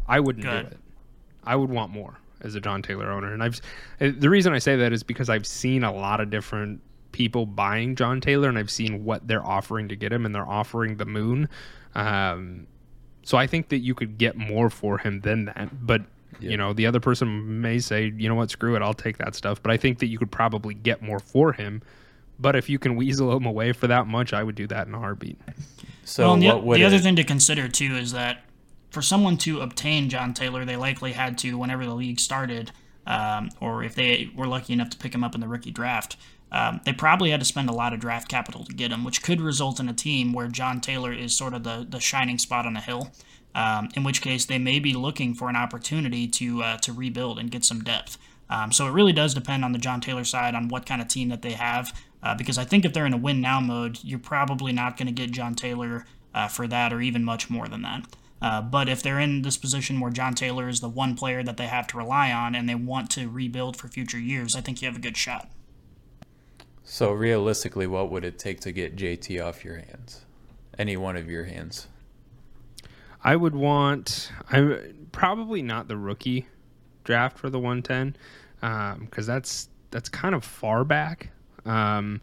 I 0.07 0.19
wouldn't 0.19 0.45
do 0.45 0.51
it. 0.51 0.77
I 1.43 1.55
would 1.55 1.69
want 1.69 1.91
more 1.91 2.17
as 2.41 2.55
a 2.55 2.59
John 2.59 2.81
Taylor 2.81 3.11
owner, 3.11 3.33
and 3.33 3.43
I've 3.43 3.61
eh, 3.99 4.11
the 4.17 4.29
reason 4.29 4.53
I 4.53 4.59
say 4.59 4.75
that 4.75 4.91
is 4.93 5.03
because 5.03 5.29
I've 5.29 5.45
seen 5.45 5.83
a 5.83 5.93
lot 5.93 6.19
of 6.19 6.29
different 6.29 6.81
people 7.11 7.45
buying 7.45 7.95
John 7.95 8.19
Taylor, 8.19 8.49
and 8.49 8.57
I've 8.57 8.71
seen 8.71 9.05
what 9.05 9.27
they're 9.27 9.45
offering 9.45 9.87
to 9.89 9.95
get 9.95 10.11
him, 10.11 10.25
and 10.25 10.33
they're 10.33 10.47
offering 10.47 10.97
the 10.97 11.05
moon. 11.05 11.47
Um, 11.93 12.67
so 13.23 13.37
I 13.37 13.47
think 13.47 13.69
that 13.69 13.79
you 13.79 13.95
could 13.95 14.17
get 14.17 14.35
more 14.35 14.69
for 14.69 14.97
him 14.97 15.21
than 15.21 15.45
that, 15.45 15.85
but 15.85 16.01
yeah. 16.39 16.51
You 16.51 16.57
know, 16.57 16.73
the 16.73 16.85
other 16.85 16.99
person 16.99 17.61
may 17.61 17.79
say, 17.79 18.13
you 18.17 18.27
know 18.27 18.35
what, 18.35 18.51
screw 18.51 18.75
it, 18.75 18.81
I'll 18.81 18.93
take 18.93 19.17
that 19.17 19.35
stuff. 19.35 19.61
But 19.61 19.71
I 19.71 19.77
think 19.77 19.99
that 19.99 20.07
you 20.07 20.17
could 20.17 20.31
probably 20.31 20.73
get 20.73 21.01
more 21.01 21.19
for 21.19 21.53
him. 21.53 21.81
But 22.39 22.55
if 22.55 22.69
you 22.69 22.79
can 22.79 22.95
weasel 22.95 23.35
him 23.35 23.45
away 23.45 23.71
for 23.71 23.87
that 23.87 24.07
much, 24.07 24.33
I 24.33 24.43
would 24.43 24.55
do 24.55 24.67
that 24.67 24.87
in 24.87 24.93
a 24.93 24.99
heartbeat. 24.99 25.39
So 26.03 26.35
well, 26.35 26.61
the, 26.61 26.73
the 26.75 26.83
other 26.83 26.99
thing 26.99 27.15
to 27.15 27.23
consider 27.23 27.67
too 27.67 27.95
is 27.95 28.11
that 28.11 28.43
for 28.91 29.01
someone 29.01 29.37
to 29.37 29.61
obtain 29.61 30.09
John 30.09 30.33
Taylor, 30.33 30.65
they 30.65 30.75
likely 30.75 31.13
had 31.13 31.37
to 31.39 31.57
whenever 31.57 31.85
the 31.85 31.95
league 31.95 32.19
started, 32.19 32.71
um, 33.07 33.49
or 33.59 33.83
if 33.83 33.95
they 33.95 34.29
were 34.35 34.47
lucky 34.47 34.73
enough 34.73 34.89
to 34.91 34.97
pick 34.97 35.13
him 35.13 35.23
up 35.23 35.35
in 35.35 35.41
the 35.41 35.47
rookie 35.47 35.71
draft. 35.71 36.17
Um, 36.51 36.79
they 36.85 36.93
probably 36.93 37.31
had 37.31 37.39
to 37.41 37.45
spend 37.45 37.69
a 37.69 37.73
lot 37.73 37.91
of 37.91 37.99
draft 37.99 38.29
capital 38.29 38.63
to 38.63 38.73
get 38.73 38.91
him, 38.91 39.03
which 39.03 39.21
could 39.21 39.41
result 39.41 39.79
in 39.79 39.89
a 39.89 39.93
team 39.93 40.31
where 40.31 40.47
John 40.47 40.79
Taylor 40.79 41.11
is 41.11 41.35
sort 41.35 41.53
of 41.53 41.63
the, 41.63 41.85
the 41.89 41.99
shining 41.99 42.37
spot 42.37 42.65
on 42.65 42.73
the 42.73 42.79
hill 42.79 43.11
um, 43.55 43.89
in 43.95 44.03
which 44.03 44.21
case 44.21 44.45
they 44.45 44.59
may 44.59 44.79
be 44.79 44.93
looking 44.93 45.33
for 45.33 45.49
an 45.49 45.55
opportunity 45.55 46.27
to 46.27 46.61
uh, 46.61 46.77
to 46.77 46.93
rebuild 46.93 47.39
and 47.39 47.49
get 47.49 47.65
some 47.65 47.83
depth. 47.83 48.17
Um, 48.49 48.71
so 48.71 48.85
it 48.85 48.91
really 48.91 49.13
does 49.13 49.33
depend 49.33 49.65
on 49.65 49.71
the 49.71 49.79
John 49.79 50.01
Taylor 50.01 50.23
side 50.23 50.53
on 50.53 50.67
what 50.67 50.85
kind 50.85 51.01
of 51.01 51.07
team 51.07 51.29
that 51.29 51.41
they 51.41 51.53
have. 51.53 51.99
Uh, 52.21 52.35
because 52.35 52.57
I 52.57 52.65
think 52.65 52.85
if 52.85 52.93
they're 52.93 53.05
in 53.05 53.13
a 53.13 53.17
win 53.17 53.41
now 53.41 53.59
mode, 53.59 53.99
you're 54.03 54.19
probably 54.19 54.71
not 54.71 54.97
going 54.97 55.07
to 55.07 55.13
get 55.13 55.31
John 55.31 55.55
Taylor 55.55 56.05
uh, 56.33 56.47
for 56.47 56.67
that 56.67 56.93
or 56.93 57.01
even 57.01 57.23
much 57.23 57.49
more 57.49 57.67
than 57.67 57.81
that. 57.83 58.05
Uh, 58.41 58.61
but 58.61 58.89
if 58.89 59.01
they're 59.01 59.19
in 59.19 59.41
this 59.41 59.57
position 59.57 59.99
where 59.99 60.11
John 60.11 60.35
Taylor 60.35 60.67
is 60.67 60.79
the 60.79 60.89
one 60.89 61.15
player 61.15 61.41
that 61.43 61.57
they 61.57 61.67
have 61.67 61.87
to 61.87 61.97
rely 61.97 62.31
on 62.31 62.53
and 62.53 62.67
they 62.67 62.75
want 62.75 63.09
to 63.11 63.29
rebuild 63.29 63.77
for 63.77 63.87
future 63.87 64.19
years, 64.19 64.55
I 64.55 64.61
think 64.61 64.81
you 64.81 64.87
have 64.87 64.97
a 64.97 65.01
good 65.01 65.17
shot. 65.17 65.49
So 66.83 67.11
realistically, 67.11 67.87
what 67.87 68.11
would 68.11 68.23
it 68.23 68.37
take 68.37 68.59
to 68.61 68.71
get 68.71 68.95
JT 68.95 69.43
off 69.43 69.65
your 69.65 69.77
hands? 69.77 70.25
Any 70.77 70.97
one 70.97 71.15
of 71.15 71.29
your 71.29 71.45
hands? 71.45 71.87
I 73.25 73.35
would 73.35 73.55
want 73.55 74.31
I 74.51 74.77
probably 75.11 75.63
not 75.63 75.87
the 75.87 75.97
rookie 75.97 76.45
draft 77.03 77.39
for 77.39 77.49
the 77.49 77.59
110 77.59 78.15
because 78.61 79.29
um, 79.29 79.33
that's 79.33 79.67
that's 79.89 80.09
kind 80.09 80.35
of 80.35 80.43
far 80.43 80.83
back. 80.83 81.31
Um, 81.65 82.21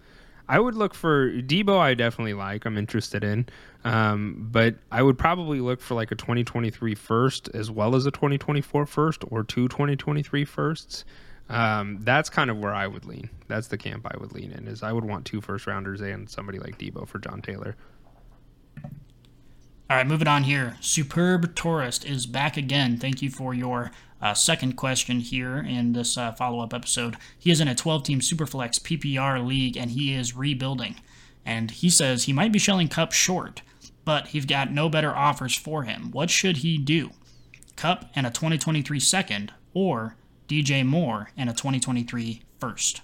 I 0.48 0.60
would 0.60 0.76
look 0.76 0.94
for 0.94 1.32
Deebo. 1.32 1.76
I 1.76 1.94
definitely 1.94 2.34
like. 2.34 2.66
I'm 2.66 2.78
interested 2.78 3.24
in, 3.24 3.48
um, 3.84 4.48
but 4.52 4.76
I 4.92 5.02
would 5.02 5.18
probably 5.18 5.60
look 5.60 5.80
for 5.80 5.94
like 5.94 6.12
a 6.12 6.14
2023 6.14 6.94
first 6.94 7.48
as 7.52 7.68
well 7.68 7.96
as 7.96 8.06
a 8.06 8.12
2024 8.12 8.86
first 8.86 9.24
or 9.28 9.42
two 9.42 9.66
2023 9.68 10.44
firsts. 10.44 11.04
Um, 11.48 11.98
that's 12.02 12.30
kind 12.30 12.48
of 12.48 12.58
where 12.58 12.74
I 12.74 12.86
would 12.86 13.06
lean. 13.06 13.28
That's 13.48 13.66
the 13.66 13.76
camp 13.76 14.06
I 14.08 14.16
would 14.20 14.32
lean 14.32 14.52
in. 14.52 14.68
Is 14.68 14.84
I 14.84 14.92
would 14.92 15.04
want 15.04 15.26
two 15.26 15.40
first 15.40 15.66
rounders 15.66 16.00
and 16.00 16.30
somebody 16.30 16.60
like 16.60 16.78
Deebo 16.78 17.08
for 17.08 17.18
John 17.18 17.42
Taylor. 17.42 17.74
All 19.92 19.98
right, 19.98 20.06
moving 20.06 20.26
on 20.26 20.44
here. 20.44 20.78
Superb 20.80 21.54
Tourist 21.54 22.06
is 22.06 22.24
back 22.24 22.56
again. 22.56 22.96
Thank 22.96 23.20
you 23.20 23.28
for 23.28 23.52
your 23.52 23.90
uh, 24.22 24.32
second 24.32 24.72
question 24.72 25.20
here 25.20 25.58
in 25.58 25.92
this 25.92 26.16
uh, 26.16 26.32
follow 26.32 26.60
up 26.60 26.72
episode. 26.72 27.18
He 27.38 27.50
is 27.50 27.60
in 27.60 27.68
a 27.68 27.74
12 27.74 28.02
team 28.02 28.20
Superflex 28.20 28.80
PPR 28.80 29.46
league 29.46 29.76
and 29.76 29.90
he 29.90 30.14
is 30.14 30.34
rebuilding. 30.34 30.96
And 31.44 31.70
he 31.70 31.90
says 31.90 32.24
he 32.24 32.32
might 32.32 32.52
be 32.52 32.58
shelling 32.58 32.88
Kupp 32.88 33.12
short, 33.12 33.60
but 34.06 34.28
he's 34.28 34.46
got 34.46 34.72
no 34.72 34.88
better 34.88 35.14
offers 35.14 35.54
for 35.54 35.82
him. 35.82 36.10
What 36.10 36.30
should 36.30 36.58
he 36.58 36.78
do? 36.78 37.10
Kupp 37.76 38.06
and 38.14 38.26
a 38.26 38.30
2023 38.30 38.98
second, 38.98 39.52
or 39.74 40.16
DJ 40.48 40.86
Moore 40.86 41.32
and 41.36 41.50
a 41.50 41.52
2023 41.52 42.40
first? 42.58 43.02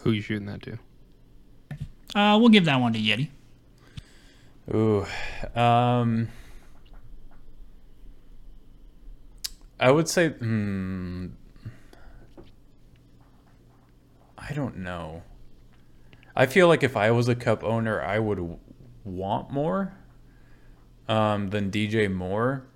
Who 0.00 0.12
you 0.12 0.22
shooting 0.22 0.46
that 0.46 0.62
to? 0.62 0.78
Uh, 2.18 2.38
we'll 2.38 2.48
give 2.48 2.64
that 2.64 2.80
one 2.80 2.94
to 2.94 2.98
Yeti. 2.98 3.28
Ooh, 4.74 5.06
um, 5.54 6.28
I 9.78 9.90
would 9.90 10.08
say, 10.08 10.30
hmm, 10.30 11.28
I 14.36 14.52
don't 14.52 14.78
know. 14.78 15.22
I 16.34 16.46
feel 16.46 16.66
like 16.66 16.82
if 16.82 16.96
I 16.96 17.12
was 17.12 17.28
a 17.28 17.34
Kupp 17.34 17.62
owner, 17.62 18.02
I 18.02 18.18
would 18.18 18.58
want 19.04 19.50
more 19.50 19.94
um, 21.08 21.48
than 21.48 21.70
DJ 21.70 22.12
Moore. 22.12 22.66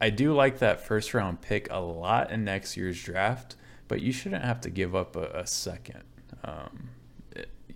I 0.00 0.10
do 0.10 0.34
like 0.34 0.58
that 0.58 0.80
first 0.80 1.14
round 1.14 1.40
pick 1.40 1.66
a 1.70 1.78
lot 1.78 2.30
in 2.30 2.44
next 2.44 2.76
year's 2.76 3.02
draft, 3.02 3.56
but 3.88 4.02
you 4.02 4.12
shouldn't 4.12 4.44
have 4.44 4.60
to 4.60 4.70
give 4.70 4.94
up 4.94 5.16
a, 5.16 5.30
a 5.30 5.46
second. 5.46 6.04
Um, 6.44 6.90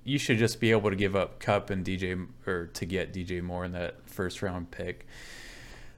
you 0.05 0.19
should 0.19 0.39
just 0.39 0.61
be 0.61 0.71
able 0.71 0.91
to 0.91 0.97
give 0.97 1.15
up 1.15 1.39
Kupp 1.39 1.71
and 1.71 1.85
DJ 1.85 2.27
or 2.47 2.67
to 2.67 2.87
get 2.87 3.13
DJ 3.13 3.43
Moore 3.43 3.65
in 3.65 3.73
that 3.73 4.09
first 4.09 4.43
round 4.43 4.71
pick. 4.71 5.07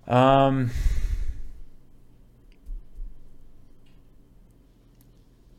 Um, 0.07 0.70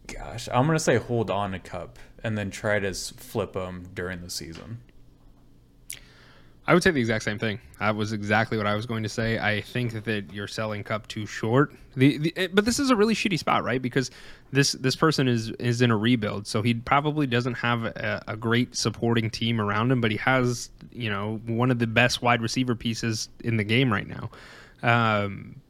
gosh, 0.07 0.47
I'm 0.53 0.67
gonna 0.67 0.79
say 0.79 0.97
hold 0.97 1.31
on 1.31 1.51
to 1.51 1.59
Kupp 1.59 1.97
and 2.23 2.37
then 2.37 2.51
try 2.51 2.79
to 2.79 2.93
flip 2.93 3.53
them 3.53 3.89
during 3.93 4.21
the 4.21 4.29
season. 4.29 4.79
I 6.67 6.73
would 6.73 6.81
say 6.81 6.89
the 6.89 6.99
exact 6.99 7.23
same 7.23 7.37
thing. 7.37 7.59
That 7.79 7.95
was 7.95 8.11
exactly 8.11 8.57
what 8.57 8.65
I 8.65 8.73
was 8.73 8.87
going 8.87 9.03
to 9.03 9.09
say. 9.09 9.37
I 9.37 9.61
think 9.61 10.03
that 10.03 10.33
you're 10.33 10.47
selling 10.47 10.83
Kupp 10.83 11.07
too 11.07 11.27
short. 11.27 11.73
The, 11.95 12.17
the 12.17 12.47
but 12.47 12.65
this 12.65 12.79
is 12.79 12.89
a 12.89 12.95
really 12.95 13.13
shitty 13.13 13.37
spot, 13.37 13.63
right? 13.63 13.81
Because 13.81 14.09
this 14.51 14.71
this 14.73 14.95
person 14.95 15.27
is 15.27 15.51
is 15.51 15.81
in 15.81 15.91
a 15.91 15.97
rebuild, 15.97 16.47
so 16.47 16.63
he 16.63 16.73
probably 16.73 17.27
doesn't 17.27 17.53
have 17.53 17.85
a, 17.85 18.23
a 18.27 18.35
great 18.35 18.75
supporting 18.75 19.29
team 19.29 19.61
around 19.61 19.91
him, 19.91 20.01
but 20.01 20.09
he 20.09 20.17
has 20.17 20.71
you 20.91 21.09
know 21.09 21.39
one 21.45 21.69
of 21.69 21.77
the 21.77 21.87
best 21.87 22.23
wide 22.23 22.41
receiver 22.41 22.73
pieces 22.73 23.29
in 23.43 23.57
the 23.57 23.63
game 23.63 23.93
right 23.93 24.07
now. 24.07 24.31
Um, 24.81 25.61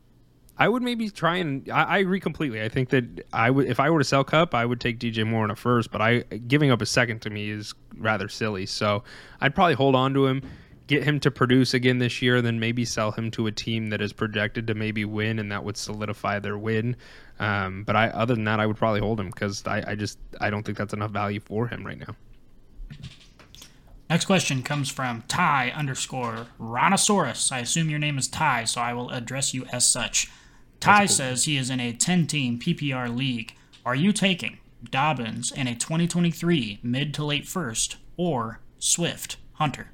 I 0.58 0.70
would 0.70 0.82
maybe 0.82 1.10
try 1.10 1.36
and 1.38 1.70
I, 1.70 1.84
I, 1.84 1.98
agree 1.98 2.22
completely. 2.22 2.62
I 2.62 2.70
think 2.70 2.90
that 2.90 3.26
I 3.34 3.50
would 3.50 3.68
if 3.68 3.82
I 3.82 3.90
were 3.90 4.00
to 4.00 4.06
sell 4.06 4.24
Kupp, 4.24 4.56
I 4.56 4.66
would 4.66 4.80
take 4.80 5.00
DJ 5.00 5.28
Moore 5.28 5.44
in 5.44 5.52
a 5.52 5.56
first, 5.56 5.92
but 5.92 6.02
I 6.02 6.20
giving 6.48 6.72
up 6.72 6.82
a 6.82 6.86
second 6.86 7.22
to 7.24 7.30
me 7.30 7.50
is 7.50 7.74
rather 7.98 8.30
silly. 8.30 8.66
So 8.66 9.04
I'd 9.42 9.54
probably 9.54 9.74
hold 9.74 9.96
on 9.96 10.14
to 10.14 10.26
him 10.26 10.42
get 10.88 11.04
him 11.04 11.20
to 11.22 11.32
produce 11.32 11.74
again 11.74 12.00
this 12.00 12.22
year, 12.22 12.42
then 12.42 12.60
maybe 12.60 12.86
sell 12.86 13.12
him 13.12 13.32
to 13.32 13.48
a 13.48 13.52
team 13.52 13.90
that 13.90 14.02
is 14.02 14.14
projected 14.14 14.68
to 14.68 14.76
maybe 14.76 15.06
win, 15.06 15.40
and 15.40 15.52
that 15.52 15.64
would 15.64 15.78
solidify 15.78 16.40
their 16.40 16.58
win. 16.58 16.96
Um, 17.40 17.84
but 17.84 17.96
I, 17.96 18.08
other 18.10 18.36
than 18.36 18.44
that, 18.46 18.60
I 18.60 18.66
would 18.66 18.78
probably 18.78 19.00
hold 19.00 19.20
him 19.20 19.28
because 19.28 19.66
I, 19.66 19.84
I 19.88 19.96
just 19.96 20.20
I 20.40 20.50
don't 20.50 20.64
think 20.64 20.78
that's 20.78 20.94
enough 20.94 21.12
value 21.12 21.40
for 21.40 21.68
him 21.68 21.86
right 21.86 21.98
now. 21.98 22.16
Next 24.10 24.26
question 24.26 24.62
comes 24.62 24.90
from 24.90 25.24
Ty 25.28 25.72
underscore 25.76 26.48
Rhinosaurus. 26.60 27.52
I 27.52 27.60
assume 27.60 27.90
your 27.90 28.00
name 28.00 28.20
is 28.20 28.28
Ty, 28.28 28.66
so 28.66 28.80
I 28.80 28.94
will 28.94 29.10
address 29.10 29.54
you 29.54 29.66
as 29.72 29.88
such. 29.88 30.30
Ty 30.80 31.00
cool. 31.00 31.08
says 31.08 31.46
he 31.46 31.58
is 31.58 31.72
in 31.72 31.80
a 31.80 31.94
10 31.94 32.28
team 32.28 32.60
PPR 32.60 33.16
league. 33.16 33.56
Are 33.84 33.96
you 33.96 34.12
taking 34.12 34.60
Dobbins 34.84 35.52
in 35.52 35.68
a 35.68 35.74
2023 35.74 36.80
mid 36.84 37.14
to 37.16 37.26
late 37.26 37.48
first 37.48 37.98
or 38.16 38.60
Swift 38.78 39.38
Hunter? 39.54 39.90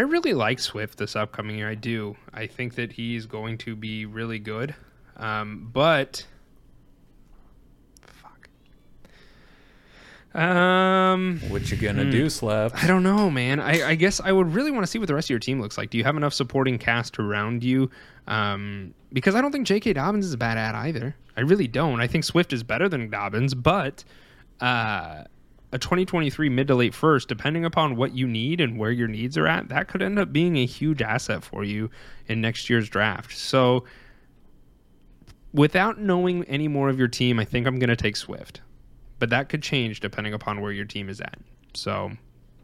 I 0.00 0.04
really 0.04 0.32
like 0.32 0.60
Swift 0.60 0.96
this 0.96 1.14
upcoming 1.14 1.58
year. 1.58 1.68
I 1.68 1.74
do. 1.74 2.16
I 2.32 2.46
think 2.46 2.76
that 2.76 2.90
he's 2.90 3.26
going 3.26 3.58
to 3.58 3.76
be 3.76 4.06
really 4.06 4.38
good. 4.38 4.74
Um, 5.18 5.68
but 5.74 6.26
fuck. 8.00 8.48
Um, 10.34 11.38
what 11.48 11.70
you 11.70 11.76
gonna 11.76 12.04
hmm. 12.04 12.10
do, 12.12 12.30
Slap? 12.30 12.82
I 12.82 12.86
don't 12.86 13.02
know, 13.02 13.30
man. 13.30 13.60
I, 13.60 13.90
I 13.90 13.94
guess 13.94 14.20
I 14.20 14.32
would 14.32 14.54
really 14.54 14.70
want 14.70 14.84
to 14.84 14.86
see 14.86 14.98
what 14.98 15.06
the 15.06 15.14
rest 15.14 15.26
of 15.26 15.30
your 15.32 15.38
team 15.38 15.60
looks 15.60 15.76
like. 15.76 15.90
Do 15.90 15.98
you 15.98 16.04
have 16.04 16.16
enough 16.16 16.32
supporting 16.32 16.78
cast 16.78 17.18
around 17.18 17.62
you? 17.62 17.90
Um, 18.26 18.94
because 19.12 19.34
I 19.34 19.42
don't 19.42 19.52
think 19.52 19.66
J.K. 19.66 19.92
Dobbins 19.92 20.24
is 20.24 20.32
a 20.32 20.38
bad 20.38 20.56
ad 20.56 20.74
either. 20.76 21.14
I 21.36 21.42
really 21.42 21.68
don't. 21.68 22.00
I 22.00 22.06
think 22.06 22.24
Swift 22.24 22.54
is 22.54 22.62
better 22.62 22.88
than 22.88 23.10
Dobbins, 23.10 23.54
but 23.54 24.02
uh, 24.62 25.24
a 25.72 25.78
2023 25.78 26.48
mid 26.48 26.68
to 26.68 26.74
late 26.74 26.94
first, 26.94 27.28
depending 27.28 27.64
upon 27.64 27.96
what 27.96 28.14
you 28.14 28.26
need 28.26 28.60
and 28.60 28.78
where 28.78 28.90
your 28.90 29.08
needs 29.08 29.38
are 29.38 29.46
at, 29.46 29.68
that 29.68 29.88
could 29.88 30.02
end 30.02 30.18
up 30.18 30.32
being 30.32 30.56
a 30.56 30.66
huge 30.66 31.00
asset 31.00 31.44
for 31.44 31.62
you 31.62 31.90
in 32.26 32.40
next 32.40 32.68
year's 32.68 32.88
draft. 32.88 33.36
So, 33.36 33.84
without 35.52 35.98
knowing 35.98 36.44
any 36.44 36.68
more 36.68 36.88
of 36.88 36.98
your 36.98 37.08
team, 37.08 37.38
I 37.38 37.44
think 37.44 37.66
I'm 37.66 37.78
going 37.78 37.88
to 37.88 37.96
take 37.96 38.16
Swift, 38.16 38.60
but 39.18 39.30
that 39.30 39.48
could 39.48 39.62
change 39.62 40.00
depending 40.00 40.34
upon 40.34 40.60
where 40.60 40.72
your 40.72 40.84
team 40.84 41.08
is 41.08 41.20
at. 41.20 41.38
So, 41.74 42.12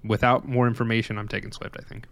without 0.04 0.48
more 0.48 0.66
information, 0.66 1.18
I'm 1.18 1.28
taking 1.28 1.52
Swift. 1.52 1.76
I 1.78 1.84
think. 1.84 2.06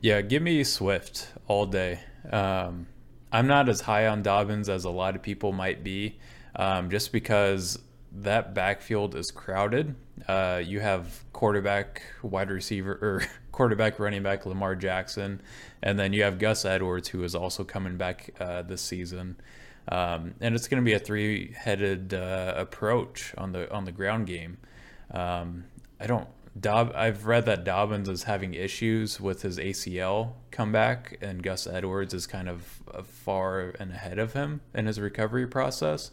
Yeah, 0.00 0.20
give 0.22 0.42
me 0.42 0.62
Swift 0.64 1.28
all 1.46 1.66
day. 1.66 2.00
Um, 2.30 2.86
I'm 3.32 3.46
not 3.46 3.68
as 3.68 3.82
high 3.82 4.06
on 4.06 4.22
Dobbins 4.22 4.68
as 4.68 4.84
a 4.84 4.90
lot 4.90 5.14
of 5.14 5.22
people 5.22 5.52
might 5.52 5.84
be, 5.84 6.18
um, 6.54 6.90
just 6.90 7.12
because 7.12 7.78
that 8.12 8.54
backfield 8.54 9.14
is 9.14 9.30
crowded. 9.30 9.94
Uh, 10.26 10.62
you 10.64 10.80
have 10.80 11.24
quarterback, 11.32 12.02
wide 12.22 12.50
receiver, 12.50 12.92
or 12.92 13.22
quarterback, 13.52 13.98
running 13.98 14.22
back 14.22 14.46
Lamar 14.46 14.74
Jackson, 14.74 15.40
and 15.82 15.98
then 15.98 16.12
you 16.12 16.22
have 16.22 16.38
Gus 16.38 16.64
Edwards, 16.64 17.08
who 17.08 17.22
is 17.22 17.34
also 17.34 17.64
coming 17.64 17.96
back 17.96 18.30
uh, 18.40 18.62
this 18.62 18.82
season. 18.82 19.36
Um, 19.88 20.34
and 20.40 20.54
it's 20.54 20.66
going 20.66 20.82
to 20.82 20.84
be 20.84 20.94
a 20.94 20.98
three-headed 20.98 22.14
uh, 22.14 22.54
approach 22.56 23.34
on 23.38 23.52
the 23.52 23.72
on 23.72 23.84
the 23.84 23.92
ground 23.92 24.26
game. 24.26 24.58
Um, 25.10 25.64
I 26.00 26.06
don't. 26.06 26.28
Dob, 26.58 26.92
I've 26.94 27.26
read 27.26 27.44
that 27.44 27.64
Dobbins 27.64 28.08
is 28.08 28.22
having 28.22 28.54
issues 28.54 29.20
with 29.20 29.42
his 29.42 29.58
ACL 29.58 30.32
comeback, 30.50 31.18
and 31.20 31.42
Gus 31.42 31.66
Edwards 31.66 32.14
is 32.14 32.26
kind 32.26 32.48
of 32.48 32.82
far 33.04 33.74
and 33.78 33.92
ahead 33.92 34.18
of 34.18 34.32
him 34.32 34.62
in 34.74 34.86
his 34.86 34.98
recovery 34.98 35.46
process 35.46 36.10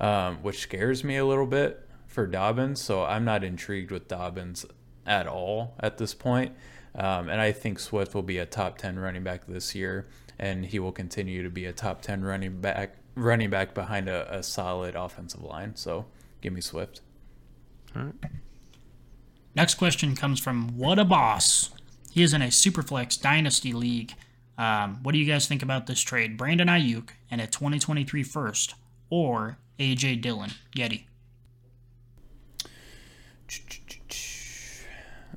um, 0.00 0.38
which 0.42 0.58
scares 0.58 1.04
me 1.04 1.16
a 1.16 1.24
little 1.24 1.46
bit 1.46 1.88
for 2.06 2.26
Dobbins. 2.26 2.80
So 2.80 3.04
I'm 3.04 3.24
not 3.24 3.44
intrigued 3.44 3.90
with 3.90 4.08
Dobbins 4.08 4.66
at 5.06 5.26
all 5.26 5.74
at 5.80 5.98
this 5.98 6.14
point. 6.14 6.54
Um, 6.94 7.28
and 7.28 7.40
I 7.40 7.52
think 7.52 7.78
Swift 7.78 8.14
will 8.14 8.22
be 8.22 8.38
a 8.38 8.46
top 8.46 8.78
10 8.78 8.98
running 8.98 9.22
back 9.22 9.46
this 9.46 9.74
year, 9.74 10.08
and 10.38 10.66
he 10.66 10.78
will 10.80 10.92
continue 10.92 11.42
to 11.42 11.50
be 11.50 11.64
a 11.66 11.72
top 11.72 12.02
10 12.02 12.24
running 12.24 12.60
back 12.60 12.96
running 13.16 13.50
back 13.50 13.74
behind 13.74 14.08
a, 14.08 14.38
a 14.38 14.42
solid 14.42 14.94
offensive 14.94 15.42
line. 15.42 15.76
So 15.76 16.06
give 16.40 16.52
me 16.52 16.60
Swift. 16.60 17.00
All 17.94 18.02
right. 18.04 18.14
Next 19.54 19.74
question 19.74 20.14
comes 20.14 20.40
from 20.40 20.78
What 20.78 20.98
a 20.98 21.04
Boss. 21.04 21.70
He 22.12 22.22
is 22.22 22.32
in 22.32 22.40
a 22.40 22.46
Superflex 22.46 23.20
Dynasty 23.20 23.72
League. 23.72 24.14
Um, 24.56 25.00
what 25.02 25.12
do 25.12 25.18
you 25.18 25.24
guys 25.24 25.46
think 25.48 25.62
about 25.62 25.86
this 25.86 26.00
trade? 26.00 26.36
Brandon 26.36 26.68
Aiyuk 26.68 27.10
and 27.30 27.40
a 27.40 27.46
2023 27.46 28.22
first, 28.22 28.74
or 29.10 29.58
AJ 29.78 30.22
Dillon, 30.22 30.50
Yeti? 30.74 31.04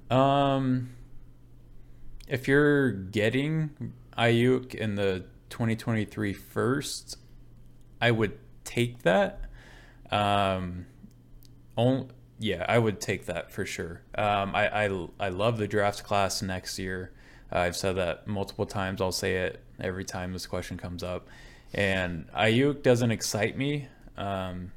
Um, 0.09 0.91
if 2.27 2.47
you're 2.47 2.91
getting 2.91 3.93
Aiyuk 4.17 4.75
in 4.75 4.95
the 4.95 5.25
2023 5.49 6.33
first, 6.33 7.17
I 7.99 8.11
would 8.11 8.37
take 8.63 9.01
that. 9.03 9.41
Um, 10.11 10.85
only, 11.75 12.07
yeah, 12.37 12.65
I 12.67 12.77
would 12.77 13.01
take 13.01 13.25
that 13.25 13.51
for 13.51 13.65
sure. 13.65 14.01
Um, 14.15 14.53
I, 14.55 14.85
I, 14.85 15.07
I 15.19 15.29
love 15.29 15.57
the 15.57 15.67
draft 15.67 16.03
class 16.03 16.41
next 16.41 16.77
year. 16.77 17.11
Uh, 17.51 17.59
I've 17.59 17.75
said 17.75 17.95
that 17.95 18.27
multiple 18.27 18.65
times. 18.65 19.01
I'll 19.01 19.11
say 19.11 19.37
it 19.37 19.63
every 19.79 20.05
time 20.05 20.33
this 20.33 20.45
question 20.45 20.77
comes 20.77 21.03
up. 21.03 21.27
And 21.73 22.31
Aiyuk 22.33 22.83
doesn't 22.83 23.11
excite 23.11 23.57
me 23.57 23.87
um, 24.17 24.71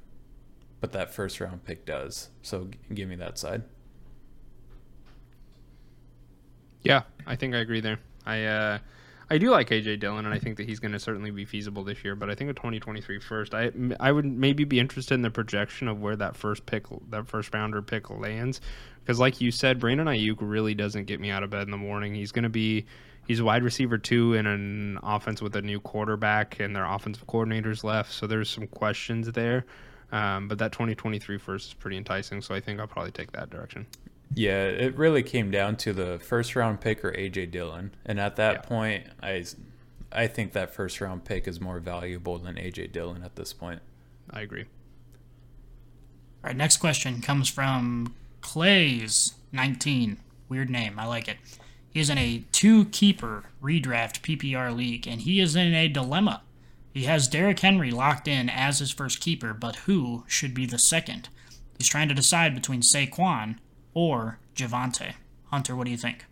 but 0.81 0.93
that 0.93 1.13
first 1.13 1.41
round 1.41 1.65
pick 1.65 1.85
does. 1.87 2.31
So 2.43 2.69
give 2.93 3.09
me 3.09 3.17
that 3.17 3.39
side. 3.39 3.63
Yeah, 6.83 7.03
I 7.27 7.37
think 7.37 7.55
I 7.55 7.59
agree 7.59 7.81
there. 7.81 7.99
I 8.25 8.45
uh, 8.45 8.79
I 9.29 9.39
do 9.39 9.51
like 9.51 9.71
AJ 9.71 9.99
Dillon, 10.01 10.25
and 10.25 10.35
I 10.35 10.39
think 10.39 10.57
that 10.59 10.69
he's 10.69 10.79
going 10.79 10.93
to 10.93 11.01
certainly 11.01 11.33
be 11.33 11.45
feasible 11.45 11.83
this 11.83 12.05
year. 12.05 12.15
But 12.15 12.31
I 12.31 12.35
think 12.37 12.51
a 12.51 12.55
2023 12.55 13.19
first, 13.19 13.55
I 13.55 13.73
I 13.99 14.13
would 14.13 14.25
maybe 14.25 14.65
be 14.65 14.79
interested 14.79 15.15
in 15.15 15.23
the 15.23 15.31
projection 15.31 15.89
of 15.89 16.01
where 16.01 16.17
that 16.17 16.37
first 16.37 16.65
pick, 16.67 16.87
that 17.11 17.27
first 17.27 17.53
rounder 17.53 17.83
pick 17.83 18.09
lands, 18.09 18.61
because 19.01 19.19
like 19.19 19.41
you 19.41 19.51
said, 19.51 19.81
Brandon 19.81 20.07
Aiyuk 20.07 20.37
really 20.41 20.75
doesn't 20.75 21.07
get 21.07 21.19
me 21.19 21.31
out 21.31 21.43
of 21.43 21.51
bed 21.51 21.63
in 21.63 21.73
the 21.73 21.77
morning. 21.77 22.15
He's 22.15 22.31
going 22.33 22.45
to 22.45 22.49
be 22.49 22.87
he's 23.27 23.41
a 23.41 23.45
wide 23.45 23.63
receiver 23.63 23.99
too 23.99 24.35
in 24.35 24.47
an 24.47 24.99
offense 25.03 25.43
with 25.43 25.55
a 25.57 25.63
new 25.63 25.81
quarterback 25.81 26.61
and 26.61 26.75
their 26.75 26.85
offensive 26.85 27.27
coordinators 27.27 27.85
left, 27.85 28.13
so 28.13 28.27
there's 28.27 28.49
some 28.49 28.67
questions 28.67 29.31
there. 29.33 29.65
Um, 30.13 30.49
but 30.49 30.59
that 30.59 30.73
2023 30.73 31.39
first 31.39 31.69
is 31.69 31.75
pretty 31.75 31.97
enticing, 31.97 32.41
so 32.41 32.55
I 32.55 32.61
think 32.61 32.79
I'll 32.81 32.87
probably 32.87 33.11
take 33.11 33.33
that 33.33 33.51
direction. 33.51 33.87
Yeah, 34.35 34.65
it 34.65 34.97
really 34.97 35.23
came 35.23 35.51
down 35.51 35.77
to 35.79 35.93
the 35.93 36.19
first 36.19 36.57
round 36.57 36.81
pick 36.81 37.05
or 37.05 37.13
AJ 37.13 37.51
Dillon, 37.51 37.93
and 38.05 38.21
at 38.21 38.37
that 38.37 38.53
yeah. 38.55 38.61
point, 38.61 39.07
I, 39.23 39.45
I 40.13 40.27
think 40.27 40.53
that 40.53 40.75
first 40.75 41.01
round 41.01 41.25
pick 41.25 41.49
is 41.49 41.61
more 41.61 41.81
valuable 41.81 42.39
than 42.39 42.57
AJ 42.57 42.93
Dillon 42.93 43.23
at 43.23 43.37
this 43.37 43.53
point. 43.53 43.81
I 44.31 44.41
agree. 44.43 44.65
All 46.45 46.51
right, 46.51 46.57
next 46.57 46.77
question 46.79 47.21
comes 47.21 47.49
from 47.49 48.15
Clay's 48.41 49.35
19. 49.53 50.19
Weird 50.49 50.71
name, 50.71 50.99
I 50.99 51.07
like 51.07 51.29
it. 51.29 51.39
He 51.97 52.01
is 52.01 52.11
in 52.11 52.19
a 52.19 52.41
mm-hmm. 52.41 52.49
two 52.53 52.85
keeper 52.85 53.45
redraft 53.63 54.21
PPR 54.21 54.77
league, 54.77 55.09
and 55.09 55.23
he 55.23 55.41
is 55.41 55.57
in 55.57 55.73
a 55.73 55.89
dilemma. 55.89 56.43
He 56.93 57.05
has 57.05 57.27
Derrick 57.27 57.61
Henry 57.61 57.91
locked 57.91 58.29
in 58.29 58.51
as 58.51 58.81
his 58.81 58.91
first 58.91 59.19
keeper, 59.19 59.55
but 59.55 59.77
who 59.77 60.25
should 60.27 60.53
be 60.53 60.67
the 60.67 60.79
second? 60.79 61.31
He's 61.79 61.89
trying 61.89 62.09
to 62.09 62.15
decide 62.15 62.55
between 62.55 62.83
Saquon 62.83 63.57
or 63.95 64.39
Javonte. 64.55 65.15
Hunter, 65.47 65.75
what 65.75 65.87
do 65.87 65.91
you 65.91 65.97
think? 65.97 66.27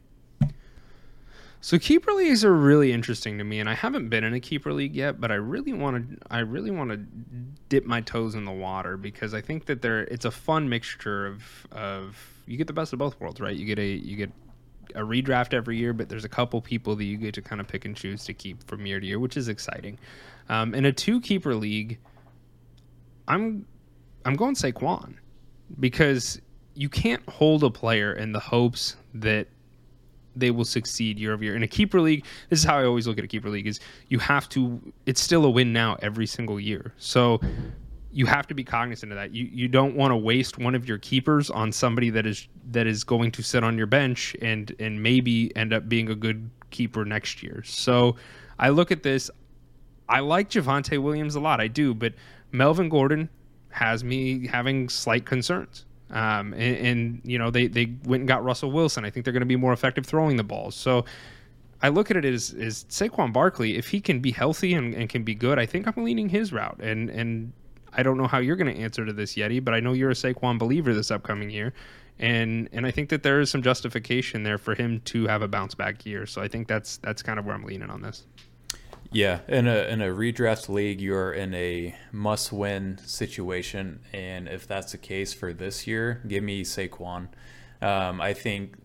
So 1.62 1.78
keeper 1.78 2.12
leagues 2.12 2.44
are 2.44 2.52
really 2.52 2.92
interesting 2.92 3.38
to 3.38 3.44
me, 3.44 3.58
and 3.58 3.66
I 3.66 3.74
haven't 3.74 4.10
been 4.10 4.22
in 4.22 4.34
a 4.34 4.40
keeper 4.40 4.70
league 4.70 4.94
yet, 4.94 5.18
but 5.18 5.30
I 5.30 5.36
really 5.36 5.72
want 5.72 6.10
to. 6.10 6.18
I 6.30 6.40
really 6.40 6.72
want 6.72 6.90
to 6.90 6.98
dip 7.70 7.86
my 7.86 8.02
toes 8.02 8.34
in 8.34 8.44
the 8.44 8.52
water 8.52 8.98
because 8.98 9.32
I 9.32 9.40
think 9.40 9.64
that 9.64 9.80
there 9.80 10.02
it's 10.02 10.26
a 10.26 10.30
fun 10.30 10.68
mixture 10.68 11.26
of 11.26 11.42
of 11.72 12.18
you 12.46 12.58
get 12.58 12.66
the 12.66 12.74
best 12.74 12.92
of 12.92 12.98
both 12.98 13.18
worlds, 13.18 13.40
right? 13.40 13.56
You 13.56 13.64
get 13.64 13.78
a 13.78 13.86
you 13.86 14.14
get 14.14 14.30
a 14.94 15.00
redraft 15.00 15.54
every 15.54 15.76
year, 15.76 15.92
but 15.92 16.08
there's 16.08 16.24
a 16.24 16.28
couple 16.28 16.60
people 16.60 16.96
that 16.96 17.04
you 17.04 17.16
get 17.16 17.34
to 17.34 17.42
kind 17.42 17.60
of 17.60 17.68
pick 17.68 17.84
and 17.84 17.96
choose 17.96 18.24
to 18.24 18.34
keep 18.34 18.66
from 18.68 18.86
year 18.86 19.00
to 19.00 19.06
year, 19.06 19.18
which 19.18 19.36
is 19.36 19.48
exciting. 19.48 19.98
Um, 20.48 20.74
in 20.74 20.84
a 20.84 20.92
two 20.92 21.20
keeper 21.20 21.54
league, 21.54 21.98
I'm 23.28 23.66
I'm 24.24 24.34
going 24.34 24.54
Saquon 24.54 25.14
because 25.80 26.40
you 26.74 26.88
can't 26.88 27.26
hold 27.28 27.64
a 27.64 27.70
player 27.70 28.14
in 28.14 28.32
the 28.32 28.40
hopes 28.40 28.96
that 29.14 29.48
they 30.36 30.50
will 30.50 30.64
succeed 30.64 31.18
year 31.18 31.32
over 31.32 31.44
year. 31.44 31.54
In 31.54 31.62
a 31.62 31.68
keeper 31.68 32.00
league, 32.00 32.24
this 32.50 32.58
is 32.58 32.64
how 32.64 32.78
I 32.78 32.84
always 32.84 33.06
look 33.06 33.18
at 33.18 33.24
a 33.24 33.28
keeper 33.28 33.48
league 33.48 33.66
is 33.66 33.80
you 34.08 34.18
have 34.18 34.48
to 34.50 34.80
it's 35.06 35.20
still 35.20 35.44
a 35.44 35.50
win 35.50 35.72
now 35.72 35.96
every 36.02 36.26
single 36.26 36.58
year. 36.58 36.92
So 36.98 37.40
you 38.14 38.26
have 38.26 38.46
to 38.46 38.54
be 38.54 38.62
cognizant 38.62 39.10
of 39.10 39.16
that. 39.16 39.34
You 39.34 39.48
you 39.52 39.66
don't 39.66 39.96
want 39.96 40.12
to 40.12 40.16
waste 40.16 40.56
one 40.56 40.74
of 40.74 40.88
your 40.88 40.98
keepers 40.98 41.50
on 41.50 41.72
somebody 41.72 42.10
that 42.10 42.26
is 42.26 42.46
that 42.70 42.86
is 42.86 43.02
going 43.02 43.32
to 43.32 43.42
sit 43.42 43.64
on 43.64 43.76
your 43.76 43.88
bench 43.88 44.36
and 44.40 44.74
and 44.78 45.02
maybe 45.02 45.54
end 45.56 45.72
up 45.72 45.88
being 45.88 46.08
a 46.08 46.14
good 46.14 46.48
keeper 46.70 47.04
next 47.04 47.42
year. 47.42 47.62
So 47.64 48.16
I 48.58 48.68
look 48.68 48.92
at 48.92 49.02
this 49.02 49.30
I 50.08 50.20
like 50.20 50.50
Javonte 50.50 51.02
Williams 51.02 51.34
a 51.34 51.40
lot. 51.40 51.60
I 51.60 51.66
do, 51.66 51.92
but 51.92 52.14
Melvin 52.52 52.88
Gordon 52.88 53.28
has 53.70 54.04
me 54.04 54.46
having 54.46 54.88
slight 54.88 55.26
concerns. 55.26 55.84
Um, 56.10 56.52
and, 56.52 56.76
and, 56.76 57.20
you 57.24 57.38
know 57.38 57.50
they 57.50 57.66
they 57.66 57.86
went 58.04 58.20
and 58.20 58.28
got 58.28 58.44
Russell 58.44 58.70
Wilson. 58.70 59.04
I 59.04 59.10
think 59.10 59.24
they're 59.24 59.32
going 59.32 59.40
to 59.40 59.46
be 59.46 59.56
more 59.56 59.72
effective 59.72 60.06
throwing 60.06 60.36
the 60.36 60.44
balls. 60.44 60.76
So 60.76 61.04
I 61.82 61.88
look 61.88 62.10
at 62.10 62.16
it 62.16 62.24
as 62.24 62.52
is 62.52 62.84
Saquon 62.88 63.32
Barkley. 63.32 63.76
If 63.76 63.88
he 63.88 64.00
can 64.00 64.20
be 64.20 64.30
healthy 64.30 64.74
and, 64.74 64.94
and 64.94 65.08
can 65.08 65.24
be 65.24 65.34
good, 65.34 65.58
I 65.58 65.66
think 65.66 65.88
I'm 65.88 66.04
leaning 66.04 66.28
his 66.28 66.52
route. 66.52 66.78
And 66.80 67.10
and 67.10 67.52
I 67.96 68.02
don't 68.02 68.18
know 68.18 68.26
how 68.26 68.38
you're 68.38 68.56
going 68.56 68.74
to 68.74 68.80
answer 68.80 69.04
to 69.04 69.12
this, 69.12 69.34
Yeti, 69.34 69.64
but 69.64 69.74
I 69.74 69.80
know 69.80 69.92
you're 69.92 70.10
a 70.10 70.14
Saquon 70.14 70.58
believer 70.58 70.94
this 70.94 71.10
upcoming 71.10 71.50
year. 71.50 71.72
And 72.18 72.68
and 72.72 72.86
I 72.86 72.92
think 72.92 73.08
that 73.08 73.22
there 73.24 73.40
is 73.40 73.50
some 73.50 73.62
justification 73.62 74.44
there 74.44 74.58
for 74.58 74.74
him 74.74 75.00
to 75.06 75.26
have 75.26 75.42
a 75.42 75.48
bounce 75.48 75.74
back 75.74 76.06
year. 76.06 76.26
So 76.26 76.40
I 76.40 76.48
think 76.48 76.68
that's 76.68 76.98
that's 76.98 77.22
kind 77.22 77.38
of 77.38 77.44
where 77.44 77.54
I'm 77.54 77.64
leaning 77.64 77.90
on 77.90 78.02
this. 78.02 78.24
Yeah, 79.10 79.40
in 79.46 79.66
a 79.66 79.84
in 79.88 80.00
a 80.00 80.08
redraft 80.08 80.68
league, 80.68 81.00
you're 81.00 81.32
in 81.32 81.54
a 81.54 81.94
must-win 82.10 82.98
situation, 82.98 84.00
and 84.12 84.48
if 84.48 84.66
that's 84.66 84.92
the 84.92 84.98
case 84.98 85.32
for 85.32 85.52
this 85.52 85.86
year, 85.86 86.20
give 86.26 86.42
me 86.42 86.64
Saquon. 86.64 87.28
Um, 87.80 88.20
I 88.20 88.32
think, 88.32 88.76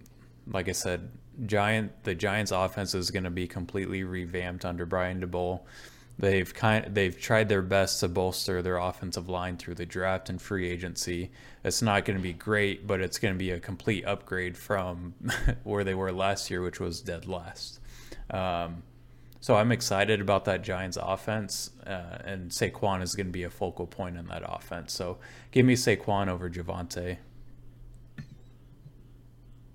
like 0.45 0.69
I 0.69 0.73
said, 0.73 1.09
Giant 1.45 2.03
the 2.03 2.13
Giants' 2.13 2.51
offense 2.51 2.93
is 2.93 3.11
going 3.11 3.23
to 3.23 3.29
be 3.29 3.47
completely 3.47 4.03
revamped 4.03 4.65
under 4.65 4.85
Brian 4.85 5.21
Daboll. 5.21 5.61
They've 6.19 6.53
kind 6.53 6.93
they've 6.93 7.17
tried 7.17 7.47
their 7.47 7.61
best 7.61 8.01
to 8.01 8.09
bolster 8.09 8.61
their 8.61 8.75
offensive 8.75 9.29
line 9.29 9.55
through 9.55 9.75
the 9.75 9.85
draft 9.85 10.29
and 10.29 10.41
free 10.41 10.69
agency. 10.69 11.31
It's 11.63 11.81
not 11.81 12.03
going 12.03 12.17
to 12.17 12.21
be 12.23 12.33
great, 12.33 12.85
but 12.85 12.99
it's 12.99 13.17
going 13.19 13.33
to 13.33 13.37
be 13.37 13.51
a 13.51 13.59
complete 13.59 14.05
upgrade 14.05 14.57
from 14.57 15.13
where 15.63 15.85
they 15.85 15.95
were 15.95 16.11
last 16.11 16.51
year, 16.51 16.61
which 16.61 16.77
was 16.77 16.99
dead 16.99 17.25
last. 17.25 17.79
Um, 18.29 18.83
so 19.39 19.55
I'm 19.55 19.71
excited 19.71 20.19
about 20.19 20.43
that 20.45 20.61
Giants 20.61 20.97
offense, 21.01 21.71
uh, 21.87 22.17
and 22.25 22.51
Saquon 22.51 23.01
is 23.01 23.15
going 23.15 23.27
to 23.27 23.31
be 23.31 23.43
a 23.43 23.49
focal 23.49 23.87
point 23.87 24.17
in 24.17 24.27
that 24.27 24.43
offense. 24.45 24.91
So 24.91 25.19
give 25.51 25.65
me 25.65 25.75
Saquon 25.75 26.27
over 26.27 26.49
Javonte. 26.49 27.17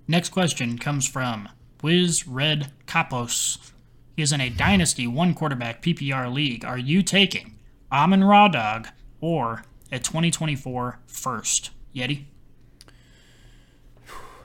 Next 0.07 0.29
question 0.29 0.77
comes 0.77 1.07
from 1.07 1.49
Wiz 1.81 2.27
Red 2.27 2.71
Capos. 2.85 3.71
Is 4.17 4.31
in 4.31 4.39
a 4.39 4.49
Dynasty 4.49 5.07
one 5.07 5.33
quarterback 5.33 5.81
PPR 5.81 6.33
league. 6.33 6.63
Are 6.63 6.77
you 6.77 7.03
taking 7.03 7.57
Amon 7.91 8.23
Ra 8.23 8.47
Dog 8.47 8.87
or 9.19 9.63
a 9.91 9.99
2024 9.99 10.99
first? 11.05 11.71
Yeti? 11.93 12.23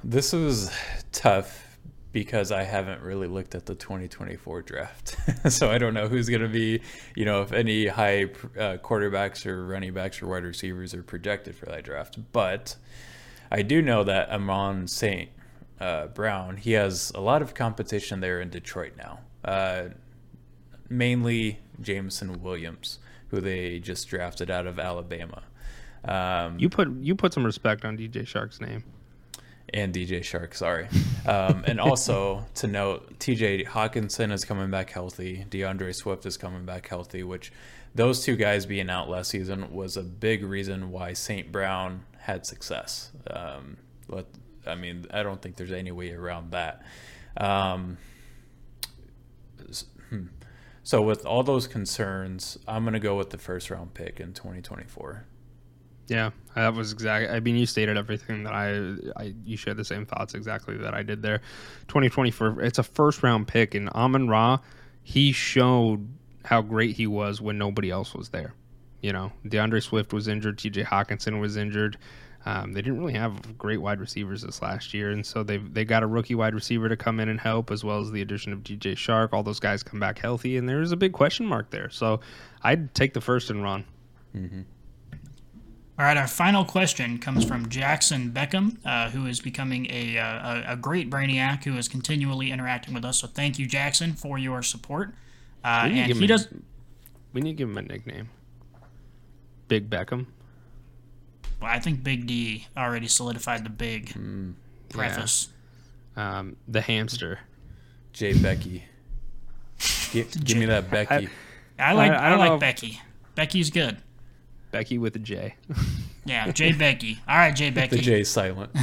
This 0.03 0.35
is 0.35 0.73
tough 1.13 1.79
because 2.13 2.51
I 2.51 2.65
haven't 2.65 3.03
really 3.03 3.29
looked 3.29 3.55
at 3.55 3.67
the 3.67 3.75
2024 3.77 4.63
draft. 4.63 5.17
so 5.49 5.71
I 5.71 5.79
don't 5.79 5.95
know 5.95 6.09
who's 6.09 6.29
going 6.29 6.43
to 6.43 6.49
be, 6.49 6.81
you 7.15 7.25
know, 7.25 7.43
if 7.43 7.53
any 7.53 7.87
high 7.87 8.25
uh, 8.25 8.79
quarterbacks 8.79 9.47
or 9.47 9.67
running 9.67 9.93
backs 9.93 10.21
or 10.21 10.27
wide 10.27 10.43
receivers 10.43 10.95
are 10.95 11.03
projected 11.05 11.55
for 11.55 11.67
that 11.67 11.85
draft. 11.85 12.19
But 12.33 12.77
I 13.53 13.63
do 13.63 13.83
know 13.83 14.03
that 14.05 14.31
Amon 14.31 14.89
St. 14.89 15.31
Uh, 15.79 16.09
Brown, 16.09 16.57
he 16.57 16.73
has 16.73 17.13
a 17.15 17.21
lot 17.21 17.43
of 17.43 17.55
competition 17.55 18.21
there 18.21 18.41
in 18.41 18.51
Detroit 18.51 18.95
now. 18.97 19.21
Uh, 19.45 19.85
mainly 20.89 21.59
Jameson 21.81 22.43
Williams, 22.43 22.99
who 23.29 23.41
they 23.41 23.79
just 23.79 24.09
drafted 24.09 24.51
out 24.51 24.67
of 24.67 24.79
Alabama. 24.79 25.43
Um, 26.05 26.59
you 26.59 26.69
put 26.69 26.89
you 27.01 27.15
put 27.15 27.33
some 27.35 27.45
respect 27.45 27.85
on 27.85 27.97
DJ 27.97 28.27
Chark's 28.27 28.61
name 28.61 28.85
and 29.73 29.95
DJ 29.95 30.23
Shark, 30.25 30.55
sorry. 30.55 30.89
Um, 31.27 31.65
and 31.67 31.81
also 31.81 32.45
to 32.57 32.67
note, 32.67 33.19
TJ 33.19 33.67
Hockenson 33.67 34.33
is 34.33 34.45
coming 34.45 34.71
back 34.71 34.91
healthy. 34.91 35.45
D'Andre 35.49 35.93
Swift 35.93 36.27
is 36.27 36.37
coming 36.37 36.65
back 36.65 36.89
healthy, 36.89 37.23
which 37.23 37.53
those 37.95 38.25
two 38.25 38.37
guys 38.37 38.67
being 38.67 38.91
out 38.91 39.09
last 39.09 39.31
season 39.31 39.73
was 39.73 39.97
a 39.97 40.03
big 40.03 40.45
reason 40.45 40.91
why 40.91 41.13
St. 41.13 41.51
Brown 41.51 42.05
had 42.19 42.47
success. 42.47 43.11
Um, 43.29 43.77
but, 44.09 44.27
I 44.67 44.75
mean, 44.75 45.07
I 45.13 45.23
don't 45.23 45.41
think 45.41 45.57
there's 45.57 45.73
any 45.73 45.93
way 45.93 46.13
around 46.13 46.53
that. 46.53 46.83
Um, 47.37 47.99
hmm. 50.11 50.27
so, 50.83 51.01
with 51.01 51.25
all 51.25 51.43
those 51.43 51.67
concerns, 51.67 52.59
I'm 52.69 52.85
going 52.85 52.95
to 52.95 53.01
go 53.01 53.17
with 53.17 53.31
the 53.31 53.39
first 53.39 53.71
round 53.71 53.95
pick 53.95 54.21
in 54.21 54.33
2024. 54.35 55.25
Yeah, 56.11 56.31
that 56.57 56.75
was 56.75 56.93
exactly. 56.93 57.35
I 57.35 57.39
mean, 57.39 57.57
you 57.57 57.67
stated 57.67 57.97
everything 57.97 58.43
that 58.43 58.53
I, 58.53 58.97
I 59.17 59.35
you 59.45 59.57
shared 59.57 59.77
the 59.77 59.85
same 59.85 60.05
thoughts 60.05 60.35
exactly 60.35 60.77
that 60.79 60.93
I 60.93 61.05
did 61.05 61.23
there. 61.23 61.39
2024, 61.87 62.63
it's 62.63 62.81
a 62.81 62.83
first 62.83 63.23
round 63.23 63.47
pick, 63.47 63.77
and 63.77 63.89
Amon 63.91 64.29
Ra, 64.29 64.59
he 65.05 65.31
showed 65.31 66.09
how 66.45 66.63
great 66.63 66.97
he 66.97 67.07
was 67.07 67.41
when 67.41 67.59
nobody 67.59 67.91
else 67.91 68.13
was 68.13 68.31
there. 68.31 68.55
You 69.03 69.13
know, 69.13 69.33
D'Andre 69.49 69.81
Swift 69.81 70.13
was 70.13 70.27
injured, 70.27 70.59
T.J. 70.59 70.83
Hockenson 70.83 71.41
was 71.41 71.57
injured. 71.57 71.97
Um, 72.47 72.73
they 72.73 72.81
didn't 72.81 72.99
really 72.99 73.13
have 73.15 73.59
great 73.59 73.83
wide 73.83 74.01
receivers 74.01 74.43
this 74.43 74.63
last 74.63 74.95
year, 74.95 75.11
and 75.11 75.25
so 75.25 75.43
they 75.43 75.59
they 75.59 75.85
got 75.85 76.03
a 76.03 76.07
rookie 76.07 76.35
wide 76.35 76.55
receiver 76.55 76.89
to 76.89 76.97
come 76.97 77.21
in 77.21 77.29
and 77.29 77.39
help, 77.39 77.71
as 77.71 77.85
well 77.85 78.01
as 78.01 78.11
the 78.11 78.23
addition 78.23 78.53
of 78.53 78.61
DJ 78.61 78.93
Chark. 78.93 79.31
All 79.33 79.43
those 79.43 79.61
guys 79.61 79.83
come 79.83 80.01
back 80.01 80.19
healthy, 80.19 80.57
and 80.57 80.67
there's 80.69 80.93
a 80.93 80.97
big 80.97 81.13
question 81.13 81.45
mark 81.45 81.71
there. 81.71 81.91
So 81.91 82.21
I'd 82.63 82.95
take 82.95 83.13
the 83.13 83.21
first 83.21 83.51
and 83.51 83.63
run. 83.63 83.85
Mm-hmm. 84.35 84.63
All 85.99 86.07
right, 86.07 86.17
our 86.17 86.27
final 86.27 86.65
question 86.65 87.19
comes 87.19 87.45
from 87.45 87.69
Jackson 87.69 88.31
Beckham, 88.31 88.79
uh, 88.87 89.11
who 89.11 89.27
is 89.27 89.39
becoming 89.39 89.87
a, 89.91 90.17
uh, 90.17 90.63
a, 90.71 90.73
a, 90.73 90.77
great 90.77 91.11
brainiac 91.11 91.65
who 91.65 91.77
is 91.77 91.89
continually 91.89 92.51
interacting 92.51 92.95
with 92.95 93.05
us. 93.05 93.19
So 93.21 93.27
thank 93.27 93.59
you, 93.59 93.67
Jackson, 93.67 94.15
for 94.15 94.39
your 94.39 94.63
support. 94.63 95.11
Uh, 95.63 95.91
and 95.93 96.11
he 96.17 96.27
does. 96.27 96.49
we 97.35 97.43
need 97.43 97.51
to 97.51 97.57
give 97.57 97.69
him 97.69 97.77
a 97.77 97.83
nickname. 97.83 98.31
Big 99.69 99.91
Beckham. 99.91 100.29
Well, 101.61 101.71
I 101.71 101.79
think 101.79 102.03
Big 102.03 102.27
D 102.27 102.67
already 102.77 103.07
solidified 103.07 103.65
the 103.65 103.71
big 103.71 104.11
mm, 104.15 104.55
preface. 104.89 105.49
Yeah. 106.17 106.39
Um, 106.39 106.57
the 106.67 106.81
hamster. 106.81 107.41
Jay 108.13 108.33
Becky. 108.33 108.85
Give, 110.13 110.31
give 110.45 110.57
me 110.57 110.67
that 110.67 110.91
Becky. 110.91 111.29
I 111.79 111.93
like 111.93 112.13
I 112.13 112.27
I, 112.27 112.31
don't 112.31 112.39
like 112.39 112.51
know. 112.53 112.59
Becky. 112.59 113.01
Becky's 113.35 113.71
good. 113.71 113.99
Becky 114.71 114.99
with 114.99 115.17
a 115.17 115.19
J. 115.19 115.55
Yeah, 116.25 116.51
Jay 116.53 116.73
Becky. 116.73 117.19
All 117.29 117.37
right, 117.37 117.55
Jay 117.55 117.71
Becky. 117.71 117.97
the 117.97 118.03
J 118.03 118.25
silent. 118.25 118.71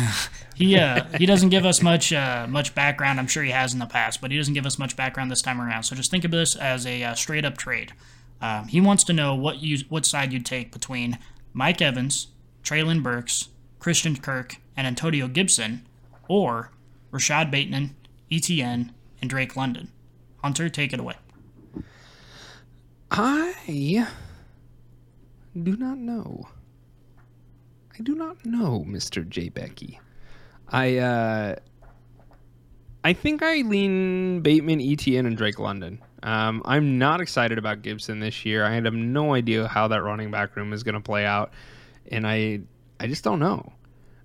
He 0.56 0.76
uh 0.76 1.04
he 1.20 1.28
doesn't 1.28 1.50
give 1.50 1.68
us 1.68 1.84
much 1.84 2.12
uh 2.12 2.48
much 2.50 2.74
background. 2.74 3.20
I'm 3.20 3.28
sure 3.28 3.44
he 3.44 3.52
has 3.52 3.74
in 3.74 3.80
the 3.80 3.86
past, 3.86 4.22
but 4.22 4.32
he 4.32 4.38
doesn't 4.38 4.56
give 4.56 4.66
us 4.66 4.80
much 4.80 4.96
background 4.96 5.30
this 5.30 5.44
time 5.44 5.62
around. 5.62 5.84
So 5.84 5.96
just 5.96 6.10
think 6.10 6.24
of 6.24 6.32
this 6.32 6.56
as 6.56 6.88
a 6.88 7.04
uh, 7.04 7.14
straight 7.14 7.46
up 7.46 7.58
trade. 7.58 7.94
Um, 8.42 8.68
he 8.68 8.82
wants 8.82 9.04
to 9.04 9.14
know 9.14 9.36
what 9.36 9.62
you 9.62 9.78
what 9.90 10.04
side 10.04 10.34
you'd 10.34 10.48
take 10.48 10.72
between 10.72 11.20
Mike 11.54 11.80
Evans, 11.80 12.30
Treylon 12.68 13.02
Burks, 13.02 13.48
Christian 13.80 14.18
Kirk, 14.18 14.58
and 14.76 14.86
Antonio 14.86 15.30
Gibson, 15.30 15.88
or 16.28 16.72
Rashod 17.12 17.50
Bateman, 17.50 17.96
ETN, 18.30 18.90
and 19.22 19.30
Drake 19.30 19.56
London. 19.56 19.90
Hunter, 20.44 20.68
take 20.68 20.92
it 20.92 21.00
away. 21.00 21.16
I 23.10 24.06
do 25.64 25.78
not 25.78 25.98
know. 25.98 26.50
I 27.98 28.04
do 28.04 28.16
not 28.16 28.46
know, 28.46 28.84
Mr. 28.86 29.26
J. 29.28 29.48
Becky. 29.48 30.02
I 30.68 30.98
uh 30.98 31.56
I 33.06 33.14
think 33.14 33.44
I 33.44 33.62
lean 33.62 34.42
Bateman, 34.42 34.80
ETN, 34.80 35.26
and 35.26 35.38
Drake 35.38 35.60
London. 35.60 36.02
Um, 36.24 36.62
I'm 36.66 36.98
not 36.98 37.22
excited 37.22 37.58
about 37.58 37.82
Gibson 37.82 38.20
this 38.20 38.44
year. 38.44 38.66
I 38.66 38.72
have 38.72 38.94
no 38.94 39.36
idea 39.36 39.70
how 39.70 39.88
that 39.88 40.04
running 40.04 40.32
back 40.32 40.58
room 40.58 40.74
is 40.74 40.84
going 40.84 40.96
to 40.96 41.00
play 41.00 41.26
out, 41.26 41.54
and 42.12 42.28
I 42.28 42.62
I 43.00 43.08
just 43.08 43.24
don't 43.24 43.40
know. 43.40 43.72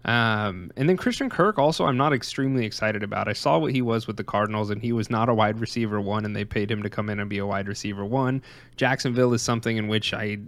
Um, 0.04 0.72
and 0.76 0.88
then 0.88 0.96
Christian 0.96 1.30
Kirk 1.30 1.58
also 1.58 1.84
I'm 1.84 1.96
not 1.96 2.12
extremely 2.12 2.66
excited 2.66 3.02
about. 3.02 3.28
I 3.28 3.34
saw 3.34 3.58
what 3.58 3.72
he 3.72 3.82
was 3.82 4.06
with 4.06 4.16
the 4.16 4.24
Cardinals 4.24 4.70
and 4.70 4.82
he 4.82 4.92
was 4.92 5.10
not 5.10 5.28
a 5.28 5.34
wide 5.34 5.60
receiver 5.60 6.00
one 6.00 6.24
and 6.24 6.34
they 6.34 6.44
paid 6.44 6.70
him 6.70 6.82
to 6.82 6.90
come 6.90 7.08
in 7.08 7.20
and 7.20 7.30
be 7.30 7.38
a 7.38 7.46
wide 7.46 7.68
receiver 7.68 8.04
one. 8.04 8.42
Jacksonville 8.76 9.32
is 9.32 9.42
something 9.42 9.76
in 9.76 9.86
which 9.86 10.12
I 10.12 10.38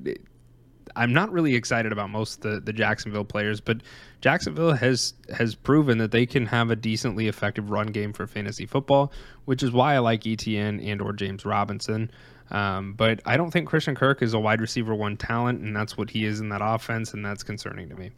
I'm 0.97 1.13
not 1.13 1.33
really 1.33 1.55
excited 1.55 1.93
about 1.93 2.11
most 2.11 2.37
of 2.37 2.43
the, 2.43 2.61
the 2.61 2.73
Jacksonville 2.73 3.25
players, 3.25 3.61
but 3.61 3.79
Jacksonville 4.21 4.73
has 4.73 5.15
has 5.33 5.55
proven 5.55 5.99
that 5.99 6.11
they 6.11 6.27
can 6.27 6.47
have 6.47 6.71
a 6.71 6.77
decently 6.77 7.29
effective 7.29 7.71
run 7.71 7.89
game 7.89 8.13
for 8.13 8.27
fantasy 8.27 8.67
football, 8.67 9.13
which 9.45 9.63
is 9.63 9.73
why 9.73 9.95
I 9.95 9.99
like 9.99 10.23
ETN 10.23 10.85
and 10.87 11.01
or 11.01 11.13
James 11.13 11.45
Robinson. 11.45 12.11
Um, 12.51 12.93
but 12.93 13.21
I 13.25 13.37
don't 13.37 13.51
think 13.51 13.69
Christian 13.69 13.95
Kirk 13.95 14.23
is 14.23 14.35
a 14.35 14.39
wide 14.39 14.61
receiver 14.61 14.95
one 14.95 15.17
talent, 15.17 15.61
and 15.61 15.75
that's 15.75 15.97
what 15.97 16.11
he 16.11 16.25
is 16.25 16.41
in 16.41 16.51
that 16.51 16.61
offense, 16.63 17.15
and 17.15 17.25
that's 17.25 17.43
concerning 17.43 17.89
to 17.89 17.97
me. 17.97 18.11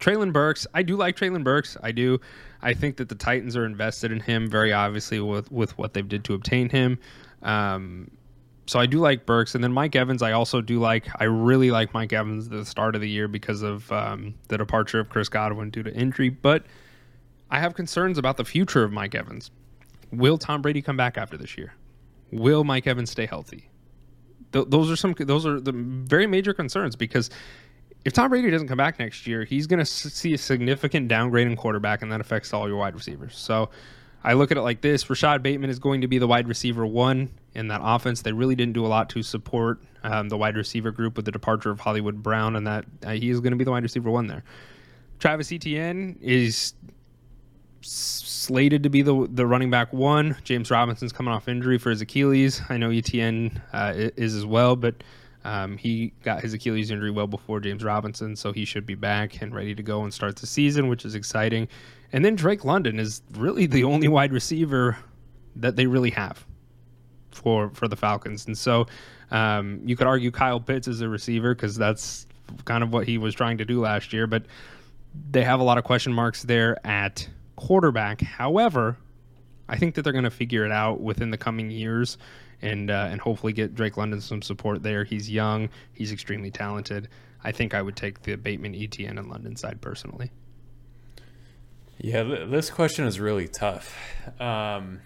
Treylon 0.00 0.32
Burks, 0.32 0.66
I 0.74 0.82
do 0.82 0.96
like 0.96 1.16
Treylon 1.16 1.44
Burks. 1.44 1.76
I 1.82 1.92
do. 1.92 2.20
I 2.62 2.74
think 2.74 2.96
that 2.96 3.08
the 3.08 3.14
Titans 3.14 3.56
are 3.56 3.66
invested 3.66 4.10
in 4.10 4.20
him 4.20 4.50
very 4.50 4.72
obviously 4.72 5.20
with 5.20 5.50
with 5.52 5.76
what 5.78 5.94
they've 5.94 6.08
did 6.08 6.24
to 6.24 6.34
obtain 6.34 6.68
him. 6.68 6.98
Um, 7.42 8.10
so 8.66 8.80
I 8.80 8.86
do 8.86 8.98
like 8.98 9.26
Burks, 9.26 9.54
and 9.54 9.62
then 9.62 9.72
Mike 9.72 9.94
Evans. 9.94 10.22
I 10.22 10.32
also 10.32 10.60
do 10.60 10.80
like. 10.80 11.06
I 11.20 11.24
really 11.24 11.70
like 11.70 11.92
Mike 11.92 12.12
Evans 12.12 12.46
at 12.46 12.52
the 12.52 12.64
start 12.64 12.94
of 12.94 13.02
the 13.02 13.08
year 13.08 13.28
because 13.28 13.62
of 13.62 13.90
um, 13.92 14.34
the 14.48 14.56
departure 14.56 15.00
of 15.00 15.10
Chris 15.10 15.28
Godwin 15.28 15.70
due 15.70 15.82
to 15.82 15.94
injury. 15.94 16.30
But 16.30 16.64
I 17.50 17.60
have 17.60 17.74
concerns 17.74 18.16
about 18.16 18.38
the 18.38 18.44
future 18.44 18.82
of 18.82 18.90
Mike 18.90 19.14
Evans. 19.14 19.50
Will 20.12 20.38
Tom 20.38 20.62
Brady 20.62 20.80
come 20.80 20.96
back 20.96 21.18
after 21.18 21.36
this 21.36 21.58
year? 21.58 21.74
Will 22.30 22.64
Mike 22.64 22.86
Evans 22.86 23.10
stay 23.10 23.26
healthy? 23.26 23.68
Th- 24.52 24.66
those 24.68 24.90
are 24.90 24.96
some. 24.96 25.14
Those 25.18 25.46
are 25.46 25.60
the 25.60 25.72
very 25.72 26.26
major 26.26 26.54
concerns 26.54 26.96
because 26.96 27.30
if 28.04 28.12
Tom 28.12 28.30
Brady 28.30 28.50
doesn't 28.50 28.68
come 28.68 28.76
back 28.76 28.98
next 28.98 29.26
year, 29.26 29.44
he's 29.44 29.66
going 29.66 29.78
to 29.78 29.86
see 29.86 30.34
a 30.34 30.38
significant 30.38 31.08
downgrade 31.08 31.46
in 31.46 31.56
quarterback, 31.56 32.02
and 32.02 32.12
that 32.12 32.20
affects 32.20 32.52
all 32.52 32.68
your 32.68 32.76
wide 32.76 32.94
receivers. 32.94 33.36
So 33.36 33.70
I 34.22 34.34
look 34.34 34.50
at 34.50 34.56
it 34.56 34.62
like 34.62 34.80
this: 34.80 35.08
Rashod 35.08 35.42
Bateman 35.42 35.70
is 35.70 35.78
going 35.78 36.00
to 36.02 36.08
be 36.08 36.18
the 36.18 36.26
wide 36.26 36.48
receiver 36.48 36.86
one 36.86 37.30
in 37.54 37.68
that 37.68 37.80
offense. 37.82 38.22
They 38.22 38.32
really 38.32 38.54
didn't 38.54 38.74
do 38.74 38.84
a 38.84 38.88
lot 38.88 39.08
to 39.10 39.22
support 39.22 39.80
um, 40.02 40.28
the 40.28 40.36
wide 40.36 40.56
receiver 40.56 40.90
group 40.90 41.16
with 41.16 41.24
the 41.24 41.32
departure 41.32 41.70
of 41.70 41.80
Hollywood 41.80 42.22
Brown, 42.22 42.56
and 42.56 42.66
that 42.66 42.84
uh, 43.04 43.12
he 43.12 43.30
is 43.30 43.40
going 43.40 43.52
to 43.52 43.56
be 43.56 43.64
the 43.64 43.70
wide 43.70 43.82
receiver 43.82 44.10
one 44.10 44.26
there. 44.26 44.44
Travis 45.18 45.50
Etienne 45.50 46.18
is 46.20 46.74
slated 47.84 48.82
to 48.82 48.90
be 48.90 49.02
the 49.02 49.28
the 49.30 49.46
running 49.46 49.70
back 49.70 49.92
one. 49.92 50.36
James 50.44 50.70
Robinson's 50.70 51.12
coming 51.12 51.32
off 51.32 51.48
injury 51.48 51.78
for 51.78 51.90
his 51.90 52.00
Achilles. 52.00 52.60
I 52.68 52.76
know 52.76 52.90
ETN 52.90 53.60
uh, 53.72 53.92
is 53.94 54.34
as 54.34 54.46
well, 54.46 54.76
but 54.76 55.02
um, 55.44 55.76
he 55.76 56.12
got 56.22 56.42
his 56.42 56.54
Achilles 56.54 56.90
injury 56.90 57.10
well 57.10 57.26
before 57.26 57.60
James 57.60 57.84
Robinson, 57.84 58.34
so 58.34 58.52
he 58.52 58.64
should 58.64 58.86
be 58.86 58.94
back 58.94 59.42
and 59.42 59.54
ready 59.54 59.74
to 59.74 59.82
go 59.82 60.02
and 60.02 60.12
start 60.12 60.36
the 60.36 60.46
season, 60.46 60.88
which 60.88 61.04
is 61.04 61.14
exciting. 61.14 61.68
And 62.12 62.24
then 62.24 62.34
Drake 62.34 62.64
London 62.64 62.98
is 62.98 63.22
really 63.32 63.66
the 63.66 63.84
only 63.84 64.08
wide 64.08 64.32
receiver 64.32 64.96
that 65.56 65.76
they 65.76 65.86
really 65.86 66.10
have 66.10 66.44
for 67.30 67.70
for 67.70 67.88
the 67.88 67.96
Falcons, 67.96 68.46
and 68.46 68.56
so 68.56 68.86
um, 69.30 69.80
you 69.84 69.96
could 69.96 70.06
argue 70.06 70.30
Kyle 70.30 70.60
Pitts 70.60 70.88
is 70.88 71.00
a 71.00 71.08
receiver 71.08 71.54
because 71.54 71.76
that's 71.76 72.26
kind 72.64 72.82
of 72.82 72.92
what 72.92 73.06
he 73.06 73.18
was 73.18 73.34
trying 73.34 73.58
to 73.58 73.64
do 73.64 73.80
last 73.80 74.12
year, 74.12 74.26
but 74.26 74.44
they 75.30 75.42
have 75.44 75.60
a 75.60 75.62
lot 75.62 75.78
of 75.78 75.84
question 75.84 76.12
marks 76.12 76.42
there 76.42 76.84
at 76.86 77.28
quarterback. 77.56 78.20
However, 78.20 78.96
I 79.68 79.76
think 79.76 79.94
that 79.94 80.02
they're 80.02 80.12
going 80.12 80.24
to 80.24 80.30
figure 80.30 80.64
it 80.64 80.72
out 80.72 81.00
within 81.00 81.30
the 81.30 81.38
coming 81.38 81.70
years, 81.70 82.18
and 82.62 82.90
uh, 82.90 83.08
and 83.10 83.20
hopefully 83.20 83.52
get 83.52 83.74
Drake 83.74 83.96
London 83.96 84.20
some 84.20 84.42
support 84.42 84.82
there. 84.82 85.04
He's 85.04 85.30
young, 85.30 85.68
he's 85.92 86.12
extremely 86.12 86.50
talented. 86.50 87.08
I 87.42 87.52
think 87.52 87.74
I 87.74 87.82
would 87.82 87.96
take 87.96 88.22
the 88.22 88.36
Bateman, 88.36 88.72
ETN, 88.72 89.18
and 89.18 89.28
London 89.28 89.56
side 89.56 89.80
personally. 89.80 90.30
Yeah, 91.98 92.22
th- 92.22 92.50
this 92.50 92.70
question 92.70 93.06
is 93.06 93.20
really 93.20 93.48
tough. 93.48 93.96
Um, 94.40 95.00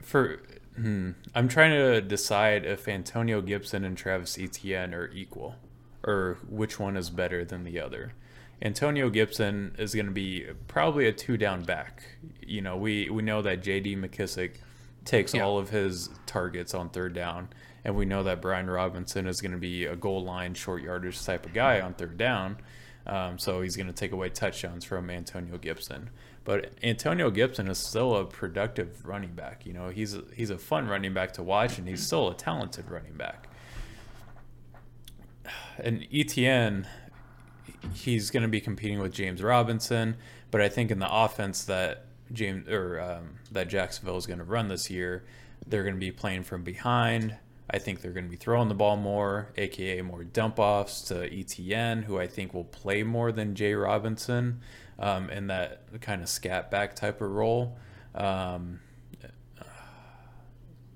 for 0.00 0.40
hmm, 0.76 1.10
I'm 1.34 1.48
trying 1.48 1.72
to 1.72 2.00
decide 2.00 2.64
if 2.64 2.88
Antonio 2.88 3.40
Gibson 3.40 3.84
and 3.84 3.96
Travis 3.96 4.38
Etienne 4.38 4.94
are 4.94 5.10
equal, 5.12 5.56
or 6.04 6.38
which 6.48 6.78
one 6.78 6.96
is 6.96 7.10
better 7.10 7.44
than 7.44 7.64
the 7.64 7.80
other. 7.80 8.14
Antonio 8.62 9.10
Gibson 9.10 9.74
is 9.76 9.92
going 9.94 10.06
to 10.06 10.12
be 10.12 10.46
probably 10.68 11.06
a 11.08 11.12
two 11.12 11.36
down 11.36 11.64
back. 11.64 12.04
You 12.46 12.60
know, 12.62 12.76
we 12.76 13.10
we 13.10 13.22
know 13.22 13.42
that 13.42 13.62
J.D. 13.62 13.96
McKissic 13.96 14.52
takes 15.04 15.34
Yeah. 15.34 15.42
all 15.42 15.58
of 15.58 15.70
his 15.70 16.08
targets 16.26 16.72
on 16.72 16.88
third 16.90 17.12
down, 17.12 17.48
and 17.84 17.96
we 17.96 18.04
know 18.04 18.22
that 18.22 18.40
Brian 18.40 18.70
Robinson 18.70 19.26
is 19.26 19.40
going 19.40 19.52
to 19.52 19.58
be 19.58 19.84
a 19.84 19.96
goal 19.96 20.22
line, 20.22 20.54
short 20.54 20.82
yardage 20.82 21.24
type 21.24 21.44
of 21.44 21.52
guy 21.52 21.80
on 21.80 21.94
third 21.94 22.16
down. 22.16 22.56
Um, 23.04 23.36
so 23.36 23.62
he's 23.62 23.74
going 23.76 23.88
to 23.88 23.92
take 23.92 24.12
away 24.12 24.28
touchdowns 24.28 24.84
from 24.84 25.10
Antonio 25.10 25.58
Gibson. 25.58 26.10
But 26.44 26.72
Antonio 26.84 27.30
Gibson 27.30 27.66
is 27.66 27.78
still 27.78 28.14
a 28.14 28.24
productive 28.24 29.04
running 29.04 29.34
back. 29.34 29.66
You 29.66 29.72
know, 29.72 29.88
he's 29.88 30.14
a, 30.14 30.22
he's 30.36 30.50
a 30.50 30.58
fun 30.58 30.86
running 30.86 31.12
back 31.12 31.32
to 31.32 31.42
watch, 31.42 31.78
and 31.78 31.88
he's 31.88 32.04
still 32.06 32.28
a 32.30 32.34
talented 32.34 32.88
running 32.90 33.14
back. 33.14 33.48
And 35.78 36.02
ETN, 36.12 36.86
he's 37.94 38.30
going 38.30 38.42
to 38.42 38.48
be 38.48 38.60
competing 38.60 38.98
with 39.00 39.12
James 39.12 39.42
Robinson, 39.42 40.16
but 40.50 40.60
I 40.60 40.68
think 40.68 40.90
in 40.90 40.98
the 40.98 41.12
offense 41.12 41.64
that 41.64 42.06
James 42.32 42.68
or 42.68 43.00
um, 43.00 43.38
that 43.50 43.68
Jacksonville 43.68 44.16
is 44.16 44.26
going 44.26 44.38
to 44.38 44.44
run 44.44 44.68
this 44.68 44.90
year, 44.90 45.24
they're 45.66 45.82
going 45.82 45.94
to 45.94 46.00
be 46.00 46.12
playing 46.12 46.44
from 46.44 46.62
behind. 46.62 47.36
I 47.70 47.78
think 47.78 48.00
they're 48.00 48.12
going 48.12 48.24
to 48.26 48.30
be 48.30 48.36
throwing 48.36 48.68
the 48.68 48.74
ball 48.74 48.96
more, 48.96 49.48
aka 49.56 50.02
more 50.02 50.24
dump 50.24 50.58
offs 50.58 51.02
to 51.02 51.14
ETN, 51.30 52.04
who 52.04 52.18
I 52.18 52.26
think 52.26 52.52
will 52.52 52.64
play 52.64 53.02
more 53.02 53.32
than 53.32 53.54
Jay 53.54 53.74
Robinson 53.74 54.60
um, 54.98 55.30
in 55.30 55.46
that 55.46 55.84
kind 56.00 56.22
of 56.22 56.28
scat 56.28 56.70
back 56.70 56.94
type 56.94 57.20
of 57.20 57.30
role. 57.30 57.78
Um, 58.14 58.80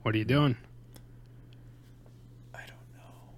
What 0.02 0.14
are 0.14 0.18
you 0.18 0.24
doing? 0.24 0.56
I 2.54 2.58
don't 2.58 2.68
know. 2.94 3.34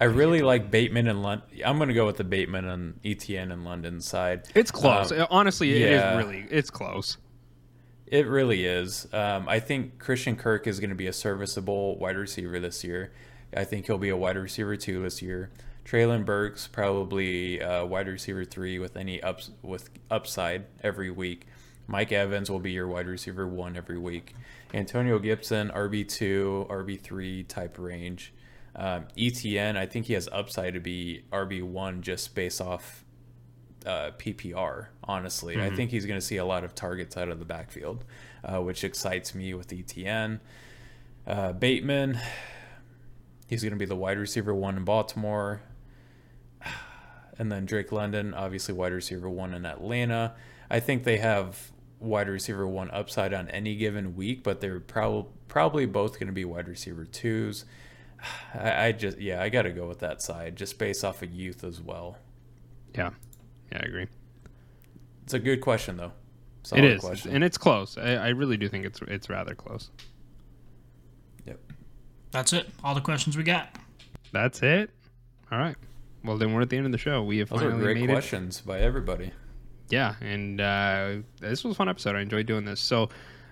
I 0.00 0.04
really 0.04 0.40
like 0.40 0.70
Bateman 0.70 1.08
and 1.08 1.22
London. 1.22 1.46
I'm 1.64 1.76
going 1.76 1.88
to 1.88 1.94
go 1.94 2.06
with 2.06 2.16
the 2.16 2.24
Bateman 2.24 2.66
and 2.66 3.02
ETN 3.02 3.52
and 3.52 3.64
London 3.64 4.00
side. 4.00 4.48
It's 4.54 4.70
close. 4.70 5.12
Um, 5.12 5.26
Honestly, 5.30 5.70
it 5.74 5.90
yeah. 5.90 6.12
is 6.18 6.24
really 6.24 6.46
it's 6.50 6.70
close. 6.70 7.18
It 8.06 8.26
really 8.26 8.64
is. 8.64 9.06
Um, 9.12 9.48
I 9.48 9.60
think 9.60 9.98
Christian 9.98 10.36
Kirk 10.36 10.66
is 10.66 10.80
going 10.80 10.90
to 10.90 10.96
be 10.96 11.06
a 11.06 11.12
serviceable 11.12 11.98
wide 11.98 12.16
receiver 12.16 12.58
this 12.58 12.82
year. 12.82 13.12
I 13.54 13.64
think 13.64 13.86
he'll 13.86 13.98
be 13.98 14.08
a 14.08 14.16
wide 14.16 14.36
receiver 14.36 14.74
two 14.76 15.02
this 15.02 15.20
year. 15.20 15.50
Treylon 15.84 16.24
Burks 16.24 16.66
probably 16.66 17.60
uh, 17.60 17.84
wide 17.84 18.08
receiver 18.08 18.44
three 18.44 18.78
with 18.78 18.96
any 18.96 19.22
ups 19.22 19.50
with 19.62 19.90
upside 20.10 20.64
every 20.82 21.10
week. 21.10 21.46
Mike 21.86 22.12
Evans 22.12 22.50
will 22.50 22.60
be 22.60 22.72
your 22.72 22.88
wide 22.88 23.06
receiver 23.06 23.46
one 23.46 23.76
every 23.76 23.98
week. 23.98 24.34
Antonio 24.72 25.18
Gibson 25.18 25.68
RB 25.70 26.08
two 26.08 26.66
RB 26.70 26.98
three 27.00 27.42
type 27.42 27.76
range. 27.78 28.32
Um, 28.76 29.06
ETN 29.16 29.76
I 29.76 29.86
think 29.86 30.06
he 30.06 30.12
has 30.14 30.28
upside 30.30 30.74
to 30.74 30.80
be 30.80 31.24
RB 31.32 31.62
one 31.62 32.02
just 32.02 32.34
based 32.34 32.60
off 32.60 33.04
uh, 33.86 34.10
PPR. 34.18 34.86
Honestly, 35.04 35.60
I 35.60 35.70
think 35.74 35.90
he's 35.90 36.06
going 36.06 36.20
to 36.20 36.24
see 36.24 36.36
a 36.36 36.44
lot 36.44 36.64
of 36.64 36.74
targets 36.74 37.16
out 37.16 37.28
of 37.28 37.38
the 37.38 37.44
backfield, 37.44 38.04
uh, 38.44 38.60
which 38.60 38.84
excites 38.84 39.34
me 39.34 39.54
with 39.54 39.68
ETN. 39.68 40.40
Uh, 41.26 41.52
Bateman, 41.52 42.18
he's 43.48 43.62
going 43.62 43.72
to 43.72 43.78
be 43.78 43.86
the 43.86 43.96
wide 43.96 44.18
receiver 44.18 44.54
one 44.54 44.76
in 44.76 44.84
Baltimore, 44.84 45.62
and 47.38 47.50
then 47.50 47.66
Drake 47.66 47.90
London, 47.90 48.34
obviously 48.34 48.74
wide 48.74 48.92
receiver 48.92 49.28
one 49.28 49.54
in 49.54 49.66
Atlanta. 49.66 50.34
I 50.70 50.78
think 50.80 51.04
they 51.04 51.16
have 51.18 51.72
wide 51.98 52.28
receiver 52.28 52.66
one 52.66 52.90
upside 52.90 53.34
on 53.34 53.48
any 53.48 53.76
given 53.76 54.14
week, 54.16 54.42
but 54.42 54.60
they're 54.60 54.80
probably 54.80 55.30
probably 55.48 55.84
both 55.84 56.14
going 56.14 56.28
to 56.28 56.32
be 56.32 56.44
wide 56.44 56.68
receiver 56.68 57.04
twos. 57.04 57.64
I, 58.54 58.86
I 58.86 58.92
just 58.92 59.18
yeah, 59.18 59.42
I 59.42 59.48
got 59.48 59.62
to 59.62 59.70
go 59.70 59.86
with 59.86 60.00
that 60.00 60.22
side 60.22 60.56
just 60.56 60.78
based 60.78 61.04
off 61.04 61.22
of 61.22 61.30
youth 61.32 61.64
as 61.64 61.80
well. 61.80 62.16
Yeah, 62.94 63.10
yeah, 63.72 63.78
I 63.82 63.86
agree. 63.86 64.06
It's 65.24 65.34
a 65.34 65.38
good 65.38 65.60
question 65.60 65.96
though. 65.96 66.12
Solid 66.62 66.84
it 66.84 66.90
is, 66.92 67.00
question. 67.00 67.34
and 67.34 67.42
it's 67.44 67.56
close. 67.56 67.96
I, 67.96 68.14
I 68.14 68.28
really 68.28 68.56
do 68.56 68.68
think 68.68 68.84
it's 68.84 69.00
it's 69.08 69.30
rather 69.30 69.54
close. 69.54 69.90
Yep. 71.46 71.58
That's 72.32 72.52
it. 72.52 72.68
All 72.84 72.94
the 72.94 73.00
questions 73.00 73.36
we 73.36 73.42
got. 73.44 73.68
That's 74.32 74.62
it. 74.62 74.90
All 75.50 75.58
right. 75.58 75.76
Well, 76.22 76.36
then 76.36 76.52
we're 76.52 76.60
at 76.60 76.68
the 76.70 76.76
end 76.76 76.86
of 76.86 76.92
the 76.92 76.98
show. 76.98 77.22
We 77.22 77.38
have 77.38 77.48
Those 77.48 77.62
are 77.62 77.70
finally 77.70 77.82
great 77.82 77.96
made 77.96 78.10
it. 78.10 78.12
questions 78.12 78.60
by 78.60 78.78
everybody. 78.80 79.32
yeah 79.88 80.14
and 80.20 80.60
uh, 80.60 81.16
this 81.40 81.64
was 81.64 81.72
a 81.72 81.74
fun 81.74 81.88
episode 81.88 82.14
i 82.14 82.20
enjoyed 82.20 82.46
doing 82.46 82.64
this 82.64 82.78
so 82.78 83.08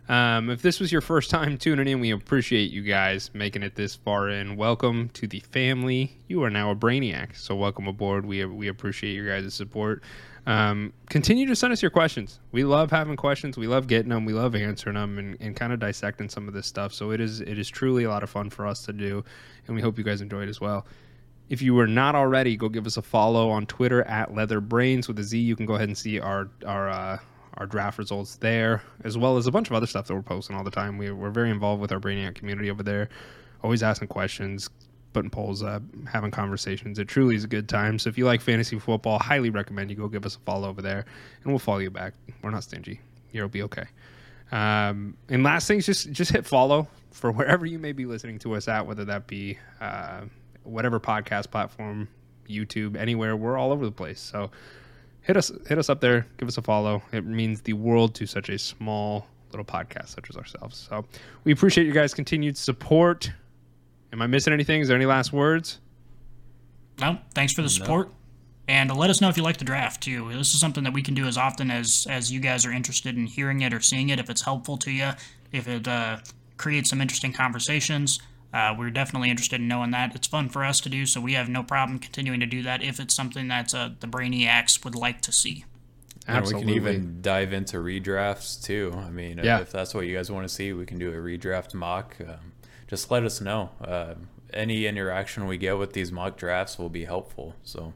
um, 0.09 0.48
if 0.48 0.62
this 0.62 0.80
was 0.80 0.90
your 0.90 1.01
first 1.01 1.30
time 1.30 1.59
tuning 1.59 1.86
in 1.86 2.01
we 2.01 2.10
appreciate 2.10 2.70
you 2.70 2.82
guys 2.82 3.30
making 3.35 3.62
it 3.62 3.74
this 3.74 3.94
far 3.94 4.30
in. 4.30 4.56
Welcome 4.56 5.10
to 5.10 5.26
the 5.26 5.40
family. 5.40 6.16
You 6.28 6.43
are 6.44 6.51
now 6.51 6.70
a 6.70 6.76
brainiac 6.76 7.36
so 7.36 7.55
welcome 7.55 7.86
aboard. 7.86 8.24
We, 8.24 8.44
we 8.44 8.68
appreciate 8.68 9.14
your 9.14 9.26
guys' 9.26 9.55
support. 9.55 10.02
Um, 10.47 10.94
continue 11.10 11.47
to 11.47 11.55
send 11.55 11.74
us 11.74 11.82
your 11.82 11.90
questions. 11.90 12.40
We 12.52 12.64
love 12.64 12.90
having 12.90 13.16
questions. 13.16 13.59
We 13.59 13.66
love 13.66 13.86
getting 13.86 14.09
them 14.09 14.24
we 14.24 14.32
love 14.32 14.55
answering 14.55 14.94
them 14.94 15.18
and, 15.18 15.36
and 15.40 15.55
kind 15.55 15.72
of 15.72 15.78
dissecting 15.78 16.30
some 16.30 16.48
of 16.48 16.55
this 16.55 16.66
stuff. 16.66 16.94
So 16.94 17.10
it 17.10 17.20
is 17.20 17.40
it 17.40 17.59
is 17.59 17.68
truly 17.68 18.05
a 18.05 18.09
lot 18.09 18.22
of 18.22 18.30
fun 18.30 18.48
for 18.48 18.66
us 18.66 18.85
to 18.86 18.93
do 18.93 19.22
and 19.66 19.76
we 19.76 19.82
hope 19.82 19.98
you 19.98 20.05
guys 20.05 20.22
enjoy 20.22 20.43
it 20.44 20.48
as 20.48 20.60
well. 20.60 20.86
If 21.51 21.62
you 21.62 21.74
were 21.74 21.86
not 21.86 22.14
already, 22.14 22.56
go 22.56 22.68
give 22.68 22.86
us 22.86 22.97
a 22.97 23.02
follow 23.02 23.51
on 23.51 23.66
Twitter 23.66 24.02
at 24.02 24.30
LeatherBrains 24.30 25.09
with 25.09 25.18
a 25.18 25.22
Z. 25.22 25.39
You 25.39 25.56
can 25.56 25.66
go 25.66 25.74
ahead 25.74 25.89
and 25.89 25.97
see 25.97 26.18
our 26.18 26.48
our 26.66 26.89
uh, 26.89 27.18
our 27.59 27.66
draft 27.66 27.98
results 27.98 28.36
there, 28.36 28.82
as 29.05 29.18
well 29.18 29.36
as 29.36 29.47
a 29.47 29.51
bunch 29.51 29.68
of 29.68 29.74
other 29.74 29.86
stuff 29.86 30.06
that 30.06 30.14
we're 30.14 30.22
posting 30.22 30.56
all 30.56 30.64
the 30.64 30.70
time. 30.70 30.97
We, 30.97 31.10
we're 31.10 31.30
very 31.30 31.51
involved 31.51 31.82
with 31.82 31.93
our 31.93 31.98
Brainiac 32.01 32.35
community 32.35 32.70
over 32.70 32.82
there, 32.82 33.09
always 33.62 33.82
asking 33.82 34.09
questions, 34.09 34.70
putting 35.12 35.30
polls 35.30 35.62
up, 35.62 35.82
having 36.10 36.30
conversations. 36.30 36.98
It 36.98 37.09
truly 37.09 37.35
is 37.35 37.44
a 37.44 37.48
good 37.48 37.68
time. 37.68 37.98
So 37.98 38.09
if 38.09 38.16
you 38.16 38.24
like 38.24 38.40
fantasy 38.40 38.78
football, 38.78 39.18
highly 39.18 39.51
recommend 39.51 39.90
you 39.90 39.97
go 39.97 40.09
give 40.09 40.24
us 40.24 40.36
a 40.36 40.40
follow 40.40 40.68
over 40.68 40.80
there, 40.80 41.05
and 41.43 41.52
we'll 41.52 41.59
follow 41.59 41.78
you 41.78 41.90
back. 41.90 42.14
We're 42.43 42.51
not 42.51 42.62
stingy. 42.62 43.01
You'll 43.32 43.48
be 43.48 43.62
okay. 43.62 43.85
Um, 44.52 45.16
and 45.28 45.43
last 45.43 45.68
things, 45.68 45.85
just 45.85 46.10
just 46.12 46.30
hit 46.30 46.47
follow 46.47 46.89
for 47.10 47.32
wherever 47.32 47.66
you 47.66 47.78
may 47.78 47.93
be 47.93 48.06
listening 48.06 48.39
to 48.40 48.55
us 48.55 48.68
at, 48.68 48.86
whether 48.86 49.05
that 49.05 49.26
be 49.26 49.59
uh, 49.80 50.22
whatever 50.62 51.01
podcast 51.01 51.51
platform, 51.51 52.09
YouTube, 52.48 52.97
anywhere. 52.97 53.36
We're 53.36 53.59
all 53.59 53.72
over 53.72 53.85
the 53.85 53.93
place. 53.93 54.20
So 54.20 54.51
hit 55.28 55.36
us 55.36 55.52
hit 55.68 55.78
us 55.78 55.88
up 55.88 56.00
there, 56.00 56.26
give 56.38 56.48
us 56.48 56.59
a 56.59 56.62
follow. 56.62 57.02
It 57.12 57.24
means 57.24 57.60
the 57.60 57.74
world 57.74 58.16
to 58.16 58.26
such 58.26 58.48
a 58.48 58.59
small 58.59 59.28
little 59.52 59.64
podcast 59.64 60.09
such 60.09 60.28
as 60.28 60.36
ourselves. 60.36 60.88
So 60.88 61.05
we 61.44 61.52
appreciate 61.52 61.86
you 61.86 61.92
guys' 61.92 62.14
continued 62.14 62.56
support. 62.56 63.30
Am 64.12 64.20
I 64.20 64.26
missing 64.26 64.52
anything? 64.52 64.80
Is 64.80 64.88
there 64.88 64.96
any 64.96 65.06
last 65.06 65.32
words? 65.32 65.78
No, 66.98 67.18
thanks 67.34 67.52
for 67.52 67.62
the 67.62 67.68
support. 67.68 68.10
And 68.66 68.94
let 68.94 69.09
us 69.09 69.20
know 69.20 69.28
if 69.28 69.36
you 69.36 69.42
like 69.42 69.59
the 69.59 69.64
draft 69.64 70.02
too. 70.02 70.30
This 70.32 70.52
is 70.55 70.60
something 70.60 70.84
that 70.84 70.92
we 70.92 71.02
can 71.02 71.14
do 71.14 71.26
as 71.26 71.38
often 71.38 71.70
as 71.70 72.06
as 72.10 72.32
you 72.32 72.40
guys 72.40 72.64
are 72.64 72.72
interested 72.72 73.16
in 73.16 73.26
hearing 73.26 73.60
it 73.60 73.72
or 73.72 73.80
seeing 73.80 74.09
it. 74.09 74.18
If 74.18 74.30
it's 74.30 74.42
helpful 74.42 74.78
to 74.78 74.90
you, 74.90 75.10
if 75.52 75.68
it 75.68 75.86
uh, 75.86 76.18
creates 76.56 76.90
some 76.90 77.00
interesting 77.00 77.32
conversations, 77.32 78.18
uh, 78.52 78.74
we're 78.78 78.90
definitely 78.90 79.30
interested 79.30 79.60
in 79.60 79.68
knowing 79.68 79.90
that. 79.92 80.14
It's 80.14 80.26
fun 80.26 80.48
for 80.48 80.64
us 80.64 80.80
to 80.80 80.88
do, 80.88 81.06
so 81.06 81.20
we 81.20 81.34
have 81.34 81.48
no 81.48 81.62
problem 81.62 81.98
continuing 81.98 82.40
to 82.40 82.46
do 82.46 82.62
that 82.62 82.82
if 82.82 82.98
it's 82.98 83.14
something 83.14 83.48
that 83.48 83.74
uh, 83.74 83.90
the 84.00 84.06
Brainiacs 84.06 84.84
would 84.84 84.94
like 84.94 85.20
to 85.22 85.32
see. 85.32 85.64
And 86.26 86.44
we 86.46 86.52
can 86.52 86.68
even 86.68 87.18
dive 87.22 87.54
into 87.54 87.78
redrafts 87.78 88.62
too. 88.62 88.92
I 88.96 89.08
mean, 89.08 89.40
Yeah. 89.42 89.60
if 89.60 89.72
that's 89.72 89.94
what 89.94 90.06
you 90.06 90.14
guys 90.14 90.30
want 90.30 90.46
to 90.46 90.54
see, 90.54 90.72
we 90.74 90.84
can 90.84 90.98
do 90.98 91.10
a 91.10 91.14
redraft 91.14 91.72
mock. 91.72 92.16
Um, 92.20 92.52
just 92.86 93.10
let 93.10 93.22
us 93.24 93.40
know. 93.40 93.70
Uh, 93.80 94.14
any 94.52 94.86
interaction 94.86 95.46
we 95.46 95.56
get 95.58 95.78
with 95.78 95.92
these 95.94 96.10
mock 96.12 96.36
drafts 96.36 96.78
will 96.78 96.88
be 96.88 97.04
helpful. 97.04 97.54
So, 97.64 97.92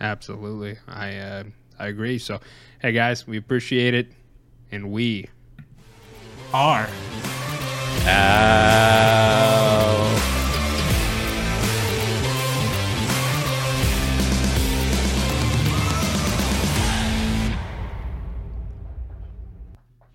Absolutely. 0.00 0.78
I 0.86 1.16
uh, 1.16 1.44
I 1.78 1.86
agree. 1.88 2.18
So 2.18 2.40
hey 2.80 2.92
guys, 2.92 3.26
we 3.26 3.36
appreciate 3.36 3.94
it 3.94 4.12
and 4.70 4.90
we 4.90 5.28
Are 6.52 6.88
out. 8.06 9.58